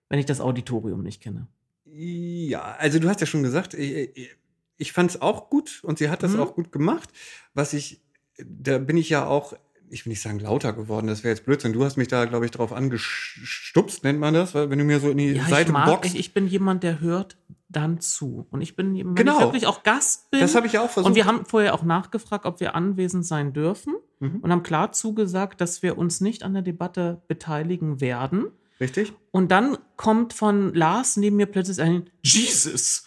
Wenn 0.10 0.20
ich 0.20 0.26
das 0.26 0.42
Auditorium 0.42 1.04
nicht 1.04 1.22
kenne. 1.22 1.48
Ja, 1.86 2.62
also 2.80 3.00
du 3.00 3.10
hast 3.10 3.20
ja 3.22 3.28
schon 3.28 3.44
gesagt, 3.44 3.74
ich, 3.74 4.30
ich 4.78 4.92
fand 4.94 5.12
es 5.12 5.22
auch 5.22 5.50
gut 5.50 5.82
und 5.84 5.98
sie 6.00 6.10
hat 6.10 6.24
das 6.24 6.32
Mhm. 6.34 6.40
auch 6.40 6.56
gut 6.56 6.72
gemacht. 6.72 7.10
Was 7.54 7.74
ich, 7.74 8.02
da 8.46 8.78
bin 8.78 8.98
ich 8.98 9.10
ja 9.10 9.26
auch, 9.26 9.54
ich 9.90 10.06
will 10.06 10.12
nicht 10.12 10.22
sagen 10.22 10.40
lauter 10.40 10.74
geworden, 10.74 11.08
das 11.08 11.24
wäre 11.24 11.34
jetzt 11.34 11.46
Blödsinn. 11.46 11.74
Du 11.74 11.84
hast 11.84 11.98
mich 11.98 12.08
da, 12.08 12.26
glaube 12.26 12.46
ich, 12.46 12.52
drauf 12.52 12.72
angestupst, 12.72 14.04
nennt 14.04 14.20
man 14.20 14.34
das, 14.34 14.54
weil 14.56 14.70
wenn 14.70 14.80
du 14.80 14.86
mir 14.86 15.00
so 15.00 15.10
in 15.10 15.18
die 15.18 15.32
Ja, 15.32 15.44
ich 15.44 15.50
Seite 15.50 15.72
mag, 15.72 15.86
boxt. 15.88 16.14
ich, 16.14 16.20
ich 16.20 16.34
bin 16.34 16.48
jemand, 16.48 16.84
der 16.84 17.00
hört 17.02 17.38
dann 17.70 18.00
zu. 18.02 18.48
Und 18.52 18.62
ich 18.62 18.76
bin 18.76 18.94
jemand, 18.96 19.18
Genau. 19.18 19.32
wenn 19.34 19.38
ich 19.40 19.44
wirklich 19.46 19.68
auch 19.68 19.84
Gast 19.84 20.30
bin. 20.32 20.40
das 20.42 20.56
habe 20.56 20.68
ich 20.68 20.78
auch 20.78 20.90
versucht. 20.90 21.10
und 21.10 21.16
wir 21.16 21.26
haben 21.26 21.46
vorher 21.46 21.74
auch 21.74 21.84
nachgefragt, 21.84 22.46
ob 22.46 22.60
wir 22.60 22.76
anwesend 22.76 23.26
sein 23.26 23.54
dürfen 23.54 23.96
Mhm. 24.20 24.40
und 24.42 24.52
haben 24.52 24.64
klar 24.64 24.92
zugesagt, 24.92 25.62
dass 25.62 25.82
wir 25.82 25.98
uns 25.98 26.22
nicht 26.22 26.44
an 26.44 26.54
der 26.54 26.62
Debatte 26.64 27.22
beteiligen 27.28 28.02
werden. 28.02 28.48
Richtig? 28.80 29.14
Und 29.32 29.52
dann 29.52 29.78
kommt 29.96 30.34
von 30.34 30.74
Lars 30.74 31.16
neben 31.18 31.36
mir 31.38 31.46
plötzlich 31.46 31.80
ein 31.82 32.10
Jesus. 32.22 33.06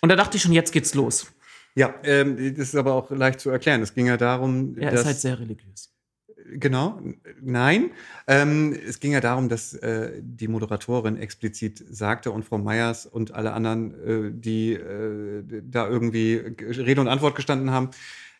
Und 0.00 0.08
da 0.08 0.16
dachte 0.16 0.36
ich 0.36 0.42
schon, 0.42 0.52
jetzt 0.52 0.72
geht's 0.72 0.94
los. 0.94 1.26
Ja, 1.74 1.94
ähm, 2.04 2.36
das 2.56 2.68
ist 2.68 2.74
aber 2.74 2.94
auch 2.94 3.10
leicht 3.10 3.40
zu 3.40 3.50
erklären. 3.50 3.82
Es 3.82 3.94
ging 3.94 4.06
ja 4.06 4.16
darum, 4.16 4.76
Er 4.78 4.90
dass 4.90 5.00
ist 5.00 5.06
halt 5.06 5.20
sehr 5.20 5.38
religiös. 5.38 5.90
Genau, 6.52 7.00
nein. 7.40 7.90
Ähm, 8.26 8.76
es 8.86 8.98
ging 8.98 9.12
ja 9.12 9.20
darum, 9.20 9.48
dass 9.48 9.72
äh, 9.74 10.20
die 10.20 10.48
Moderatorin 10.48 11.16
explizit 11.16 11.84
sagte 11.88 12.32
und 12.32 12.44
Frau 12.44 12.58
Meyers 12.58 13.06
und 13.06 13.32
alle 13.34 13.52
anderen, 13.52 13.94
äh, 14.04 14.30
die 14.32 14.72
äh, 14.72 15.44
da 15.62 15.88
irgendwie 15.88 16.34
Rede 16.60 17.00
und 17.00 17.08
Antwort 17.08 17.36
gestanden 17.36 17.70
haben, 17.70 17.90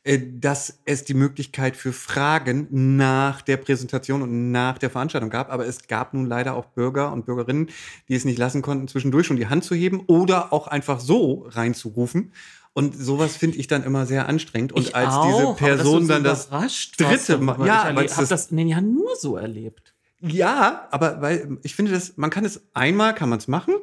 äh, 0.02 0.18
dass 0.18 0.80
es 0.86 1.04
die 1.04 1.14
Möglichkeit 1.14 1.76
für 1.76 1.92
Fragen 1.92 2.66
nach 2.70 3.42
der 3.42 3.58
Präsentation 3.58 4.22
und 4.22 4.50
nach 4.50 4.78
der 4.78 4.90
Veranstaltung 4.90 5.30
gab. 5.30 5.52
Aber 5.52 5.66
es 5.66 5.86
gab 5.86 6.14
nun 6.14 6.26
leider 6.26 6.54
auch 6.54 6.66
Bürger 6.66 7.12
und 7.12 7.26
Bürgerinnen, 7.26 7.68
die 8.08 8.14
es 8.14 8.24
nicht 8.24 8.38
lassen 8.38 8.62
konnten, 8.62 8.88
zwischendurch 8.88 9.26
schon 9.26 9.36
die 9.36 9.48
Hand 9.48 9.62
zu 9.62 9.74
heben 9.74 10.00
oder 10.06 10.52
auch 10.52 10.66
einfach 10.68 11.00
so 11.00 11.46
reinzurufen. 11.50 12.32
Und 12.80 12.96
sowas 12.96 13.36
finde 13.36 13.58
ich 13.58 13.66
dann 13.66 13.84
immer 13.84 14.06
sehr 14.06 14.26
anstrengend. 14.28 14.72
Und 14.72 14.82
ich 14.82 14.96
als 14.96 15.12
auch, 15.14 15.26
diese 15.26 15.54
Person 15.54 16.02
so 16.06 16.12
dann 16.14 16.24
das 16.24 16.48
dritte. 16.48 17.36
Mal- 17.38 17.66
ja, 17.66 17.90
ich 17.90 17.96
weil 17.96 18.04
erleb- 18.04 18.04
es 18.06 18.12
hab 18.12 18.20
das- 18.20 18.28
das 18.28 18.50
nee, 18.50 18.64
ja 18.64 18.80
nur 18.80 19.14
so 19.16 19.36
erlebt. 19.36 19.92
Ja, 20.22 20.88
aber 20.90 21.20
weil 21.20 21.58
ich 21.62 21.74
finde 21.74 21.92
das, 21.92 22.16
man 22.16 22.30
kann 22.30 22.44
es 22.46 22.62
einmal, 22.72 23.14
kann 23.14 23.28
man 23.28 23.38
es 23.38 23.48
machen. 23.48 23.74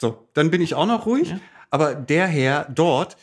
So, 0.00 0.26
dann 0.32 0.50
bin 0.50 0.62
ich 0.62 0.74
auch 0.74 0.86
noch 0.86 1.04
ruhig. 1.06 1.30
Ja. 1.30 1.40
Aber 1.70 1.94
der 1.94 2.26
Herr 2.26 2.66
dort 2.74 3.16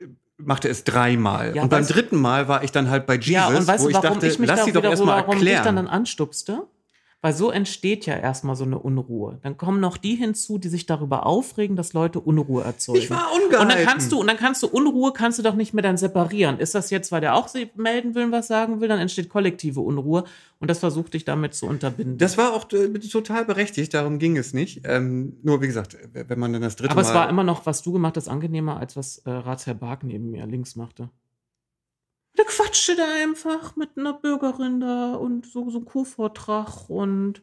äh, 0.00 0.06
machte 0.38 0.68
es 0.68 0.84
dreimal. 0.84 1.54
Ja, 1.54 1.62
und 1.62 1.68
beim 1.68 1.86
dritten 1.86 2.16
Mal 2.16 2.48
war 2.48 2.64
ich 2.64 2.72
dann 2.72 2.88
halt 2.90 3.06
bei 3.06 3.14
Jesus, 3.16 3.30
ja, 3.30 3.48
und 3.48 3.66
weißt 3.66 3.84
wo 3.84 3.88
du, 3.88 3.94
ich 3.94 3.98
dachte, 3.98 4.26
ich 4.26 4.38
mich 4.38 4.48
lass 4.48 4.64
sie 4.64 4.72
doch 4.72 4.82
erstmal 4.82 5.22
warum 5.22 5.36
ich 5.36 5.40
dann 5.44 5.48
erklären. 5.54 5.76
dann 5.76 5.88
anstupste? 5.88 6.66
Weil 7.24 7.32
so 7.32 7.50
entsteht 7.50 8.04
ja 8.04 8.18
erstmal 8.18 8.54
so 8.54 8.64
eine 8.64 8.78
Unruhe. 8.78 9.38
Dann 9.40 9.56
kommen 9.56 9.80
noch 9.80 9.96
die 9.96 10.14
hinzu, 10.14 10.58
die 10.58 10.68
sich 10.68 10.84
darüber 10.84 11.24
aufregen, 11.24 11.74
dass 11.74 11.94
Leute 11.94 12.20
Unruhe 12.20 12.62
erzeugen. 12.62 12.98
Ich 12.98 13.08
war 13.08 13.30
ungehalten. 13.32 13.62
Und 13.62 13.74
dann 13.74 13.86
kannst 13.86 14.12
du, 14.12 14.20
und 14.20 14.26
dann 14.26 14.36
kannst 14.36 14.62
du 14.62 14.66
Unruhe, 14.66 15.10
kannst 15.14 15.38
du 15.38 15.42
doch 15.42 15.54
nicht 15.54 15.72
mehr 15.72 15.80
dann 15.80 15.96
separieren. 15.96 16.58
Ist 16.58 16.74
das 16.74 16.90
jetzt, 16.90 17.12
weil 17.12 17.22
der 17.22 17.34
auch 17.34 17.48
sie 17.48 17.70
melden 17.76 18.14
will, 18.14 18.30
was 18.30 18.48
sagen 18.48 18.82
will, 18.82 18.88
dann 18.88 18.98
entsteht 18.98 19.30
kollektive 19.30 19.80
Unruhe. 19.80 20.24
Und 20.60 20.68
das 20.68 20.80
versuchte 20.80 21.16
ich 21.16 21.24
damit 21.24 21.54
zu 21.54 21.64
unterbinden. 21.64 22.18
Das 22.18 22.36
war 22.36 22.52
auch 22.52 22.70
äh, 22.72 22.90
total 22.98 23.46
berechtigt, 23.46 23.94
darum 23.94 24.18
ging 24.18 24.36
es 24.36 24.52
nicht. 24.52 24.82
Ähm, 24.84 25.38
nur 25.42 25.62
wie 25.62 25.66
gesagt, 25.66 25.96
wenn 26.12 26.38
man 26.38 26.52
dann 26.52 26.60
das 26.60 26.76
dritte 26.76 26.90
Aber 26.90 27.00
Mal. 27.00 27.08
es 27.08 27.14
war 27.14 27.30
immer 27.30 27.42
noch, 27.42 27.64
was 27.64 27.80
du 27.80 27.92
gemacht 27.92 28.18
hast, 28.18 28.28
angenehmer, 28.28 28.76
als 28.78 28.96
was 28.96 29.16
äh, 29.24 29.30
Ratsherr 29.30 29.72
Bark 29.72 30.04
neben 30.04 30.30
mir 30.30 30.44
links 30.44 30.76
machte. 30.76 31.08
Der 32.36 32.44
quatschte 32.46 32.96
da 32.96 33.04
einfach 33.22 33.76
mit 33.76 33.96
einer 33.96 34.12
Bürgerin 34.12 34.80
da 34.80 35.14
und 35.14 35.46
so, 35.46 35.70
so 35.70 35.78
einen 35.78 35.84
Kuhvortrag 35.86 36.88
und 36.90 37.42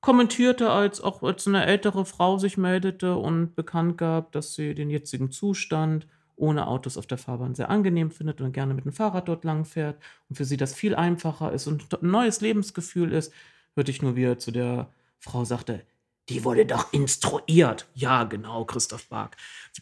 kommentierte, 0.00 0.70
als 0.70 1.00
auch 1.00 1.22
als 1.22 1.46
eine 1.46 1.66
ältere 1.66 2.04
Frau 2.06 2.38
sich 2.38 2.56
meldete 2.56 3.16
und 3.16 3.54
bekannt 3.54 3.98
gab, 3.98 4.32
dass 4.32 4.54
sie 4.54 4.74
den 4.74 4.90
jetzigen 4.90 5.30
Zustand 5.30 6.06
ohne 6.36 6.66
Autos 6.66 6.96
auf 6.96 7.06
der 7.06 7.18
Fahrbahn 7.18 7.54
sehr 7.54 7.70
angenehm 7.70 8.10
findet 8.10 8.40
und 8.40 8.52
gerne 8.52 8.74
mit 8.74 8.84
dem 8.84 8.92
Fahrrad 8.92 9.28
dort 9.28 9.44
lang 9.44 9.64
fährt 9.64 10.02
und 10.28 10.36
für 10.36 10.44
sie 10.44 10.56
das 10.56 10.74
viel 10.74 10.94
einfacher 10.94 11.52
ist 11.52 11.66
und 11.66 11.92
ein 12.02 12.10
neues 12.10 12.40
Lebensgefühl 12.40 13.12
ist, 13.12 13.32
hörte 13.74 13.90
ich 13.90 14.02
nur, 14.02 14.16
wie 14.16 14.24
er 14.24 14.38
zu 14.38 14.50
der 14.50 14.90
Frau 15.18 15.44
sagte, 15.44 15.84
die 16.28 16.44
wurde 16.44 16.64
doch 16.64 16.92
instruiert. 16.92 17.86
Ja, 17.94 18.24
genau, 18.24 18.64
Christoph 18.64 19.08
Bark. 19.08 19.36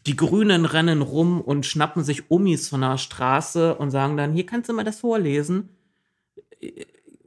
Die 0.06 0.16
Grünen 0.16 0.64
rennen 0.64 1.02
rum 1.02 1.40
und 1.40 1.66
schnappen 1.66 2.02
sich 2.02 2.30
Umis 2.30 2.68
von 2.68 2.80
der 2.80 2.98
Straße 2.98 3.74
und 3.76 3.90
sagen 3.90 4.16
dann, 4.16 4.32
hier 4.32 4.46
kannst 4.46 4.68
du 4.68 4.72
mal 4.72 4.84
das 4.84 5.00
vorlesen. 5.00 5.68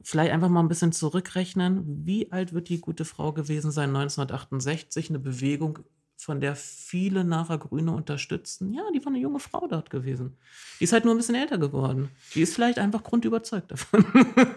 Vielleicht 0.04 0.32
einfach 0.32 0.50
mal 0.50 0.60
ein 0.60 0.68
bisschen 0.68 0.92
zurückrechnen. 0.92 2.06
Wie 2.06 2.32
alt 2.32 2.54
wird 2.54 2.70
die 2.70 2.82
gute 2.82 3.06
Frau 3.06 3.32
gewesen 3.32 3.72
sein? 3.72 3.90
1968, 3.90 5.10
eine 5.10 5.20
Bewegung, 5.20 5.80
von 6.18 6.42
der 6.42 6.56
viele 6.56 7.24
nachher 7.24 7.58
Grüne 7.58 7.92
unterstützten. 7.92 8.74
Ja, 8.74 8.84
die 8.94 9.04
war 9.04 9.12
eine 9.12 9.20
junge 9.20 9.40
Frau 9.40 9.68
dort 9.68 9.90
gewesen. 9.90 10.38
Die 10.80 10.86
ist 10.86 10.94
halt 10.94 11.06
nur 11.06 11.14
ein 11.14 11.18
bisschen 11.18 11.36
älter 11.36 11.58
geworden. 11.58 12.10
Die 12.34 12.42
ist 12.42 12.54
vielleicht 12.54 12.80
einfach 12.80 13.04
grundüberzeugt 13.04 13.72
davon. 13.72 14.06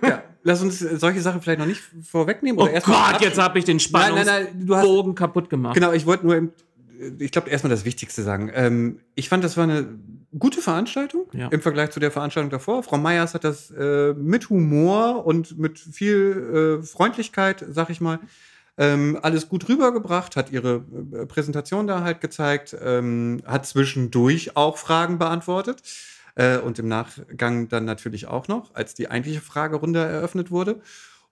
ja, 0.03 0.23
lass 0.43 0.63
uns 0.63 0.83
äh, 0.83 0.97
solche 0.99 1.21
Sachen 1.21 1.41
vielleicht 1.43 1.59
noch 1.61 1.67
nicht 1.67 1.83
vorwegnehmen. 2.03 2.61
Oh 2.61 2.69
Gott, 2.85 3.21
jetzt 3.21 3.39
habe 3.39 3.59
ich 3.59 3.65
den 3.65 3.79
Nein, 3.93 4.15
nein, 4.15 4.27
nein, 4.27 4.47
hast- 4.47 4.63
Spannungsbogen 4.65 5.15
kaputt 5.15 5.51
gemacht. 5.51 5.75
Genau, 5.75 5.93
ich 5.93 6.07
wollte 6.07 6.27
nur, 6.27 6.37
im, 6.37 6.53
ich 7.19 7.31
glaube, 7.31 7.49
erstmal 7.51 7.71
das 7.71 7.85
Wichtigste 7.85 8.23
sagen. 8.23 8.51
Ähm, 8.55 9.01
ich 9.15 9.29
fand, 9.29 9.45
das 9.45 9.57
war 9.57 9.65
eine 9.65 9.87
gute 10.39 10.61
Veranstaltung 10.61 11.27
Ja. 11.33 11.49
im 11.49 11.61
Vergleich 11.61 11.91
zu 11.91 12.01
der 12.01 12.11
Veranstaltung 12.11 12.51
davor. 12.51 12.83
Frau 12.83 12.99
Meyers 12.99 13.35
hat 13.35 13.45
das 13.45 13.71
äh, 13.71 14.13
mit 14.15 14.51
Humor 14.51 15.25
und 15.27 15.59
mit 15.59 15.79
viel 15.79 16.81
äh, 16.81 16.87
Freundlichkeit, 16.87 17.65
sag 17.71 17.91
ich 17.91 18.01
mal, 18.01 18.19
ähm, 18.77 19.19
alles 19.23 19.49
gut 19.49 19.69
rübergebracht, 19.69 20.37
hat 20.37 20.53
ihre 20.53 20.85
äh, 21.13 21.27
Präsentation 21.27 21.87
da 21.87 22.03
halt 22.05 22.21
gezeigt, 22.21 22.77
ähm, 22.81 23.41
hat 23.45 23.67
zwischendurch 23.67 24.57
auch 24.57 24.77
Fragen 24.77 25.19
beantwortet. 25.19 25.83
Äh, 26.39 26.59
und 26.59 26.79
im 26.79 26.87
Nachgang 26.87 27.69
dann 27.69 27.85
natürlich 27.85 28.29
auch 28.29 28.47
noch, 28.47 28.73
als 28.75 28.95
die 28.95 29.11
eigentliche 29.11 29.41
Fragerunde 29.41 29.99
eröffnet 29.99 30.53
wurde. 30.53 30.81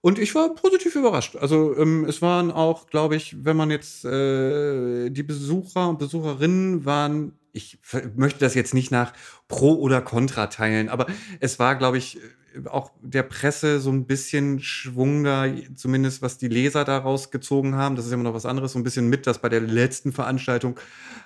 Und 0.01 0.19
ich 0.19 0.35
war 0.35 0.53
positiv 0.53 0.95
überrascht. 0.95 1.37
Also 1.37 1.75
ähm, 1.77 2.05
es 2.05 2.21
waren 2.21 2.51
auch, 2.51 2.87
glaube 2.87 3.15
ich, 3.15 3.43
wenn 3.43 3.55
man 3.55 3.71
jetzt 3.71 4.03
äh, 4.03 5.09
die 5.09 5.23
Besucher 5.23 5.87
und 5.87 5.97
Besucherinnen 5.97 6.85
waren, 6.85 7.39
ich 7.53 7.79
möchte 8.15 8.41
das 8.41 8.53
jetzt 8.53 8.73
nicht 8.73 8.91
nach 8.91 9.13
Pro 9.47 9.75
oder 9.75 10.01
Contra 10.01 10.47
teilen, 10.47 10.89
aber 10.89 11.07
es 11.39 11.57
war, 11.57 11.75
glaube 11.75 11.97
ich, 11.97 12.19
auch 12.65 12.91
der 13.01 13.23
Presse 13.23 13.79
so 13.79 13.91
ein 13.91 14.05
bisschen 14.05 14.59
Schwung 14.59 15.23
da, 15.23 15.45
zumindest 15.75 16.21
was 16.21 16.37
die 16.37 16.47
Leser 16.47 16.83
daraus 16.85 17.31
gezogen 17.31 17.75
haben. 17.75 17.95
Das 17.95 18.05
ist 18.05 18.11
immer 18.11 18.23
noch 18.23 18.33
was 18.33 18.45
anderes, 18.45 18.73
so 18.73 18.79
ein 18.79 18.83
bisschen 18.83 19.09
mit, 19.09 19.27
dass 19.27 19.39
bei 19.39 19.49
der 19.49 19.61
letzten 19.61 20.11
Veranstaltung 20.11 20.79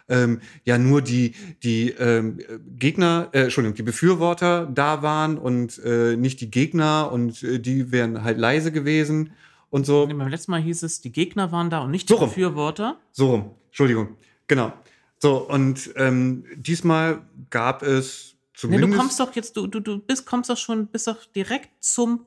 ähm, 0.09 0.41
ja 0.65 0.77
nur 0.77 1.01
die, 1.01 1.33
die 1.63 1.91
ähm, 1.91 2.39
Gegner, 2.77 3.29
äh, 3.31 3.43
Entschuldigung, 3.43 3.75
die 3.75 3.83
Befürworter 3.83 4.65
da 4.65 5.01
waren 5.01 5.37
und 5.37 5.79
äh, 5.83 6.15
nicht 6.17 6.41
die 6.41 6.51
Gegner 6.51 7.11
und 7.11 7.41
äh, 7.43 7.59
die 7.59 7.91
wären 7.91 8.23
halt 8.23 8.37
leise 8.37 8.71
gewesen 8.71 9.33
und 9.69 9.85
so. 9.85 10.05
Nee, 10.05 10.13
Beim 10.13 10.27
letzten 10.27 10.51
Mal 10.51 10.61
hieß 10.61 10.83
es, 10.83 11.01
die 11.01 11.11
Gegner 11.11 11.51
waren 11.51 11.69
da 11.69 11.79
und 11.79 11.91
nicht 11.91 12.07
So 12.07 12.15
die 12.15 12.19
rum. 12.21 12.29
Befürworter. 12.29 12.97
So 13.11 13.29
rum, 13.31 13.51
Entschuldigung, 13.67 14.17
genau. 14.47 14.73
So, 15.19 15.47
und 15.47 15.91
ähm, 15.97 16.45
diesmal 16.55 17.21
gab 17.51 17.83
es 17.83 18.30
Nee, 18.63 18.77
zumindest. 18.77 18.93
du 18.93 18.97
kommst 18.97 19.19
doch 19.19 19.35
jetzt, 19.35 19.57
du, 19.57 19.67
du, 19.67 19.79
du 19.79 19.99
bist, 19.99 20.25
kommst 20.25 20.49
doch 20.49 20.57
schon, 20.57 20.87
bist 20.87 21.07
doch 21.07 21.25
direkt 21.25 21.83
zum 21.83 22.25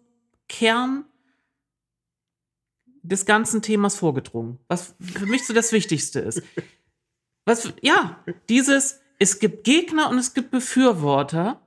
Kern 0.49 1.05
des 3.03 3.26
ganzen 3.26 3.62
Themas 3.62 3.97
vorgedrungen. 3.97 4.59
Was 4.68 4.95
für 5.01 5.26
mich 5.26 5.47
so 5.47 5.53
das 5.53 5.72
Wichtigste 5.72 6.20
ist. 6.20 6.43
Was, 7.45 7.72
ja, 7.82 8.24
dieses, 8.49 9.01
es 9.18 9.39
gibt 9.39 9.64
Gegner 9.64 10.09
und 10.09 10.18
es 10.18 10.32
gibt 10.32 10.51
Befürworter. 10.51 11.61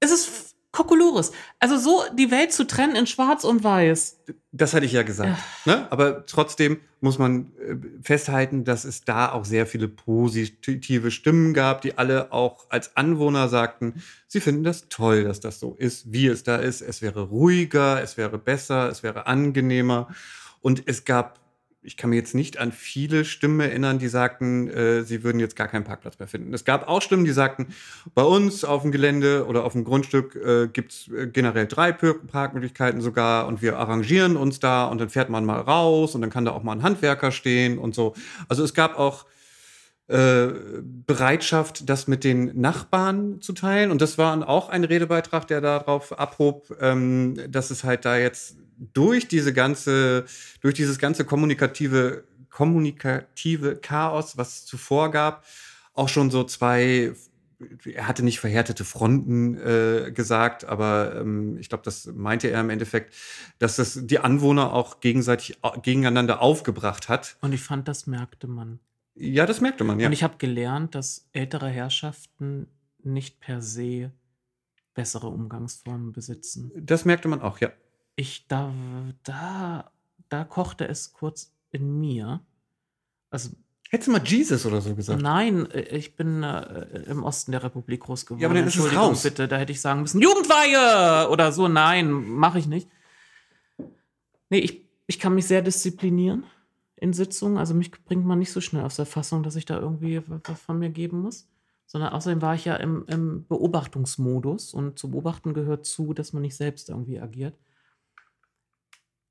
Es 0.00 0.10
ist 0.10 0.51
Kokolores. 0.72 1.32
Also 1.60 1.76
so 1.76 2.02
die 2.16 2.30
Welt 2.30 2.52
zu 2.52 2.66
trennen 2.66 2.96
in 2.96 3.06
Schwarz 3.06 3.44
und 3.44 3.62
Weiß. 3.62 4.20
Das 4.52 4.72
hatte 4.72 4.86
ich 4.86 4.92
ja 4.92 5.02
gesagt. 5.02 5.38
Ne? 5.66 5.86
Aber 5.90 6.24
trotzdem 6.24 6.80
muss 7.00 7.18
man 7.18 7.52
äh, 7.58 7.76
festhalten, 8.02 8.64
dass 8.64 8.84
es 8.84 9.04
da 9.04 9.32
auch 9.32 9.44
sehr 9.44 9.66
viele 9.66 9.88
positive 9.88 11.10
Stimmen 11.10 11.52
gab, 11.52 11.82
die 11.82 11.98
alle 11.98 12.32
auch 12.32 12.66
als 12.70 12.96
Anwohner 12.96 13.48
sagten, 13.48 14.02
sie 14.28 14.40
finden 14.40 14.64
das 14.64 14.88
toll, 14.88 15.24
dass 15.24 15.40
das 15.40 15.60
so 15.60 15.74
ist, 15.74 16.10
wie 16.12 16.26
es 16.26 16.42
da 16.42 16.56
ist. 16.56 16.80
Es 16.80 17.02
wäre 17.02 17.22
ruhiger, 17.22 18.02
es 18.02 18.16
wäre 18.16 18.38
besser, 18.38 18.88
es 18.88 19.02
wäre 19.02 19.26
angenehmer. 19.26 20.08
Und 20.62 20.84
es 20.86 21.04
gab, 21.04 21.40
ich 21.84 21.96
kann 21.96 22.10
mir 22.10 22.16
jetzt 22.16 22.34
nicht 22.34 22.58
an 22.58 22.70
viele 22.70 23.24
Stimmen 23.24 23.60
erinnern, 23.60 23.98
die 23.98 24.08
sagten, 24.08 24.68
äh, 24.68 25.02
sie 25.02 25.24
würden 25.24 25.40
jetzt 25.40 25.56
gar 25.56 25.66
keinen 25.66 25.84
Parkplatz 25.84 26.18
mehr 26.18 26.28
finden. 26.28 26.54
Es 26.54 26.64
gab 26.64 26.88
auch 26.88 27.02
Stimmen, 27.02 27.24
die 27.24 27.32
sagten, 27.32 27.68
bei 28.14 28.22
uns 28.22 28.64
auf 28.64 28.82
dem 28.82 28.92
Gelände 28.92 29.46
oder 29.46 29.64
auf 29.64 29.72
dem 29.72 29.84
Grundstück 29.84 30.36
äh, 30.36 30.68
gibt 30.68 30.92
es 30.92 31.08
äh, 31.08 31.26
generell 31.26 31.66
drei 31.66 31.92
Park- 31.92 32.26
Parkmöglichkeiten 32.28 33.00
sogar 33.00 33.46
und 33.48 33.62
wir 33.62 33.78
arrangieren 33.78 34.36
uns 34.36 34.60
da 34.60 34.86
und 34.86 35.00
dann 35.00 35.10
fährt 35.10 35.28
man 35.28 35.44
mal 35.44 35.60
raus 35.60 36.14
und 36.14 36.20
dann 36.20 36.30
kann 36.30 36.44
da 36.44 36.52
auch 36.52 36.62
mal 36.62 36.72
ein 36.72 36.82
Handwerker 36.82 37.32
stehen 37.32 37.78
und 37.78 37.94
so. 37.94 38.14
Also 38.48 38.62
es 38.62 38.74
gab 38.74 38.98
auch 38.98 39.26
äh, 40.08 40.48
Bereitschaft, 41.06 41.88
das 41.88 42.06
mit 42.06 42.22
den 42.22 42.60
Nachbarn 42.60 43.40
zu 43.40 43.52
teilen. 43.54 43.90
Und 43.90 44.02
das 44.02 44.18
war 44.18 44.48
auch 44.48 44.68
ein 44.68 44.84
Redebeitrag, 44.84 45.46
der 45.46 45.60
darauf 45.60 46.18
abhob, 46.18 46.76
ähm, 46.80 47.36
dass 47.48 47.70
es 47.70 47.82
halt 47.82 48.04
da 48.04 48.18
jetzt 48.18 48.56
durch 48.76 49.28
diese 49.28 49.52
ganze, 49.52 50.24
durch 50.60 50.74
dieses 50.74 50.98
ganze 50.98 51.24
kommunikative, 51.24 52.24
kommunikative 52.50 53.76
Chaos, 53.76 54.36
was 54.36 54.56
es 54.56 54.66
zuvor 54.66 55.10
gab, 55.10 55.44
auch 55.94 56.08
schon 56.08 56.30
so 56.30 56.44
zwei 56.44 57.14
er 57.84 58.08
hatte 58.08 58.24
nicht 58.24 58.40
verhärtete 58.40 58.84
Fronten 58.84 59.54
äh, 59.54 60.12
gesagt, 60.12 60.64
aber 60.64 61.16
ähm, 61.16 61.56
ich 61.58 61.68
glaube, 61.68 61.84
das 61.84 62.06
meinte 62.06 62.48
er 62.48 62.60
im 62.60 62.70
Endeffekt, 62.70 63.14
dass 63.58 63.76
das 63.76 64.00
die 64.02 64.18
Anwohner 64.18 64.72
auch 64.72 65.00
gegenseitig 65.00 65.58
gegeneinander 65.82 66.40
aufgebracht 66.40 67.08
hat. 67.08 67.36
Und 67.40 67.52
ich 67.52 67.62
fand, 67.62 67.88
das 67.88 68.06
merkte 68.06 68.46
man. 68.46 68.80
Ja, 69.14 69.46
das 69.46 69.60
merkte 69.60 69.84
man, 69.84 70.00
ja. 70.00 70.06
Und 70.06 70.12
ich 70.12 70.22
habe 70.22 70.38
gelernt, 70.38 70.94
dass 70.94 71.28
ältere 71.32 71.68
Herrschaften 71.68 72.68
nicht 73.02 73.40
per 73.40 73.60
se 73.60 74.12
bessere 74.94 75.28
Umgangsformen 75.28 76.12
besitzen. 76.12 76.70
Das 76.76 77.04
merkte 77.04 77.28
man 77.28 77.40
auch, 77.40 77.58
ja. 77.58 77.72
Ich, 78.22 78.46
da, 78.46 78.72
da, 79.24 79.90
da 80.28 80.44
kochte 80.44 80.86
es 80.86 81.12
kurz 81.12 81.52
in 81.72 81.98
mir. 81.98 82.40
Also 83.30 83.50
Hättest 83.90 84.06
du 84.06 84.12
mal 84.12 84.22
Jesus 84.24 84.64
oder 84.64 84.80
so 84.80 84.94
gesagt? 84.94 85.20
Nein, 85.20 85.68
äh, 85.72 85.96
ich 85.96 86.14
bin 86.14 86.44
äh, 86.44 87.02
im 87.10 87.24
Osten 87.24 87.50
der 87.50 87.64
Republik 87.64 88.02
groß 88.02 88.24
geworden. 88.24 88.40
Ja, 88.40 88.46
aber 88.46 88.54
dann 88.54 88.68
ist 88.68 88.76
es 88.76 88.94
raus. 88.94 89.24
bitte, 89.24 89.48
da 89.48 89.56
hätte 89.56 89.72
ich 89.72 89.80
sagen 89.80 90.02
müssen, 90.02 90.22
Jugendweihe 90.22 91.28
oder 91.30 91.50
so. 91.50 91.66
Nein, 91.66 92.12
mache 92.12 92.60
ich 92.60 92.68
nicht. 92.68 92.88
Nee, 94.50 94.60
ich, 94.60 94.88
ich 95.08 95.18
kann 95.18 95.34
mich 95.34 95.48
sehr 95.48 95.60
disziplinieren 95.60 96.44
in 96.94 97.12
Sitzungen. 97.12 97.58
Also 97.58 97.74
mich 97.74 97.90
bringt 97.90 98.24
man 98.24 98.38
nicht 98.38 98.52
so 98.52 98.60
schnell 98.60 98.84
aus 98.84 98.94
der 98.94 99.06
Fassung, 99.06 99.42
dass 99.42 99.56
ich 99.56 99.64
da 99.64 99.80
irgendwie 99.80 100.22
was 100.28 100.60
von 100.60 100.78
mir 100.78 100.90
geben 100.90 101.22
muss. 101.22 101.48
Sondern 101.86 102.12
außerdem 102.12 102.40
war 102.40 102.54
ich 102.54 102.66
ja 102.66 102.76
im, 102.76 103.04
im 103.08 103.46
Beobachtungsmodus 103.48 104.74
und 104.74 104.96
zu 104.96 105.10
beobachten 105.10 105.54
gehört 105.54 105.86
zu, 105.86 106.14
dass 106.14 106.32
man 106.32 106.42
nicht 106.42 106.54
selbst 106.54 106.88
irgendwie 106.88 107.18
agiert 107.18 107.56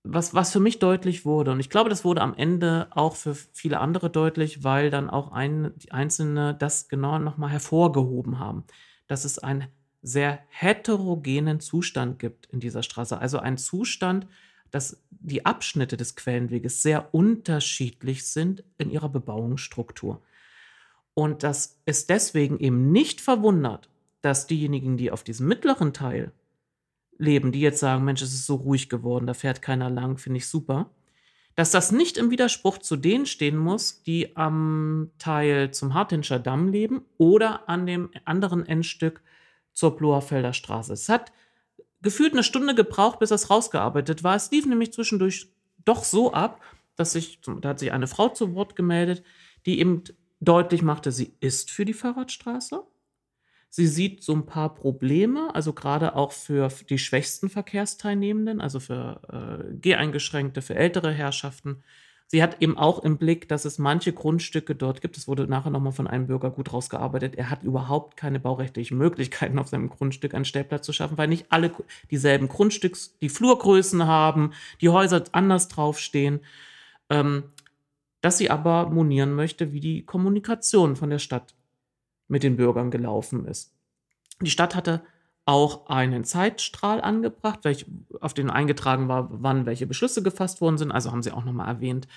was, 0.03 0.33
was 0.33 0.51
für 0.51 0.59
mich 0.59 0.79
deutlich 0.79 1.25
wurde, 1.25 1.51
und 1.51 1.59
ich 1.59 1.69
glaube, 1.69 1.89
das 1.89 2.03
wurde 2.03 2.21
am 2.21 2.33
Ende 2.33 2.87
auch 2.91 3.15
für 3.15 3.35
viele 3.35 3.79
andere 3.79 4.09
deutlich, 4.09 4.63
weil 4.63 4.89
dann 4.89 5.09
auch 5.09 5.31
ein, 5.31 5.73
die 5.77 5.91
Einzelne 5.91 6.55
das 6.55 6.87
genau 6.87 7.19
nochmal 7.19 7.51
hervorgehoben 7.51 8.39
haben, 8.39 8.63
dass 9.07 9.25
es 9.25 9.39
einen 9.39 9.67
sehr 10.01 10.39
heterogenen 10.49 11.59
Zustand 11.59 12.17
gibt 12.17 12.47
in 12.47 12.59
dieser 12.59 12.81
Straße. 12.81 13.17
Also 13.17 13.37
ein 13.37 13.57
Zustand, 13.57 14.25
dass 14.71 15.03
die 15.11 15.45
Abschnitte 15.45 15.97
des 15.97 16.15
Quellenweges 16.15 16.81
sehr 16.81 17.13
unterschiedlich 17.13 18.25
sind 18.25 18.63
in 18.77 18.89
ihrer 18.89 19.09
Bebauungsstruktur. 19.09 20.21
Und 21.13 21.43
dass 21.43 21.79
es 21.85 22.07
deswegen 22.07 22.57
eben 22.59 22.91
nicht 22.91 23.21
verwundert, 23.21 23.89
dass 24.21 24.47
diejenigen, 24.47 24.97
die 24.97 25.11
auf 25.11 25.23
diesem 25.23 25.47
mittleren 25.47 25.93
Teil 25.93 26.31
leben, 27.21 27.51
die 27.51 27.61
jetzt 27.61 27.79
sagen, 27.79 28.03
Mensch, 28.03 28.21
es 28.21 28.33
ist 28.33 28.45
so 28.45 28.55
ruhig 28.55 28.89
geworden, 28.89 29.27
da 29.27 29.33
fährt 29.33 29.61
keiner 29.61 29.89
lang, 29.89 30.17
finde 30.17 30.37
ich 30.37 30.47
super. 30.47 30.89
Dass 31.55 31.71
das 31.71 31.91
nicht 31.91 32.17
im 32.17 32.31
Widerspruch 32.31 32.79
zu 32.79 32.95
denen 32.95 33.25
stehen 33.25 33.57
muss, 33.57 34.03
die 34.03 34.35
am 34.35 35.11
Teil 35.19 35.71
zum 35.71 35.93
Hartinscher 35.93 36.39
Damm 36.39 36.69
leben 36.69 37.03
oder 37.17 37.69
an 37.69 37.85
dem 37.85 38.09
anderen 38.25 38.65
Endstück 38.65 39.21
zur 39.73 39.95
Bloherfelder 39.95 40.53
Straße. 40.53 40.93
Es 40.93 41.09
hat 41.09 41.31
gefühlt 42.01 42.33
eine 42.33 42.43
Stunde 42.43 42.73
gebraucht, 42.73 43.19
bis 43.19 43.29
das 43.29 43.49
rausgearbeitet 43.49 44.23
war. 44.23 44.35
Es 44.35 44.49
lief 44.51 44.65
nämlich 44.65 44.93
zwischendurch 44.93 45.51
doch 45.85 46.03
so 46.03 46.33
ab, 46.33 46.61
dass 46.95 47.13
sich, 47.13 47.39
da 47.41 47.69
hat 47.69 47.79
sich 47.79 47.91
eine 47.91 48.07
Frau 48.07 48.29
zu 48.29 48.55
Wort 48.55 48.75
gemeldet, 48.75 49.23
die 49.65 49.79
eben 49.79 50.03
deutlich 50.39 50.81
machte, 50.81 51.11
sie 51.11 51.35
ist 51.39 51.69
für 51.69 51.85
die 51.85 51.93
Fahrradstraße. 51.93 52.83
Sie 53.73 53.87
sieht 53.87 54.21
so 54.21 54.33
ein 54.33 54.45
paar 54.45 54.75
Probleme, 54.75 55.55
also 55.55 55.71
gerade 55.71 56.17
auch 56.17 56.33
für 56.33 56.67
die 56.89 56.97
schwächsten 56.97 57.49
Verkehrsteilnehmenden, 57.49 58.59
also 58.59 58.81
für 58.81 59.21
äh, 59.31 59.77
Geheingeschränkte, 59.77 60.61
für 60.61 60.75
ältere 60.75 61.13
Herrschaften. 61.13 61.81
Sie 62.27 62.43
hat 62.43 62.61
eben 62.61 62.77
auch 62.77 62.99
im 62.99 63.17
Blick, 63.17 63.47
dass 63.47 63.63
es 63.63 63.79
manche 63.79 64.11
Grundstücke 64.11 64.75
dort 64.75 64.99
gibt. 64.99 65.15
Es 65.15 65.25
wurde 65.25 65.47
nachher 65.47 65.69
nochmal 65.69 65.93
von 65.93 66.07
einem 66.07 66.27
Bürger 66.27 66.51
gut 66.51 66.73
rausgearbeitet. 66.73 67.35
Er 67.35 67.49
hat 67.49 67.63
überhaupt 67.63 68.17
keine 68.17 68.41
baurechtlichen 68.41 68.97
Möglichkeiten, 68.97 69.57
auf 69.57 69.69
seinem 69.69 69.89
Grundstück 69.89 70.33
einen 70.33 70.43
Stellplatz 70.43 70.85
zu 70.85 70.91
schaffen, 70.91 71.17
weil 71.17 71.29
nicht 71.29 71.45
alle 71.49 71.71
dieselben 72.09 72.49
Grundstücks, 72.49 73.17
die 73.19 73.29
Flurgrößen 73.29 74.05
haben, 74.05 74.51
die 74.81 74.89
Häuser 74.89 75.23
anders 75.31 75.69
draufstehen. 75.69 76.41
Ähm, 77.09 77.43
dass 78.19 78.37
sie 78.37 78.49
aber 78.49 78.89
monieren 78.89 79.33
möchte, 79.33 79.71
wie 79.71 79.79
die 79.79 80.05
Kommunikation 80.05 80.97
von 80.97 81.09
der 81.09 81.19
Stadt 81.19 81.53
mit 82.31 82.43
den 82.43 82.55
Bürgern 82.55 82.91
gelaufen 82.91 83.45
ist. 83.45 83.75
Die 84.41 84.49
Stadt 84.49 84.73
hatte 84.73 85.03
auch 85.45 85.87
einen 85.87 86.23
Zeitstrahl 86.23 87.01
angebracht, 87.01 87.59
auf 88.21 88.33
den 88.33 88.49
eingetragen 88.49 89.07
war, 89.07 89.27
wann 89.31 89.65
welche 89.65 89.85
Beschlüsse 89.85 90.23
gefasst 90.23 90.61
worden 90.61 90.77
sind. 90.77 90.91
Also 90.91 91.11
haben 91.11 91.23
sie 91.23 91.31
auch 91.31 91.43
nochmal 91.43 91.67
erwähnt, 91.67 92.07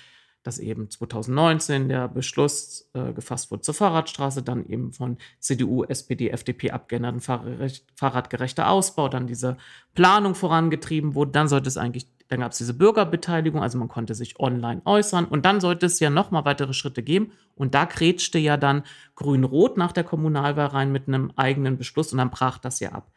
dass 0.41 0.59
eben 0.59 0.89
2019 0.89 1.89
der 1.89 2.07
Beschluss 2.07 2.89
äh, 2.93 3.13
gefasst 3.13 3.51
wurde 3.51 3.63
zur 3.63 3.73
Fahrradstraße, 3.73 4.43
dann 4.43 4.65
eben 4.67 4.93
von 4.93 5.17
CDU, 5.39 5.83
SPD, 5.83 6.29
FDP 6.29 6.71
abgeänderten 6.71 7.19
Fahrradgerechter 7.19 8.69
Ausbau, 8.69 9.09
dann 9.09 9.27
diese 9.27 9.57
Planung 9.95 10.35
vorangetrieben 10.35 11.15
wurde. 11.15 11.31
Dann 11.31 11.47
sollte 11.47 11.67
es 11.67 11.77
eigentlich 11.77 12.07
dann 12.27 12.39
gab 12.39 12.53
es 12.53 12.57
diese 12.57 12.73
Bürgerbeteiligung, 12.73 13.61
also 13.61 13.77
man 13.77 13.87
konnte 13.87 14.15
sich 14.15 14.39
online 14.39 14.81
äußern 14.85 15.25
und 15.25 15.45
dann 15.45 15.61
sollte 15.61 15.85
es 15.85 15.99
ja 15.99 16.09
nochmal 16.09 16.45
weitere 16.45 16.73
Schritte 16.73 17.03
geben. 17.03 17.31
Und 17.55 17.75
da 17.75 17.85
grätschte 17.85 18.39
ja 18.39 18.57
dann 18.57 18.83
Grün-Rot 19.15 19.77
nach 19.77 19.91
der 19.91 20.03
Kommunalwahl 20.03 20.67
rein 20.67 20.91
mit 20.91 21.07
einem 21.07 21.31
eigenen 21.35 21.77
Beschluss 21.77 22.11
und 22.11 22.17
dann 22.17 22.31
brach 22.31 22.57
das 22.57 22.79
ja 22.79 22.91
ab. 22.93 23.11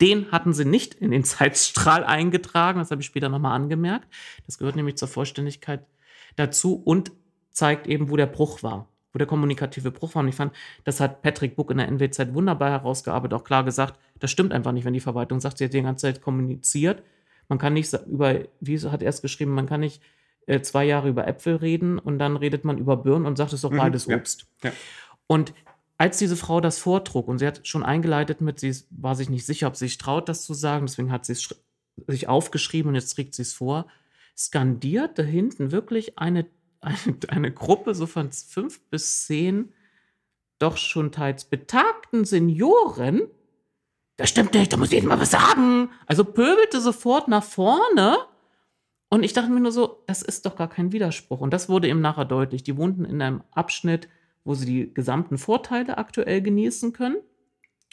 Den 0.00 0.32
hatten 0.32 0.52
sie 0.52 0.64
nicht 0.64 0.94
in 0.94 1.12
den 1.12 1.24
Zeitstrahl 1.24 2.04
eingetragen, 2.04 2.80
das 2.80 2.90
habe 2.90 3.02
ich 3.02 3.06
später 3.06 3.28
nochmal 3.28 3.54
angemerkt. 3.54 4.08
Das 4.46 4.58
gehört 4.58 4.76
nämlich 4.76 4.96
zur 4.96 5.08
Vollständigkeit 5.08 5.86
dazu 6.36 6.74
und 6.74 7.12
zeigt 7.52 7.86
eben, 7.86 8.10
wo 8.10 8.16
der 8.16 8.26
Bruch 8.26 8.64
war, 8.64 8.88
wo 9.12 9.18
der 9.18 9.28
kommunikative 9.28 9.92
Bruch 9.92 10.16
war. 10.16 10.22
Und 10.22 10.28
ich 10.28 10.34
fand, 10.34 10.54
das 10.82 10.98
hat 10.98 11.22
Patrick 11.22 11.54
Buck 11.54 11.70
in 11.70 11.78
der 11.78 11.88
NWZ 11.88 12.34
wunderbar 12.34 12.70
herausgearbeitet, 12.70 13.38
auch 13.38 13.44
klar 13.44 13.62
gesagt, 13.62 13.96
das 14.18 14.32
stimmt 14.32 14.52
einfach 14.52 14.72
nicht, 14.72 14.84
wenn 14.84 14.92
die 14.92 15.00
Verwaltung 15.00 15.38
sagt, 15.38 15.58
sie 15.58 15.66
hat 15.66 15.72
die 15.72 15.82
ganze 15.82 16.06
Zeit 16.06 16.20
kommuniziert 16.20 17.02
man 17.50 17.58
kann 17.58 17.74
nicht 17.74 17.92
über, 18.06 18.40
wie 18.60 18.78
hat 18.78 19.02
er 19.02 19.10
es 19.10 19.20
geschrieben, 19.20 19.50
man 19.50 19.66
kann 19.66 19.80
nicht 19.80 20.00
äh, 20.46 20.62
zwei 20.62 20.84
Jahre 20.84 21.08
über 21.08 21.26
Äpfel 21.26 21.56
reden 21.56 21.98
und 21.98 22.18
dann 22.18 22.36
redet 22.36 22.64
man 22.64 22.78
über 22.78 22.96
Birnen 22.96 23.26
und 23.26 23.36
sagt, 23.36 23.48
es 23.52 23.58
ist 23.58 23.64
doch 23.64 23.72
mhm, 23.72 23.78
beides 23.78 24.06
ja, 24.06 24.16
Obst. 24.16 24.46
Ja. 24.62 24.72
Und 25.26 25.52
als 25.98 26.16
diese 26.16 26.36
Frau 26.36 26.60
das 26.60 26.78
vortrug 26.78 27.28
und 27.28 27.40
sie 27.40 27.46
hat 27.46 27.66
schon 27.66 27.82
eingeleitet 27.82 28.40
mit, 28.40 28.60
sie 28.60 28.74
war 28.90 29.14
sich 29.14 29.28
nicht 29.28 29.44
sicher, 29.44 29.66
ob 29.66 29.76
sie 29.76 29.86
sich 29.86 29.98
traut, 29.98 30.28
das 30.28 30.44
zu 30.44 30.54
sagen, 30.54 30.86
deswegen 30.86 31.12
hat 31.12 31.26
sie 31.26 31.32
es 31.32 31.54
sich 32.06 32.28
aufgeschrieben 32.28 32.90
und 32.90 32.94
jetzt 32.94 33.12
trägt 33.14 33.34
sie 33.34 33.42
es 33.42 33.52
vor, 33.52 33.86
skandiert 34.36 35.18
da 35.18 35.22
hinten 35.22 35.72
wirklich 35.72 36.18
eine, 36.18 36.46
eine, 36.80 36.96
eine 37.28 37.52
Gruppe 37.52 37.94
so 37.94 38.06
von 38.06 38.30
fünf 38.32 38.80
bis 38.90 39.26
zehn 39.26 39.72
doch 40.60 40.76
schon 40.76 41.10
teils 41.10 41.46
betagten 41.46 42.24
Senioren, 42.24 43.22
das 44.20 44.28
stimmt 44.28 44.52
nicht, 44.52 44.70
da 44.70 44.76
muss 44.76 44.92
ich 44.92 45.02
mal 45.02 45.18
was 45.18 45.30
sagen. 45.30 45.88
Also 46.06 46.24
pöbelte 46.24 46.78
sofort 46.82 47.26
nach 47.28 47.42
vorne. 47.42 48.18
Und 49.08 49.22
ich 49.22 49.32
dachte 49.32 49.50
mir 49.50 49.60
nur 49.60 49.72
so, 49.72 50.04
das 50.06 50.20
ist 50.20 50.44
doch 50.44 50.56
gar 50.56 50.68
kein 50.68 50.92
Widerspruch. 50.92 51.40
Und 51.40 51.54
das 51.54 51.70
wurde 51.70 51.88
ihm 51.88 52.02
nachher 52.02 52.26
deutlich. 52.26 52.62
Die 52.62 52.76
wohnten 52.76 53.06
in 53.06 53.22
einem 53.22 53.42
Abschnitt, 53.50 54.10
wo 54.44 54.54
sie 54.54 54.66
die 54.66 54.92
gesamten 54.92 55.38
Vorteile 55.38 55.96
aktuell 55.96 56.42
genießen 56.42 56.92
können. 56.92 57.16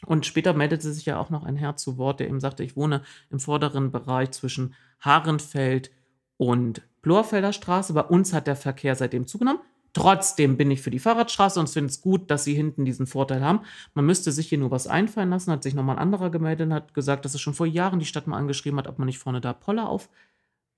Und 0.06 0.26
später 0.26 0.54
meldete 0.54 0.92
sich 0.92 1.06
ja 1.06 1.18
auch 1.18 1.30
noch 1.30 1.46
ein 1.46 1.56
Herr 1.56 1.78
zu 1.78 1.98
Wort, 1.98 2.20
der 2.20 2.28
ihm 2.28 2.42
sagte, 2.42 2.62
ich 2.62 2.76
wohne 2.76 3.04
im 3.30 3.40
vorderen 3.40 3.94
Bereich 3.94 4.32
zwischen 4.32 4.76
Haarenfeld 5.00 5.92
und 6.36 6.82
Blorfelder 7.02 7.54
Straße. 7.54 7.94
Bei 7.94 8.02
uns 8.02 8.34
hat 8.34 8.48
der 8.48 8.58
Verkehr 8.58 8.96
seitdem 8.96 9.28
zugenommen. 9.28 9.62
Trotzdem 9.98 10.58
bin 10.58 10.70
ich 10.70 10.82
für 10.82 10.92
die 10.92 11.00
Fahrradstraße 11.00 11.60
und 11.60 11.70
finde 11.70 11.90
es 11.90 12.02
gut, 12.02 12.30
dass 12.30 12.44
sie 12.44 12.54
hinten 12.54 12.86
diesen 12.86 13.08
Vorteil 13.08 13.44
haben. 13.44 13.62
Man 13.96 14.06
müsste 14.06 14.32
sich 14.32 14.48
hier 14.48 14.60
nur 14.60 14.70
was 14.70 14.86
einfallen 14.86 15.32
lassen. 15.32 15.52
Hat 15.52 15.64
sich 15.64 15.74
nochmal 15.74 15.96
ein 15.96 16.02
anderer 16.02 16.30
gemeldet 16.30 16.68
und 16.68 16.74
hat 16.74 16.94
gesagt, 16.94 17.26
dass 17.26 17.34
es 17.34 17.42
schon 17.42 17.56
vor 17.56 17.66
Jahren 17.66 18.00
die 18.00 18.06
Stadt 18.06 18.28
mal 18.28 18.38
angeschrieben 18.38 18.78
hat, 18.78 18.88
ob 18.88 19.00
man 19.00 19.08
nicht 19.08 19.18
vorne 19.18 19.42
da 19.42 19.54
Poller 19.54 19.90
auf 19.90 20.10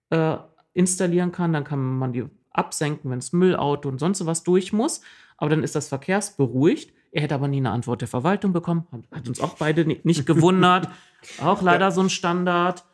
äh, 0.10 0.38
installieren 0.74 1.34
kann. 1.34 1.52
Dann 1.52 1.66
kann 1.66 1.98
man 1.98 2.14
die 2.14 2.26
absenken, 2.52 3.12
wenn 3.12 3.20
das 3.20 3.34
Müllauto 3.34 3.90
und 3.90 4.00
sonst 4.00 4.26
was 4.26 4.44
durch 4.44 4.72
muss. 4.72 5.02
Aber 5.38 5.50
dann 5.50 5.64
ist 5.64 5.76
das 5.76 5.90
verkehrsberuhigt. 5.90 6.94
Er 7.12 7.24
hätte 7.24 7.36
aber 7.36 7.50
nie 7.50 7.58
eine 7.58 7.72
Antwort 7.72 8.00
der 8.02 8.08
Verwaltung 8.08 8.54
bekommen. 8.54 8.88
Hat 9.12 9.28
uns 9.28 9.42
auch 9.42 9.56
beide 9.58 9.86
nicht 9.86 10.26
gewundert. 10.26 10.88
auch 11.44 11.62
leider 11.62 11.92
so 11.92 12.02
ein 12.02 12.10
Standard 12.10 12.86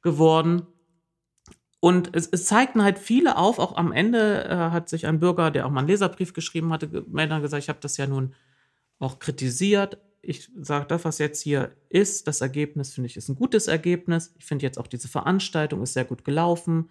geworden. 0.00 0.66
Und 1.84 2.16
es, 2.16 2.26
es, 2.26 2.46
zeigten 2.46 2.82
halt 2.82 2.98
viele 2.98 3.36
auf, 3.36 3.58
auch 3.58 3.76
am 3.76 3.92
Ende 3.92 4.46
äh, 4.46 4.54
hat 4.56 4.88
sich 4.88 5.06
ein 5.06 5.20
Bürger, 5.20 5.50
der 5.50 5.66
auch 5.66 5.70
mal 5.70 5.80
einen 5.80 5.88
Leserbrief 5.88 6.32
geschrieben 6.32 6.72
hatte, 6.72 6.88
gemeldet 6.88 7.36
und 7.36 7.42
gesagt, 7.42 7.62
ich 7.62 7.68
habe 7.68 7.80
das 7.82 7.98
ja 7.98 8.06
nun 8.06 8.34
auch 8.98 9.18
kritisiert. 9.18 9.98
Ich 10.22 10.50
sage, 10.58 10.86
das, 10.86 11.04
was 11.04 11.18
jetzt 11.18 11.42
hier 11.42 11.76
ist, 11.90 12.26
das 12.26 12.40
Ergebnis, 12.40 12.94
finde 12.94 13.08
ich, 13.08 13.18
ist 13.18 13.28
ein 13.28 13.34
gutes 13.34 13.66
Ergebnis. 13.66 14.32
Ich 14.38 14.46
finde 14.46 14.64
jetzt 14.64 14.78
auch 14.78 14.86
diese 14.86 15.08
Veranstaltung 15.08 15.82
ist 15.82 15.92
sehr 15.92 16.06
gut 16.06 16.24
gelaufen. 16.24 16.88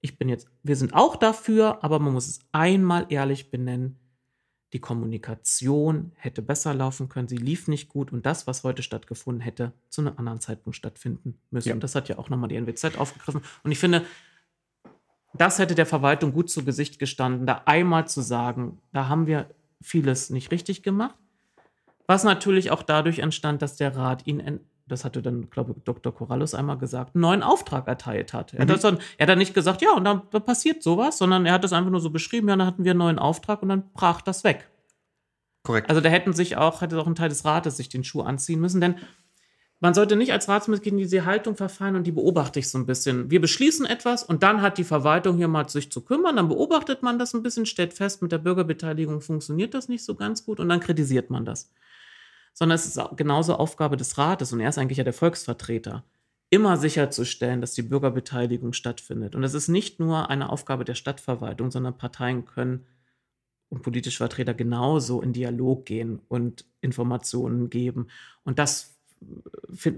Ich 0.00 0.16
bin 0.16 0.30
jetzt, 0.30 0.48
wir 0.62 0.76
sind 0.76 0.94
auch 0.94 1.16
dafür, 1.16 1.84
aber 1.84 1.98
man 1.98 2.14
muss 2.14 2.26
es 2.26 2.38
einmal 2.50 3.04
ehrlich 3.10 3.50
benennen. 3.50 3.98
die 4.72 4.80
Kommunikation 4.80 6.12
hätte 6.14 6.40
besser 6.40 6.72
laufen 6.72 7.10
können, 7.10 7.28
sie 7.28 7.36
lief 7.36 7.68
nicht 7.68 7.88
gut 7.90 8.10
und 8.10 8.24
das, 8.24 8.46
was 8.46 8.64
heute 8.64 8.82
stattgefunden 8.82 9.42
hätte, 9.42 9.74
zu 9.90 10.00
einem 10.00 10.16
anderen 10.16 10.40
Zeitpunkt 10.40 10.76
stattfinden 10.76 11.38
müssen. 11.50 11.68
Ja. 11.68 11.74
Und 11.74 11.82
das 11.84 11.94
hat 11.94 12.08
ja 12.08 12.18
auch 12.18 12.30
nochmal 12.30 12.48
die 12.48 12.56
NWZ 12.56 12.96
aufgegriffen. 12.96 13.42
Und 13.64 13.72
ich 13.72 13.78
finde, 13.78 14.06
das 15.34 15.58
hätte 15.58 15.74
der 15.74 15.86
Verwaltung 15.86 16.32
gut 16.32 16.50
zu 16.50 16.64
Gesicht 16.64 16.98
gestanden, 16.98 17.46
da 17.46 17.62
einmal 17.66 18.06
zu 18.08 18.20
sagen, 18.20 18.78
da 18.92 19.08
haben 19.08 19.26
wir 19.26 19.46
vieles 19.80 20.30
nicht 20.30 20.50
richtig 20.50 20.82
gemacht. 20.82 21.14
Was 22.06 22.24
natürlich 22.24 22.70
auch 22.70 22.82
dadurch 22.82 23.20
entstand, 23.20 23.62
dass 23.62 23.76
der 23.76 23.96
Rat 23.96 24.26
ihn, 24.26 24.60
das 24.88 25.04
hatte 25.04 25.22
dann, 25.22 25.48
glaube 25.48 25.74
ich, 25.76 25.84
Dr. 25.84 26.12
Corallus 26.12 26.54
einmal 26.54 26.76
gesagt, 26.76 27.14
einen 27.14 27.22
neuen 27.22 27.42
Auftrag 27.44 27.86
erteilt 27.86 28.32
hat. 28.32 28.52
Er, 28.52 28.60
hat 28.60 28.68
Mhm. 28.68 28.72
das 28.72 28.80
dann, 28.80 28.98
er 29.16 29.24
hat 29.24 29.28
dann 29.28 29.38
nicht 29.38 29.54
gesagt, 29.54 29.80
ja, 29.82 29.92
und 29.92 30.04
dann, 30.04 30.22
dann 30.32 30.44
passiert 30.44 30.82
sowas, 30.82 31.18
sondern 31.18 31.46
er 31.46 31.52
hat 31.52 31.62
das 31.64 31.72
einfach 31.72 31.92
nur 31.92 32.00
so 32.00 32.10
beschrieben, 32.10 32.48
ja, 32.48 32.56
dann 32.56 32.66
hatten 32.66 32.82
wir 32.84 32.90
einen 32.90 32.98
neuen 32.98 33.18
Auftrag 33.20 33.62
und 33.62 33.68
dann 33.68 33.90
brach 33.92 34.20
das 34.22 34.42
weg. 34.42 34.68
Korrekt. 35.62 35.88
Also 35.88 36.00
da 36.00 36.08
hätten 36.08 36.32
sich 36.32 36.56
auch, 36.56 36.80
hätte 36.80 36.98
auch 36.98 37.06
ein 37.06 37.14
Teil 37.14 37.28
des 37.28 37.44
Rates 37.44 37.76
sich 37.76 37.88
den 37.88 38.02
Schuh 38.02 38.22
anziehen 38.22 38.60
müssen, 38.60 38.80
denn 38.80 38.96
man 39.80 39.94
sollte 39.94 40.14
nicht 40.14 40.32
als 40.32 40.46
Ratsmitglied 40.46 40.92
in 40.92 40.98
diese 40.98 41.24
Haltung 41.24 41.56
verfallen 41.56 41.96
und 41.96 42.06
die 42.06 42.12
beobachte 42.12 42.58
ich 42.58 42.68
so 42.68 42.76
ein 42.76 42.84
bisschen. 42.84 43.30
Wir 43.30 43.40
beschließen 43.40 43.86
etwas 43.86 44.22
und 44.22 44.42
dann 44.42 44.60
hat 44.60 44.76
die 44.76 44.84
Verwaltung 44.84 45.38
hier 45.38 45.48
mal 45.48 45.68
sich 45.68 45.90
zu 45.90 46.02
kümmern, 46.02 46.36
dann 46.36 46.48
beobachtet 46.48 47.02
man 47.02 47.18
das 47.18 47.32
ein 47.32 47.42
bisschen, 47.42 47.64
stellt 47.64 47.94
fest, 47.94 48.20
mit 48.20 48.30
der 48.30 48.38
Bürgerbeteiligung 48.38 49.22
funktioniert 49.22 49.72
das 49.72 49.88
nicht 49.88 50.04
so 50.04 50.14
ganz 50.14 50.44
gut 50.44 50.60
und 50.60 50.68
dann 50.68 50.80
kritisiert 50.80 51.30
man 51.30 51.46
das. 51.46 51.72
Sondern 52.52 52.76
es 52.76 52.84
ist 52.84 53.00
genauso 53.16 53.54
Aufgabe 53.56 53.96
des 53.96 54.18
Rates 54.18 54.52
und 54.52 54.60
er 54.60 54.68
ist 54.68 54.76
eigentlich 54.76 54.98
ja 54.98 55.04
der 55.04 55.14
Volksvertreter, 55.14 56.04
immer 56.50 56.76
sicherzustellen, 56.76 57.62
dass 57.62 57.72
die 57.72 57.82
Bürgerbeteiligung 57.82 58.74
stattfindet. 58.74 59.34
Und 59.34 59.44
es 59.44 59.54
ist 59.54 59.68
nicht 59.68 59.98
nur 59.98 60.28
eine 60.28 60.50
Aufgabe 60.50 60.84
der 60.84 60.94
Stadtverwaltung, 60.94 61.70
sondern 61.70 61.96
Parteien 61.96 62.44
können 62.44 62.86
und 63.70 63.82
politische 63.82 64.18
Vertreter 64.18 64.52
genauso 64.52 65.22
in 65.22 65.32
Dialog 65.32 65.86
gehen 65.86 66.20
und 66.28 66.66
Informationen 66.80 67.70
geben. 67.70 68.08
Und 68.42 68.58
das 68.58 68.99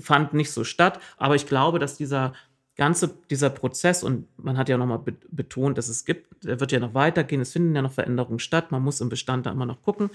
fand 0.01 0.35
nicht 0.35 0.53
so 0.53 0.64
statt. 0.64 1.01
Aber 1.16 1.35
ich 1.35 1.47
glaube, 1.47 1.79
dass 1.79 1.97
dieser 1.97 2.33
ganze, 2.77 3.14
dieser 3.31 3.51
Prozess, 3.51 4.03
und 4.03 4.27
man 4.39 4.57
hat 4.57 4.68
ja 4.68 4.79
nochmal 4.79 4.99
be 4.99 5.14
betont, 5.31 5.77
dass 5.79 5.89
es 5.89 6.05
gibt, 6.05 6.45
der 6.45 6.61
wird 6.61 6.73
ja 6.73 6.81
noch 6.81 6.95
weitergehen, 6.95 7.41
es 7.41 7.53
finden 7.53 7.75
ja 7.75 7.83
noch 7.83 7.93
Veränderungen 7.93 8.39
statt, 8.39 8.70
man 8.70 8.83
muss 8.83 9.01
im 9.01 9.09
Bestand 9.09 9.47
da 9.47 9.53
immer 9.53 9.66
noch 9.66 9.83
gucken, 9.83 10.11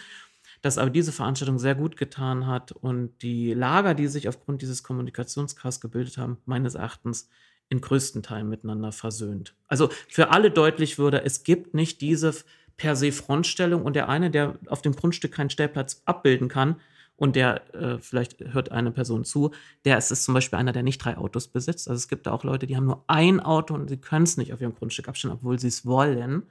dass 0.61 0.77
aber 0.77 0.89
diese 0.89 1.11
Veranstaltung 1.11 1.59
sehr 1.59 1.75
gut 1.75 1.97
getan 1.97 2.47
hat 2.47 2.71
und 2.71 3.21
die 3.21 3.53
Lager, 3.53 3.93
die 3.93 4.07
sich 4.07 4.27
aufgrund 4.27 4.61
dieses 4.61 4.83
Kommunikationschaos 4.83 5.81
gebildet 5.81 6.17
haben, 6.17 6.37
meines 6.45 6.75
Erachtens 6.75 7.29
in 7.69 7.81
größten 7.81 8.23
Teilen 8.23 8.49
miteinander 8.49 8.91
versöhnt. 8.91 9.53
Also 9.67 9.89
für 10.07 10.29
alle 10.31 10.49
deutlich 10.49 10.97
würde, 10.97 11.23
es 11.23 11.43
gibt 11.43 11.73
nicht 11.73 12.01
diese 12.01 12.33
per 12.77 12.95
se 12.95 13.11
Frontstellung 13.11 13.83
und 13.83 13.95
der 13.95 14.09
eine, 14.09 14.31
der 14.31 14.57
auf 14.67 14.81
dem 14.81 14.95
Grundstück 14.95 15.33
keinen 15.33 15.49
Stellplatz 15.49 16.01
abbilden 16.05 16.47
kann 16.47 16.77
und 17.17 17.35
der, 17.35 17.73
äh, 17.75 17.97
vielleicht 17.99 18.39
hört 18.53 18.71
eine 18.71 18.91
Person 18.91 19.25
zu, 19.25 19.51
der 19.85 19.97
ist, 19.97 20.11
ist 20.11 20.23
zum 20.23 20.33
Beispiel 20.35 20.57
einer, 20.59 20.71
der 20.71 20.83
nicht 20.83 20.99
drei 21.03 21.17
Autos 21.17 21.47
besitzt. 21.47 21.89
Also 21.89 21.97
es 21.97 22.07
gibt 22.07 22.27
da 22.27 22.31
auch 22.31 22.43
Leute, 22.43 22.67
die 22.67 22.77
haben 22.77 22.85
nur 22.85 23.03
ein 23.07 23.39
Auto 23.39 23.73
und 23.73 23.89
sie 23.89 23.97
können 23.97 24.23
es 24.23 24.37
nicht 24.37 24.53
auf 24.53 24.61
ihrem 24.61 24.75
Grundstück 24.75 25.09
abstellen, 25.09 25.33
obwohl 25.33 25.59
sie 25.59 25.67
es 25.67 25.85
wollen. 25.85 26.43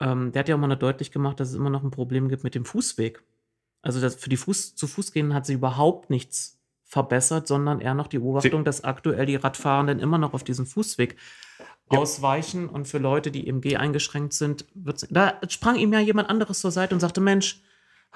Ähm, 0.00 0.32
der 0.32 0.40
hat 0.40 0.48
ja 0.48 0.56
auch 0.56 0.60
mal 0.60 0.66
noch 0.66 0.78
deutlich 0.78 1.12
gemacht, 1.12 1.40
dass 1.40 1.50
es 1.50 1.54
immer 1.54 1.70
noch 1.70 1.82
ein 1.84 1.90
Problem 1.92 2.28
gibt 2.28 2.44
mit 2.44 2.54
dem 2.54 2.64
Fußweg. 2.64 3.22
Also 3.80 4.00
das, 4.00 4.16
für 4.16 4.28
die 4.28 4.36
Fuß, 4.36 4.74
zu 4.74 4.86
Fuß 4.88 5.12
gehen 5.12 5.32
hat 5.32 5.46
sie 5.46 5.54
überhaupt 5.54 6.10
nichts 6.10 6.58
verbessert, 6.84 7.46
sondern 7.46 7.80
eher 7.80 7.94
noch 7.94 8.08
die 8.08 8.18
Beobachtung, 8.18 8.64
dass 8.64 8.84
aktuell 8.84 9.26
die 9.26 9.36
Radfahrenden 9.36 10.00
immer 10.00 10.18
noch 10.18 10.34
auf 10.34 10.42
diesen 10.44 10.66
Fußweg 10.66 11.16
Ja. 11.92 11.98
ausweichen 12.00 12.68
und 12.68 12.88
für 12.88 12.98
Leute, 12.98 13.30
die 13.30 13.46
im 13.46 13.60
G 13.60 13.76
eingeschränkt 13.76 14.32
sind, 14.32 14.66
wird's, 14.74 15.06
da 15.10 15.40
sprang 15.48 15.76
ihm 15.76 15.92
ja 15.92 16.00
jemand 16.00 16.28
anderes 16.28 16.60
zur 16.60 16.72
Seite 16.72 16.94
und 16.94 17.00
sagte, 17.00 17.20
Mensch, 17.20 17.62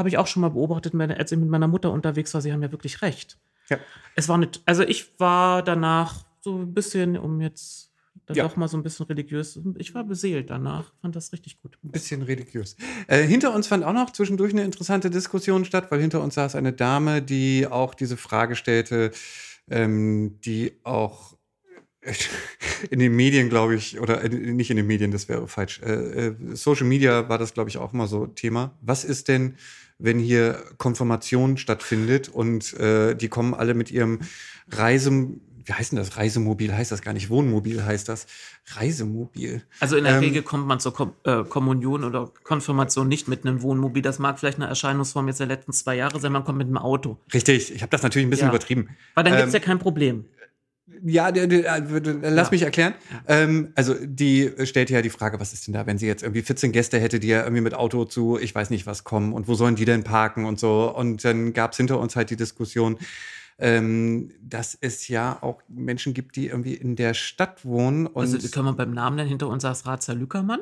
habe 0.00 0.08
ich 0.08 0.18
auch 0.18 0.26
schon 0.26 0.40
mal 0.40 0.48
beobachtet, 0.48 0.94
als 0.94 1.30
ich 1.30 1.38
mit 1.38 1.48
meiner 1.48 1.68
Mutter 1.68 1.92
unterwegs 1.92 2.34
war, 2.34 2.40
sie 2.40 2.52
haben 2.52 2.62
ja 2.62 2.72
wirklich 2.72 3.02
recht. 3.02 3.38
Ja. 3.68 3.78
Es 4.16 4.28
war 4.28 4.38
nicht, 4.38 4.60
also 4.66 4.82
ich 4.82 5.18
war 5.20 5.62
danach 5.62 6.24
so 6.40 6.58
ein 6.58 6.74
bisschen, 6.74 7.16
um 7.16 7.40
jetzt 7.40 7.92
dann 8.26 8.36
Ja. 8.36 8.44
doch 8.48 8.56
mal 8.56 8.66
so 8.66 8.76
ein 8.76 8.82
bisschen 8.82 9.06
religiös, 9.06 9.60
ich 9.78 9.94
war 9.94 10.04
beseelt 10.04 10.50
danach, 10.50 10.92
fand 11.00 11.14
das 11.14 11.32
richtig 11.32 11.60
gut. 11.60 11.78
Ein 11.84 11.90
bisschen 11.92 12.22
religiös. 12.22 12.76
Äh, 13.06 13.22
hinter 13.22 13.54
uns 13.54 13.66
fand 13.68 13.84
auch 13.84 13.92
noch 13.92 14.10
zwischendurch 14.10 14.52
eine 14.52 14.64
interessante 14.64 15.10
Diskussion 15.10 15.64
statt, 15.64 15.90
weil 15.90 16.00
hinter 16.00 16.22
uns 16.22 16.34
saß 16.34 16.54
eine 16.56 16.72
Dame, 16.72 17.22
die 17.22 17.66
auch 17.68 17.94
diese 17.94 18.16
Frage 18.16 18.56
stellte, 18.56 19.12
ähm, 19.68 20.40
die 20.40 20.72
auch 20.82 21.36
in 22.90 22.98
den 22.98 23.14
Medien, 23.14 23.48
glaube 23.50 23.74
ich, 23.74 24.00
oder 24.00 24.26
nicht 24.28 24.70
in 24.70 24.76
den 24.78 24.86
Medien, 24.86 25.10
das 25.10 25.28
wäre 25.28 25.46
falsch. 25.48 25.80
Äh, 25.82 26.28
äh, 26.28 26.34
Social 26.54 26.86
Media 26.86 27.28
war 27.28 27.36
das, 27.38 27.52
glaube 27.52 27.68
ich, 27.68 27.76
auch 27.78 27.92
mal 27.92 28.06
so 28.06 28.26
Thema. 28.26 28.76
Was 28.80 29.04
ist 29.04 29.28
denn, 29.28 29.56
wenn 30.00 30.18
hier 30.18 30.62
Konfirmation 30.78 31.56
stattfindet 31.58 32.28
und 32.28 32.72
äh, 32.74 33.14
die 33.14 33.28
kommen 33.28 33.54
alle 33.54 33.74
mit 33.74 33.90
ihrem 33.90 34.20
Reise, 34.70 35.10
wie 35.64 35.72
heißt 35.72 35.92
denn 35.92 35.98
das? 35.98 36.16
Reisemobil 36.16 36.74
heißt 36.74 36.90
das 36.90 37.02
gar 37.02 37.12
nicht, 37.12 37.28
Wohnmobil 37.30 37.84
heißt 37.84 38.08
das. 38.08 38.26
Reisemobil. 38.74 39.62
Also 39.78 39.96
in 39.96 40.04
der 40.04 40.14
Ähm, 40.14 40.20
Regel 40.20 40.42
kommt 40.42 40.66
man 40.66 40.80
zur 40.80 40.94
Kom 40.94 41.12
äh, 41.24 41.44
Kommunion 41.44 42.04
oder 42.04 42.30
Konfirmation 42.44 43.08
nicht 43.08 43.28
mit 43.28 43.44
einem 43.46 43.62
Wohnmobil. 43.62 44.02
Das 44.02 44.18
mag 44.18 44.38
vielleicht 44.38 44.58
eine 44.58 44.66
Erscheinungsform 44.68 45.28
jetzt 45.28 45.40
der 45.40 45.46
letzten 45.46 45.72
zwei 45.72 45.96
Jahre 45.96 46.18
sein, 46.18 46.32
man 46.32 46.44
kommt 46.44 46.58
mit 46.58 46.66
einem 46.66 46.78
Auto. 46.78 47.18
Richtig, 47.32 47.74
ich 47.74 47.82
habe 47.82 47.90
das 47.90 48.02
natürlich 48.02 48.26
ein 48.26 48.30
bisschen 48.30 48.46
Ja. 48.46 48.52
übertrieben. 48.54 48.88
Weil 49.14 49.24
dann 49.24 49.34
gibt 49.36 49.48
es 49.48 49.54
Ähm, 49.54 49.60
ja 49.60 49.64
kein 49.66 49.78
Problem. 49.78 50.24
Ja, 51.04 51.32
der, 51.32 51.80
lass 52.22 52.50
mich 52.50 52.62
erklären. 52.62 52.94
Ähm, 53.26 53.72
also 53.74 53.94
die 54.02 54.52
stellte 54.64 54.92
ja 54.92 55.02
die 55.02 55.10
Frage, 55.10 55.40
was 55.40 55.52
ist 55.52 55.66
denn 55.66 55.74
da, 55.74 55.86
wenn 55.86 55.98
sie 55.98 56.06
jetzt 56.06 56.22
irgendwie 56.22 56.42
14 56.42 56.72
Gäste 56.72 56.98
hätte, 56.98 57.20
die 57.20 57.28
ja 57.28 57.42
irgendwie 57.42 57.62
mit 57.62 57.74
Auto 57.74 58.04
zu, 58.04 58.38
ich 58.38 58.54
weiß 58.54 58.70
nicht 58.70 58.86
was 58.86 59.04
kommen 59.04 59.32
und 59.32 59.48
wo 59.48 59.54
sollen 59.54 59.76
die 59.76 59.84
denn 59.84 60.04
parken 60.04 60.44
und 60.44 60.60
so. 60.60 60.94
Und 60.94 61.24
dann 61.24 61.52
gab 61.52 61.72
es 61.72 61.76
hinter 61.76 61.98
uns 61.98 62.16
halt 62.16 62.30
die 62.30 62.36
Diskussion, 62.36 62.98
ähm, 63.60 64.30
dass 64.40 64.76
es 64.80 65.08
ja 65.08 65.38
auch 65.42 65.62
Menschen 65.68 66.14
gibt, 66.14 66.36
die 66.36 66.48
irgendwie 66.48 66.74
in 66.74 66.96
der 66.96 67.14
Stadt 67.14 67.64
wohnen 67.64 68.08
Also 68.14 68.48
können 68.48 68.66
wir 68.66 68.72
beim 68.72 68.92
Namen 68.92 69.16
nennen, 69.16 69.28
hinter 69.28 69.48
uns 69.48 69.62
saß 69.62 69.86
Ratsherr 69.86 70.14
Lückermann, 70.14 70.60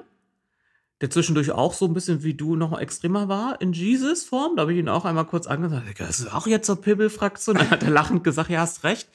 der 1.00 1.08
zwischendurch 1.10 1.52
auch 1.52 1.74
so 1.74 1.86
ein 1.86 1.94
bisschen 1.94 2.24
wie 2.24 2.34
du 2.34 2.56
noch 2.56 2.78
extremer 2.78 3.28
war 3.28 3.60
in 3.60 3.72
Jesus-Form. 3.72 4.56
Da 4.56 4.62
habe 4.62 4.72
ich 4.72 4.80
ihn 4.80 4.88
auch 4.88 5.04
einmal 5.04 5.26
kurz 5.26 5.46
angesagt, 5.46 6.00
das 6.00 6.20
ist 6.20 6.34
auch 6.34 6.48
jetzt 6.48 6.66
so 6.66 6.74
Pibbelfraktion. 6.74 7.56
Dann 7.56 7.70
hat 7.70 7.84
er 7.84 7.90
lachend 7.90 8.24
gesagt, 8.24 8.50
ja, 8.50 8.60
hast 8.60 8.82
recht. 8.82 9.08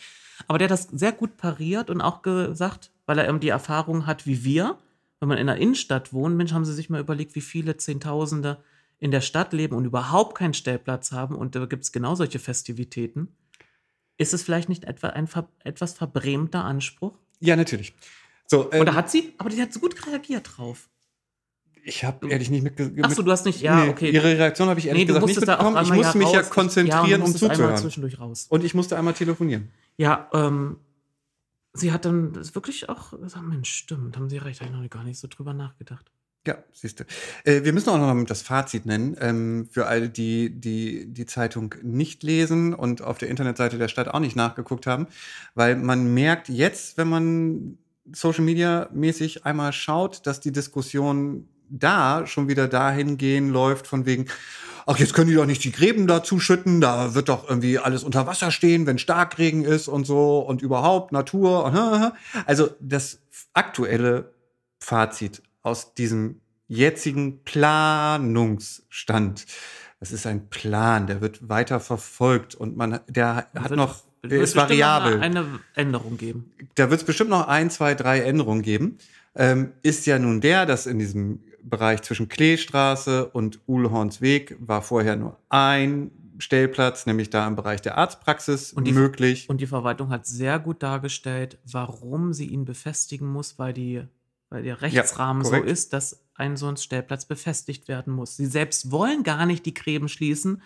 Aber 0.48 0.58
der 0.58 0.66
hat 0.66 0.72
das 0.72 0.88
sehr 0.92 1.12
gut 1.12 1.38
pariert 1.38 1.90
und 1.90 2.02
auch 2.02 2.22
gesagt, 2.22 2.92
weil 3.06 3.20
er 3.20 3.28
eben 3.28 3.40
die 3.40 3.50
Erfahrung 3.50 4.06
hat 4.06 4.26
wie 4.26 4.44
wir, 4.44 4.78
wenn 5.20 5.30
man 5.30 5.38
in 5.38 5.48
der 5.48 5.58
Innenstadt 5.58 6.14
wohnt, 6.14 6.36
Mensch, 6.36 6.52
haben 6.54 6.66
sie 6.66 6.74
sich 6.74 6.90
mal 6.90 7.00
überlegt, 7.00 7.36
wie 7.36 7.42
viele 7.42 7.78
Zehntausende 7.78 8.58
in 9.00 9.12
der 9.12 9.22
Stadt 9.22 9.54
leben 9.54 9.76
und 9.76 9.86
überhaupt 9.86 10.38
keinen 10.38 10.54
Stellplatz 10.54 11.12
haben 11.12 11.36
und 11.36 11.56
da 11.56 11.66
gibt 11.66 11.84
es 11.84 11.92
genau 11.92 12.16
solche 12.16 12.40
Festivitäten. 12.40 13.30
Ist 14.18 14.34
es 14.34 14.44
vielleicht 14.44 14.70
nicht 14.70 14.86
etwa 14.86 15.08
ein 15.08 15.28
ver 15.28 15.50
etwas 15.64 15.94
verbrämter 15.94 16.64
Anspruch? 16.64 17.18
ja, 17.40 17.56
natürlich. 17.56 17.94
So, 18.48 18.72
ähm, 18.72 18.82
Oder 18.82 18.94
hat 18.94 19.10
sie? 19.10 19.34
Aber 19.38 19.50
die 19.50 19.62
hat 19.62 19.74
so 19.74 19.80
gut 19.80 20.08
reagiert 20.08 20.58
drauf. 20.58 20.90
ich 21.84 22.04
habe 22.04 22.30
ehrlich 22.30 22.50
nicht 22.50 22.64
mitge 22.64 22.94
Achso, 23.02 23.24
du 23.24 23.32
hast 23.32 23.46
nicht, 23.46 23.62
ja, 23.62 23.84
Nee, 23.86 23.90
okay. 23.90 24.10
Ihre 24.12 24.38
Reaktion 24.38 24.70
habe 24.70 24.80
ich 24.80 24.88
ehrlich 24.88 25.02
nee, 25.02 25.06
gesagt 25.06 25.26
nicht 25.26 25.40
mitbekommen. 25.40 25.78
Ich 25.82 25.90
ja 25.90 26.14
mich 26.16 26.32
ja 26.32 26.40
raus. 26.40 26.50
konzentrieren, 26.50 27.10
ja, 27.10 27.16
und 27.16 27.22
du 27.22 27.26
um 27.26 27.32
musstest 27.32 27.44
einmal 27.44 27.56
zuzuhören. 27.58 27.78
zwischendurch 27.78 28.20
raus. 28.20 28.46
Und 28.50 28.64
ich 28.64 28.74
musste 28.74 28.98
einmal 28.98 29.14
telefonieren. 29.14 29.72
Ja, 29.98 30.30
ähm, 30.34 30.78
sie 31.74 31.92
hat 31.92 32.06
dann 32.06 32.36
wirklich 32.56 32.90
auch 32.90 33.20
gesagt, 33.20 33.46
Mensch, 33.46 33.72
stimmt, 33.72 34.18
haben 34.18 34.30
sie 34.30 34.38
recht, 34.38 34.62
habe 34.62 34.72
ich 34.72 34.78
noch 34.78 34.90
gar 34.90 35.04
nicht 35.04 35.20
so 35.20 35.28
drüber 35.28 35.54
nachgedacht. 35.54 36.12
Ja, 36.46 36.58
siehst 36.74 37.00
du. 37.00 37.06
Äh, 37.46 37.64
wir 37.64 37.72
müssen 37.72 37.90
auch 37.90 37.98
noch 37.98 38.14
mal 38.14 38.26
das 38.26 38.42
Fazit 38.42 38.86
nennen. 38.86 39.16
Ähm, 39.20 39.70
für 39.72 39.88
alle, 39.88 40.10
die, 40.10 40.50
die 40.50 41.06
die 41.06 41.26
Zeitung 41.26 41.74
nicht 41.84 42.22
lesen 42.22 42.74
und 42.74 43.02
auf 43.02 43.18
der 43.18 43.30
Internetseite 43.30 43.78
der 43.78 43.88
Stadt 43.88 44.10
auch 44.10 44.20
nicht 44.20 44.36
nachgeguckt 44.36 44.86
haben. 44.86 45.08
Weil 45.56 45.78
man 45.78 46.14
merkt 46.14 46.50
jetzt, 46.50 46.98
wenn 46.98 47.08
man 47.08 47.78
Social 48.12 48.44
Media 48.44 48.90
mäßig 48.92 49.46
einmal 49.46 49.72
schaut, 49.72 50.28
dass 50.28 50.42
die 50.42 50.52
Diskussion 50.52 51.48
da 51.70 52.28
schon 52.28 52.50
wieder 52.50 52.68
dahin 52.68 53.18
gehen 53.18 53.50
läuft, 53.50 53.88
von 53.88 54.06
wegen, 54.06 54.26
ach, 54.86 54.98
jetzt 54.98 55.14
können 55.14 55.30
die 55.30 55.36
doch 55.36 55.46
nicht 55.46 55.64
die 55.64 55.72
Gräben 55.72 56.08
da 56.08 56.24
zuschütten, 56.24 56.82
da 56.82 57.14
wird 57.16 57.30
doch 57.30 57.48
irgendwie 57.48 57.80
alles 57.80 58.04
unter 58.04 58.28
Wasser 58.28 58.52
stehen, 58.52 58.86
wenn 58.86 58.98
Starkregen 58.98 59.64
ist 59.64 59.88
und 59.88 60.06
so 60.06 60.40
und 60.40 60.62
überhaupt 60.62 61.12
Natur. 61.12 62.14
Also 62.46 62.70
das 62.80 63.20
aktuelle 63.54 64.34
Fazit 64.80 65.42
aus 65.62 65.94
diesem 65.94 66.42
jetzigen 66.68 67.44
Planungsstand. 68.34 69.46
Das 70.00 70.12
ist 70.12 70.26
ein 70.26 70.50
Plan, 70.50 71.08
der 71.08 71.22
wird 71.22 71.48
weiter 71.48 71.80
verfolgt 71.80 72.56
und 72.56 72.76
man, 72.76 73.00
der 73.08 73.48
hat 73.56 73.70
Wird- 73.70 73.78
noch, 73.78 74.04
der 74.24 74.42
ist 74.42 74.56
variabel. 74.56 75.22
Eine, 75.22 75.40
eine 75.40 75.60
Änderung 75.76 76.18
geben. 76.18 76.52
Da 76.76 76.90
wird 76.90 77.02
es 77.02 77.06
bestimmt 77.06 77.30
noch 77.30 77.48
ein, 77.48 77.70
zwei, 77.70 77.94
drei 77.96 78.22
Änderungen 78.22 78.62
geben. 78.62 78.98
Ähm, 79.36 79.72
ist 79.82 80.06
ja 80.06 80.20
nun 80.20 80.42
der, 80.42 80.66
dass 80.66 80.86
in 80.86 81.00
diesem 81.00 81.42
Bereich 81.70 82.02
zwischen 82.02 82.30
Kleestraße 82.30 83.28
und 83.30 83.60
Uhlhornsweg 83.68 84.56
war 84.60 84.82
vorher 84.82 85.16
nur 85.16 85.40
ein 85.50 86.12
Stellplatz, 86.40 87.06
nämlich 87.06 87.30
da 87.30 87.48
im 87.48 87.56
Bereich 87.56 87.82
der 87.82 87.98
Arztpraxis 87.98 88.74
Und 88.74 88.86
die- 88.86 88.92
möglich. 88.92 89.50
Und 89.50 89.62
die 89.62 89.68
Verwaltung 89.68 90.10
hat 90.10 90.26
sehr 90.26 90.60
gut 90.60 90.82
dargestellt, 90.84 91.58
warum 91.66 92.34
sie 92.34 92.48
ihn 92.48 92.66
befestigen 92.66 93.28
muss, 93.28 93.60
weil 93.60 93.74
die, 93.74 94.04
weil 94.50 94.64
der 94.64 94.82
Rechtsrahmen 94.82 95.44
so 95.44 95.52
korrekt. 95.52 95.70
ist, 95.70 95.94
dass 95.94 96.24
ein 96.36 96.58
so 96.58 96.68
ein 96.68 96.78
Stellplatz 96.78 97.26
befestigt 97.26 97.88
werden 97.88 98.14
muss. 98.14 98.36
Sie 98.36 98.48
selbst 98.48 98.92
wollen 98.92 99.24
gar 99.24 99.46
nicht 99.46 99.66
die 99.66 99.74
Gräben 99.76 100.10
schließen, 100.10 100.62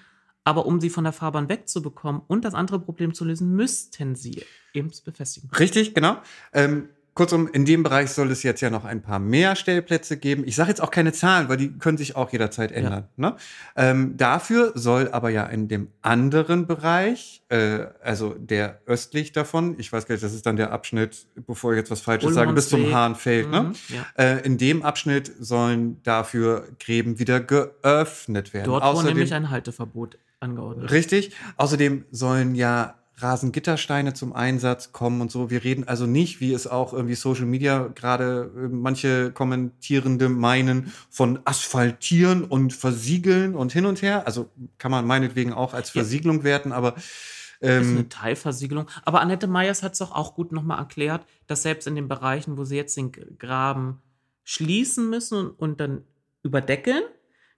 aber 0.46 0.66
um 0.66 0.80
sie 0.80 0.90
von 0.90 1.04
der 1.04 1.12
Fahrbahn 1.14 1.50
wegzubekommen 1.50 2.22
und 2.28 2.46
das 2.46 2.54
andere 2.54 2.80
Problem 2.80 3.14
zu 3.14 3.26
lösen, 3.26 3.54
müssten 3.54 4.16
sie 4.16 4.44
eben 4.74 4.90
befestigen. 5.04 5.50
Richtig, 5.60 5.94
genau. 5.94 6.18
Ähm, 6.54 6.88
kurzum, 7.18 7.48
in 7.48 7.66
dem 7.66 7.84
Bereich 7.84 8.12
soll 8.12 8.32
es 8.32 8.44
jetzt 8.44 8.62
ja 8.62 8.70
noch 8.70 8.86
ein 8.86 9.02
paar 9.02 9.20
mehr 9.20 9.56
Stellplätze 9.56 10.18
geben. 10.18 10.44
Ich 10.46 10.56
sage 10.56 10.70
jetzt 10.70 10.82
auch 10.82 10.92
keine 10.92 11.12
Zahlen, 11.12 11.50
weil 11.50 11.58
die 11.58 11.78
können 11.78 11.98
sich 11.98 12.16
auch 12.16 12.32
jederzeit 12.32 12.72
ändern. 12.72 13.10
Ne? 13.18 13.36
Ähm, 13.76 14.16
dafür 14.16 14.72
soll 14.76 15.10
aber 15.12 15.30
ja 15.30 15.46
in 15.46 15.68
dem 15.68 15.90
anderen 16.02 16.68
Bereich, 16.68 17.44
äh, 17.50 17.88
also 18.02 18.36
der 18.38 18.82
östlich 18.86 19.32
davon, 19.32 19.76
ich 19.78 19.92
weiß 19.92 20.06
gar 20.06 20.14
nicht, 20.14 20.24
das 20.24 20.34
ist 20.34 20.46
dann 20.46 20.56
der 20.56 20.72
Abschnitt, 20.72 21.26
bevor 21.48 21.74
ich 21.74 21.78
jetzt 21.78 21.92
was 21.92 22.02
Falsches 22.02 22.34
sage, 22.34 22.54
bis 22.54 22.70
zum. 22.70 22.88
Hahnfeld. 22.94 23.50
Ne? 23.50 23.64
Mhm, 23.64 23.74
ja. 23.90 24.06
Äh, 24.24 24.46
in 24.46 24.58
dem 24.58 24.84
Abschnitt 24.84 25.32
sollen 25.40 26.02
dafür 26.04 26.68
Gräben 26.80 27.20
wieder 27.20 27.42
geöffnet 27.42 28.54
werden. 28.54 28.66
Dort 28.66 28.96
wurde 28.96 29.08
nämlich 29.08 29.34
ein 29.34 29.50
Halteverbot 29.50 30.18
angeordnet. 30.40 30.92
Richtig. 30.92 31.36
Außerdem 31.58 32.06
sollen 32.12 32.56
ja 32.56 32.96
Rasengittersteine 33.20 34.14
zum 34.14 34.34
Einsatz 34.34 34.92
kommen 34.92 35.22
und 35.22 35.32
so. 35.32 35.50
Wir 35.50 35.64
reden 35.64 35.88
also 35.88 36.06
nicht, 36.06 36.40
wie 36.40 36.54
es 36.54 36.68
auch 36.68 36.94
irgendwie 36.94 37.16
Social 37.16 37.46
Media 37.46 37.88
gerade 37.88 38.52
äh, 38.56 38.68
manche 38.68 39.32
Kommentierende 39.32 40.30
meinen, 40.30 40.94
von 41.10 41.40
asphaltieren 41.46 42.44
und 42.44 42.74
versiegeln 42.74 43.56
und 43.56 43.72
hin 43.72 43.86
und 43.88 44.02
her. 44.04 44.28
Also 44.28 44.50
kann 44.78 44.92
man 44.92 45.06
meinetwegen 45.08 45.52
auch 45.52 45.74
als 45.74 45.94
Ja. 45.94 46.02
Versiegelung 46.02 46.44
werten, 46.44 46.72
aber 46.72 46.92
Das 46.92 47.02
ist 47.02 47.88
ähm, 47.88 47.98
eine 47.98 48.10
Teilversiegelung. 48.10 48.88
Aber 49.04 49.22
Annette 49.22 49.48
Meyers 49.48 49.82
hat 49.82 49.94
es 49.94 50.00
doch 50.00 50.12
auch 50.12 50.36
gut 50.36 50.52
nochmal 50.52 50.78
erklärt, 50.78 51.26
dass 51.48 51.64
selbst 51.64 51.88
in 51.88 51.96
den 51.96 52.08
Bereichen, 52.08 52.56
wo 52.58 52.66
sie 52.66 52.76
jetzt 52.76 52.96
den 52.98 53.12
Graben 53.12 54.00
schließen 54.44 55.10
müssen 55.10 55.40
und, 55.40 55.60
und 55.60 55.80
dann 55.80 56.04
überdeckeln, 56.44 57.02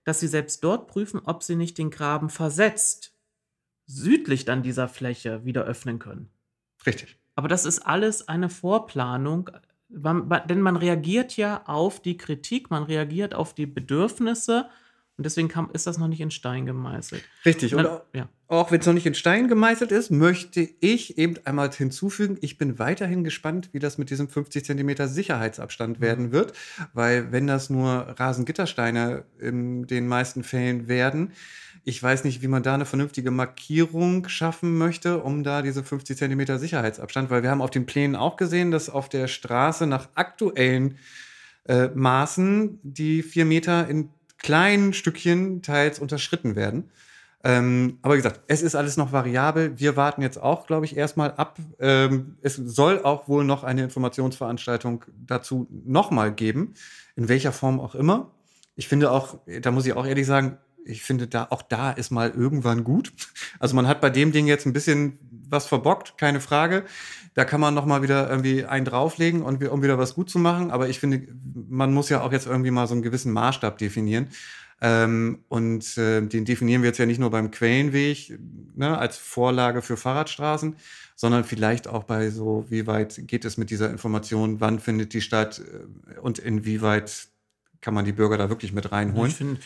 dass 0.06 0.22
sie 0.22 0.28
selbst 0.28 0.64
dort 0.64 0.88
prüfen, 0.88 1.20
ob 1.26 1.44
sie 1.44 1.58
nicht 1.58 1.78
den 1.78 1.90
Graben 1.92 2.30
versetzt 2.30 3.14
südlich 3.90 4.46
dann 4.46 4.62
dieser 4.62 4.88
Fläche 4.88 5.44
wieder 5.46 5.64
öffnen 5.66 6.00
können. 6.00 6.30
richtig. 6.86 7.18
Aber 7.36 7.48
das 7.48 7.64
ist 7.66 7.80
alles 7.80 8.28
eine 8.28 8.50
Vorplanung, 8.50 9.50
man, 9.88 10.30
denn 10.50 10.60
man 10.62 10.76
reagiert 10.76 11.38
ja 11.38 11.64
auf 11.66 12.02
die 12.02 12.18
Kritik, 12.18 12.70
man 12.70 12.84
reagiert 12.84 13.34
auf 13.34 13.56
die 13.56 13.66
Bedürfnisse 13.66 14.70
und 15.16 15.26
deswegen 15.26 15.48
kam, 15.48 15.70
ist 15.74 15.88
das 15.88 15.98
noch 15.98 16.10
nicht 16.10 16.20
in 16.22 16.32
Stein 16.32 16.66
gemeißelt. 16.66 17.24
Richtig. 17.46 17.76
Und 17.76 17.84
Na- 17.84 17.90
auch, 17.90 18.02
ja. 18.14 18.30
auch 18.48 18.72
wenn 18.72 18.82
es 18.82 18.86
noch 18.86 18.94
nicht 18.94 19.06
in 19.06 19.16
Stein 19.16 19.48
gemeißelt 19.48 19.92
ist, 19.92 20.12
möchte 20.12 20.62
ich 20.62 21.18
eben 21.18 21.36
einmal 21.46 21.72
hinzufügen, 21.72 22.38
ich 22.42 22.58
bin 22.58 22.78
weiterhin 22.78 23.24
gespannt, 23.24 23.70
wie 23.72 23.80
das 23.80 23.98
mit 23.98 24.10
diesem 24.10 24.30
50 24.30 24.64
Zentimeter 24.66 25.08
Sicherheitsabstand 25.08 26.02
werden 26.02 26.32
wird, 26.32 26.54
weil 26.94 27.32
wenn 27.32 27.48
das 27.48 27.70
nur 27.70 28.16
Rasengittersteine 28.18 29.26
in 29.40 29.88
den 29.88 30.08
meisten 30.08 30.44
Fällen 30.44 30.88
werden, 30.88 31.32
ich 31.90 32.02
weiß 32.02 32.24
nicht, 32.24 32.44
wie 32.44 32.48
man 32.48 32.62
da 32.62 32.76
eine 32.76 32.86
vernünftige 32.86 33.32
Markierung 33.32 34.30
schaffen 34.30 34.78
möchte, 34.78 35.24
um 35.24 35.44
da 35.44 35.64
diese 35.64 35.84
50 35.84 36.16
Zentimeter 36.16 36.60
Sicherheitsabstand, 36.60 37.32
weil 37.32 37.42
wir 37.42 37.50
haben 37.50 37.64
auf 37.64 37.72
den 37.72 37.88
Plänen 37.88 38.16
auch 38.16 38.38
gesehen, 38.38 38.70
dass 38.70 38.92
auf 38.92 39.10
der 39.10 39.28
Straße 39.28 39.88
nach 39.88 40.08
aktuellen 40.14 41.00
äh, 41.66 41.88
Maßen 41.88 42.80
die 42.84 43.24
vier 43.24 43.46
Meter 43.46 43.88
in 43.88 44.10
kleinen 44.38 44.94
Stückchen 44.94 45.64
teils 45.64 45.98
unterschritten 45.98 46.56
werden. 46.56 46.92
Ähm, 47.44 47.98
aber 48.04 48.14
wie 48.14 48.20
gesagt, 48.20 48.42
es 48.48 48.62
ist 48.62 48.76
alles 48.76 48.96
noch 48.96 49.12
variabel. 49.12 49.80
Wir 49.80 49.96
warten 49.96 50.22
jetzt 50.22 50.38
auch, 50.38 50.68
glaube 50.68 50.86
ich, 50.86 50.96
erstmal 50.96 51.32
ab. 51.32 51.58
Ähm, 51.80 52.38
es 52.42 52.56
soll 52.56 53.02
auch 53.04 53.28
wohl 53.28 53.46
noch 53.46 53.64
eine 53.64 53.84
Informationsveranstaltung 53.84 55.06
dazu 55.26 55.68
nochmal 55.72 56.34
geben, 56.34 56.76
in 57.16 57.30
welcher 57.30 57.52
Form 57.52 57.80
auch 57.80 57.96
immer. 57.96 58.30
Ich 58.76 58.88
finde 58.88 59.10
auch, 59.10 59.40
da 59.62 59.72
muss 59.72 59.88
ich 59.88 59.94
auch 59.94 60.06
ehrlich 60.06 60.28
sagen, 60.28 60.58
ich 60.86 61.04
finde 61.04 61.28
da 61.28 61.48
auch 61.50 61.62
da 61.62 61.92
ist 61.92 62.12
mal 62.12 62.32
irgendwann 62.32 62.84
gut. 62.84 63.12
Also 63.60 63.76
man 63.76 63.88
hat 63.88 64.02
bei 64.02 64.10
dem 64.10 64.32
Ding 64.32 64.48
jetzt 64.48 64.66
ein 64.66 64.74
bisschen 64.74 65.20
was 65.50 65.66
verbockt, 65.66 66.18
keine 66.18 66.42
Frage. 66.42 66.84
Da 67.34 67.46
kann 67.46 67.62
man 67.62 67.74
noch 67.74 67.86
mal 67.86 68.02
wieder 68.02 68.30
irgendwie 68.30 68.66
einen 68.66 68.86
drauflegen 68.86 69.42
und 69.42 69.64
um 69.68 69.84
wieder 69.84 69.98
was 69.98 70.16
gut 70.16 70.30
zu 70.30 70.40
machen. 70.40 70.72
Aber 70.72 70.90
ich 70.90 71.00
finde, 71.00 71.28
man 71.70 71.94
muss 71.94 72.10
ja 72.10 72.22
auch 72.22 72.32
jetzt 72.32 72.48
irgendwie 72.48 72.72
mal 72.72 72.88
so 72.88 72.94
einen 72.94 73.04
gewissen 73.04 73.32
Maßstab 73.32 73.78
definieren. 73.78 74.28
Ähm, 74.82 75.40
und 75.50 75.98
äh, 75.98 76.22
den 76.22 76.46
definieren 76.46 76.82
wir 76.82 76.90
jetzt 76.90 77.00
ja 77.00 77.06
nicht 77.06 77.20
nur 77.20 77.32
beim 77.32 77.52
Quellenweg 77.52 78.40
ne, 78.76 78.98
als 78.98 79.18
Vorlage 79.18 79.82
für 79.82 79.98
Fahrradstraßen, 79.98 80.76
sondern 81.16 81.44
vielleicht 81.44 81.88
auch 81.90 82.06
bei 82.06 82.30
so, 82.30 82.66
wie 82.70 82.88
weit 82.88 83.28
geht 83.28 83.44
es 83.44 83.58
mit 83.58 83.72
dieser 83.72 83.90
Information, 83.90 84.62
wann 84.62 84.80
findet 84.80 85.14
die 85.14 85.20
statt 85.22 85.62
äh, 86.16 86.20
und 86.20 86.40
inwieweit 86.40 87.28
kann 87.82 87.94
man 87.94 88.06
die 88.06 88.14
Bürger 88.14 88.38
da 88.38 88.50
wirklich 88.50 88.72
mit 88.72 88.92
reinholen. 88.92 89.32
Ich 89.32 89.38
finde, 89.38 89.60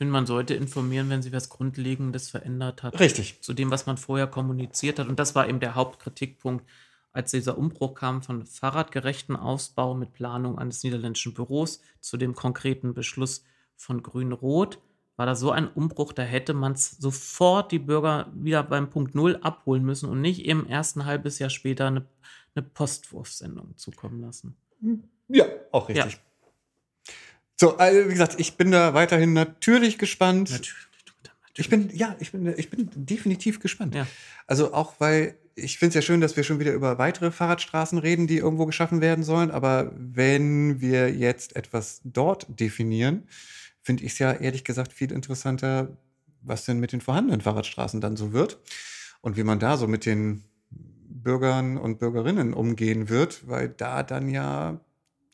find, 0.00 0.10
man 0.10 0.24
sollte 0.24 0.54
informieren, 0.54 1.10
wenn 1.10 1.20
sich 1.20 1.30
was 1.30 1.50
Grundlegendes 1.50 2.30
verändert 2.30 2.82
hat. 2.82 2.98
Richtig. 3.00 3.42
Zu 3.42 3.52
dem, 3.52 3.70
was 3.70 3.84
man 3.84 3.98
vorher 3.98 4.26
kommuniziert 4.26 4.98
hat. 4.98 5.08
Und 5.08 5.18
das 5.18 5.34
war 5.34 5.46
eben 5.46 5.60
der 5.60 5.74
Hauptkritikpunkt, 5.74 6.64
als 7.12 7.32
dieser 7.32 7.58
Umbruch 7.58 7.94
kam 7.94 8.22
von 8.22 8.46
fahrradgerechten 8.46 9.36
Ausbau 9.36 9.92
mit 9.94 10.14
Planung 10.14 10.58
eines 10.58 10.82
niederländischen 10.82 11.34
Büros 11.34 11.82
zu 12.00 12.16
dem 12.16 12.34
konkreten 12.34 12.94
Beschluss 12.94 13.44
von 13.76 14.02
Grün-Rot. 14.02 14.78
War 15.16 15.26
da 15.26 15.34
so 15.34 15.50
ein 15.50 15.68
Umbruch, 15.68 16.14
da 16.14 16.22
hätte 16.22 16.54
man 16.54 16.76
sofort 16.76 17.70
die 17.70 17.78
Bürger 17.78 18.32
wieder 18.34 18.62
beim 18.62 18.88
Punkt 18.88 19.14
Null 19.14 19.38
abholen 19.42 19.84
müssen 19.84 20.08
und 20.08 20.22
nicht 20.22 20.46
im 20.46 20.66
ersten 20.66 21.04
halbes 21.04 21.38
Jahr 21.38 21.50
später 21.50 21.88
eine, 21.88 22.06
eine 22.54 22.62
Postwurfsendung 22.62 23.76
zukommen 23.76 24.22
lassen. 24.22 24.56
Ja, 25.28 25.44
auch 25.72 25.90
richtig. 25.90 26.20
So, 27.60 27.76
also 27.76 28.08
wie 28.08 28.12
gesagt, 28.12 28.36
ich 28.40 28.56
bin 28.56 28.70
da 28.70 28.94
weiterhin 28.94 29.34
natürlich 29.34 29.98
gespannt. 29.98 30.50
Natürlich. 30.50 30.74
Ich 31.58 31.68
bin, 31.68 31.90
ja, 31.92 32.16
ich 32.18 32.32
bin, 32.32 32.46
ich 32.56 32.70
bin 32.70 32.88
definitiv 32.94 33.60
gespannt. 33.60 33.94
Ja. 33.94 34.06
Also 34.46 34.72
auch, 34.72 34.94
weil 34.98 35.36
ich 35.56 35.78
finde 35.78 35.90
es 35.90 35.94
ja 35.96 36.00
schön, 36.00 36.22
dass 36.22 36.38
wir 36.38 36.42
schon 36.42 36.58
wieder 36.58 36.72
über 36.72 36.96
weitere 36.96 37.30
Fahrradstraßen 37.30 37.98
reden, 37.98 38.26
die 38.26 38.38
irgendwo 38.38 38.64
geschaffen 38.64 39.02
werden 39.02 39.24
sollen. 39.24 39.50
Aber 39.50 39.92
wenn 39.94 40.80
wir 40.80 41.12
jetzt 41.12 41.54
etwas 41.54 42.00
dort 42.02 42.46
definieren, 42.48 43.28
finde 43.82 44.04
ich 44.04 44.12
es 44.12 44.18
ja 44.18 44.32
ehrlich 44.32 44.64
gesagt 44.64 44.94
viel 44.94 45.12
interessanter, 45.12 45.98
was 46.40 46.64
denn 46.64 46.80
mit 46.80 46.92
den 46.92 47.02
vorhandenen 47.02 47.42
Fahrradstraßen 47.42 48.00
dann 48.00 48.16
so 48.16 48.32
wird 48.32 48.58
und 49.20 49.36
wie 49.36 49.44
man 49.44 49.58
da 49.58 49.76
so 49.76 49.86
mit 49.86 50.06
den 50.06 50.44
Bürgern 50.70 51.76
und 51.76 51.98
Bürgerinnen 51.98 52.54
umgehen 52.54 53.10
wird, 53.10 53.46
weil 53.46 53.68
da 53.68 54.02
dann 54.02 54.30
ja 54.30 54.80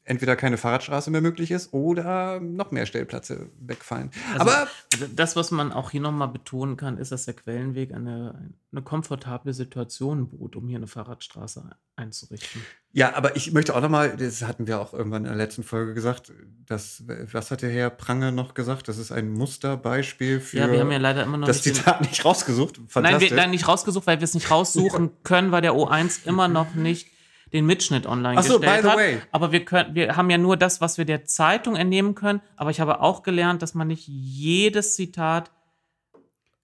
entweder 0.06 0.36
keine 0.36 0.56
Fahrradstraße 0.56 1.10
mehr 1.10 1.20
möglich 1.20 1.50
ist 1.50 1.74
oder 1.74 2.40
noch 2.40 2.70
mehr 2.70 2.86
Stellplätze 2.86 3.50
wegfallen. 3.58 4.10
Also, 4.32 4.40
Aber 4.40 4.68
also 4.92 5.06
das, 5.14 5.34
was 5.34 5.50
man 5.50 5.72
auch 5.72 5.90
hier 5.90 6.00
nochmal 6.00 6.28
betonen 6.28 6.76
kann, 6.76 6.96
ist, 6.96 7.10
dass 7.10 7.24
der 7.24 7.34
Quellenweg 7.34 7.92
eine, 7.92 8.52
eine 8.72 8.82
komfortable 8.82 9.52
Situation 9.52 10.28
bot, 10.28 10.54
um 10.54 10.68
hier 10.68 10.78
eine 10.78 10.86
Fahrradstraße 10.86 11.70
einzurichten. 11.96 12.62
Ja, 12.92 13.14
aber 13.16 13.36
ich 13.36 13.52
möchte 13.52 13.74
auch 13.74 13.80
nochmal, 13.80 14.16
das 14.16 14.42
hatten 14.42 14.68
wir 14.68 14.80
auch 14.80 14.94
irgendwann 14.94 15.24
in 15.24 15.28
der 15.28 15.36
letzten 15.36 15.64
Folge 15.64 15.92
gesagt, 15.92 16.32
dass, 16.66 17.02
was 17.32 17.50
hat 17.50 17.62
der 17.62 17.70
Herr 17.70 17.90
Prange 17.90 18.30
noch 18.30 18.54
gesagt? 18.54 18.86
Das 18.86 18.98
ist 18.98 19.10
ein 19.10 19.28
Musterbeispiel 19.28 20.40
für 20.40 20.58
Ja, 20.58 20.70
wir 20.70 20.80
haben 20.80 20.92
ja 20.92 20.98
leider 20.98 21.24
immer 21.24 21.36
noch 21.36 21.48
das 21.48 21.64
nicht 21.64 21.76
Zitat 21.76 22.00
nicht 22.02 22.24
rausgesucht. 22.24 22.80
Nein, 22.94 23.20
wir, 23.20 23.34
nein, 23.34 23.50
nicht 23.50 23.66
rausgesucht, 23.66 24.06
weil 24.06 24.20
wir 24.20 24.24
es 24.24 24.34
nicht 24.34 24.52
raussuchen 24.52 25.10
können, 25.24 25.50
weil 25.50 25.62
der 25.62 25.72
O1 25.72 26.26
immer 26.26 26.46
noch 26.46 26.74
nicht 26.74 27.08
den 27.52 27.66
Mitschnitt 27.66 28.06
online 28.06 28.38
Ach 28.38 28.44
so, 28.44 28.58
gestellt 28.58 28.82
by 28.82 28.82
the 28.82 28.88
hat. 28.88 28.98
way. 28.98 29.18
Aber 29.30 29.52
wir 29.52 29.64
können, 29.64 29.94
wir 29.94 30.16
haben 30.16 30.30
ja 30.30 30.38
nur 30.38 30.56
das, 30.56 30.80
was 30.80 30.98
wir 30.98 31.04
der 31.04 31.24
Zeitung 31.24 31.76
entnehmen 31.76 32.14
können. 32.14 32.40
Aber 32.56 32.70
ich 32.70 32.80
habe 32.80 33.00
auch 33.00 33.22
gelernt, 33.22 33.62
dass 33.62 33.74
man 33.74 33.88
nicht 33.88 34.06
jedes 34.08 34.96
Zitat 34.96 35.50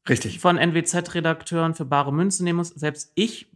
Richtig. 0.08 0.40
von 0.40 0.58
NWZ-Redakteuren 0.58 1.74
für 1.74 1.84
bare 1.84 2.12
Münze 2.12 2.42
nehmen 2.44 2.58
muss. 2.58 2.68
Selbst 2.68 3.12
ich, 3.14 3.46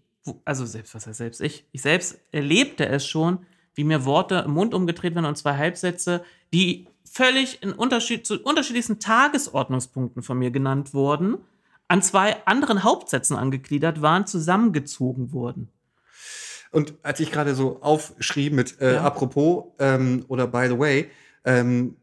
also 0.44 0.64
selbst, 0.64 0.94
was 0.94 1.06
heißt 1.06 1.18
selbst 1.18 1.40
ich, 1.40 1.64
ich 1.72 1.82
selbst 1.82 2.20
erlebte 2.30 2.86
es 2.86 3.06
schon, 3.06 3.44
wie 3.74 3.84
mir 3.84 4.04
Worte 4.04 4.42
im 4.46 4.52
Mund 4.52 4.72
umgedreht 4.72 5.14
werden 5.14 5.26
und 5.26 5.36
zwei 5.36 5.56
Halbsätze, 5.56 6.24
die 6.52 6.88
völlig 7.04 7.62
in 7.62 7.72
Unterschied, 7.72 8.26
zu 8.26 8.40
unterschiedlichsten 8.40 9.00
Tagesordnungspunkten 9.00 10.22
von 10.22 10.38
mir 10.38 10.50
genannt 10.50 10.94
wurden, 10.94 11.38
an 11.88 12.02
zwei 12.02 12.44
anderen 12.46 12.82
Hauptsätzen 12.82 13.36
angegliedert 13.36 14.02
waren, 14.02 14.26
zusammengezogen 14.26 15.32
wurden. 15.32 15.68
Und 16.72 16.94
als 17.02 17.20
ich 17.20 17.30
gerade 17.30 17.54
so 17.54 17.80
aufschrieb 17.82 18.52
mit 18.52 18.80
äh, 18.80 18.94
Ja. 18.94 19.02
apropos 19.04 19.64
ähm, 19.78 20.24
oder 20.28 20.46
by 20.46 20.66
the 20.68 20.78
way, 20.78 21.10
ähm, 21.44 21.96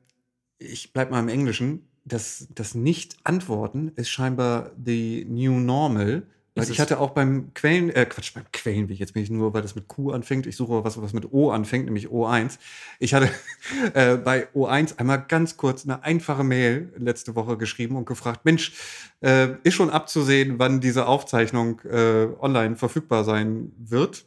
ich 0.57 0.93
bleib 0.93 1.11
mal 1.11 1.19
im 1.19 1.29
Englischen, 1.29 1.87
das, 2.05 2.47
das 2.53 2.75
Nicht-Antworten 2.75 3.91
ist 3.95 4.09
scheinbar 4.09 4.71
the 4.83 5.25
new 5.29 5.59
normal. 5.59 6.23
Weil 6.55 6.69
ich 6.69 6.79
hatte 6.79 6.99
auch 6.99 7.11
beim 7.11 7.51
Quellen, 7.55 7.89
äh, 7.89 8.05
Quatsch, 8.05 8.31
beim 8.35 8.43
Quellenweg, 8.51 8.99
jetzt 8.99 9.13
bin 9.13 9.23
ich 9.23 9.31
nur, 9.31 9.55
weil 9.55 9.63
das 9.63 9.73
mit 9.73 9.87
Q 9.87 10.11
anfängt, 10.11 10.45
ich 10.45 10.55
suche 10.55 10.83
was, 10.83 11.01
was 11.01 11.11
mit 11.11 11.33
O 11.33 11.49
anfängt, 11.49 11.85
nämlich 11.85 12.09
O1. 12.09 12.59
Ich 12.99 13.15
hatte 13.15 13.27
äh, 13.95 14.17
bei 14.17 14.47
O1 14.53 14.99
einmal 14.99 15.25
ganz 15.27 15.57
kurz 15.57 15.83
eine 15.83 16.03
einfache 16.03 16.43
Mail 16.43 16.93
letzte 16.97 17.33
Woche 17.35 17.57
geschrieben 17.57 17.95
und 17.95 18.05
gefragt, 18.05 18.45
Mensch, 18.45 18.73
äh, 19.21 19.55
ist 19.63 19.73
schon 19.73 19.89
abzusehen, 19.89 20.59
wann 20.59 20.79
diese 20.79 21.07
Aufzeichnung 21.07 21.81
äh, 21.89 22.27
online 22.39 22.75
verfügbar 22.75 23.23
sein 23.23 23.71
wird? 23.79 24.25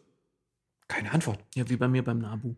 Keine 0.89 1.11
Antwort. 1.13 1.41
Ja, 1.55 1.69
wie 1.69 1.77
bei 1.77 1.89
mir 1.89 2.05
beim 2.05 2.19
Nabu. 2.19 2.55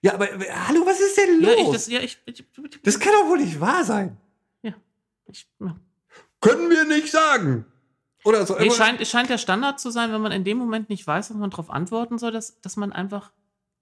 Ja, 0.00 0.14
aber 0.14 0.30
äh, 0.32 0.50
hallo, 0.50 0.84
was 0.86 1.00
ist 1.00 1.16
denn 1.16 1.40
Ja, 1.42 1.52
ich, 1.52 1.58
los? 1.58 1.72
das, 1.72 1.88
ja, 1.88 2.00
ich, 2.00 2.18
ich, 2.26 2.44
das 2.82 2.98
kann 2.98 3.12
doch 3.12 3.28
wohl 3.28 3.38
nicht 3.38 3.60
wahr 3.60 3.84
sein. 3.84 4.16
ich, 4.62 5.48
ja. 5.60 5.76
Können 6.40 6.70
wir 6.70 6.84
nicht 6.84 7.10
sagen. 7.10 7.64
Oder 8.24 8.44
so. 8.46 8.58
Nee, 8.58 8.70
scheint, 8.70 9.00
es 9.00 9.10
scheint 9.10 9.30
der 9.30 9.38
Standard 9.38 9.78
zu 9.80 9.90
sein, 9.90 10.12
wenn 10.12 10.20
man 10.20 10.32
in 10.32 10.44
dem 10.44 10.58
Moment 10.58 10.88
nicht 10.90 11.06
weiß, 11.06 11.30
was 11.30 11.36
man 11.36 11.50
darauf 11.50 11.70
antworten 11.70 12.18
soll, 12.18 12.32
dass, 12.32 12.60
dass 12.60 12.76
man 12.76 12.92
einfach 12.92 13.30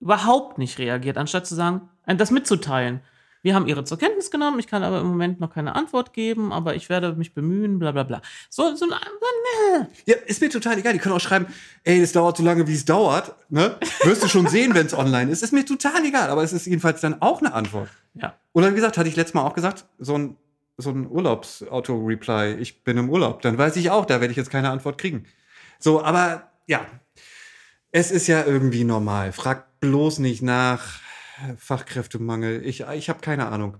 überhaupt 0.00 0.58
nicht 0.58 0.78
reagiert, 0.78 1.16
anstatt 1.16 1.46
zu 1.46 1.54
sagen, 1.54 1.88
das 2.06 2.30
mitzuteilen. 2.30 3.00
Wir 3.44 3.54
haben 3.54 3.66
Ihre 3.66 3.84
zur 3.84 3.98
Kenntnis 3.98 4.30
genommen, 4.30 4.58
ich 4.58 4.66
kann 4.66 4.82
aber 4.82 5.00
im 5.00 5.06
Moment 5.06 5.38
noch 5.38 5.52
keine 5.52 5.74
Antwort 5.74 6.14
geben, 6.14 6.50
aber 6.50 6.74
ich 6.76 6.88
werde 6.88 7.12
mich 7.12 7.34
bemühen, 7.34 7.78
bla 7.78 7.92
bla 7.92 8.02
bla. 8.02 8.22
So, 8.48 8.74
so, 8.74 8.86
ein- 8.86 9.86
Ja, 10.06 10.16
ist 10.26 10.40
mir 10.40 10.48
total 10.48 10.78
egal. 10.78 10.94
Die 10.94 10.98
können 10.98 11.14
auch 11.14 11.20
schreiben, 11.20 11.46
ey, 11.84 12.00
das 12.00 12.12
dauert 12.12 12.38
so 12.38 12.42
lange, 12.42 12.66
wie 12.66 12.72
es 12.74 12.86
dauert. 12.86 13.34
Ne? 13.50 13.76
Wirst 14.02 14.22
du 14.24 14.28
schon 14.28 14.46
sehen, 14.48 14.74
wenn 14.74 14.86
es 14.86 14.94
online 14.94 15.30
ist. 15.30 15.42
Ist 15.42 15.52
mir 15.52 15.66
total 15.66 16.04
egal. 16.06 16.30
Aber 16.30 16.42
es 16.42 16.54
ist 16.54 16.66
jedenfalls 16.66 17.02
dann 17.02 17.20
auch 17.20 17.40
eine 17.42 17.52
Antwort. 17.52 17.90
ja. 18.14 18.34
Oder 18.54 18.70
wie 18.70 18.76
gesagt, 18.76 18.96
hatte 18.96 19.08
ich 19.10 19.16
letztes 19.16 19.34
Mal 19.34 19.42
auch 19.42 19.54
gesagt, 19.54 19.84
so 19.98 20.16
ein, 20.16 20.36
so 20.78 20.88
ein 20.90 21.06
Urlaubs-Auto-Reply, 21.10 22.54
ich 22.54 22.82
bin 22.82 22.96
im 22.96 23.10
Urlaub. 23.10 23.42
Dann 23.42 23.58
weiß 23.58 23.76
ich 23.76 23.90
auch, 23.90 24.06
da 24.06 24.20
werde 24.20 24.30
ich 24.30 24.36
jetzt 24.38 24.50
keine 24.50 24.70
Antwort 24.70 24.96
kriegen. 24.98 25.24
So, 25.78 26.02
aber 26.02 26.50
ja, 26.66 26.80
es 27.90 28.10
ist 28.10 28.26
ja 28.26 28.44
irgendwie 28.44 28.84
normal. 28.84 29.32
Frag 29.32 29.80
bloß 29.80 30.18
nicht 30.20 30.42
nach 30.42 31.00
Fachkräftemangel. 31.56 32.64
Ich, 32.64 32.80
ich 32.80 33.08
habe 33.08 33.20
keine 33.20 33.46
Ahnung. 33.48 33.78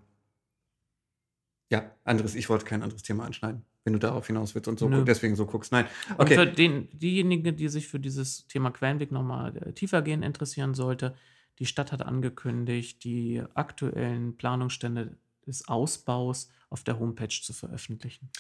Ja, 1.71 1.91
anderes, 2.05 2.35
ich 2.35 2.49
wollte 2.49 2.65
kein 2.65 2.83
anderes 2.83 3.03
Thema 3.03 3.25
anschneiden, 3.25 3.65
wenn 3.85 3.95
du 3.95 3.99
darauf 3.99 4.27
hinaus 4.27 4.55
willst 4.55 4.69
und 4.69 4.79
so 4.79 4.89
Nö. 4.89 5.05
deswegen 5.05 5.35
so 5.35 5.47
guckst. 5.47 5.73
Nein. 5.73 5.87
Und 6.11 6.21
Okay. 6.21 6.35
für 6.35 6.47
den, 6.47 6.89
diejenigen, 6.93 7.57
die 7.57 7.69
sich 7.69 7.89
für 7.89 7.99
dieses 7.99 8.47
Thema 8.47 8.71
Quellenweg 8.71 9.11
nochmal 9.11 9.57
äh, 9.57 9.73
tiefergehend 9.73 10.25
interessieren 10.25 10.75
sollte, 10.75 11.17
die 11.59 11.67
Stadt 11.67 11.93
hat 11.93 12.03
angekündigt, 12.03 13.03
die 13.05 13.43
aktuellen 13.55 14.37
Planungsstände 14.37 15.17
des 15.47 15.69
Ausbaus 15.69 16.51
auf 16.69 16.83
der 16.85 16.99
Homepage 16.99 17.29
zu 17.29 17.53
veröffentlichen. 17.53 18.31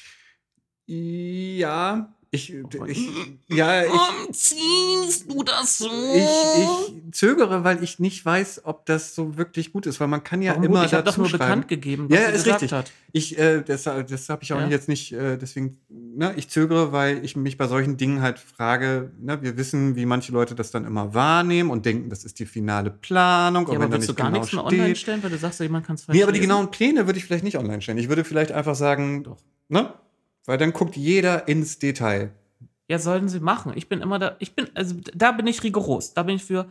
Ja, 0.86 2.14
ich, 2.34 2.52
Oh 2.78 2.84
ich, 2.84 3.08
ja, 3.48 3.82
ich, 3.84 3.90
Warum 3.90 4.32
ziehst 4.32 5.30
du 5.30 5.42
das 5.42 5.78
so? 5.78 5.88
ich, 6.12 6.62
ich 6.62 7.12
zögere, 7.12 7.64
weil 7.64 7.82
ich 7.82 7.98
nicht 7.98 8.24
weiß, 8.24 8.62
ob 8.64 8.84
das 8.86 9.14
so 9.14 9.36
wirklich 9.36 9.72
gut 9.72 9.86
ist, 9.86 10.00
weil 10.00 10.08
man 10.08 10.22
kann 10.24 10.42
ja 10.42 10.52
Warum 10.52 10.64
immer 10.64 10.80
gut? 10.80 10.86
Ich 10.86 10.90
dazu 10.92 11.20
nur 11.20 11.28
schreiben. 11.28 11.38
bekannt 11.44 11.68
gegeben, 11.68 12.08
Ja, 12.10 12.16
was 12.16 12.22
ja, 12.22 12.28
ist 12.30 12.34
gesagt 12.44 12.62
richtig. 12.62 12.72
hat. 12.72 12.92
Ich, 13.12 13.38
äh, 13.38 13.62
das, 13.62 13.84
das 13.84 14.28
habe 14.28 14.42
ich 14.42 14.52
auch 14.52 14.58
Ja. 14.60 14.68
jetzt 14.68 14.88
nicht, 14.88 15.12
äh, 15.12 15.36
deswegen, 15.38 15.78
ne, 15.88 16.34
ich 16.36 16.48
zögere, 16.48 16.90
weil 16.92 17.24
ich 17.24 17.36
mich 17.36 17.56
bei 17.56 17.68
solchen 17.68 17.96
Dingen 17.96 18.20
halt 18.22 18.38
frage, 18.38 19.12
ne, 19.20 19.40
wir 19.42 19.56
wissen, 19.56 19.94
wie 19.96 20.04
manche 20.04 20.32
Leute 20.32 20.54
das 20.54 20.70
dann 20.72 20.84
immer 20.84 21.14
wahrnehmen 21.14 21.70
und 21.70 21.86
denken, 21.86 22.10
das 22.10 22.24
ist 22.24 22.38
die 22.40 22.46
finale 22.46 22.90
Planung. 22.90 23.68
Ja, 23.68 23.74
aber 23.76 23.92
willst 23.92 24.08
du 24.08 24.14
gar 24.14 24.26
genau 24.28 24.40
nichts 24.40 24.52
mehr 24.52 24.62
steht, 24.66 24.72
online 24.80 24.96
stellen, 24.96 25.22
weil 25.22 25.30
du 25.30 25.38
sagst, 25.38 25.60
jemand 25.60 25.86
kann 25.86 25.94
es 25.94 26.08
Nee, 26.08 26.22
aber 26.22 26.32
die 26.32 26.38
lesen? 26.40 26.50
genauen 26.50 26.70
Pläne 26.70 27.06
würde 27.06 27.18
ich 27.18 27.24
vielleicht 27.24 27.44
nicht 27.44 27.56
online 27.58 27.80
stellen. 27.80 27.98
Ich 27.98 28.08
würde 28.08 28.24
vielleicht 28.24 28.50
einfach 28.52 28.74
sagen, 28.74 29.22
Doch. 29.24 29.38
ne? 29.68 29.94
Weil 30.46 30.58
dann 30.58 30.72
guckt 30.72 30.96
jeder 30.96 31.48
ins 31.48 31.78
Detail. 31.78 32.32
Ja, 32.88 32.98
sollten 32.98 33.28
sie 33.28 33.40
machen. 33.40 33.72
Ich 33.76 33.88
bin 33.88 34.00
immer 34.00 34.18
da, 34.18 34.36
ich 34.40 34.54
bin, 34.54 34.68
also 34.74 34.96
da 35.14 35.32
bin 35.32 35.46
ich 35.46 35.62
rigoros. 35.62 36.14
Da 36.14 36.22
bin 36.22 36.36
ich 36.36 36.44
für 36.44 36.70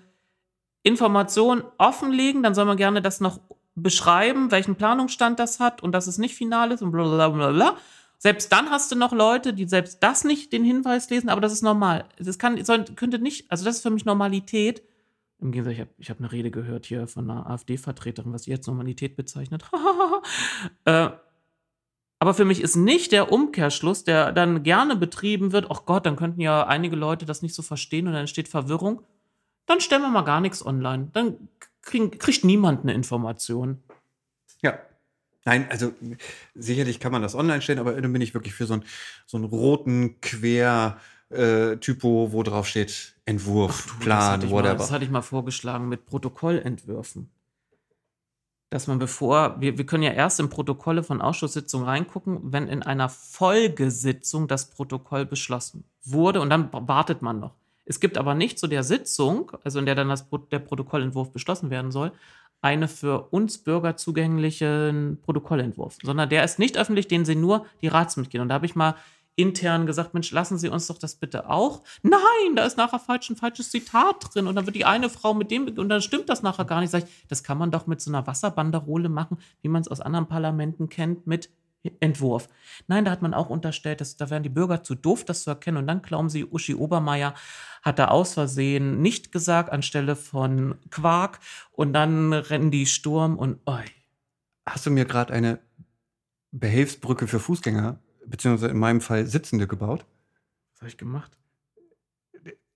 Informationen 0.83 1.63
offenlegen, 1.77 2.43
dann 2.43 2.53
soll 2.53 2.65
man 2.65 2.77
gerne 2.77 3.01
das 3.01 3.19
noch 3.19 3.39
beschreiben, 3.75 4.51
welchen 4.51 4.75
Planungsstand 4.75 5.39
das 5.39 5.59
hat 5.59 5.81
und 5.81 5.93
dass 5.93 6.07
es 6.07 6.17
nicht 6.17 6.35
final 6.35 6.71
ist 6.71 6.83
und 6.83 6.91
bla 6.91 7.03
bla 7.03 7.29
bla 7.29 7.51
bla. 7.51 7.77
Selbst 8.19 8.51
dann 8.51 8.69
hast 8.69 8.91
du 8.91 8.95
noch 8.95 9.11
Leute, 9.11 9.53
die 9.53 9.67
selbst 9.67 10.01
das 10.01 10.23
nicht 10.23 10.53
den 10.53 10.63
Hinweis 10.63 11.09
lesen, 11.09 11.29
aber 11.29 11.41
das 11.41 11.51
ist 11.51 11.61
normal. 11.61 12.05
Das 12.19 12.37
kann, 12.37 12.63
soll, 12.63 12.85
könnte 12.95 13.19
nicht, 13.19 13.51
also 13.51 13.65
das 13.65 13.77
ist 13.77 13.81
für 13.81 13.89
mich 13.89 14.05
Normalität. 14.05 14.83
Im 15.39 15.51
Gegensatz, 15.51 15.73
ich 15.73 15.79
habe 15.81 15.89
ich 15.97 16.09
hab 16.09 16.19
eine 16.19 16.31
Rede 16.31 16.51
gehört 16.51 16.85
hier 16.85 17.07
von 17.07 17.29
einer 17.29 17.49
AfD-Vertreterin, 17.49 18.31
was 18.31 18.43
sie 18.43 18.51
jetzt 18.51 18.67
Normalität 18.67 19.17
bezeichnet. 19.17 19.65
äh, 20.85 21.09
aber 22.23 22.33
für 22.33 22.45
mich 22.45 22.61
ist 22.61 22.77
nicht 22.77 23.11
der 23.11 23.33
Umkehrschluss, 23.33 24.05
der 24.05 24.31
dann 24.31 24.63
gerne 24.63 24.95
betrieben 24.95 25.51
wird, 25.51 25.69
ach 25.69 25.81
Gott, 25.85 26.05
dann 26.05 26.15
könnten 26.15 26.39
ja 26.39 26.65
einige 26.65 26.95
Leute 26.95 27.25
das 27.25 27.41
nicht 27.41 27.53
so 27.53 27.61
verstehen 27.61 28.07
und 28.07 28.13
dann 28.13 28.21
entsteht 28.21 28.47
Verwirrung. 28.47 29.01
Dann 29.65 29.81
stellen 29.81 30.03
wir 30.03 30.07
mal 30.07 30.21
gar 30.21 30.39
nichts 30.39 30.65
online. 30.65 31.09
Dann 31.11 31.49
kriegen, 31.81 32.11
kriegt 32.11 32.45
niemand 32.45 32.83
eine 32.83 32.93
Information. 32.93 33.83
Ja. 34.61 34.79
Nein, 35.43 35.67
also 35.69 35.91
sicherlich 36.55 37.01
kann 37.01 37.11
man 37.11 37.21
das 37.21 37.35
online 37.35 37.61
stellen, 37.61 37.79
aber 37.79 38.01
dann 38.01 38.13
bin 38.13 38.21
ich 38.21 38.33
wirklich 38.33 38.53
für 38.53 38.67
so 38.67 38.75
einen, 38.75 38.85
so 39.25 39.35
einen 39.35 39.43
roten 39.43 40.21
Quer-Typo, 40.21 42.29
wo 42.31 42.41
drauf 42.41 42.69
steht 42.69 43.17
Entwurf, 43.25 43.87
das, 43.87 43.99
Plan, 43.99 44.31
hatte 44.31 44.45
ich 44.45 44.51
mal, 44.53 44.59
whatever. 44.59 44.75
das 44.75 44.91
hatte 44.91 45.03
ich 45.03 45.11
mal 45.11 45.23
vorgeschlagen 45.23 45.89
mit 45.89 46.05
Protokollentwürfen. 46.05 47.29
Dass 48.73 48.87
man 48.87 48.97
bevor, 48.97 49.61
wir, 49.61 49.77
wir 49.77 49.85
können 49.85 50.01
ja 50.01 50.13
erst 50.13 50.39
in 50.39 50.49
Protokolle 50.49 51.03
von 51.03 51.21
Ausschusssitzungen 51.21 51.85
reingucken, 51.85 52.39
wenn 52.41 52.67
in 52.67 52.81
einer 52.81 53.07
Folgesitzung 53.07 54.47
das 54.47 54.71
Protokoll 54.71 55.27
beschlossen 55.27 55.83
wurde 56.03 56.41
und 56.41 56.49
dann 56.49 56.69
wartet 56.71 57.21
man 57.21 57.39
noch. 57.39 57.53
Es 57.85 57.99
gibt 57.99 58.17
aber 58.17 58.33
nicht 58.33 58.57
zu 58.57 58.65
der 58.65 58.81
Sitzung, 58.81 59.51
also 59.63 59.77
in 59.77 59.85
der 59.85 59.93
dann 59.93 60.09
das, 60.09 60.25
der 60.51 60.57
Protokollentwurf 60.57 61.31
beschlossen 61.31 61.69
werden 61.69 61.91
soll, 61.91 62.13
eine 62.63 62.87
für 62.87 63.27
uns 63.29 63.59
Bürger 63.59 63.95
zugänglichen 63.95 65.19
Protokollentwurf, 65.21 65.97
sondern 66.01 66.29
der 66.29 66.43
ist 66.43 66.57
nicht 66.57 66.75
öffentlich, 66.75 67.07
den 67.07 67.25
sehen 67.25 67.41
nur 67.41 67.67
die 67.83 67.89
Ratsmitglieder. 67.89 68.41
Und 68.41 68.49
da 68.49 68.55
habe 68.55 68.65
ich 68.65 68.73
mal 68.73 68.95
intern 69.35 69.85
gesagt, 69.85 70.14
Mensch, 70.14 70.31
lassen 70.31 70.57
Sie 70.57 70.69
uns 70.69 70.88
doch 70.88 70.97
das 70.97 71.15
bitte 71.15 71.49
auch. 71.49 71.84
Nein, 72.01 72.55
da 72.55 72.65
ist 72.65 72.77
nachher 72.77 72.99
falsch 72.99 73.30
ein 73.30 73.35
falsches 73.35 73.72
Zitat 73.72 74.34
drin 74.34 74.47
und 74.47 74.55
dann 74.55 74.65
wird 74.65 74.76
die 74.76 74.85
eine 74.85 75.10
Frau 75.10 75.34
mit 75.34 75.51
dem 75.51 75.68
und 75.77 75.89
dann 75.89 76.01
stimmt 76.01 76.30
das 76.30 76.43
nachher 76.43 76.65
gar 76.65 76.81
nicht. 76.81 76.91
Sag 76.91 77.03
ich, 77.03 77.27
das 77.27 77.43
kann 77.43 77.57
man 77.57 77.72
doch 77.72 77.88
mit 77.88 78.01
so 78.01 78.11
einer 78.11 78.27
Wasserbanderole 78.27 79.10
machen, 79.10 79.38
wie 79.61 79.69
man 79.69 79.81
es 79.81 79.88
aus 79.88 80.01
anderen 80.01 80.27
Parlamenten 80.27 80.89
kennt, 80.89 81.26
mit 81.26 81.49
Entwurf. 81.99 82.47
Nein, 82.88 83.05
da 83.05 83.11
hat 83.11 83.22
man 83.22 83.34
auch 83.34 83.49
unterstellt, 83.49 83.99
dass 84.01 84.15
da 84.15 84.30
wären 84.30 84.43
die 84.43 84.49
Bürger 84.49 84.84
zu 84.84 84.95
doof, 84.95 85.26
das 85.26 85.43
zu 85.43 85.49
erkennen. 85.49 85.77
Und 85.77 85.88
dann 85.88 86.01
glauben 86.01 86.30
sie, 86.30 86.45
Uschi 86.45 86.76
Obermeier 86.76 87.34
hat 87.81 87.99
da 87.99 88.07
aus 88.07 88.34
Versehen 88.34 89.01
nicht 89.01 89.31
gesagt 89.31 89.69
anstelle 89.69 90.15
von 90.15 90.76
Quark. 90.91 91.39
Und 91.72 91.93
dann 91.93 92.31
rennen 92.31 92.72
die 92.72 92.85
Sturm 92.85 93.38
und 93.38 93.60
oi. 93.65 93.84
Hast 94.65 94.85
du 94.85 94.91
mir 94.91 95.03
gerade 95.03 95.34
eine 95.34 95.60
Behelfsbrücke 96.51 97.27
für 97.27 97.39
Fußgänger, 97.39 97.99
beziehungsweise 98.25 98.71
in 98.71 98.77
meinem 98.77 99.01
Fall 99.01 99.25
Sitzende 99.25 99.67
gebaut? 99.67 100.05
Was 100.73 100.81
habe 100.81 100.89
ich 100.89 100.97
gemacht? 100.97 101.37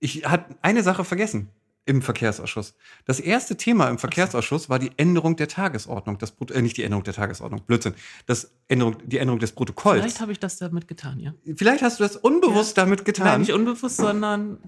Ich 0.00 0.24
hatte 0.24 0.56
eine 0.62 0.82
Sache 0.82 1.04
vergessen 1.04 1.50
im 1.88 2.02
Verkehrsausschuss. 2.02 2.74
Das 3.06 3.18
erste 3.18 3.56
Thema 3.56 3.88
im 3.88 3.96
Verkehrsausschuss 3.96 4.68
war 4.68 4.78
die 4.78 4.90
Änderung 4.98 5.36
der 5.36 5.48
Tagesordnung. 5.48 6.18
Das, 6.18 6.34
äh, 6.52 6.60
nicht 6.60 6.76
die 6.76 6.82
Änderung 6.82 7.02
der 7.02 7.14
Tagesordnung, 7.14 7.62
Blödsinn. 7.62 7.94
Das 8.26 8.50
Änderung, 8.68 8.96
die 9.06 9.16
Änderung 9.16 9.40
des 9.40 9.52
Protokolls. 9.52 10.02
Vielleicht 10.02 10.20
habe 10.20 10.32
ich 10.32 10.38
das 10.38 10.58
damit 10.58 10.86
getan, 10.86 11.18
ja. 11.18 11.32
Vielleicht 11.56 11.82
hast 11.82 11.98
du 11.98 12.04
das 12.04 12.16
unbewusst 12.16 12.76
damit 12.76 12.98
Nein, 12.98 13.04
getan. 13.06 13.40
nicht 13.40 13.54
unbewusst, 13.54 13.96
sondern 13.96 14.58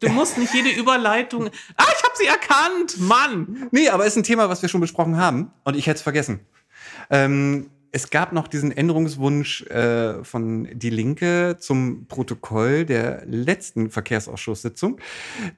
du 0.00 0.08
musst 0.08 0.38
nicht 0.38 0.54
jede 0.54 0.70
Überleitung. 0.70 1.50
Ah, 1.76 1.84
ich 1.94 2.02
habe 2.02 2.14
sie 2.16 2.26
erkannt! 2.26 2.98
Mann! 2.98 3.68
Nee, 3.70 3.90
aber 3.90 4.06
ist 4.06 4.16
ein 4.16 4.22
Thema, 4.22 4.48
was 4.48 4.62
wir 4.62 4.70
schon 4.70 4.80
besprochen 4.80 5.18
haben 5.18 5.52
und 5.64 5.76
ich 5.76 5.86
hätte 5.86 5.96
es 5.96 6.02
vergessen. 6.02 6.40
Ähm, 7.10 7.68
es 7.92 8.08
gab 8.08 8.32
noch 8.32 8.48
diesen 8.48 8.72
Änderungswunsch 8.72 9.62
äh, 9.66 10.24
von 10.24 10.66
Die 10.72 10.90
Linke 10.90 11.58
zum 11.60 12.06
Protokoll 12.06 12.86
der 12.86 13.24
letzten 13.26 13.90
Verkehrsausschusssitzung. 13.90 14.98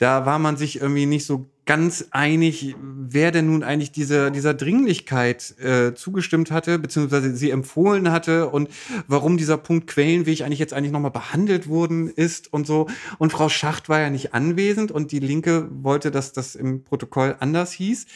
Da 0.01 0.27
war 0.27 0.41
man 0.41 0.57
sich 0.57 0.81
irgendwie 0.81 1.07
nicht 1.07 1.27
so 1.27 1.47
ganz 1.67 2.07
einig, 2.11 2.75
wer 2.81 3.31
denn 3.31 3.47
nun 3.47 3.63
eigentlich 3.63 3.91
diese, 3.91 4.31
dieser 4.31 4.53
Dringlichkeit 4.55 5.59
äh, 5.59 5.95
zugestimmt 5.95 6.51
hatte, 6.51 6.79
beziehungsweise 6.79 7.35
sie 7.35 7.51
empfohlen 7.51 8.11
hatte 8.11 8.49
und 8.49 8.69
warum 9.07 9.37
dieser 9.37 9.57
Punkt 9.57 9.87
Quellenweg 9.87 10.43
eigentlich 10.43 10.59
jetzt 10.59 10.75
eigentlich 10.75 10.93
nochmal 10.93 11.11
behandelt 11.11 11.69
worden 11.69 12.09
ist 12.09 12.53
und 12.53 12.67
so. 12.67 12.89
Und 13.19 13.33
Frau 13.33 13.49
Schacht 13.49 13.89
war 13.89 14.01
ja 14.01 14.11
nicht 14.11 14.35
anwesend 14.35 14.93
und 14.93 15.11
die 15.13 15.21
Linke 15.21 15.69
wollte, 15.71 16.11
dass 16.11 16.33
das 16.33 16.55
im 16.55 16.85
Protokoll 16.85 17.37
anders 17.41 17.73
hieß. 17.73 18.07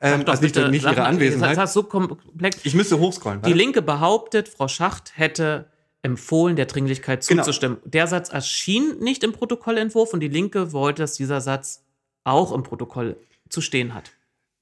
Ähm, 0.00 0.24
doch 0.24 0.32
also 0.32 0.42
nicht, 0.42 0.54
bitte, 0.54 0.68
nicht 0.68 0.84
ihre 0.84 1.04
Anwesenheit. 1.04 1.56
Das 1.56 1.70
ist 1.70 1.74
so 1.74 1.82
komplex. 1.84 2.58
Ich 2.64 2.74
müsste 2.74 2.98
hochscrollen. 2.98 3.42
Die. 3.42 3.52
Linke 3.52 3.82
behauptet, 3.82 4.48
Frau 4.48 4.68
Schacht 4.68 5.12
hätte 5.16 5.70
empfohlen, 6.02 6.56
der 6.56 6.66
Dringlichkeit 6.66 7.26
Genau. 7.26 7.42
zuzustimmen. 7.42 7.78
Der 7.84 8.06
Satz 8.06 8.30
erschien 8.30 8.98
nicht 9.00 9.22
im 9.22 9.32
Protokollentwurf 9.32 10.12
und 10.12 10.20
die 10.20 10.28
Linke 10.28 10.72
wollte, 10.72 11.02
dass 11.02 11.14
dieser 11.14 11.40
Satz 11.40 11.82
auch 12.24 12.52
im 12.52 12.62
Protokoll 12.62 13.16
zu 13.48 13.60
stehen 13.60 13.94
hat. 13.94 14.12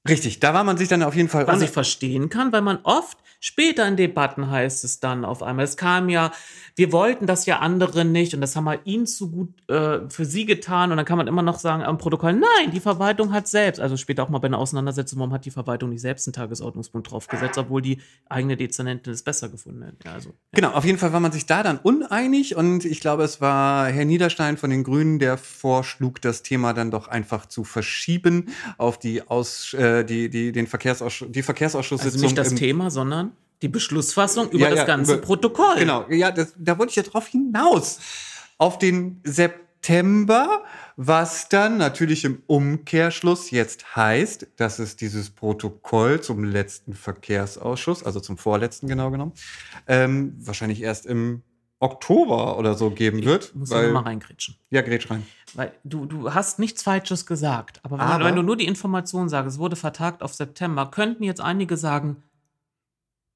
Richtig, 0.07 0.39
da 0.39 0.53
war 0.53 0.63
man 0.63 0.77
sich 0.77 0.87
dann 0.87 1.03
auf 1.03 1.15
jeden 1.15 1.29
Fall. 1.29 1.45
Was 1.47 1.61
ich 1.61 1.71
verstehen 1.71 2.29
kann, 2.29 2.51
weil 2.53 2.61
man 2.61 2.79
oft 2.83 3.17
später 3.39 3.87
in 3.87 3.95
Debatten 3.95 4.49
heißt 4.49 4.83
es 4.83 4.99
dann 4.99 5.25
auf 5.25 5.41
einmal, 5.43 5.65
es 5.65 5.77
kam 5.77 6.09
ja, 6.09 6.31
wir 6.75 6.91
wollten 6.91 7.25
das 7.25 7.45
ja 7.45 7.59
andere 7.59 8.05
nicht 8.05 8.33
und 8.33 8.41
das 8.41 8.55
haben 8.55 8.65
wir 8.65 8.79
ihnen 8.85 9.05
zu 9.05 9.31
gut 9.31 9.49
äh, 9.69 10.09
für 10.09 10.25
sie 10.25 10.45
getan 10.45 10.91
und 10.91 10.97
dann 10.97 11.05
kann 11.05 11.17
man 11.17 11.27
immer 11.27 11.41
noch 11.41 11.59
sagen 11.59 11.83
am 11.83 11.97
Protokoll, 11.97 12.33
nein, 12.33 12.71
die 12.73 12.79
Verwaltung 12.79 13.33
hat 13.33 13.47
selbst, 13.47 13.79
also 13.79 13.97
später 13.97 14.23
auch 14.23 14.29
mal 14.29 14.39
bei 14.39 14.47
einer 14.47 14.57
Auseinandersetzung, 14.57 15.19
warum 15.19 15.33
hat 15.33 15.45
die 15.45 15.51
Verwaltung 15.51 15.89
nicht 15.89 16.01
selbst 16.01 16.27
einen 16.27 16.33
Tagesordnungspunkt 16.33 17.11
draufgesetzt, 17.11 17.57
obwohl 17.57 17.81
die 17.81 18.01
eigene 18.29 18.57
Dezernentin 18.57 19.13
es 19.13 19.23
besser 19.23 19.49
gefunden 19.49 19.85
hat. 19.85 19.95
Ja, 20.05 20.13
also, 20.13 20.29
ja. 20.29 20.35
Genau, 20.53 20.71
auf 20.71 20.85
jeden 20.85 20.97
Fall 20.97 21.13
war 21.13 21.19
man 21.19 21.31
sich 21.31 21.45
da 21.45 21.63
dann 21.63 21.77
uneinig 21.77 22.55
und 22.55 22.85
ich 22.85 22.99
glaube, 22.99 23.23
es 23.23 23.41
war 23.41 23.87
Herr 23.87 24.05
Niederstein 24.05 24.57
von 24.57 24.69
den 24.69 24.83
Grünen, 24.83 25.19
der 25.19 25.37
vorschlug, 25.37 26.21
das 26.21 26.43
Thema 26.43 26.73
dann 26.73 26.91
doch 26.91 27.07
einfach 27.07 27.45
zu 27.45 27.63
verschieben 27.63 28.53
auf 28.77 28.97
die 28.97 29.27
Aus, 29.27 29.73
äh, 29.73 29.79
äh, 29.97 30.05
die, 30.05 30.29
die, 30.29 30.51
den 30.51 30.67
Verkehrsausschuss, 30.67 31.29
die 31.31 31.43
Verkehrsausschusssitzung. 31.43 32.21
Also 32.23 32.25
nicht 32.25 32.37
das 32.37 32.55
Thema, 32.55 32.89
sondern 32.91 33.31
die 33.61 33.67
Beschlussfassung 33.67 34.49
über 34.51 34.63
Ja, 34.65 34.69
das 34.69 34.79
ja, 34.79 34.85
ganze 34.85 35.13
über- 35.13 35.21
Protokoll. 35.21 35.75
Genau, 35.79 36.05
ja, 36.09 36.31
das, 36.31 36.53
da 36.57 36.77
wollte 36.77 36.91
ich 36.91 36.95
ja 36.95 37.03
drauf 37.03 37.27
hinaus. 37.27 37.99
Auf 38.57 38.77
den 38.77 39.21
September, 39.23 40.63
was 40.95 41.47
dann 41.49 41.77
natürlich 41.77 42.25
im 42.25 42.41
Umkehrschluss 42.47 43.51
jetzt 43.51 43.95
heißt, 43.95 44.47
dass 44.57 44.79
es 44.79 44.95
dieses 44.95 45.29
Protokoll 45.29 46.21
zum 46.21 46.43
letzten 46.43 46.93
Verkehrsausschuss, 46.93 48.03
also 48.03 48.19
zum 48.19 48.37
vorletzten 48.37 48.87
genau 48.87 49.09
genommen, 49.11 49.33
ähm, 49.87 50.35
wahrscheinlich 50.39 50.81
erst 50.81 51.05
im 51.05 51.41
Oktober 51.79 52.57
oder 52.57 52.73
so 52.75 52.89
geben 52.91 53.23
wird. 53.23 53.55
Muss 53.55 53.69
ich 53.69 53.75
weil, 53.75 53.87
nochmal 53.87 54.03
reingrätschen. 54.03 54.55
ja, 54.69 54.81
grätsch 54.81 55.09
rein. 55.09 55.25
Weil 55.53 55.71
du, 55.83 56.05
du 56.05 56.33
hast 56.33 56.59
nichts 56.59 56.83
Falsches 56.83 57.25
gesagt. 57.25 57.79
Aber 57.83 57.97
wenn, 57.97 58.05
Aber- 58.05 58.25
wenn 58.25 58.35
du 58.35 58.41
nur 58.43 58.57
die 58.57 58.67
Information 58.67 59.29
sagst, 59.29 59.53
es 59.53 59.59
wurde 59.59 59.75
vertagt 59.75 60.21
auf 60.21 60.33
September, 60.33 60.91
könnten 60.91 61.23
jetzt 61.23 61.41
einige 61.41 61.77
sagen, 61.77 62.23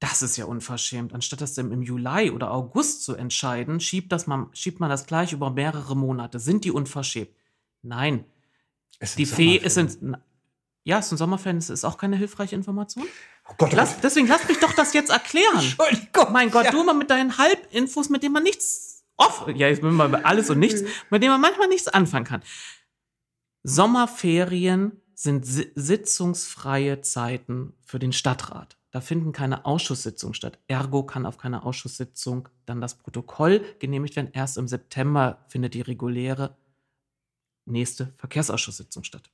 das 0.00 0.20
ist 0.20 0.36
ja 0.36 0.44
unverschämt. 0.44 1.14
Anstatt 1.14 1.40
das 1.40 1.56
im, 1.56 1.72
im 1.72 1.80
Juli 1.82 2.30
oder 2.30 2.50
August 2.52 3.04
zu 3.04 3.14
entscheiden, 3.14 3.80
schiebt, 3.80 4.12
das 4.12 4.26
man, 4.26 4.48
schiebt 4.52 4.78
man 4.78 4.90
das 4.90 5.06
gleich 5.06 5.32
über 5.32 5.50
mehrere 5.50 5.96
Monate. 5.96 6.38
Sind 6.38 6.64
die 6.64 6.70
unverschämt? 6.72 7.30
Nein. 7.82 8.24
Es 8.98 9.14
sind 9.14 9.20
Die 9.20 9.26
Fee 9.26 9.56
ist 9.56 9.78
in. 9.78 10.16
Ja, 10.86 10.98
es 10.98 11.08
sind 11.08 11.16
Sommerferien, 11.18 11.56
es 11.58 11.70
ist 11.70 11.84
auch 11.84 11.96
keine 11.96 12.16
hilfreiche 12.16 12.54
Information. 12.54 13.04
Oh 13.48 13.54
Gott, 13.58 13.72
oh 13.72 13.76
Lass, 13.76 14.00
deswegen 14.00 14.26
lass 14.28 14.46
mich 14.46 14.58
doch 14.58 14.72
das 14.74 14.92
jetzt 14.92 15.10
erklären. 15.10 15.54
Entschuldigung. 15.56 16.30
Mein 16.32 16.50
Gott, 16.50 16.66
Ja. 16.66 16.70
du 16.70 16.82
immer 16.82 16.94
mit 16.94 17.10
deinen 17.10 17.38
Halbinfos, 17.38 18.10
mit 18.10 18.22
denen 18.22 18.34
man 18.34 18.42
nichts 18.42 19.04
off, 19.16 19.46
ja, 19.54 19.68
ich 19.68 19.80
bin 19.80 19.94
mal 19.94 20.14
alles 20.16 20.50
und 20.50 20.58
nichts, 20.58 20.82
mit 21.10 21.22
denen 21.22 21.32
man 21.32 21.40
manchmal 21.40 21.68
nichts 21.68 21.88
anfangen 21.88 22.24
kann. 22.26 22.42
Sommerferien 23.62 25.00
sind 25.14 25.46
si 25.46 25.70
sitzungsfreie 25.74 27.00
Zeiten 27.00 27.72
für 27.84 27.98
den 27.98 28.12
Stadtrat. 28.12 28.76
Da 28.90 29.00
finden 29.00 29.32
keine 29.32 29.64
Ausschusssitzungen 29.64 30.34
statt. 30.34 30.58
Ergo 30.68 31.04
kann 31.04 31.24
auf 31.26 31.38
keiner 31.38 31.64
Ausschusssitzung 31.64 32.48
dann 32.66 32.80
das 32.80 32.96
Protokoll 32.98 33.64
genehmigt 33.78 34.16
werden. 34.16 34.30
Erst 34.32 34.58
im 34.58 34.68
September 34.68 35.44
findet 35.48 35.74
die 35.74 35.80
reguläre 35.80 36.56
nächste 37.64 38.12
Verkehrsausschusssitzung 38.18 39.02
statt. 39.04 39.30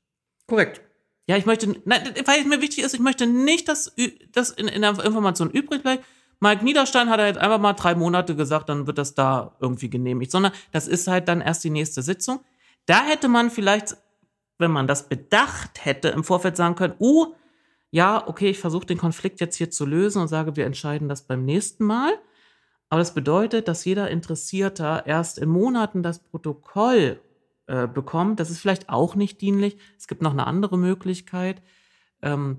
Korrekt. 0.46 0.80
Ja, 1.26 1.36
ich 1.36 1.46
möchte, 1.46 1.74
nein, 1.84 2.02
weil 2.24 2.44
mir 2.44 2.60
wichtig 2.60 2.84
ist, 2.84 2.94
ich 2.94 3.00
möchte 3.00 3.26
nicht, 3.26 3.68
dass 3.68 3.94
das 4.32 4.50
in, 4.50 4.68
in 4.68 4.82
der 4.82 5.04
Information 5.04 5.50
übrig 5.50 5.82
bleibt. 5.82 6.04
Mike 6.40 6.64
Niederstein 6.64 7.10
hat 7.10 7.20
jetzt 7.20 7.38
einfach 7.38 7.58
mal 7.58 7.74
drei 7.74 7.94
Monate 7.94 8.34
gesagt, 8.34 8.68
dann 8.70 8.86
wird 8.86 8.98
das 8.98 9.14
da 9.14 9.56
irgendwie 9.60 9.90
genehmigt, 9.90 10.30
sondern 10.30 10.52
das 10.72 10.88
ist 10.88 11.06
halt 11.06 11.28
dann 11.28 11.42
erst 11.42 11.62
die 11.64 11.70
nächste 11.70 12.02
Sitzung. 12.02 12.40
Da 12.86 13.02
hätte 13.04 13.28
man 13.28 13.50
vielleicht, 13.50 13.96
wenn 14.58 14.70
man 14.70 14.86
das 14.86 15.08
bedacht 15.08 15.84
hätte, 15.84 16.08
im 16.08 16.24
Vorfeld 16.24 16.56
sagen 16.56 16.74
können, 16.76 16.94
uh, 16.98 17.34
ja, 17.90 18.26
okay, 18.26 18.50
ich 18.50 18.58
versuche 18.58 18.86
den 18.86 18.98
Konflikt 18.98 19.40
jetzt 19.40 19.56
hier 19.56 19.70
zu 19.70 19.84
lösen 19.84 20.22
und 20.22 20.28
sage, 20.28 20.56
wir 20.56 20.64
entscheiden 20.64 21.08
das 21.08 21.26
beim 21.26 21.44
nächsten 21.44 21.84
Mal. 21.84 22.12
Aber 22.88 22.98
das 22.98 23.14
bedeutet, 23.14 23.68
dass 23.68 23.84
jeder 23.84 24.10
Interessierter 24.10 25.06
erst 25.06 25.38
in 25.38 25.48
Monaten 25.48 26.02
das 26.02 26.20
Protokoll 26.20 27.20
äh, 27.70 27.86
bekommt. 27.86 28.40
Das 28.40 28.50
ist 28.50 28.58
vielleicht 28.58 28.88
auch 28.88 29.14
nicht 29.14 29.40
dienlich. 29.40 29.78
Es 29.96 30.08
gibt 30.08 30.22
noch 30.22 30.32
eine 30.32 30.48
andere 30.48 30.76
Möglichkeit. 30.76 31.62
Ähm, 32.20 32.58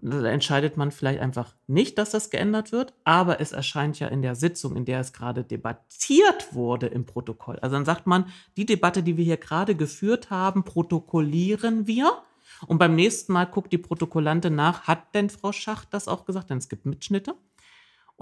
da 0.00 0.24
entscheidet 0.24 0.76
man 0.76 0.92
vielleicht 0.92 1.18
einfach 1.18 1.56
nicht, 1.66 1.98
dass 1.98 2.10
das 2.10 2.30
geändert 2.30 2.70
wird, 2.70 2.94
aber 3.02 3.40
es 3.40 3.50
erscheint 3.50 3.98
ja 3.98 4.06
in 4.06 4.22
der 4.22 4.36
Sitzung, 4.36 4.76
in 4.76 4.84
der 4.84 5.00
es 5.00 5.12
gerade 5.12 5.42
debattiert 5.42 6.54
wurde 6.54 6.86
im 6.86 7.06
Protokoll. 7.06 7.58
Also 7.58 7.74
dann 7.74 7.84
sagt 7.84 8.06
man, 8.06 8.26
die 8.56 8.64
Debatte, 8.64 9.02
die 9.02 9.16
wir 9.16 9.24
hier 9.24 9.36
gerade 9.36 9.74
geführt 9.74 10.30
haben, 10.30 10.62
protokollieren 10.62 11.88
wir. 11.88 12.22
Und 12.68 12.78
beim 12.78 12.94
nächsten 12.94 13.32
Mal 13.32 13.46
guckt 13.46 13.72
die 13.72 13.78
Protokollantin 13.78 14.54
nach, 14.54 14.82
hat 14.82 15.12
denn 15.16 15.28
Frau 15.28 15.50
Schacht 15.50 15.88
das 15.90 16.06
auch 16.06 16.24
gesagt? 16.24 16.50
Denn 16.50 16.58
es 16.58 16.68
gibt 16.68 16.86
Mitschnitte. 16.86 17.34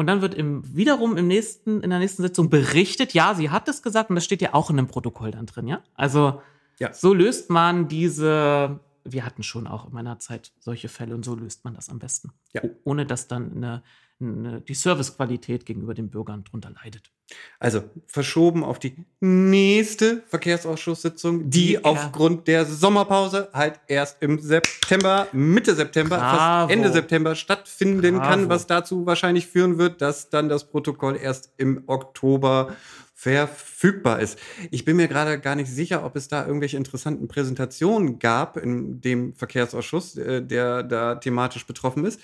Und 0.00 0.06
dann 0.06 0.22
wird 0.22 0.32
im, 0.32 0.62
wiederum 0.74 1.18
im 1.18 1.26
nächsten, 1.26 1.82
in 1.82 1.90
der 1.90 1.98
nächsten 1.98 2.22
Sitzung 2.22 2.48
berichtet, 2.48 3.12
ja, 3.12 3.34
sie 3.34 3.50
hat 3.50 3.68
es 3.68 3.82
gesagt 3.82 4.08
und 4.08 4.16
das 4.16 4.24
steht 4.24 4.40
ja 4.40 4.54
auch 4.54 4.70
in 4.70 4.78
einem 4.78 4.88
Protokoll 4.88 5.30
dann 5.30 5.44
drin, 5.44 5.68
ja? 5.68 5.82
Also 5.94 6.40
Ja. 6.78 6.90
so 6.94 7.12
löst 7.12 7.50
man 7.50 7.86
diese, 7.86 8.80
wir 9.04 9.26
hatten 9.26 9.42
schon 9.42 9.66
auch 9.66 9.88
in 9.88 9.92
meiner 9.92 10.18
Zeit 10.18 10.52
solche 10.58 10.88
Fälle 10.88 11.14
und 11.14 11.22
so 11.22 11.34
löst 11.34 11.66
man 11.66 11.74
das 11.74 11.90
am 11.90 11.98
besten. 11.98 12.32
Ja. 12.54 12.62
Ohne 12.84 13.04
dass 13.04 13.28
dann 13.28 13.54
eine, 13.54 13.82
die 14.22 14.74
Servicequalität 14.74 15.64
gegenüber 15.64 15.94
den 15.94 16.10
Bürgern 16.10 16.44
drunter 16.44 16.70
leidet. 16.82 17.10
Also 17.58 17.84
verschoben 18.06 18.62
auf 18.64 18.78
die 18.78 18.94
nächste 19.20 20.22
Verkehrsausschusssitzung, 20.26 21.48
die 21.48 21.76
er- 21.76 21.86
aufgrund 21.86 22.46
der 22.48 22.66
Sommerpause 22.66 23.48
halt 23.54 23.80
erst 23.86 24.20
im 24.22 24.38
September, 24.38 25.26
Mitte 25.32 25.74
September, 25.74 26.18
Bravo. 26.18 26.36
fast 26.68 26.70
Ende 26.72 26.92
September 26.92 27.34
stattfinden 27.34 28.16
Bravo. 28.18 28.28
kann, 28.28 28.48
was 28.50 28.66
dazu 28.66 29.06
wahrscheinlich 29.06 29.46
führen 29.46 29.78
wird, 29.78 30.02
dass 30.02 30.28
dann 30.28 30.48
das 30.50 30.68
Protokoll 30.68 31.16
erst 31.16 31.52
im 31.56 31.84
Oktober 31.86 32.76
verfügbar 33.14 34.20
ist. 34.20 34.38
Ich 34.70 34.84
bin 34.84 34.96
mir 34.96 35.06
gerade 35.08 35.38
gar 35.40 35.54
nicht 35.54 35.70
sicher, 35.70 36.04
ob 36.04 36.16
es 36.16 36.28
da 36.28 36.46
irgendwelche 36.46 36.76
interessanten 36.78 37.28
Präsentationen 37.28 38.18
gab 38.18 38.56
in 38.56 39.00
dem 39.00 39.34
Verkehrsausschuss, 39.34 40.16
äh, 40.16 40.42
der 40.42 40.82
da 40.82 41.14
thematisch 41.16 41.66
betroffen 41.66 42.04
ist, 42.06 42.20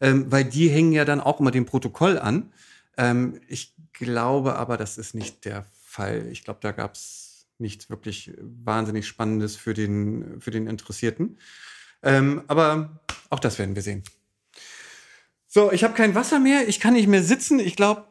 ähm, 0.00 0.30
weil 0.30 0.44
die 0.44 0.68
hängen 0.68 0.92
ja 0.92 1.04
dann 1.04 1.20
auch 1.20 1.40
immer 1.40 1.50
dem 1.50 1.66
Protokoll 1.66 2.18
an. 2.18 2.52
Ähm, 2.96 3.40
ich 3.48 3.74
glaube 3.92 4.56
aber, 4.56 4.76
das 4.76 4.98
ist 4.98 5.14
nicht 5.14 5.44
der 5.44 5.64
Fall. 5.84 6.26
Ich 6.30 6.44
glaube, 6.44 6.60
da 6.62 6.72
gab 6.72 6.94
es 6.94 7.46
nichts 7.58 7.90
wirklich 7.90 8.32
wahnsinnig 8.40 9.06
Spannendes 9.06 9.56
für 9.56 9.74
den, 9.74 10.40
für 10.40 10.50
den 10.50 10.66
Interessierten. 10.66 11.38
Ähm, 12.02 12.42
aber 12.46 13.00
auch 13.28 13.38
das 13.40 13.58
werden 13.58 13.74
wir 13.74 13.82
sehen. 13.82 14.02
So, 15.46 15.72
ich 15.72 15.84
habe 15.84 15.94
kein 15.94 16.14
Wasser 16.14 16.38
mehr. 16.40 16.68
Ich 16.68 16.80
kann 16.80 16.94
nicht 16.94 17.08
mehr 17.08 17.22
sitzen. 17.22 17.58
Ich 17.58 17.76
glaube, 17.76 18.04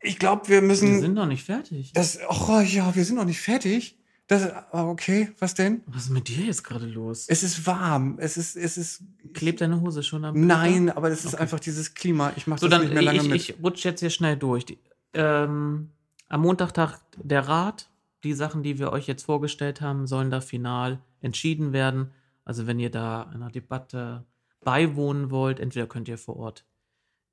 ich 0.00 0.18
glaube, 0.18 0.48
wir 0.48 0.56
Wir 0.60 0.62
müssen. 0.62 1.00
sind 1.00 1.14
noch 1.14 1.26
nicht 1.26 1.44
fertig. 1.44 1.92
das, 1.92 2.18
oh 2.28 2.60
ja, 2.60 2.94
wir 2.94 3.04
sind 3.04 3.16
noch 3.16 3.24
nicht 3.24 3.40
fertig. 3.40 3.98
Das, 4.28 4.50
ah, 4.72 4.88
okay, 4.88 5.30
was 5.38 5.54
denn? 5.54 5.82
Was 5.86 6.04
ist 6.04 6.10
mit 6.10 6.26
dir 6.28 6.46
jetzt 6.46 6.64
gerade 6.64 6.86
los? 6.86 7.26
Es 7.28 7.44
ist 7.44 7.64
warm. 7.66 8.16
Es 8.18 8.36
ist, 8.36 8.56
es 8.56 8.76
ist. 8.76 9.04
Klebt 9.34 9.60
deine 9.60 9.80
Hose 9.80 10.02
schon 10.02 10.24
am 10.24 10.34
Körper? 10.34 10.46
Nein, 10.46 10.90
aber 10.90 11.10
es 11.10 11.24
ist 11.24 11.34
Okay. 11.34 11.42
einfach 11.42 11.60
dieses 11.60 11.94
Klima. 11.94 12.32
Ich 12.34 12.48
mache 12.48 12.58
So, 12.60 12.66
das 12.66 12.78
dann 12.80 12.86
nicht 12.88 12.94
mehr 12.94 13.02
lange 13.04 13.18
ich, 13.18 13.28
mit. 13.28 13.36
ich 13.36 13.56
rutsche 13.62 13.88
jetzt 13.90 14.00
hier 14.00 14.10
schnell 14.10 14.36
durch. 14.36 14.64
Die, 14.66 14.78
ähm, 15.14 15.90
am 16.28 16.40
Montag 16.40 16.72
tagt 16.74 17.02
der 17.22 17.46
Rat. 17.46 17.88
Die 18.24 18.32
Sachen, 18.34 18.64
die 18.64 18.80
wir 18.80 18.90
euch 18.92 19.06
jetzt 19.06 19.22
vorgestellt 19.24 19.80
haben, 19.80 20.08
sollen 20.08 20.32
da 20.32 20.40
final 20.40 20.98
entschieden 21.20 21.72
werden. 21.72 22.10
Also 22.44 22.66
wenn 22.66 22.80
ihr 22.80 22.90
da 22.90 23.22
einer 23.24 23.50
Debatte 23.50 24.24
beiwohnen 24.64 25.30
wollt, 25.30 25.60
entweder 25.60 25.86
könnt 25.86 26.08
ihr 26.08 26.18
vor 26.18 26.36
Ort 26.36 26.64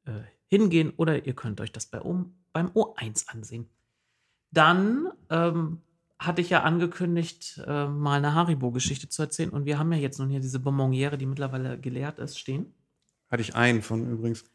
äh, 0.06 0.12
hingehen 0.48 0.94
oder 0.98 1.26
ihr 1.26 1.34
könnt 1.34 1.60
euch 1.62 1.72
das 1.72 1.88
bei, 1.88 2.02
O- 2.04 2.26
beim 2.52 2.68
O1 2.68 3.28
ansehen. 3.30 3.68
Dann 4.52 5.08
ähm, 5.32 5.82
hatte 6.20 6.42
ich 6.42 6.50
ja 6.50 6.64
angekündigt, 6.64 7.62
äh, 7.66 7.88
mal 7.88 8.18
eine 8.18 8.34
Haribo-Geschichte 8.34 9.10
zu 9.10 9.22
erzählen. 9.22 9.50
Und 9.50 9.66
wir 9.66 9.78
haben 9.80 9.92
ja 9.92 10.00
jetzt 10.00 10.20
nun 10.20 10.30
hier 10.30 10.40
diese 10.40 10.60
Bonbonniere, 10.60 11.18
die 11.18 11.26
mittlerweile 11.26 11.80
geleert 11.80 12.20
ist, 12.20 12.40
stehen. 12.40 12.74
Hatte 13.30 13.42
ich 13.42 13.56
einen 13.56 13.82
von 13.82 14.10
übrigens. 14.10 14.46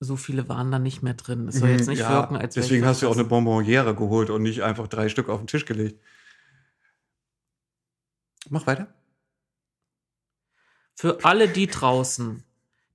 so 0.00 0.16
viele 0.16 0.48
waren 0.48 0.70
da 0.70 0.78
nicht 0.78 1.02
mehr 1.02 1.14
drin. 1.14 1.48
Es 1.48 1.56
soll 1.56 1.70
jetzt 1.70 1.88
nicht 1.88 2.00
Ja, 2.00 2.10
wirken, 2.10 2.36
als 2.36 2.54
Deswegen 2.54 2.84
hast 2.84 3.02
du 3.02 3.08
auch 3.08 3.14
eine. 3.14 3.24
Bonbonniere 3.24 3.94
geholt 3.94 4.30
und 4.30 4.42
nicht 4.42 4.62
einfach 4.62 4.86
drei 4.88 5.08
Stück 5.08 5.28
auf 5.28 5.40
den 5.40 5.46
Tisch 5.46 5.64
gelegt. 5.64 6.00
Mach 8.48 8.66
weiter. 8.66 8.88
Für 10.94 11.24
alle 11.24 11.48
die 11.48 11.66
draußen, 11.66 12.44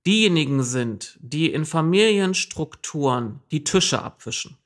diejenigen 0.06 0.62
sind, 0.62 1.18
die 1.20 1.52
in 1.52 1.64
Familienstrukturen 1.64 3.40
die 3.50 3.62
Tische 3.62 4.02
abwischen. 4.02 4.56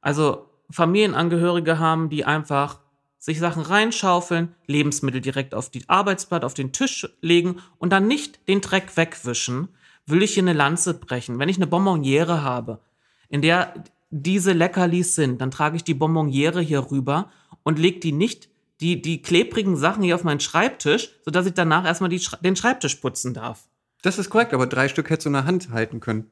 Also 0.00 0.47
Familienangehörige 0.70 1.78
haben, 1.78 2.08
die 2.08 2.24
einfach 2.24 2.80
sich 3.18 3.38
Sachen 3.38 3.62
reinschaufeln, 3.62 4.54
Lebensmittel 4.66 5.20
direkt 5.20 5.54
auf 5.54 5.70
die 5.70 5.88
Arbeitsblatt, 5.88 6.44
auf 6.44 6.54
den 6.54 6.72
Tisch 6.72 7.08
legen 7.20 7.60
und 7.78 7.90
dann 7.90 8.06
nicht 8.06 8.46
den 8.48 8.60
Dreck 8.60 8.96
wegwischen, 8.96 9.68
will 10.06 10.22
ich 10.22 10.34
hier 10.34 10.42
eine 10.42 10.52
Lanze 10.52 10.94
brechen. 10.94 11.38
Wenn 11.38 11.48
ich 11.48 11.56
eine 11.56 11.66
Bonbonniere 11.66 12.42
habe, 12.42 12.80
in 13.28 13.42
der 13.42 13.74
diese 14.10 14.52
Leckerlis 14.52 15.14
sind, 15.14 15.40
dann 15.40 15.50
trage 15.50 15.76
ich 15.76 15.84
die 15.84 15.94
Bonbonniere 15.94 16.60
hier 16.60 16.90
rüber 16.90 17.30
und 17.62 17.78
lege 17.78 18.00
die 18.00 18.12
nicht, 18.12 18.48
die, 18.80 19.02
die 19.02 19.20
klebrigen 19.20 19.76
Sachen 19.76 20.02
hier 20.02 20.14
auf 20.14 20.24
meinen 20.24 20.40
Schreibtisch, 20.40 21.10
sodass 21.24 21.46
ich 21.46 21.54
danach 21.54 21.84
erstmal 21.84 22.10
die, 22.10 22.22
den 22.42 22.56
Schreibtisch 22.56 22.94
putzen 22.96 23.34
darf. 23.34 23.68
Das 24.02 24.18
ist 24.18 24.30
korrekt, 24.30 24.54
aber 24.54 24.66
drei 24.66 24.88
Stück 24.88 25.10
hättest 25.10 25.26
du 25.26 25.30
in 25.30 25.34
der 25.34 25.44
Hand 25.44 25.70
halten 25.70 26.00
können. 26.00 26.30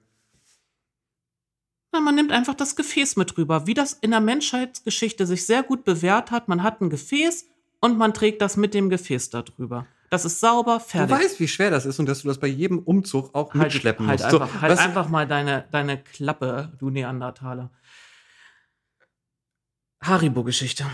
Na, 1.96 2.00
man 2.02 2.14
nimmt 2.14 2.30
einfach 2.30 2.52
das 2.54 2.76
Gefäß 2.76 3.16
mit 3.16 3.38
rüber, 3.38 3.66
wie 3.66 3.72
das 3.72 3.94
in 3.94 4.10
der 4.10 4.20
Menschheitsgeschichte 4.20 5.26
sich 5.26 5.46
sehr 5.46 5.62
gut 5.62 5.84
bewährt 5.84 6.30
hat. 6.30 6.46
Man 6.46 6.62
hat 6.62 6.82
ein 6.82 6.90
Gefäß 6.90 7.46
und 7.80 7.96
man 7.96 8.12
trägt 8.12 8.42
das 8.42 8.58
mit 8.58 8.74
dem 8.74 8.90
Gefäß 8.90 9.30
da 9.30 9.40
drüber. 9.40 9.86
Das 10.10 10.26
ist 10.26 10.40
sauber, 10.40 10.74
Du 10.78 10.84
fertig. 10.84 11.16
weißt, 11.16 11.40
wie 11.40 11.48
schwer 11.48 11.70
das 11.70 11.86
ist 11.86 11.98
und 11.98 12.06
dass 12.06 12.20
du 12.20 12.28
das 12.28 12.36
bei 12.38 12.48
jedem 12.48 12.80
Umzug 12.80 13.34
auch 13.34 13.54
halt, 13.54 13.72
mitschleppen 13.72 14.06
halt, 14.06 14.20
musst. 14.20 14.30
So, 14.30 14.40
einfach, 14.40 14.60
halt 14.60 14.72
was- 14.72 14.78
einfach 14.80 15.08
mal 15.08 15.26
deine, 15.26 15.64
deine 15.72 15.96
Klappe, 16.02 16.70
du 16.78 16.90
Neandertaler. 16.90 17.70
Haribo-Geschichte. 20.02 20.84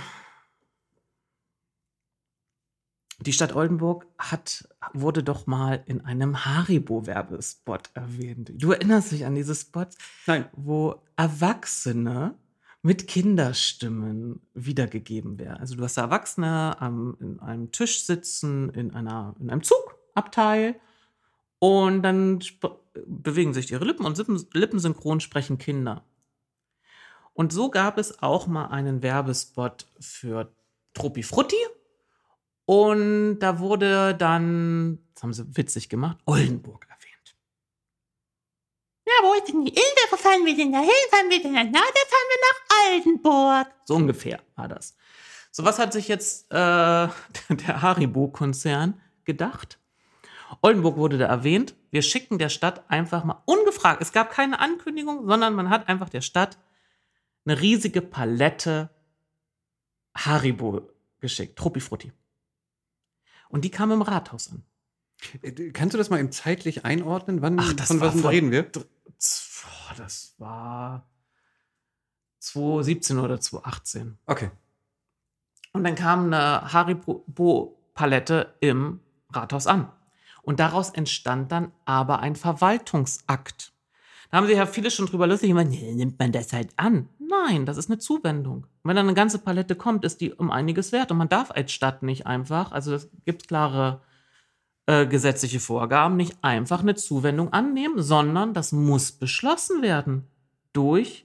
Die 3.23 3.33
Stadt 3.33 3.55
Oldenburg 3.55 4.07
hat, 4.19 4.69
wurde 4.93 5.23
doch 5.23 5.47
mal 5.47 5.83
in 5.87 6.01
einem 6.03 6.45
Haribo-Werbespot 6.45 7.91
erwähnt. 7.95 8.53
Du 8.57 8.73
erinnerst 8.73 9.13
dich 9.13 9.25
an 9.27 9.35
diese 9.35 9.55
Spots? 9.55 9.97
Nein. 10.27 10.47
Wo 10.53 11.03
Erwachsene 11.17 12.35
mit 12.83 13.07
Kinderstimmen 13.07 14.41
wiedergegeben 14.55 15.39
werden. 15.39 15.59
Also 15.59 15.77
du 15.77 15.85
hast 15.85 15.97
da 15.97 16.03
Erwachsene 16.03 16.81
am, 16.81 17.17
in 17.21 17.39
einem 17.41 17.71
Tisch 17.71 18.05
sitzen, 18.05 18.71
in, 18.71 18.93
einer, 18.93 19.37
in 19.39 19.51
einem 19.51 19.63
Zugabteil 19.63 20.81
und 21.61 22.03
dann 22.03 22.41
bewegen 23.07 23.55
sich 23.55 23.71
ihre 23.71 23.85
Lippen 23.85 24.05
und 24.05 24.19
Lippen, 24.19 24.45
lippensynchron 24.53 25.21
sprechen 25.21 25.59
Kinder. 25.59 26.05
Und 27.35 27.53
so 27.53 27.71
gab 27.71 27.99
es 27.99 28.21
auch 28.23 28.47
mal 28.47 28.67
einen 28.67 29.03
Werbespot 29.03 29.87
für 30.01 30.53
Tropi 30.93 31.23
Frutti 31.23 31.57
und 32.65 33.39
da 33.41 33.59
wurde 33.59 34.15
dann, 34.15 34.99
das 35.15 35.23
haben 35.23 35.33
sie 35.33 35.57
witzig 35.57 35.89
gemacht, 35.89 36.19
Oldenburg 36.27 36.87
erwähnt. 36.89 37.37
Ja, 39.07 39.13
wo 39.23 39.35
ist 39.35 39.49
denn 39.49 39.65
die 39.65 39.73
Insel? 39.73 40.07
Wo 40.11 40.17
fahren 40.17 40.45
wir 40.45 40.57
denn 40.57 40.73
da 40.73 40.81
hin? 40.81 40.91
Fahren 41.11 41.29
wir 41.29 41.43
denn 41.43 41.53
nach 41.53 41.65
Norden? 41.65 41.75
Fahren 41.75 42.29
wir 42.31 42.41
nach 42.49 42.95
Oldenburg. 42.95 43.75
So 43.85 43.95
ungefähr 43.97 44.41
war 44.55 44.69
das. 44.69 44.97
So, 45.51 45.65
was 45.65 45.79
hat 45.79 45.93
sich 45.93 46.09
jetzt 46.09 46.51
äh, 46.51 46.55
der 46.57 47.83
Haribo-Konzern 47.83 49.01
gedacht? 49.25 49.79
Oldenburg 50.61 50.97
wurde 50.97 51.19
da 51.19 51.27
erwähnt. 51.27 51.75
Wir 51.91 52.03
schicken 52.03 52.39
der 52.39 52.49
Stadt 52.49 52.89
einfach 52.91 53.25
mal 53.25 53.43
ungefragt. 53.47 54.01
Es 54.01 54.13
gab 54.13 54.31
keine 54.31 54.61
Ankündigung, 54.61 55.27
sondern 55.27 55.55
man 55.55 55.69
hat 55.71 55.89
einfach 55.89 56.09
der 56.09 56.21
Stadt 56.21 56.59
eine 57.45 57.61
riesige 57.61 58.01
Palette 58.03 58.91
Haribo 60.15 60.89
geschickt. 61.21 61.59
Truppi 61.59 61.81
Frutti. 61.81 62.13
Und 63.53 63.67
die 63.67 63.71
kam 63.71 63.91
im 63.93 64.01
Rathaus 64.01 64.51
an. 64.51 64.65
Äh, 65.43 65.71
kannst 65.73 65.93
du 65.93 65.99
das 65.99 66.09
mal 66.09 66.19
im 66.19 66.33
zeitlich 66.33 66.87
einordnen? 66.87 67.43
Wann, 67.43 67.61
Ach, 67.61 67.73
das 67.75 67.89
von 67.89 68.01
was 68.01 68.25
reden 68.25 68.51
wir? 68.51 68.67
Das 69.97 70.35
war 70.39 71.07
2017 72.39 73.19
oder 73.19 73.39
2018. 73.39 74.19
Okay. 74.25 74.51
Und 75.75 75.85
dann 75.85 75.95
kam 75.95 76.33
eine 76.33 76.73
Haribo-Palette 76.73 78.55
im 78.61 79.01
Rathaus 79.31 79.67
an. 79.67 79.93
Und 80.41 80.59
daraus 80.59 80.89
entstand 80.91 81.53
dann 81.53 81.73
aber 81.85 82.21
ein 82.21 82.37
Verwaltungsakt. 82.37 83.73
Da 84.31 84.39
haben 84.39 84.47
sich 84.47 84.57
ja 84.57 84.65
viele 84.65 84.91
schon 84.91 85.07
drüber 85.07 85.27
lustig 85.27 85.51
gemacht, 85.51 85.69
nee, 85.69 85.95
nimmt 85.95 86.19
man 86.19 86.33
das 86.33 86.55
halt 86.55 86.71
an? 86.79 87.11
Nein, 87.33 87.65
das 87.65 87.79
ist 87.79 87.89
eine 87.89 87.99
Zuwendung. 87.99 88.65
Und 88.65 88.89
wenn 88.89 88.97
dann 88.97 89.07
eine 89.07 89.15
ganze 89.15 89.39
Palette 89.39 89.75
kommt, 89.75 90.05
ist 90.05 90.21
die 90.21 90.35
um 90.35 90.51
einiges 90.51 90.93
wert. 90.93 91.11
Und 91.11 91.17
man 91.17 91.31
darf 91.31 91.51
als 91.51 91.73
Stadt 91.73 92.03
nicht 92.03 92.27
einfach, 92.27 92.73
also 92.73 92.95
es 92.95 93.09
gibt 93.25 93.49
klare 93.49 94.03
äh, 94.87 95.07
gesetzliche 95.07 95.59
Vorgaben, 95.59 96.17
nicht 96.17 96.37
einfach 96.43 96.81
eine 96.81 96.95
Zuwendung 96.95 97.51
annehmen, 97.53 98.03
sondern 98.03 98.53
das 98.53 98.73
muss 98.73 99.13
beschlossen 99.13 99.81
werden 99.81 100.27
durch 100.75 101.25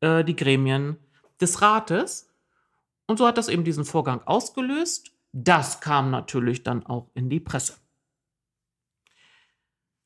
äh, 0.00 0.24
die 0.24 0.34
Gremien 0.34 0.96
des 1.40 1.62
Rates. 1.62 2.28
Und 3.06 3.18
so 3.18 3.26
hat 3.26 3.38
das 3.38 3.48
eben 3.48 3.62
diesen 3.62 3.84
Vorgang 3.84 4.22
ausgelöst. 4.24 5.12
Das 5.32 5.80
kam 5.80 6.10
natürlich 6.10 6.64
dann 6.64 6.84
auch 6.86 7.08
in 7.14 7.30
die 7.30 7.40
Presse. 7.40 7.74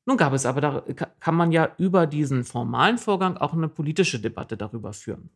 Nun 0.06 0.16
gab 0.16 0.32
es 0.32 0.47
aber, 0.47 0.60
da 0.60 0.81
ka- 0.94 1.10
kann 1.20 1.35
man 1.35 1.52
ja 1.52 1.74
über 1.78 2.06
diesen 2.06 2.44
formalen 2.44 2.98
Vorgang 2.98 3.36
auch 3.36 3.52
eine 3.52 3.68
politische 3.68 4.18
Debatte 4.20 4.56
darüber 4.56 4.93
führen. 4.93 5.31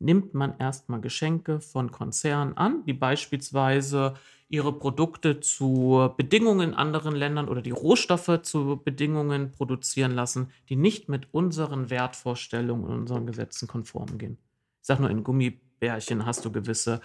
Nimmt 0.00 0.34
man 0.34 0.58
erstmal 0.58 1.00
Geschenke 1.00 1.60
von 1.60 1.92
Konzernen 1.92 2.56
an, 2.56 2.84
die 2.86 2.94
beispielsweise 2.94 4.14
ihre 4.48 4.72
Produkte 4.72 5.40
zu 5.40 6.10
Bedingungen 6.16 6.70
in 6.70 6.74
anderen 6.74 7.14
Ländern 7.16 7.48
oder 7.48 7.62
die 7.62 7.70
Rohstoffe 7.72 8.42
zu 8.42 8.80
Bedingungen 8.84 9.52
produzieren 9.52 10.12
lassen, 10.12 10.50
die 10.68 10.76
nicht 10.76 11.08
mit 11.08 11.32
unseren 11.34 11.90
Wertvorstellungen 11.90 12.84
und 12.84 12.92
unseren 13.00 13.26
Gesetzen 13.26 13.68
konform 13.68 14.18
gehen. 14.18 14.38
Ich 14.82 14.86
sage 14.88 15.02
nur, 15.02 15.10
in 15.10 15.24
Gummibärchen 15.24 16.26
hast 16.26 16.44
du 16.44 16.52
gewisse 16.52 17.00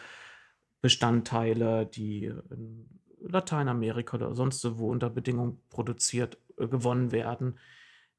Bestandteile, 0.82 1.86
die 1.86 2.26
in 2.26 2.88
Lateinamerika 3.22 4.18
oder 4.18 4.36
sonst 4.36 4.64
wo 4.78 4.90
unter 4.92 5.10
Bedingungen 5.10 5.60
produziert, 5.70 6.38
gewonnen 6.58 7.12
werden, 7.12 7.58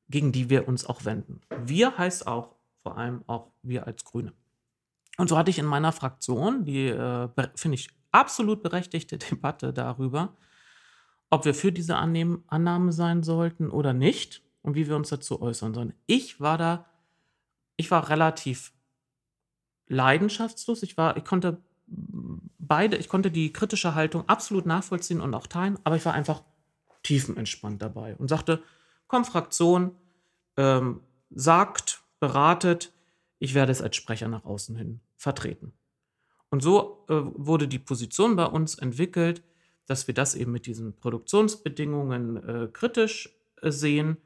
gegen 0.09 0.33
die 0.33 0.51
wir 0.51 0.69
uns 0.69 0.85
auch 0.87 1.05
wenden. 1.05 1.41
Wir 1.65 1.97
heißt 1.99 2.27
auch 2.27 2.55
vor 2.83 2.97
allem 2.97 3.25
auch 3.27 3.51
wir 3.63 3.87
als 3.87 4.05
Grüne. 4.05 4.33
Und 5.19 5.29
so 5.29 5.37
hatte 5.37 5.51
ich 5.51 5.59
in 5.59 5.67
meiner 5.67 5.93
Fraktion 5.93 6.65
die, 6.65 6.87
äh, 6.87 7.29
finde 7.55 7.75
ich, 7.75 7.89
absolut 8.13 8.63
berechtigte 8.63 9.19
Debatte 9.31 9.73
darüber, 9.73 10.37
ob 11.31 11.45
wir 11.45 11.55
für 11.55 11.73
diese 11.73 11.97
Annehmen, 11.97 12.45
Annahme 12.47 12.93
sein 12.93 13.23
sollten 13.23 13.71
oder 13.71 13.93
nicht 13.93 14.43
und 14.63 14.75
wie 14.75 14.87
wir 14.87 14.97
uns 14.97 15.09
dazu 15.09 15.41
äußern 15.43 15.75
sollen. 15.75 15.95
Ich 16.07 16.41
war 16.41 16.59
da, 16.59 16.87
ich 17.77 17.91
war 17.91 18.09
relativ 18.09 18.73
leidenschaftslos. 19.89 20.83
Ich 20.83 20.97
war, 20.97 21.17
ich 21.17 21.25
konnte 21.25 21.61
beide, 21.87 22.97
ich 22.97 23.09
konnte 23.09 23.31
die 23.31 23.53
kritische 23.53 23.95
Haltung 23.95 24.29
absolut 24.29 24.67
nachvollziehen 24.67 25.21
und 25.21 25.35
auch 25.35 25.47
teilen, 25.47 25.79
aber 25.85 25.97
ich 25.97 26.05
war 26.05 26.15
einfach 26.15 26.43
tiefenentspannt 27.07 27.81
dabei 27.81 28.17
und 28.17 28.29
sagte, 28.29 28.63
komm, 29.07 29.25
Fraktion, 29.25 29.93
ähm, 30.57 31.01
sagt, 31.31 32.03
beratet, 32.19 32.93
ich 33.39 33.55
werde 33.55 33.73
es 33.73 33.83
als 33.83 33.97
Sprecher 33.97 34.29
nach 34.29 34.45
außen 34.45 34.77
hin 34.77 35.01
vertreten. 35.17 35.73
Und 36.51 36.63
so 36.63 37.05
äh, 37.09 37.15
wurde 37.15 37.69
die 37.69 37.79
Position 37.79 38.37
bei 38.37 38.47
uns 38.47 38.77
entwickelt, 38.77 39.43
dass 39.87 40.07
wir 40.07 40.15
das 40.15 40.35
eben 40.35 40.53
mit 40.53 40.67
diesen 40.67 40.97
Produktionsbedingungen 40.99 42.37
äh, 42.37 42.69
kritisch 42.73 43.31
äh, 43.63 43.71
sehen. 43.71 44.17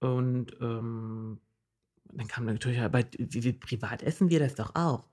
Und 0.00 0.56
ähm, 0.60 1.40
dann 2.04 2.28
kam 2.28 2.44
natürlich, 2.44 2.80
aber 2.80 3.02
wie, 3.18 3.42
wie 3.42 3.52
privat 3.52 4.02
essen 4.02 4.30
wir 4.30 4.38
das 4.38 4.54
doch 4.54 4.74
auch. 4.74 5.08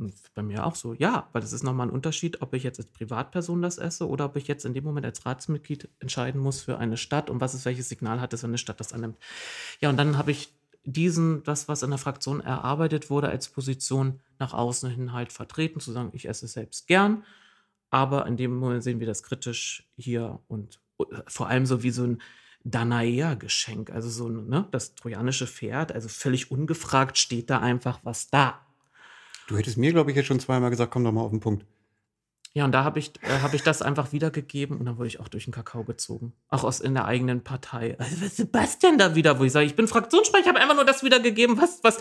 Und 0.00 0.14
bei 0.34 0.42
mir 0.42 0.64
auch 0.64 0.74
so, 0.74 0.94
ja, 0.94 1.28
weil 1.32 1.42
das 1.42 1.52
ist 1.52 1.62
nochmal 1.62 1.88
ein 1.88 1.92
Unterschied, 1.92 2.40
ob 2.40 2.54
ich 2.54 2.62
jetzt 2.62 2.80
als 2.80 2.88
Privatperson 2.88 3.60
das 3.60 3.76
esse 3.76 4.08
oder 4.08 4.24
ob 4.24 4.36
ich 4.36 4.48
jetzt 4.48 4.64
in 4.64 4.72
dem 4.72 4.82
Moment 4.82 5.04
als 5.04 5.26
Ratsmitglied 5.26 5.90
entscheiden 6.00 6.40
muss 6.40 6.62
für 6.62 6.78
eine 6.78 6.96
Stadt 6.96 7.28
und 7.28 7.40
was 7.40 7.54
ist, 7.54 7.66
welches 7.66 7.90
Signal 7.90 8.20
hat 8.20 8.32
es, 8.32 8.42
wenn 8.42 8.50
eine 8.50 8.58
Stadt 8.58 8.80
das 8.80 8.94
annimmt. 8.94 9.18
Ja, 9.80 9.90
und 9.90 9.98
dann 9.98 10.16
habe 10.16 10.30
ich 10.30 10.54
diesen, 10.84 11.42
das, 11.44 11.68
was 11.68 11.82
in 11.82 11.90
der 11.90 11.98
Fraktion 11.98 12.40
erarbeitet 12.40 13.10
wurde, 13.10 13.28
als 13.28 13.48
Position 13.48 14.20
nach 14.38 14.54
außen 14.54 14.88
hin 14.90 15.12
halt 15.12 15.32
vertreten, 15.32 15.80
zu 15.80 15.92
sagen, 15.92 16.10
ich 16.14 16.26
esse 16.26 16.46
es 16.46 16.54
selbst 16.54 16.86
gern, 16.86 17.24
aber 17.90 18.26
in 18.26 18.38
dem 18.38 18.56
Moment 18.56 18.82
sehen 18.82 19.00
wir 19.00 19.06
das 19.06 19.22
kritisch 19.22 19.86
hier 19.98 20.40
und 20.48 20.80
vor 21.26 21.48
allem 21.48 21.66
so 21.66 21.82
wie 21.82 21.90
so 21.90 22.04
ein 22.04 22.22
Danaea-Geschenk, 22.64 23.90
also 23.90 24.08
so 24.08 24.28
ein, 24.28 24.48
ne, 24.48 24.66
das 24.70 24.94
trojanische 24.94 25.46
Pferd, 25.46 25.92
also 25.92 26.08
völlig 26.08 26.50
ungefragt 26.50 27.18
steht 27.18 27.50
da 27.50 27.58
einfach 27.58 28.00
was 28.02 28.28
da. 28.30 28.60
Du 29.50 29.58
hättest 29.58 29.78
mir, 29.78 29.90
glaube 29.90 30.12
ich, 30.12 30.16
jetzt 30.16 30.26
schon 30.26 30.38
zweimal 30.38 30.70
gesagt, 30.70 30.92
komm 30.92 31.02
doch 31.02 31.10
mal 31.10 31.22
auf 31.22 31.32
den 31.32 31.40
Punkt. 31.40 31.66
Ja, 32.52 32.64
und 32.64 32.70
da 32.70 32.84
habe 32.84 33.00
ich, 33.00 33.10
äh, 33.22 33.40
hab 33.42 33.52
ich 33.52 33.62
das 33.62 33.82
einfach 33.82 34.12
wiedergegeben 34.12 34.78
und 34.78 34.86
dann 34.86 34.96
wurde 34.96 35.08
ich 35.08 35.18
auch 35.18 35.26
durch 35.26 35.44
den 35.44 35.52
Kakao 35.52 35.82
gezogen. 35.82 36.34
Auch 36.48 36.62
aus 36.62 36.78
in 36.80 36.94
der 36.94 37.04
eigenen 37.04 37.42
Partei. 37.42 37.96
Also, 37.98 38.20
was 38.20 38.28
ist 38.28 38.36
Sebastian 38.36 38.96
da 38.96 39.16
wieder, 39.16 39.40
wo 39.40 39.44
ich 39.44 39.50
sage, 39.50 39.66
ich 39.66 39.74
bin 39.74 39.88
Fraktionssprecher, 39.88 40.42
ich 40.42 40.48
habe 40.48 40.60
einfach 40.60 40.76
nur 40.76 40.84
das 40.84 41.02
wiedergegeben, 41.02 41.60
was, 41.60 41.80
was 41.82 41.98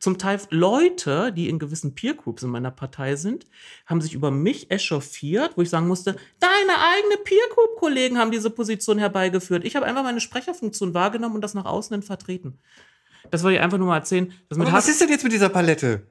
zum 0.00 0.18
Teil 0.18 0.40
Leute, 0.50 1.32
die 1.32 1.48
in 1.48 1.60
gewissen 1.60 1.94
Peergroups 1.94 2.42
in 2.42 2.50
meiner 2.50 2.72
Partei 2.72 3.14
sind, 3.14 3.46
haben 3.86 4.00
sich 4.00 4.12
über 4.12 4.32
mich 4.32 4.72
echauffiert, 4.72 5.56
wo 5.56 5.62
ich 5.62 5.70
sagen 5.70 5.86
musste, 5.86 6.16
deine 6.40 6.78
eigene 6.80 7.16
Peergroup-Kollegen 7.22 8.18
haben 8.18 8.32
diese 8.32 8.50
Position 8.50 8.98
herbeigeführt. 8.98 9.64
Ich 9.64 9.76
habe 9.76 9.86
einfach 9.86 10.02
meine 10.02 10.20
Sprecherfunktion 10.20 10.94
wahrgenommen 10.94 11.36
und 11.36 11.42
das 11.42 11.54
nach 11.54 11.64
außen 11.64 11.94
hin 11.94 12.02
vertreten. 12.02 12.58
Das 13.30 13.44
wollte 13.44 13.58
ich 13.58 13.62
einfach 13.62 13.78
nur 13.78 13.86
mal 13.86 13.98
erzählen. 13.98 14.32
Was 14.48 14.88
ist 14.88 15.00
denn 15.00 15.10
jetzt 15.10 15.22
mit 15.22 15.32
dieser 15.32 15.48
Palette? 15.48 16.02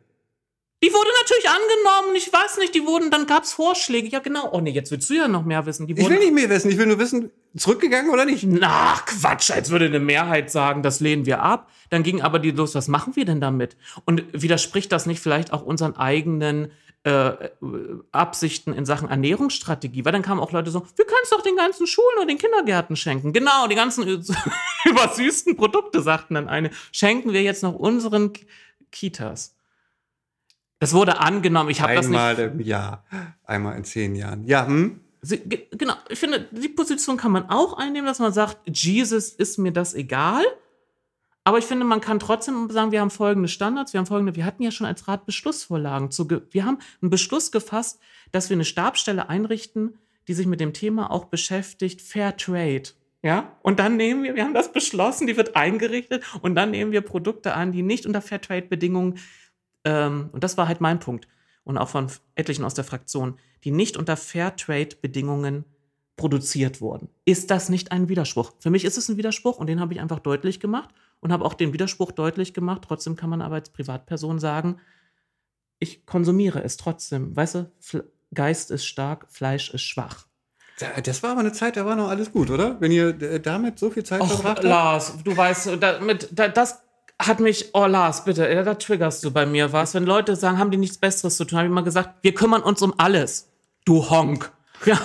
Die 0.83 0.91
wurde 0.91 1.09
natürlich 1.21 1.49
angenommen. 1.49 2.15
Ich 2.15 2.31
weiß 2.31 2.57
nicht, 2.57 2.75
die 2.75 2.85
wurden, 2.85 3.09
dann 3.09 3.25
gab 3.25 3.43
es 3.43 3.53
Vorschläge. 3.53 4.07
Ja, 4.09 4.19
genau. 4.19 4.49
Oh 4.51 4.59
nee, 4.59 4.71
jetzt 4.71 4.91
willst 4.91 5.09
du 5.09 5.15
ja 5.15 5.27
noch 5.27 5.45
mehr 5.45 5.65
wissen. 5.65 5.87
Die 5.87 5.93
Ich 5.93 6.09
will 6.09 6.19
nicht 6.19 6.33
mehr 6.33 6.49
wissen. 6.49 6.69
Ich 6.69 6.77
will 6.77 6.85
nur 6.85 6.99
wissen, 6.99 7.31
zurückgegangen 7.57 8.11
oder 8.11 8.25
nicht? 8.25 8.43
Na, 8.45 8.99
Quatsch, 9.05 9.51
als 9.51 9.69
würde 9.69 9.85
eine 9.85 9.99
Mehrheit 9.99 10.51
sagen, 10.51 10.83
das 10.83 10.99
lehnen 10.99 11.25
wir 11.25 11.41
ab. 11.41 11.71
Dann 11.89 12.03
ging 12.03 12.21
aber 12.21 12.39
die 12.39 12.51
los, 12.51 12.75
was 12.75 12.87
machen 12.87 13.15
wir 13.15 13.25
denn 13.25 13.39
damit? 13.39 13.77
Und 14.05 14.25
widerspricht 14.33 14.91
das 14.91 15.05
nicht 15.05 15.21
vielleicht 15.21 15.53
auch 15.53 15.61
unseren 15.61 15.95
eigenen 15.95 16.71
äh, 17.03 17.31
Absichten 18.11 18.73
in 18.73 18.85
Sachen 18.85 19.09
Ernährungsstrategie? 19.09 20.03
Weil 20.03 20.11
dann 20.11 20.23
kamen 20.23 20.41
auch 20.41 20.51
Leute 20.51 20.71
so, 20.71 20.85
wir 20.97 21.05
können 21.05 21.21
es 21.23 21.29
doch 21.29 21.41
den 21.41 21.55
ganzen 21.55 21.87
Schulen 21.87 22.19
und 22.19 22.27
den 22.27 22.37
Kindergärten 22.37 22.97
schenken. 22.97 23.31
Genau, 23.31 23.67
die 23.67 23.75
ganzen 23.75 24.03
übersüßten 24.85 25.55
Produkte, 25.55 26.01
sagten 26.01 26.35
dann 26.35 26.49
eine, 26.49 26.69
schenken 26.91 27.31
wir 27.31 27.41
jetzt 27.41 27.63
noch 27.63 27.75
unseren 27.75 28.33
Kitas. 28.91 29.54
Das 30.85 30.93
wurde 30.93 31.19
angenommen. 31.19 31.71
Ich 31.71 31.81
habe 31.81 31.95
das 31.95 32.07
nicht 32.07 32.19
Einmal 32.19 32.51
im 32.51 32.59
Jahr. 32.59 33.03
Einmal 33.43 33.75
in 33.75 33.83
zehn 33.83 34.13
Jahren. 34.15 34.43
Ja, 34.45 34.67
hm? 34.67 34.99
Sie, 35.21 35.39
ge- 35.39 35.65
genau, 35.71 35.95
ich 36.09 36.19
finde, 36.19 36.47
die 36.51 36.69
Position 36.69 37.17
kann 37.17 37.31
man 37.31 37.49
auch 37.49 37.73
einnehmen, 37.73 38.05
dass 38.05 38.19
man 38.19 38.31
sagt, 38.31 38.59
Jesus 38.67 39.29
ist 39.29 39.57
mir 39.57 39.71
das 39.71 39.95
egal. 39.95 40.43
Aber 41.43 41.57
ich 41.57 41.65
finde, 41.65 41.85
man 41.85 42.01
kann 42.01 42.19
trotzdem 42.19 42.69
sagen, 42.69 42.91
wir 42.91 43.01
haben 43.01 43.09
folgende 43.09 43.49
Standards, 43.49 43.93
wir 43.93 43.97
haben 43.99 44.05
folgende, 44.05 44.35
wir 44.35 44.45
hatten 44.45 44.61
ja 44.61 44.69
schon 44.69 44.85
als 44.85 45.07
Rat 45.07 45.25
Beschlussvorlagen. 45.25 46.11
Zu, 46.11 46.29
wir 46.51 46.65
haben 46.65 46.77
einen 47.01 47.09
Beschluss 47.09 47.51
gefasst, 47.51 47.99
dass 48.31 48.51
wir 48.51 48.55
eine 48.55 48.65
Stabsstelle 48.65 49.27
einrichten, 49.27 49.97
die 50.27 50.35
sich 50.35 50.45
mit 50.45 50.59
dem 50.59 50.73
Thema 50.73 51.09
auch 51.09 51.25
beschäftigt, 51.25 51.99
Fair 52.03 52.37
Trade. 52.37 52.83
Ja, 53.23 53.57
und 53.63 53.79
dann 53.79 53.95
nehmen 53.97 54.21
wir, 54.23 54.35
wir 54.35 54.43
haben 54.43 54.53
das 54.53 54.71
beschlossen, 54.71 55.25
die 55.25 55.35
wird 55.35 55.55
eingerichtet 55.55 56.23
und 56.43 56.53
dann 56.53 56.69
nehmen 56.69 56.91
wir 56.91 57.01
Produkte 57.01 57.55
an, 57.55 57.71
die 57.71 57.81
nicht 57.81 58.05
unter 58.05 58.21
Fairtrade-Bedingungen, 58.21 59.17
ähm, 59.85 60.29
und 60.33 60.43
das 60.43 60.57
war 60.57 60.67
halt 60.67 60.81
mein 60.81 60.99
Punkt, 60.99 61.27
und 61.63 61.77
auch 61.77 61.89
von 61.89 62.07
etlichen 62.35 62.63
aus 62.65 62.73
der 62.75 62.83
Fraktion, 62.83 63.39
die 63.63 63.71
nicht 63.71 63.97
unter 63.97 64.17
Fairtrade-Bedingungen 64.17 65.65
produziert 66.17 66.79
wurden. 66.79 67.09
Ist 67.25 67.49
das 67.51 67.69
nicht 67.69 67.91
ein 67.91 68.07
Widerspruch? 68.07 68.53
Für 68.59 68.69
mich 68.69 68.85
ist 68.85 68.97
es 68.97 69.09
ein 69.09 69.17
Widerspruch 69.17 69.57
und 69.57 69.67
den 69.67 69.79
habe 69.79 69.93
ich 69.93 69.99
einfach 69.99 70.19
deutlich 70.19 70.59
gemacht 70.59 70.89
und 71.19 71.31
habe 71.33 71.43
auch 71.43 71.53
den 71.55 71.73
Widerspruch 71.73 72.11
deutlich 72.11 72.53
gemacht. 72.53 72.83
Trotzdem 72.87 73.15
kann 73.15 73.29
man 73.29 73.41
aber 73.41 73.55
als 73.55 73.69
Privatperson 73.71 74.39
sagen, 74.39 74.79
ich 75.79 76.05
konsumiere 76.05 76.63
es 76.63 76.77
trotzdem. 76.77 77.35
Weißt 77.35 77.55
du, 77.55 77.71
Fle 77.79 78.05
Geist 78.33 78.69
ist 78.71 78.85
stark, 78.85 79.27
Fleisch 79.29 79.69
ist 79.73 79.83
schwach. 79.83 80.25
Da- 80.79 80.99
Das 81.01 81.21
war 81.23 81.31
aber 81.31 81.39
eine 81.41 81.51
Zeit, 81.53 81.77
da 81.77 81.85
war 81.85 81.95
noch 81.95 82.09
alles 82.09 82.31
gut, 82.31 82.49
oder? 82.49 82.79
Wenn 82.81 82.91
ihr 82.91 83.09
äh, 83.21 83.39
damit 83.39 83.79
so 83.79 83.89
viel 83.89 84.03
Zeit 84.03 84.21
Och, 84.21 84.27
verbracht 84.27 84.57
habt. 84.57 84.63
Lars, 84.63 85.13
du 85.23 85.35
weißt, 85.35 85.77
da, 85.79 85.99
mit, 85.99 86.29
da, 86.31 86.47
das 86.49 86.81
hat 87.19 87.39
mich, 87.39 87.69
oh 87.73 87.85
Lars, 87.85 88.25
bitte, 88.25 88.63
da 88.63 88.75
triggerst 88.75 89.23
du 89.23 89.31
bei 89.31 89.45
mir 89.45 89.71
was. 89.71 89.93
Wenn 89.93 90.05
Leute 90.05 90.35
sagen, 90.35 90.57
haben 90.57 90.71
die 90.71 90.77
nichts 90.77 90.97
Besseres 90.97 91.37
zu 91.37 91.45
tun, 91.45 91.57
habe 91.57 91.67
ich 91.67 91.71
immer 91.71 91.83
gesagt, 91.83 92.15
wir 92.21 92.33
kümmern 92.33 92.61
uns 92.61 92.81
um 92.81 92.93
alles. 92.97 93.49
Du 93.85 94.09
Honk. 94.09 94.51
Ja, 94.85 94.99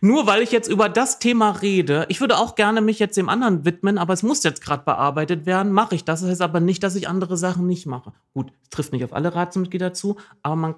nur 0.00 0.26
weil 0.26 0.40
ich 0.42 0.52
jetzt 0.52 0.68
über 0.68 0.88
das 0.88 1.18
Thema 1.18 1.50
rede, 1.50 2.06
ich 2.08 2.20
würde 2.20 2.38
auch 2.38 2.54
gerne 2.54 2.80
mich 2.80 2.98
jetzt 2.98 3.16
dem 3.16 3.28
anderen 3.28 3.64
widmen, 3.64 3.98
aber 3.98 4.12
es 4.12 4.22
muss 4.22 4.42
jetzt 4.42 4.62
gerade 4.62 4.84
bearbeitet 4.84 5.46
werden, 5.46 5.72
mache 5.72 5.94
ich 5.94 6.04
das. 6.04 6.20
Das 6.20 6.30
heißt 6.30 6.42
aber 6.42 6.60
nicht, 6.60 6.82
dass 6.82 6.94
ich 6.94 7.08
andere 7.08 7.36
Sachen 7.36 7.66
nicht 7.66 7.86
mache. 7.86 8.12
Gut, 8.32 8.52
trifft 8.70 8.92
nicht 8.92 9.04
auf 9.04 9.12
alle 9.12 9.34
Ratsmitglieder 9.34 9.92
zu, 9.92 10.16
aber 10.42 10.56
man, 10.56 10.74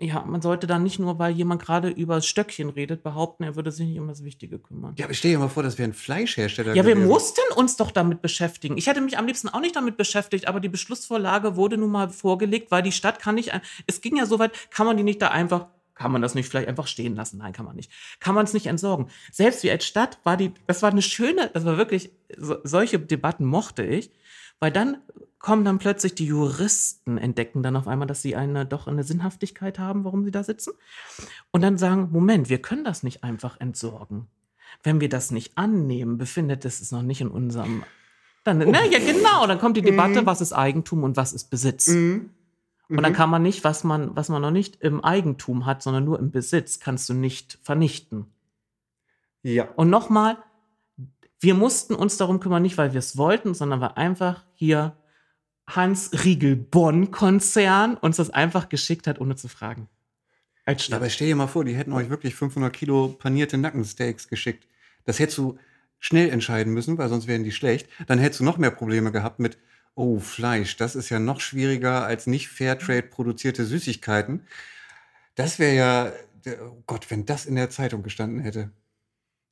ja, 0.00 0.24
man 0.24 0.42
sollte 0.42 0.66
dann 0.66 0.82
nicht 0.82 0.98
nur, 0.98 1.18
weil 1.18 1.32
jemand 1.32 1.62
gerade 1.62 1.88
über 1.88 2.16
das 2.16 2.26
Stöckchen 2.26 2.70
redet, 2.70 3.02
behaupten, 3.02 3.44
er 3.44 3.56
würde 3.56 3.72
sich 3.72 3.86
nicht 3.86 3.98
um 3.98 4.08
das 4.08 4.24
Wichtige 4.24 4.58
kümmern. 4.58 4.94
Ja, 4.98 5.06
aber 5.06 5.14
stell 5.14 5.32
dir 5.32 5.38
mal 5.38 5.48
vor, 5.48 5.62
das 5.62 5.78
wäre 5.78 5.88
ein 5.88 5.94
Fleischhersteller. 5.94 6.74
Ja, 6.74 6.84
wir 6.84 6.94
gewesen. 6.94 7.08
mussten 7.08 7.40
uns 7.56 7.76
doch 7.76 7.90
damit 7.90 8.22
beschäftigen. 8.22 8.76
Ich 8.76 8.86
hätte 8.86 9.00
mich 9.00 9.18
am 9.18 9.26
liebsten 9.26 9.48
auch 9.48 9.60
nicht 9.60 9.76
damit 9.76 9.96
beschäftigt, 9.96 10.48
aber 10.48 10.60
die 10.60 10.68
Beschlussvorlage 10.68 11.56
wurde 11.56 11.76
nun 11.76 11.90
mal 11.90 12.08
vorgelegt, 12.08 12.70
weil 12.70 12.82
die 12.82 12.92
Stadt 12.92 13.18
kann 13.18 13.34
nicht, 13.34 13.52
es 13.86 14.00
ging 14.00 14.16
ja 14.16 14.26
so 14.26 14.38
weit, 14.38 14.52
kann 14.70 14.86
man 14.86 14.96
die 14.96 15.02
nicht 15.02 15.22
da 15.22 15.28
einfach, 15.28 15.66
kann 15.94 16.10
man 16.10 16.22
das 16.22 16.34
nicht 16.34 16.48
vielleicht 16.48 16.68
einfach 16.68 16.86
stehen 16.86 17.14
lassen? 17.14 17.38
Nein, 17.38 17.52
kann 17.52 17.66
man 17.66 17.76
nicht. 17.76 17.90
Kann 18.18 18.34
man 18.34 18.44
es 18.44 18.52
nicht 18.52 18.66
entsorgen. 18.66 19.08
Selbst 19.30 19.62
wir 19.62 19.72
als 19.72 19.84
Stadt 19.84 20.18
war 20.24 20.36
die, 20.36 20.52
das 20.66 20.82
war 20.82 20.90
eine 20.90 21.02
schöne, 21.02 21.50
das 21.52 21.64
war 21.64 21.76
wirklich, 21.76 22.10
so, 22.36 22.56
solche 22.64 22.98
Debatten 22.98 23.44
mochte 23.44 23.84
ich, 23.84 24.10
weil 24.62 24.70
dann 24.70 24.98
kommen 25.40 25.64
dann 25.64 25.80
plötzlich 25.80 26.14
die 26.14 26.26
Juristen, 26.26 27.18
entdecken 27.18 27.64
dann 27.64 27.74
auf 27.74 27.88
einmal, 27.88 28.06
dass 28.06 28.22
sie 28.22 28.36
eine, 28.36 28.64
doch 28.64 28.86
eine 28.86 29.02
Sinnhaftigkeit 29.02 29.80
haben, 29.80 30.04
warum 30.04 30.24
sie 30.24 30.30
da 30.30 30.44
sitzen. 30.44 30.70
Und 31.50 31.62
dann 31.62 31.78
sagen, 31.78 32.10
Moment, 32.12 32.48
wir 32.48 32.62
können 32.62 32.84
das 32.84 33.02
nicht 33.02 33.24
einfach 33.24 33.58
entsorgen. 33.58 34.28
Wenn 34.84 35.00
wir 35.00 35.08
das 35.08 35.32
nicht 35.32 35.58
annehmen, 35.58 36.16
befindet 36.16 36.64
es 36.64 36.78
sich 36.78 36.92
noch 36.92 37.02
nicht 37.02 37.20
in 37.20 37.26
unserem. 37.26 37.82
Dann, 38.44 38.58
na 38.58 38.84
ja, 38.84 39.00
genau, 39.00 39.48
dann 39.48 39.58
kommt 39.58 39.76
die 39.76 39.82
Debatte, 39.82 40.26
was 40.26 40.40
ist 40.40 40.52
Eigentum 40.52 41.02
und 41.02 41.16
was 41.16 41.32
ist 41.32 41.50
Besitz. 41.50 41.88
Mhm. 41.88 42.30
Und 42.88 43.02
dann 43.02 43.12
kann 43.12 43.28
man 43.28 43.42
nicht, 43.42 43.64
was 43.64 43.82
man, 43.82 44.14
was 44.14 44.28
man 44.28 44.42
noch 44.42 44.52
nicht 44.52 44.80
im 44.80 45.02
Eigentum 45.02 45.66
hat, 45.66 45.82
sondern 45.82 46.04
nur 46.04 46.20
im 46.20 46.30
Besitz, 46.30 46.78
kannst 46.78 47.08
du 47.08 47.14
nicht 47.14 47.58
vernichten. 47.64 48.26
Ja. 49.42 49.68
Und 49.74 49.90
nochmal, 49.90 50.38
wir 51.42 51.54
mussten 51.54 51.94
uns 51.94 52.16
darum 52.16 52.40
kümmern, 52.40 52.62
nicht 52.62 52.78
weil 52.78 52.92
wir 52.92 53.00
es 53.00 53.16
wollten, 53.16 53.54
sondern 53.54 53.80
weil 53.80 53.92
einfach 53.96 54.44
hier 54.54 54.96
Hans 55.66 56.24
Riegel 56.24 56.56
Bonn 56.56 57.10
Konzern 57.10 57.96
uns 57.96 58.16
das 58.16 58.30
einfach 58.30 58.68
geschickt 58.68 59.06
hat, 59.06 59.20
ohne 59.20 59.36
zu 59.36 59.48
fragen. 59.48 59.88
Als 60.64 60.82
Ja, 60.82 60.86
Stadt. 60.86 60.96
aber 60.98 61.10
stell 61.10 61.28
dir 61.28 61.36
mal 61.36 61.48
vor, 61.48 61.64
die 61.64 61.74
hätten 61.74 61.92
euch 61.92 62.10
wirklich 62.10 62.34
500 62.34 62.72
Kilo 62.72 63.08
panierte 63.08 63.58
Nackensteaks 63.58 64.28
geschickt. 64.28 64.66
Das 65.04 65.18
hättest 65.18 65.38
du 65.38 65.58
schnell 65.98 66.30
entscheiden 66.30 66.72
müssen, 66.72 66.98
weil 66.98 67.08
sonst 67.08 67.26
wären 67.26 67.44
die 67.44 67.52
schlecht. 67.52 67.88
Dann 68.06 68.18
hättest 68.18 68.40
du 68.40 68.44
noch 68.44 68.58
mehr 68.58 68.70
Probleme 68.70 69.10
gehabt 69.12 69.40
mit, 69.40 69.58
oh, 69.94 70.20
Fleisch, 70.20 70.76
das 70.76 70.94
ist 70.94 71.10
ja 71.10 71.18
noch 71.18 71.40
schwieriger 71.40 72.04
als 72.04 72.26
nicht 72.26 72.48
Fairtrade 72.48 73.02
produzierte 73.02 73.64
Süßigkeiten. 73.64 74.46
Das 75.34 75.58
wäre 75.58 75.74
ja, 75.74 76.12
oh 76.70 76.82
Gott, 76.86 77.10
wenn 77.10 77.26
das 77.26 77.46
in 77.46 77.56
der 77.56 77.70
Zeitung 77.70 78.02
gestanden 78.02 78.40
hätte. 78.40 78.70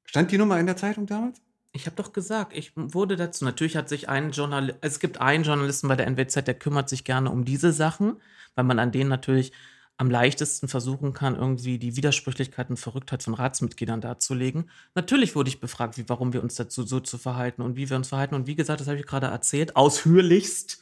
Stand 0.05 0.31
die 0.33 0.39
Nummer 0.39 0.59
in 0.59 0.67
der 0.67 0.77
Zeitung 0.77 1.07
damals? 1.07 1.41
Ich 1.73 1.87
habe 1.87 1.97
doch 1.97 2.13
gesagt, 2.13 2.53
ich 2.57 2.73
wurde 2.75 3.17
dazu. 3.17 3.45
Natürlich 3.45 3.77
hat 3.77 3.89
sich 3.89 4.09
ein 4.09 4.33
Journalist, 4.33 4.79
es 4.81 4.99
gibt 4.99 5.21
einen 5.21 5.45
Journalisten 5.45 5.89
bei 5.89 5.97
der 5.97 6.07
NWZ, 6.09 6.47
der 6.47 6.55
kümmert 6.55 6.89
sich 6.89 7.05
gerne 7.05 7.31
um 7.31 7.45
diese 7.45 7.73
Sachen, 7.73 8.21
weil 8.57 8.65
man 8.65 8.79
an 8.81 8.91
denen 8.91 9.09
natürlich 9.09 9.53
am 10.01 10.11
leichtesten 10.11 10.67
versuchen 10.67 11.13
kann, 11.13 11.37
irgendwie 11.37 11.79
die 11.79 11.95
Widersprüchlichkeit 11.95 12.71
und 12.71 12.79
Verrücktheit 12.79 13.23
von 13.23 13.35
Ratsmitgliedern 13.35 14.01
darzulegen. 14.01 14.71
Natürlich 14.95 15.37
wurde 15.37 15.51
ich 15.51 15.61
befragt, 15.61 15.99
wie, 15.99 16.09
warum 16.09 16.33
wir 16.33 16.43
uns 16.43 16.55
dazu 16.55 16.85
so 16.85 17.01
zu 17.01 17.19
verhalten 17.19 17.61
und 17.61 17.77
wie 17.77 17.91
wir 17.91 17.99
uns 17.99 18.09
verhalten. 18.09 18.35
Und 18.35 18.47
wie 18.47 18.57
gesagt, 18.57 18.81
das 18.81 18.89
habe 18.89 18.99
ich 18.99 19.07
gerade 19.07 19.27
erzählt, 19.27 19.77
ausführlichst, 19.77 20.81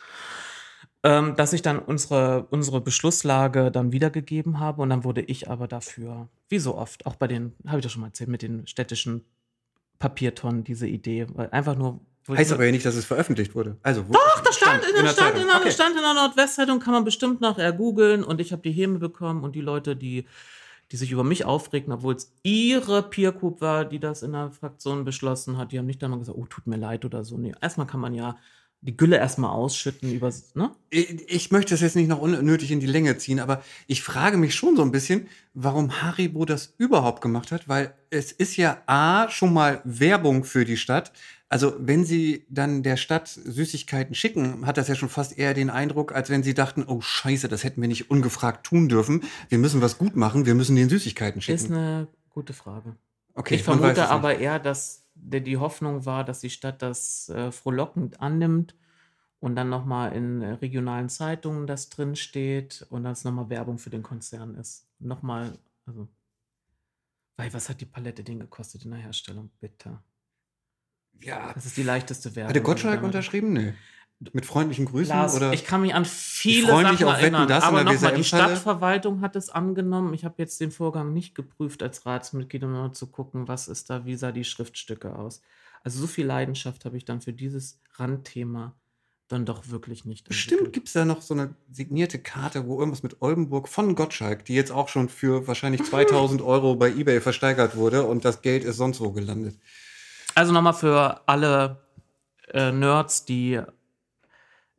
ähm, 1.03 1.35
dass 1.35 1.53
ich 1.53 1.63
dann 1.63 1.81
unsere, 1.81 2.47
unsere 2.51 2.81
Beschlusslage 2.81 3.73
dann 3.73 3.91
wiedergegeben 3.91 4.61
habe. 4.61 4.83
Und 4.83 4.91
dann 4.91 5.03
wurde 5.03 5.23
ich 5.23 5.51
aber 5.51 5.67
dafür, 5.67 6.29
wie 6.49 6.61
so 6.61 6.77
oft, 6.77 7.05
auch 7.05 7.17
bei 7.17 7.27
den, 7.27 7.55
habe 7.67 7.79
ich 7.79 7.83
doch 7.85 7.91
schon 7.91 8.03
mal 8.03 8.09
erzählt, 8.09 8.31
mit 8.31 8.43
den 8.43 8.69
städtischen 8.69 9.25
Papiertonnen 9.99 10.65
diese 10.65 10.87
Idee, 10.87 11.27
weil 11.35 11.51
einfach 11.51 11.77
nur. 11.77 12.01
Heißt 12.29 12.53
aber 12.53 12.67
ja 12.67 12.73
nicht, 12.73 12.85
dass 12.85 12.95
es 12.95 13.07
veröffentlicht 13.07 13.55
wurde. 13.55 13.79
Also, 13.83 14.03
Doch, 14.03 14.41
das 14.41 14.57
stand, 14.57 14.85
in 14.85 15.03
der, 15.03 15.13
stand, 15.13 15.39
in 15.39 15.47
der, 15.47 15.57
Okay. 15.57 15.71
stand 15.71 15.97
in 15.97 16.03
der 16.03 16.13
Nordwestzeitung, 16.13 16.79
kann 16.79 16.93
man 16.93 17.05
bestimmt 17.05 17.41
nachher 17.41 17.73
googeln 17.73 18.23
und 18.23 18.39
ich 18.41 18.53
habe 18.53 18.61
die 18.61 18.71
Häme 18.71 18.99
bekommen 18.99 19.43
und 19.45 19.55
die 19.55 19.63
Leute, 19.63 19.97
die, 19.97 20.27
die 20.93 20.97
sich 20.99 21.11
über 21.11 21.25
mich 21.25 21.47
aufregten, 21.47 21.91
obwohl 21.91 22.15
es 22.17 22.31
ihre 22.43 23.03
Peer 23.03 23.33
Group 23.33 23.63
war, 23.63 23.87
die 23.87 23.99
das 23.99 24.23
in 24.23 24.33
der 24.33 24.51
Fraktion 24.51 25.07
beschlossen 25.07 25.57
hat, 25.57 25.73
die 25.73 25.79
haben 25.79 25.87
nicht 25.87 26.03
dann 26.03 26.11
mal 26.11 26.19
gesagt, 26.19 26.37
oh, 26.37 26.45
tut 26.45 26.67
mir 26.67 26.77
leid 26.77 27.07
oder 27.07 27.25
so. 27.25 27.39
Nee, 27.39 27.55
erstmal 27.63 27.87
kann 27.87 28.01
man 28.01 28.13
ja 28.13 28.37
die 28.81 28.97
Gülle 28.97 29.17
erstmal 29.17 29.51
ausschütten 29.51 30.13
über, 30.13 30.33
ne? 30.55 30.71
Ich, 30.91 31.29
ich 31.29 31.51
möchte 31.51 31.75
das 31.75 31.81
jetzt 31.81 31.97
nicht 31.97 32.09
noch 32.09 32.21
unnötig 32.21 32.71
in 32.71 32.79
die 32.81 32.87
Länge 32.87 33.19
ziehen, 33.19 33.41
aber 33.41 33.63
ich 33.89 34.03
frage 34.03 34.37
mich 34.37 34.55
schon 34.55 34.77
so 34.77 34.83
ein 34.83 34.93
bisschen, 34.93 35.29
warum 35.53 36.01
Haribo 36.01 36.45
das 36.45 36.75
überhaupt 36.79 37.21
gemacht 37.21 37.51
hat, 37.51 37.69
weil 37.69 37.93
es 38.11 38.31
ist 38.31 38.57
ja 38.57 38.83
A, 38.87 39.29
schon 39.31 39.53
mal 39.53 39.81
Werbung 39.85 40.45
für 40.45 40.65
die 40.65 40.77
Stadt. 40.77 41.13
Also 41.49 41.75
wenn 41.79 42.05
sie 42.05 42.47
dann 42.51 42.83
der 42.83 42.97
Stadt 42.97 43.29
Süßigkeiten 43.29 44.15
schicken, 44.15 44.67
hat 44.67 44.77
das 44.77 44.87
ja 44.89 44.95
schon 44.95 45.09
fast 45.09 45.37
eher 45.37 45.55
den 45.55 45.71
Eindruck, 45.71 46.13
als 46.13 46.31
wenn 46.31 46.43
sie 46.43 46.55
dachten, 46.55 46.85
oh 46.87 47.01
scheiße, 47.01 47.49
das 47.49 47.65
hätten 47.65 47.81
wir 47.81 47.89
nicht 47.89 48.11
ungefragt 48.11 48.65
tun 48.65 48.89
dürfen. 48.89 49.25
Wir 49.49 49.59
müssen 49.59 49.81
was 49.81 49.99
gut 49.99 50.15
machen, 50.15 50.47
wir 50.47 50.55
müssen 50.55 50.77
den 50.77 50.89
Süßigkeiten 50.89 51.39
Ist 51.41 51.45
schicken. 51.47 51.75
eine 51.75 52.09
gute 52.31 52.53
Frage. 52.53 52.97
Okay, 53.35 53.57
ich 53.57 53.63
vermute 53.63 54.09
aber 54.09 54.39
eher, 54.39 54.59
dass 54.59 54.98
der, 55.21 55.41
die 55.41 55.57
Hoffnung 55.57 56.05
war, 56.07 56.25
dass 56.25 56.41
die 56.41 56.51
Stadt 56.51 56.83
das 56.83 57.29
äh, 57.29 57.51
frohlockend 57.53 58.21
annimmt 58.21 58.75
und 59.41 59.55
dann 59.57 59.69
nochmal 59.69 60.13
in 60.15 60.43
äh, 60.43 60.53
regionalen 60.55 61.09
Zeitungen 61.09 61.67
das 61.67 61.89
drin 61.91 62.17
steht 62.17 62.87
und 62.91 63.05
das 63.05 63.25
nochmal 63.25 63.51
Werbung 63.51 63.79
für 63.79 63.91
den 63.91 64.03
Konzern 64.03 64.55
ist. 64.55 64.87
Nochmal, 64.99 65.59
also. 65.87 66.09
Weil, 67.37 67.53
was 67.55 67.69
hat 67.69 67.81
die 67.81 67.87
Palette 67.87 68.25
denn 68.25 68.41
gekostet 68.41 68.85
in 68.85 68.91
der 68.91 69.01
Herstellung? 69.01 69.51
Bitte. 69.61 69.99
Ja, 71.21 71.53
Das 71.53 71.67
ist 71.67 71.77
die 71.77 71.83
leichteste 71.85 72.35
Werbung. 72.35 72.49
hatte 72.51 72.63
Gottschalk 72.63 72.97
die 72.97 73.03
wir- 73.03 73.07
unterschrieben? 73.07 73.53
Nee. 73.53 73.75
Mit 74.33 74.47
freundlichen 74.47 74.85
Grüßen? 74.85 75.15
Lars, 75.15 75.37
oder? 75.37 75.53
ich 75.53 75.65
kann 75.65 75.83
mich 75.83 75.95
an 75.95 76.05
viele 76.05 76.67
Sachen 76.67 76.99
Wetten, 76.99 77.07
erinnern. 77.07 77.47
das 77.49 77.63
in 77.63 77.69
aber 77.69 77.85
nochmal, 77.85 78.15
die? 78.15 78.25
Stadtverwaltung 78.25 79.21
hat 79.21 79.37
es 79.37 79.49
angenommen. 79.49 80.13
Ich 80.13 80.25
habe 80.25 80.35
jetzt 80.39 80.61
den 80.61 80.73
Vorgang 80.73 81.13
nicht 81.13 81.37
geprüft 81.37 81.83
als 81.85 82.05
Ratsmitglied, 82.05 82.65
um 82.65 82.73
mal 82.73 82.93
zu 82.93 83.07
gucken, 83.07 83.47
was 83.47 83.69
ist 83.69 83.91
da, 83.91 84.05
wie 84.05 84.17
sah 84.17 84.33
die 84.33 84.45
Schriftstücke 84.45 85.15
aus. 85.15 85.41
Also 85.85 86.01
so 86.01 86.09
viel 86.09 86.27
Leidenschaft 86.27 86.85
habe 86.85 86.97
ich 86.97 87.05
dann 87.05 87.21
für 87.21 87.33
dieses 87.33 87.81
Randthema 87.95 88.75
dann 89.29 89.45
doch 89.45 89.69
wirklich 89.69 90.05
nicht. 90.05 90.27
Bestimmt 90.27 90.73
gibt 90.73 90.89
es 90.89 90.95
da 90.95 91.05
noch 91.05 91.21
so 91.21 91.35
eine 91.35 91.55
signierte 91.71 92.19
Karte, 92.19 92.67
wo 92.67 92.79
irgendwas 92.79 93.03
mit 93.03 93.21
Oldenburg 93.21 93.69
von 93.69 93.95
Gottschalk, 93.95 94.45
die 94.47 94.55
jetzt 94.55 94.73
auch 94.73 94.89
schon 94.89 95.09
für 95.09 95.47
wahrscheinlich 95.47 95.85
2000 95.91 96.43
Euro 96.43 96.75
bei 96.75 96.89
eBay 96.89 97.21
versteigert 97.21 97.77
wurde 97.77 98.05
und 98.05 98.25
das 98.25 98.43
Geld 98.43 98.65
ist 98.65 98.79
sonst 98.79 99.01
wo 99.01 99.13
gelandet. 99.13 99.57
Also 100.35 100.53
nochmal 100.53 100.75
für 100.75 101.21
alle 101.29 101.79
äh, 102.49 102.73
Nerds, 102.73 103.25
die 103.25 103.61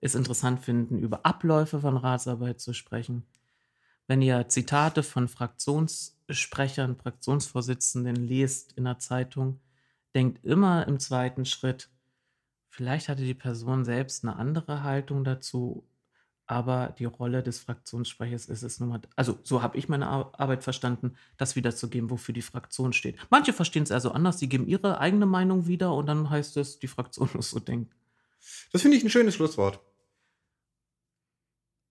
es 0.01 0.15
interessant 0.15 0.61
finden, 0.61 0.97
über 0.99 1.26
Abläufe 1.26 1.80
von 1.80 1.97
Ratsarbeit 1.97 2.59
zu 2.59 2.73
sprechen. 2.73 3.26
Wenn 4.07 4.21
ihr 4.21 4.47
Zitate 4.49 5.03
von 5.03 5.27
Fraktionssprechern, 5.27 6.95
Fraktionsvorsitzenden 6.95 8.15
lest 8.15 8.73
in 8.73 8.85
der 8.85 8.99
Zeitung, 8.99 9.59
denkt 10.15 10.43
immer 10.43 10.88
im 10.88 10.99
zweiten 10.99 11.45
Schritt, 11.45 11.89
vielleicht 12.69 13.09
hatte 13.09 13.23
die 13.23 13.35
Person 13.35 13.85
selbst 13.85 14.23
eine 14.23 14.35
andere 14.35 14.84
Haltung 14.84 15.23
dazu, 15.23 15.85
aber 16.47 16.95
die 16.97 17.05
Rolle 17.05 17.43
des 17.43 17.59
Fraktionssprechers 17.59 18.47
ist 18.47 18.63
es 18.63 18.80
nun 18.80 18.89
mal, 18.89 19.01
also 19.15 19.38
so 19.43 19.61
habe 19.61 19.77
ich 19.77 19.88
meine 19.88 20.07
Ar- 20.07 20.31
Arbeit 20.39 20.63
verstanden, 20.63 21.15
das 21.38 21.55
wiederzugeben, 21.55 22.09
wofür 22.09 22.34
die 22.34 22.41
Fraktion 22.41 22.91
steht. 22.93 23.17
Manche 23.30 23.53
verstehen 23.53 23.84
es 23.84 23.91
also 23.91 24.11
anders, 24.11 24.38
die 24.38 24.49
geben 24.49 24.67
ihre 24.67 24.99
eigene 24.99 25.27
Meinung 25.27 25.67
wieder 25.67 25.93
und 25.93 26.07
dann 26.07 26.31
heißt 26.31 26.57
es, 26.57 26.80
die 26.80 26.88
Fraktion 26.88 27.30
muss 27.35 27.51
so 27.51 27.59
denken. 27.59 27.91
Das 28.71 28.81
finde 28.81 28.97
ich 28.97 29.03
ein 29.03 29.11
schönes 29.11 29.35
Schlusswort. 29.35 29.80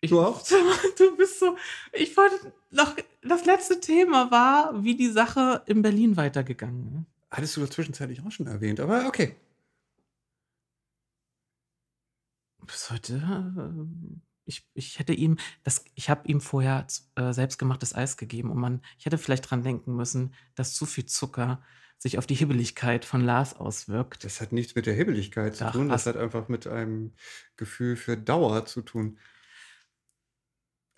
Ich, 0.00 0.10
Du 0.10 0.20
auch? 0.20 0.42
Du 0.98 1.16
bist 1.16 1.40
so. 1.40 1.56
Ich 1.92 2.16
wollte 2.16 2.52
noch. 2.70 2.94
Das 3.22 3.44
letzte 3.44 3.80
Thema 3.80 4.30
war, 4.30 4.84
wie 4.84 4.96
die 4.96 5.10
Sache 5.10 5.62
in 5.66 5.82
Berlin 5.82 6.16
weitergegangen 6.16 7.06
ist. 7.06 7.36
Hattest 7.36 7.56
du 7.56 7.60
das 7.60 7.70
zwischenzeitlich 7.70 8.22
auch 8.24 8.30
schon 8.30 8.46
erwähnt, 8.46 8.80
aber 8.80 9.06
okay. 9.06 9.34
Bis 12.64 12.90
heute. 12.90 13.14
äh, 13.16 14.18
Ich, 14.44 14.66
ich 14.74 14.98
hätte 14.98 15.12
ihm, 15.12 15.36
das, 15.62 15.84
ich 15.94 16.08
habe 16.08 16.26
ihm 16.28 16.40
vorher 16.40 16.86
äh, 17.16 17.32
selbstgemachtes 17.32 17.94
Eis 17.94 18.16
gegeben 18.16 18.50
und 18.50 18.58
man, 18.58 18.80
ich 18.98 19.04
hätte 19.04 19.18
vielleicht 19.18 19.50
dran 19.50 19.62
denken 19.62 19.94
müssen, 19.94 20.32
dass 20.54 20.72
zu 20.74 20.86
viel 20.86 21.04
Zucker 21.06 21.62
sich 21.98 22.16
auf 22.16 22.26
die 22.26 22.34
Hibbeligkeit 22.34 23.04
von 23.04 23.20
Lars 23.22 23.54
auswirkt. 23.54 24.24
Das 24.24 24.40
hat 24.40 24.52
nichts 24.52 24.74
mit 24.74 24.86
der 24.86 24.94
Hibbeligkeit 24.94 25.56
zu 25.56 25.66
Ach, 25.66 25.72
tun, 25.72 25.88
das 25.88 26.06
hat 26.06 26.16
einfach 26.16 26.48
mit 26.48 26.66
einem 26.66 27.12
Gefühl 27.56 27.96
für 27.96 28.16
Dauer 28.16 28.64
zu 28.64 28.82
tun. 28.82 29.18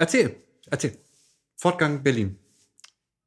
Erzähl, 0.00 0.34
erzähl. 0.70 0.96
Fortgang 1.56 2.02
Berlin. 2.02 2.38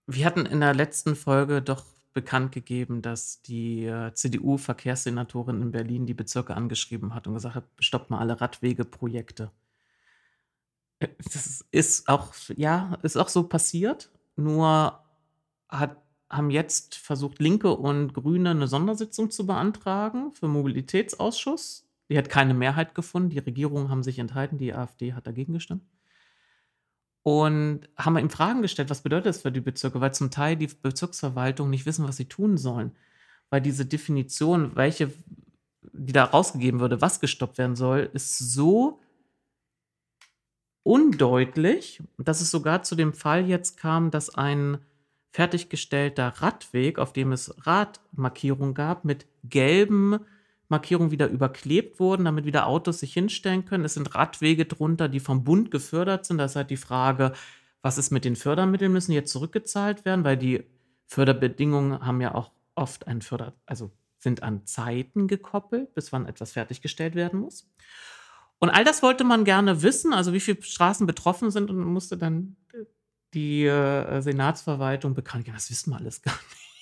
Wir 0.08 0.26
hatten 0.26 0.48
in 0.48 0.60
der 0.60 0.74
letzten 0.74 1.16
Folge 1.16 1.62
doch 1.62 1.86
bekannt 2.14 2.52
gegeben, 2.52 3.04
dass 3.04 3.44
die 3.44 3.86
äh, 3.86 4.12
CDU-Verkehrssenatorin 4.12 5.62
in 5.62 5.72
Berlin 5.72 6.08
die 6.08 6.16
Bezirke 6.16 6.56
angeschrieben 6.56 7.14
hat 7.14 7.28
und 7.28 7.36
gesagt 7.36 7.54
hat, 7.54 7.66
stoppt 7.78 8.10
mal 8.10 8.18
alle 8.18 8.42
Radwegeprojekte. 8.42 9.52
Das 11.00 11.64
ist 11.70 12.10
auch, 12.10 12.34
ja, 12.56 12.98
ist 13.04 13.18
auch 13.18 13.30
so 13.30 13.44
passiert. 13.44 14.10
Nur 14.36 15.00
hat, 15.70 16.02
haben 16.28 16.50
jetzt 16.50 16.96
versucht, 16.96 17.38
Linke 17.40 17.76
und 17.76 18.16
Grüne 18.16 18.50
eine 18.50 18.68
Sondersitzung 18.68 19.30
zu 19.30 19.46
beantragen 19.46 20.32
für 20.32 20.48
Mobilitätsausschuss. 20.48 21.88
Die 22.10 22.18
hat 22.18 22.30
keine 22.30 22.56
Mehrheit 22.56 22.96
gefunden. 22.96 23.30
Die 23.30 23.40
Regierungen 23.40 23.90
haben 23.90 24.02
sich 24.02 24.18
enthalten. 24.18 24.58
Die 24.58 24.74
AfD 24.74 25.14
hat 25.14 25.28
dagegen 25.28 25.54
gestimmt. 25.54 25.84
Und 27.24 27.88
haben 27.98 28.18
ihm 28.18 28.30
Fragen 28.30 28.62
gestellt, 28.62 28.90
was 28.90 29.02
bedeutet 29.02 29.28
das 29.28 29.42
für 29.42 29.52
die 29.52 29.62
Bezirke? 29.62 30.02
Weil 30.02 30.14
zum 30.14 30.30
Teil 30.30 30.58
die 30.58 30.68
Bezirksverwaltung 30.68 31.70
nicht 31.70 31.86
wissen, 31.86 32.08
was 32.08 32.18
sie 32.18 32.28
tun 32.28 32.58
sollen. 32.58 32.92
Weil 33.50 33.62
diese 33.62 33.86
Definition, 33.86 34.76
welche, 34.76 35.12
die 35.94 36.12
da 36.12 36.26
rausgegeben 36.26 36.82
würde, 36.82 37.02
was 37.02 37.22
gestoppt 37.22 37.58
werden 37.58 37.78
soll, 37.78 38.10
ist 38.14 38.38
so 38.38 39.00
undeutlich, 40.84 42.04
dass 42.18 42.42
es 42.42 42.52
sogar 42.52 42.84
zu 42.84 42.96
dem 42.96 43.14
Fall 43.14 43.48
jetzt 43.48 43.78
kam, 43.78 44.12
dass 44.12 44.36
ein 44.36 44.80
fertiggestellter 45.32 46.28
Radweg, 46.28 47.00
auf 47.00 47.14
dem 47.14 47.32
es 47.32 47.56
Radmarkierungen 47.66 48.74
gab, 48.74 49.06
mit 49.06 49.26
gelben 49.44 50.20
Markierungen 50.70 51.12
wieder 51.12 51.28
überklebt 51.28 52.00
wurden, 52.00 52.26
damit 52.26 52.46
wieder 52.46 52.68
Autos 52.68 53.00
sich 53.00 53.14
hinstellen 53.14 53.66
können. 53.66 53.86
Es 53.86 53.94
sind 53.94 54.16
Radwege 54.16 54.66
drunter, 54.66 55.10
die 55.10 55.20
vom 55.20 55.44
Bund 55.44 55.72
gefördert 55.72 56.26
sind. 56.26 56.38
Da 56.38 56.46
ist 56.46 56.56
halt 56.56 56.70
die 56.70 56.78
Frage, 56.78 57.34
was 57.82 57.98
ist 57.98 58.12
mit 58.12 58.26
den 58.26 58.36
Fördermitteln? 58.36 58.92
Müssen 58.92 59.12
die 59.12 59.18
jetzt 59.18 59.32
zurückgezahlt 59.32 60.06
werden? 60.06 60.24
Weil 60.24 60.38
die 60.38 60.64
Förderbedingungen 61.06 62.06
haben 62.06 62.22
ja 62.22 62.34
auch 62.34 62.52
oft 62.76 63.08
ein 63.08 63.22
Förder, 63.22 63.54
also 63.66 63.92
sind 64.18 64.42
an 64.42 64.66
Zeiten 64.66 65.28
gekoppelt, 65.28 65.94
bis 65.94 66.12
wann 66.12 66.26
etwas 66.26 66.54
fertiggestellt 66.54 67.14
werden 67.14 67.42
muss. 67.42 67.70
Und 68.58 68.70
all 68.70 68.86
das 68.86 69.04
wollte 69.04 69.26
man 69.26 69.44
gerne 69.44 69.84
wissen, 69.84 70.14
also 70.14 70.32
wie 70.32 70.40
viele 70.40 70.64
Straßen 70.64 71.06
betroffen 71.06 71.52
sind 71.52 71.70
und 71.70 71.84
musste 71.84 72.18
dann 72.18 72.56
die 73.34 73.66
äh, 73.66 74.22
Senatsverwaltung 74.22 75.14
bekannt 75.14 75.46
geben. 75.46 75.58
Das 75.58 75.70
wissen 75.70 75.92
wir 75.92 75.98
alles 75.98 76.22
gar 76.22 76.32
nicht. 76.32 76.73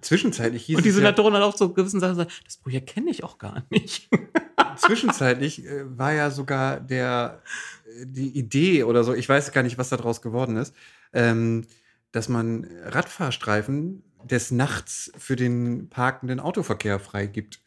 Zwischenzeitlich 0.00 0.64
hieß 0.64 0.76
Und 0.76 0.84
die 0.84 0.88
es 0.88 0.94
ja, 0.94 1.00
Senatorin 1.00 1.34
hat 1.34 1.42
auch 1.42 1.56
so 1.56 1.72
gewissen 1.72 2.00
Sachen 2.00 2.16
gesagt, 2.16 2.32
das 2.44 2.56
Projekt 2.56 2.88
kenne 2.88 3.10
ich 3.10 3.24
auch 3.24 3.38
gar 3.38 3.64
nicht. 3.70 4.08
zwischenzeitlich 4.76 5.66
äh, 5.66 5.98
war 5.98 6.12
ja 6.12 6.30
sogar 6.30 6.80
der, 6.80 7.42
äh, 7.84 8.06
die 8.06 8.36
Idee 8.38 8.84
oder 8.84 9.04
so, 9.04 9.14
ich 9.14 9.28
weiß 9.28 9.52
gar 9.52 9.62
nicht, 9.62 9.78
was 9.78 9.90
daraus 9.90 10.22
geworden 10.22 10.56
ist, 10.56 10.74
ähm, 11.12 11.66
dass 12.10 12.28
man 12.28 12.66
Radfahrstreifen 12.84 14.02
des 14.24 14.50
Nachts 14.50 15.12
für 15.16 15.36
den 15.36 15.88
parkenden 15.88 16.40
Autoverkehr 16.40 16.98
freigibt. 16.98 17.60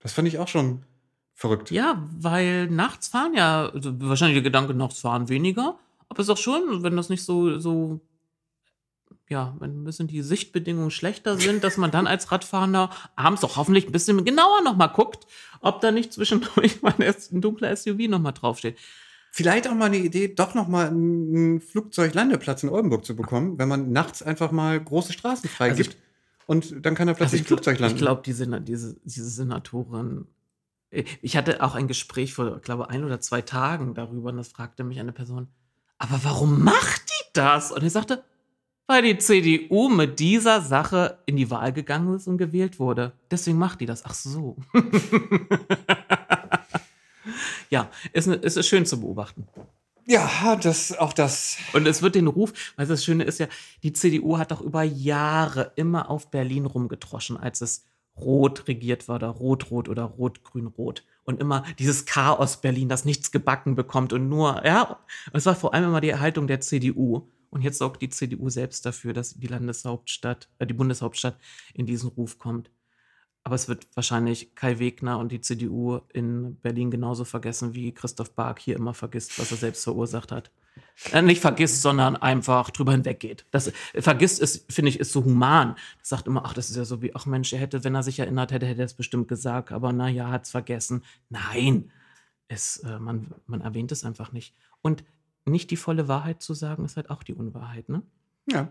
Das 0.00 0.12
fand 0.12 0.28
ich 0.28 0.38
auch 0.38 0.48
schon 0.48 0.84
verrückt. 1.34 1.70
Ja, 1.70 2.06
weil 2.12 2.68
nachts 2.68 3.08
fahren 3.08 3.34
ja, 3.34 3.68
also 3.68 3.92
wahrscheinlich 4.00 4.36
der 4.36 4.42
Gedanke, 4.42 4.74
nachts 4.74 5.00
fahren 5.00 5.28
weniger, 5.28 5.78
aber 6.08 6.20
es 6.20 6.26
ist 6.26 6.30
auch 6.30 6.38
schon, 6.38 6.82
wenn 6.82 6.96
das 6.96 7.08
nicht 7.08 7.24
so, 7.24 7.58
so, 7.58 8.00
ja, 9.28 9.56
wenn 9.58 9.80
ein 9.80 9.84
bisschen 9.84 10.06
die 10.06 10.22
Sichtbedingungen 10.22 10.90
schlechter 10.90 11.38
sind, 11.38 11.64
dass 11.64 11.76
man 11.78 11.90
dann 11.90 12.06
als 12.06 12.30
Radfahrender 12.30 12.90
abends 13.16 13.42
auch 13.44 13.56
hoffentlich 13.56 13.86
ein 13.86 13.92
bisschen 13.92 14.24
genauer 14.24 14.62
nochmal 14.62 14.90
guckt, 14.90 15.26
ob 15.60 15.80
da 15.80 15.90
nicht 15.90 16.12
zwischendurch 16.12 16.82
mal 16.82 16.94
ein 16.98 17.40
dunkler 17.40 17.74
SUV 17.74 18.08
nochmal 18.08 18.32
draufsteht. 18.34 18.76
Vielleicht 19.32 19.66
auch 19.66 19.74
mal 19.74 19.86
eine 19.86 19.96
Idee, 19.96 20.28
doch 20.28 20.54
noch 20.54 20.68
mal 20.68 20.86
einen 20.88 21.60
Flugzeuglandeplatz 21.60 22.62
in 22.62 22.68
Oldenburg 22.68 23.04
zu 23.04 23.16
bekommen, 23.16 23.58
wenn 23.58 23.68
man 23.68 23.90
nachts 23.90 24.22
einfach 24.22 24.52
mal 24.52 24.78
große 24.80 25.12
Straßen 25.12 25.48
freigibt. 25.48 25.96
und 26.46 26.84
dann 26.86 26.94
kann 26.94 27.06
da 27.08 27.14
plötzlich 27.14 27.40
ein 27.40 27.44
gl- 27.44 27.48
Flugzeug 27.48 27.78
landen. 27.78 27.84
Also 27.84 27.96
Ich 27.96 28.00
glaube, 28.02 28.22
die 28.24 28.32
Sena 28.32 28.60
diese, 28.60 28.96
diese 29.04 29.28
Senatorin. 29.28 30.26
Ich 31.22 31.36
hatte 31.36 31.60
auch 31.64 31.74
ein 31.74 31.88
Gespräch 31.88 32.34
vor, 32.34 32.60
glaube 32.60 32.90
ein 32.90 33.02
oder 33.02 33.18
zwei 33.20 33.42
Tagen 33.42 33.94
darüber 33.94 34.28
und 34.30 34.36
das 34.36 34.48
fragte 34.48 34.84
mich 34.84 35.00
eine 35.00 35.12
Person, 35.12 35.48
aber 35.98 36.20
warum 36.22 36.62
macht 36.62 37.02
die 37.08 37.24
das? 37.32 37.72
Und 37.72 37.82
ich 37.82 37.92
sagte, 37.92 38.22
weil 38.86 39.02
die 39.02 39.18
CDU 39.18 39.88
mit 39.88 40.18
dieser 40.20 40.60
Sache 40.60 41.18
in 41.26 41.36
die 41.36 41.50
Wahl 41.50 41.72
gegangen 41.72 42.14
ist 42.14 42.26
und 42.26 42.38
gewählt 42.38 42.78
wurde. 42.78 43.12
Deswegen 43.30 43.58
macht 43.58 43.80
die 43.80 43.86
das. 43.86 44.04
Ach 44.04 44.14
so. 44.14 44.56
ja, 47.70 47.90
ist, 48.12 48.26
ne- 48.26 48.34
ist, 48.36 48.56
ist 48.56 48.68
schön 48.68 48.86
zu 48.86 49.00
beobachten. 49.00 49.46
ja, 50.06 50.56
das, 50.56 50.96
auch 50.98 51.12
das. 51.12 51.56
Und 51.72 51.86
es 51.86 52.02
wird 52.02 52.14
den 52.14 52.26
Ruf, 52.26 52.52
weil 52.76 52.86
das 52.86 53.04
Schöne 53.04 53.24
ist 53.24 53.38
ja, 53.38 53.46
die 53.82 53.92
CDU 53.92 54.38
hat 54.38 54.50
doch 54.50 54.60
über 54.60 54.82
Jahre 54.82 55.72
immer 55.76 56.10
auf 56.10 56.30
Berlin 56.30 56.66
rumgetroschen, 56.66 57.36
als 57.38 57.60
es 57.62 57.86
rot 58.16 58.68
regiert 58.68 59.08
war 59.08 59.16
oder 59.16 59.28
rot-rot 59.28 59.88
oder 59.88 60.04
rot-grün-rot. 60.04 61.04
Und 61.24 61.40
immer 61.40 61.64
dieses 61.78 62.04
Chaos 62.04 62.58
Berlin, 62.60 62.88
das 62.90 63.04
nichts 63.06 63.32
gebacken 63.32 63.74
bekommt 63.76 64.12
und 64.12 64.28
nur, 64.28 64.64
ja, 64.64 64.98
es 65.32 65.46
war 65.46 65.56
vor 65.56 65.72
allem 65.72 65.86
immer 65.86 66.02
die 66.02 66.10
Erhaltung 66.10 66.46
der 66.46 66.60
CDU. 66.60 67.28
Und 67.54 67.62
jetzt 67.62 67.78
sorgt 67.78 68.02
die 68.02 68.08
CDU 68.08 68.50
selbst 68.50 68.84
dafür, 68.84 69.12
dass 69.12 69.34
die 69.34 69.46
Landeshauptstadt, 69.46 70.48
äh, 70.58 70.66
die 70.66 70.74
Bundeshauptstadt 70.74 71.38
in 71.72 71.86
diesen 71.86 72.10
Ruf 72.10 72.36
kommt. 72.40 72.68
Aber 73.44 73.54
es 73.54 73.68
wird 73.68 73.86
wahrscheinlich 73.94 74.56
Kai 74.56 74.80
Wegner 74.80 75.18
und 75.18 75.30
die 75.30 75.40
CDU 75.40 76.00
in 76.12 76.56
Berlin 76.56 76.90
genauso 76.90 77.24
vergessen, 77.24 77.74
wie 77.74 77.92
Christoph 77.92 78.32
Bark 78.32 78.58
hier 78.58 78.74
immer 78.74 78.92
vergisst, 78.92 79.38
was 79.38 79.52
er 79.52 79.56
selbst 79.56 79.84
verursacht 79.84 80.32
hat. 80.32 80.50
Äh, 81.12 81.22
nicht 81.22 81.40
vergisst, 81.40 81.80
sondern 81.80 82.16
einfach 82.16 82.70
drüber 82.70 82.90
hinweggeht. 82.90 83.46
Das 83.52 83.68
äh, 83.68 84.02
vergisst 84.02 84.40
ist, 84.40 84.72
finde 84.72 84.88
ich, 84.88 84.98
ist 84.98 85.12
so 85.12 85.24
human. 85.24 85.76
Das 86.00 86.08
sagt 86.08 86.26
immer, 86.26 86.44
ach, 86.44 86.54
das 86.54 86.70
ist 86.70 86.76
ja 86.76 86.84
so 86.84 87.02
wie, 87.02 87.14
ach 87.14 87.26
Mensch, 87.26 87.52
er 87.52 87.60
hätte, 87.60 87.84
wenn 87.84 87.94
er 87.94 88.02
sich 88.02 88.18
erinnert 88.18 88.50
hätte, 88.50 88.66
hätte 88.66 88.82
er 88.82 88.86
es 88.86 88.94
bestimmt 88.94 89.28
gesagt, 89.28 89.70
aber 89.70 89.92
naja, 89.92 90.28
hat 90.28 90.46
es 90.46 90.50
vergessen. 90.50 91.04
Nein, 91.28 91.92
es, 92.48 92.78
äh, 92.78 92.98
man, 92.98 93.32
man 93.46 93.60
erwähnt 93.60 93.92
es 93.92 94.04
einfach 94.04 94.32
nicht. 94.32 94.56
Und 94.82 95.04
nicht 95.46 95.70
die 95.70 95.76
volle 95.76 96.08
Wahrheit 96.08 96.42
zu 96.42 96.54
sagen, 96.54 96.84
ist 96.84 96.96
halt 96.96 97.10
auch 97.10 97.22
die 97.22 97.34
Unwahrheit, 97.34 97.88
ne? 97.88 98.02
Ja. 98.46 98.70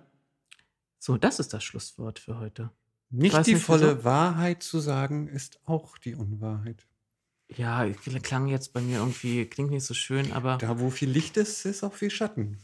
So, 0.99 1.17
das 1.17 1.39
ist 1.39 1.53
das 1.53 1.63
Schlusswort 1.63 2.19
für 2.19 2.39
heute. 2.39 2.71
Nicht 3.09 3.45
die 3.45 3.53
nicht, 3.53 3.63
volle 3.63 3.97
wieso. 3.97 4.03
Wahrheit 4.05 4.63
zu 4.63 4.79
sagen, 4.79 5.27
ist 5.27 5.59
auch 5.65 5.97
die 5.97 6.15
Unwahrheit. 6.15 6.87
Ja, 7.49 7.87
klang 8.23 8.47
jetzt 8.47 8.73
bei 8.73 8.81
mir 8.81 8.97
irgendwie, 8.99 9.45
klingt 9.45 9.69
nicht 9.69 9.85
so 9.85 9.93
schön, 9.93 10.31
aber 10.31 10.57
Da, 10.57 10.79
wo 10.79 10.89
viel 10.89 11.09
Licht 11.09 11.37
ist, 11.37 11.65
ist 11.65 11.83
auch 11.83 11.93
viel 11.93 12.09
Schatten. 12.09 12.57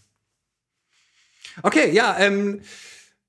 Okay, 1.61 1.93
ja, 1.93 2.17
ähm, 2.17 2.61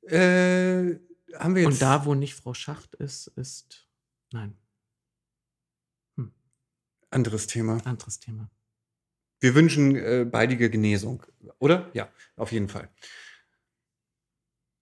äh, 0.02 0.98
haben 1.36 1.54
wir 1.54 1.62
jetzt. 1.62 1.72
und 1.72 1.82
da, 1.82 2.06
wo 2.06 2.14
nicht 2.14 2.34
Frau 2.34 2.54
Schacht 2.54 2.94
ist, 2.94 3.26
ist, 3.28 3.86
nein, 4.32 4.56
anderes 7.10 7.46
Thema. 7.46 7.84
anderes 7.84 8.20
Thema. 8.20 8.48
Wir 9.40 9.54
wünschen 9.54 9.96
äh, 9.96 10.24
baldige 10.30 10.70
Genesung, 10.70 11.22
oder? 11.58 11.88
Ja, 11.94 12.08
auf 12.36 12.52
jeden 12.52 12.68
Fall. 12.68 12.88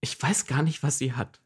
Ich 0.01 0.21
weiß 0.21 0.47
gar 0.47 0.63
nicht, 0.63 0.83
was 0.83 0.99
sie 0.99 1.13
hat. 1.13 1.41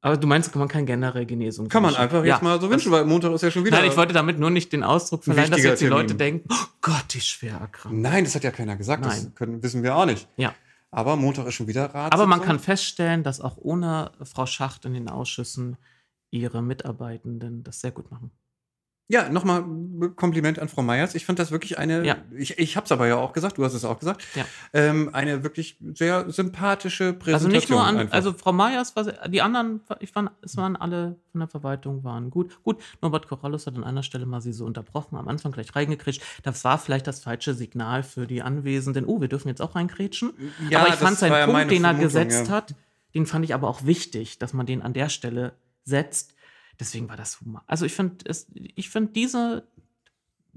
Aber 0.00 0.16
du 0.16 0.26
meinst, 0.28 0.54
man 0.54 0.68
kann 0.68 0.86
generell 0.86 1.26
Genesung 1.26 1.68
Kann 1.68 1.82
man 1.82 1.90
wünschen? 1.90 2.02
einfach 2.02 2.24
Ja. 2.24 2.34
jetzt 2.34 2.42
mal 2.42 2.60
so 2.60 2.70
wünschen, 2.70 2.92
weil 2.92 3.04
Montag 3.04 3.32
ist 3.32 3.42
ja 3.42 3.50
schon 3.50 3.64
wieder. 3.64 3.78
Nein, 3.78 3.90
ich 3.90 3.96
wollte 3.96 4.12
damit 4.12 4.38
nur 4.38 4.50
nicht 4.50 4.72
den 4.72 4.84
Ausdruck 4.84 5.24
verleihen, 5.24 5.50
dass 5.50 5.62
jetzt 5.62 5.80
die 5.80 5.86
Leute 5.86 6.14
denken, 6.14 6.48
oh 6.52 6.66
Gott, 6.80 7.04
die 7.10 7.18
ist 7.18 7.26
schwer 7.26 7.54
erkrankt. 7.58 7.98
Nein, 7.98 8.24
das 8.24 8.34
hat 8.34 8.44
ja 8.44 8.52
keiner 8.52 8.76
gesagt. 8.76 9.04
Das 9.04 9.24
Nein. 9.24 9.34
können, 9.34 9.62
wissen 9.62 9.82
wir 9.82 9.96
auch 9.96 10.06
nicht. 10.06 10.28
Ja. 10.36 10.54
Aber 10.90 11.16
Montag 11.16 11.46
ist 11.46 11.54
schon 11.54 11.66
wieder 11.66 11.86
Rat. 11.86 12.12
Aber 12.12 12.26
man 12.26 12.40
kann 12.40 12.58
feststellen, 12.60 13.22
dass 13.24 13.40
auch 13.40 13.56
ohne 13.58 14.12
Frau 14.22 14.46
Schacht 14.46 14.84
in 14.84 14.94
den 14.94 15.08
Ausschüssen 15.08 15.76
ihre 16.30 16.62
Mitarbeitenden 16.62 17.64
das 17.64 17.80
sehr 17.80 17.90
gut 17.90 18.10
machen. 18.10 18.30
Ja, 19.10 19.30
nochmal 19.30 19.64
Kompliment 20.16 20.58
an 20.58 20.68
Frau 20.68 20.82
Meyers. 20.82 21.14
Ich 21.14 21.24
fand 21.24 21.38
das 21.38 21.50
wirklich 21.50 21.78
eine, 21.78 22.04
Ja. 22.04 22.16
ich, 22.36 22.58
ich 22.58 22.76
habe 22.76 22.84
es 22.84 22.92
aber 22.92 23.06
ja 23.06 23.16
auch 23.16 23.32
gesagt, 23.32 23.56
du 23.56 23.64
hast 23.64 23.72
es 23.72 23.86
auch 23.86 23.98
gesagt, 23.98 24.22
Ja. 24.34 24.44
ähm, 24.74 25.08
eine 25.14 25.42
wirklich 25.42 25.78
sehr 25.94 26.30
sympathische 26.30 27.14
Präsentation. 27.14 27.34
Also 27.34 27.48
nicht 27.48 27.70
nur 27.70 27.82
an, 27.82 27.96
einfach. 27.96 28.14
also 28.14 28.34
Frau 28.34 28.52
Meyers, 28.52 28.94
war, 28.96 29.04
sehr- 29.04 29.26
die 29.28 29.40
anderen, 29.40 29.80
ich 30.00 30.12
fand, 30.12 30.30
es 30.42 30.58
waren 30.58 30.76
alle 30.76 31.16
von 31.32 31.38
der 31.40 31.48
Verwaltung 31.48 32.04
waren 32.04 32.28
gut. 32.30 32.62
Gut, 32.64 32.82
Norbert 33.00 33.28
Corrallus 33.28 33.66
hat 33.66 33.76
an 33.76 33.84
einer 33.84 34.02
Stelle 34.02 34.26
mal 34.26 34.42
sie 34.42 34.52
so 34.52 34.66
unterbrochen, 34.66 35.16
am 35.16 35.26
Anfang 35.26 35.52
gleich 35.52 35.74
reingekretscht. 35.74 36.22
Das 36.42 36.62
war 36.64 36.76
vielleicht 36.78 37.06
das 37.06 37.20
falsche 37.20 37.54
Signal 37.54 38.02
für 38.02 38.26
die 38.26 38.42
Anwesenden. 38.42 39.06
Oh, 39.06 39.22
wir 39.22 39.28
dürfen 39.28 39.48
jetzt 39.48 39.62
auch 39.62 39.74
reinkrätschen. 39.74 40.34
Ja, 40.68 40.80
aber 40.80 40.88
ich 40.90 40.94
fand 40.96 41.16
seinen 41.18 41.32
ja 41.32 41.46
Punkt, 41.46 41.70
den 41.70 41.84
er 41.84 41.94
Vermutung, 41.94 42.04
gesetzt 42.04 42.50
hat, 42.50 42.74
den 43.14 43.24
fand 43.24 43.42
ich 43.46 43.54
aber 43.54 43.68
auch 43.68 43.86
wichtig, 43.86 44.38
dass 44.38 44.52
man 44.52 44.66
den 44.66 44.82
an 44.82 44.92
der 44.92 45.08
Stelle 45.08 45.54
setzt. 45.84 46.34
Deswegen 46.80 47.08
war 47.08 47.16
das 47.16 47.40
Humor. 47.40 47.62
Also 47.66 47.84
ich 47.86 47.94
finde 47.94 48.24
ich 48.52 48.88
finde 48.90 49.12
diese 49.12 49.66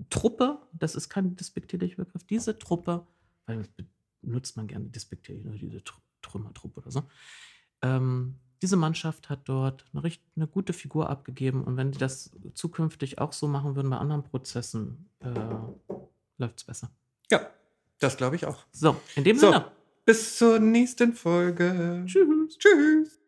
Truppe, 0.10 0.60
das 0.73 0.95
ist 0.95 1.10
kein 1.10 1.35
despektierlicher 1.35 1.98
Begriff, 2.03 2.23
diese 2.23 2.57
Truppe, 2.57 3.06
weil 3.45 3.57
das 3.60 3.69
benutzt 4.22 4.56
man 4.57 4.68
gerne 4.68 4.85
despektierlich, 4.85 5.43
ne, 5.45 5.57
diese 5.57 5.84
Tr 5.84 5.99
Trümmertruppe 6.22 6.81
oder 6.81 6.91
so. 6.91 7.03
Ähm, 7.81 8.35
diese 8.61 8.76
Mannschaft 8.77 9.30
hat 9.31 9.49
dort 9.49 9.85
eine, 9.91 10.03
richt- 10.03 10.22
eine 10.35 10.45
gute 10.48 10.72
Figur 10.73 11.10
abgegeben 11.10 11.64
und 11.64 11.77
wenn 11.77 11.91
die 11.91 11.98
das 11.98 12.30
zukünftig 12.53 13.18
auch 13.18 13.34
so 13.34 13.48
machen 13.48 13.76
würden 13.76 13.89
bei 13.89 13.98
anderen 13.98 14.23
Prozessen, 14.23 15.10
äh, 15.19 15.30
läuft 16.38 16.60
es 16.60 16.64
besser. 16.65 16.91
ja, 17.31 17.49
das 17.98 18.18
glaube 18.18 18.35
ich 18.35 18.45
auch. 18.45 18.64
So, 18.72 18.95
in 19.15 19.23
dem 19.23 19.38
So. 19.38 19.48
Sinne. 19.52 19.72
Bis 20.06 20.38
zur 20.38 20.60
nächsten 20.60 21.14
Folge. 21.14 22.03
Tschüss. 22.06 22.57
Tschüss. 22.60 23.19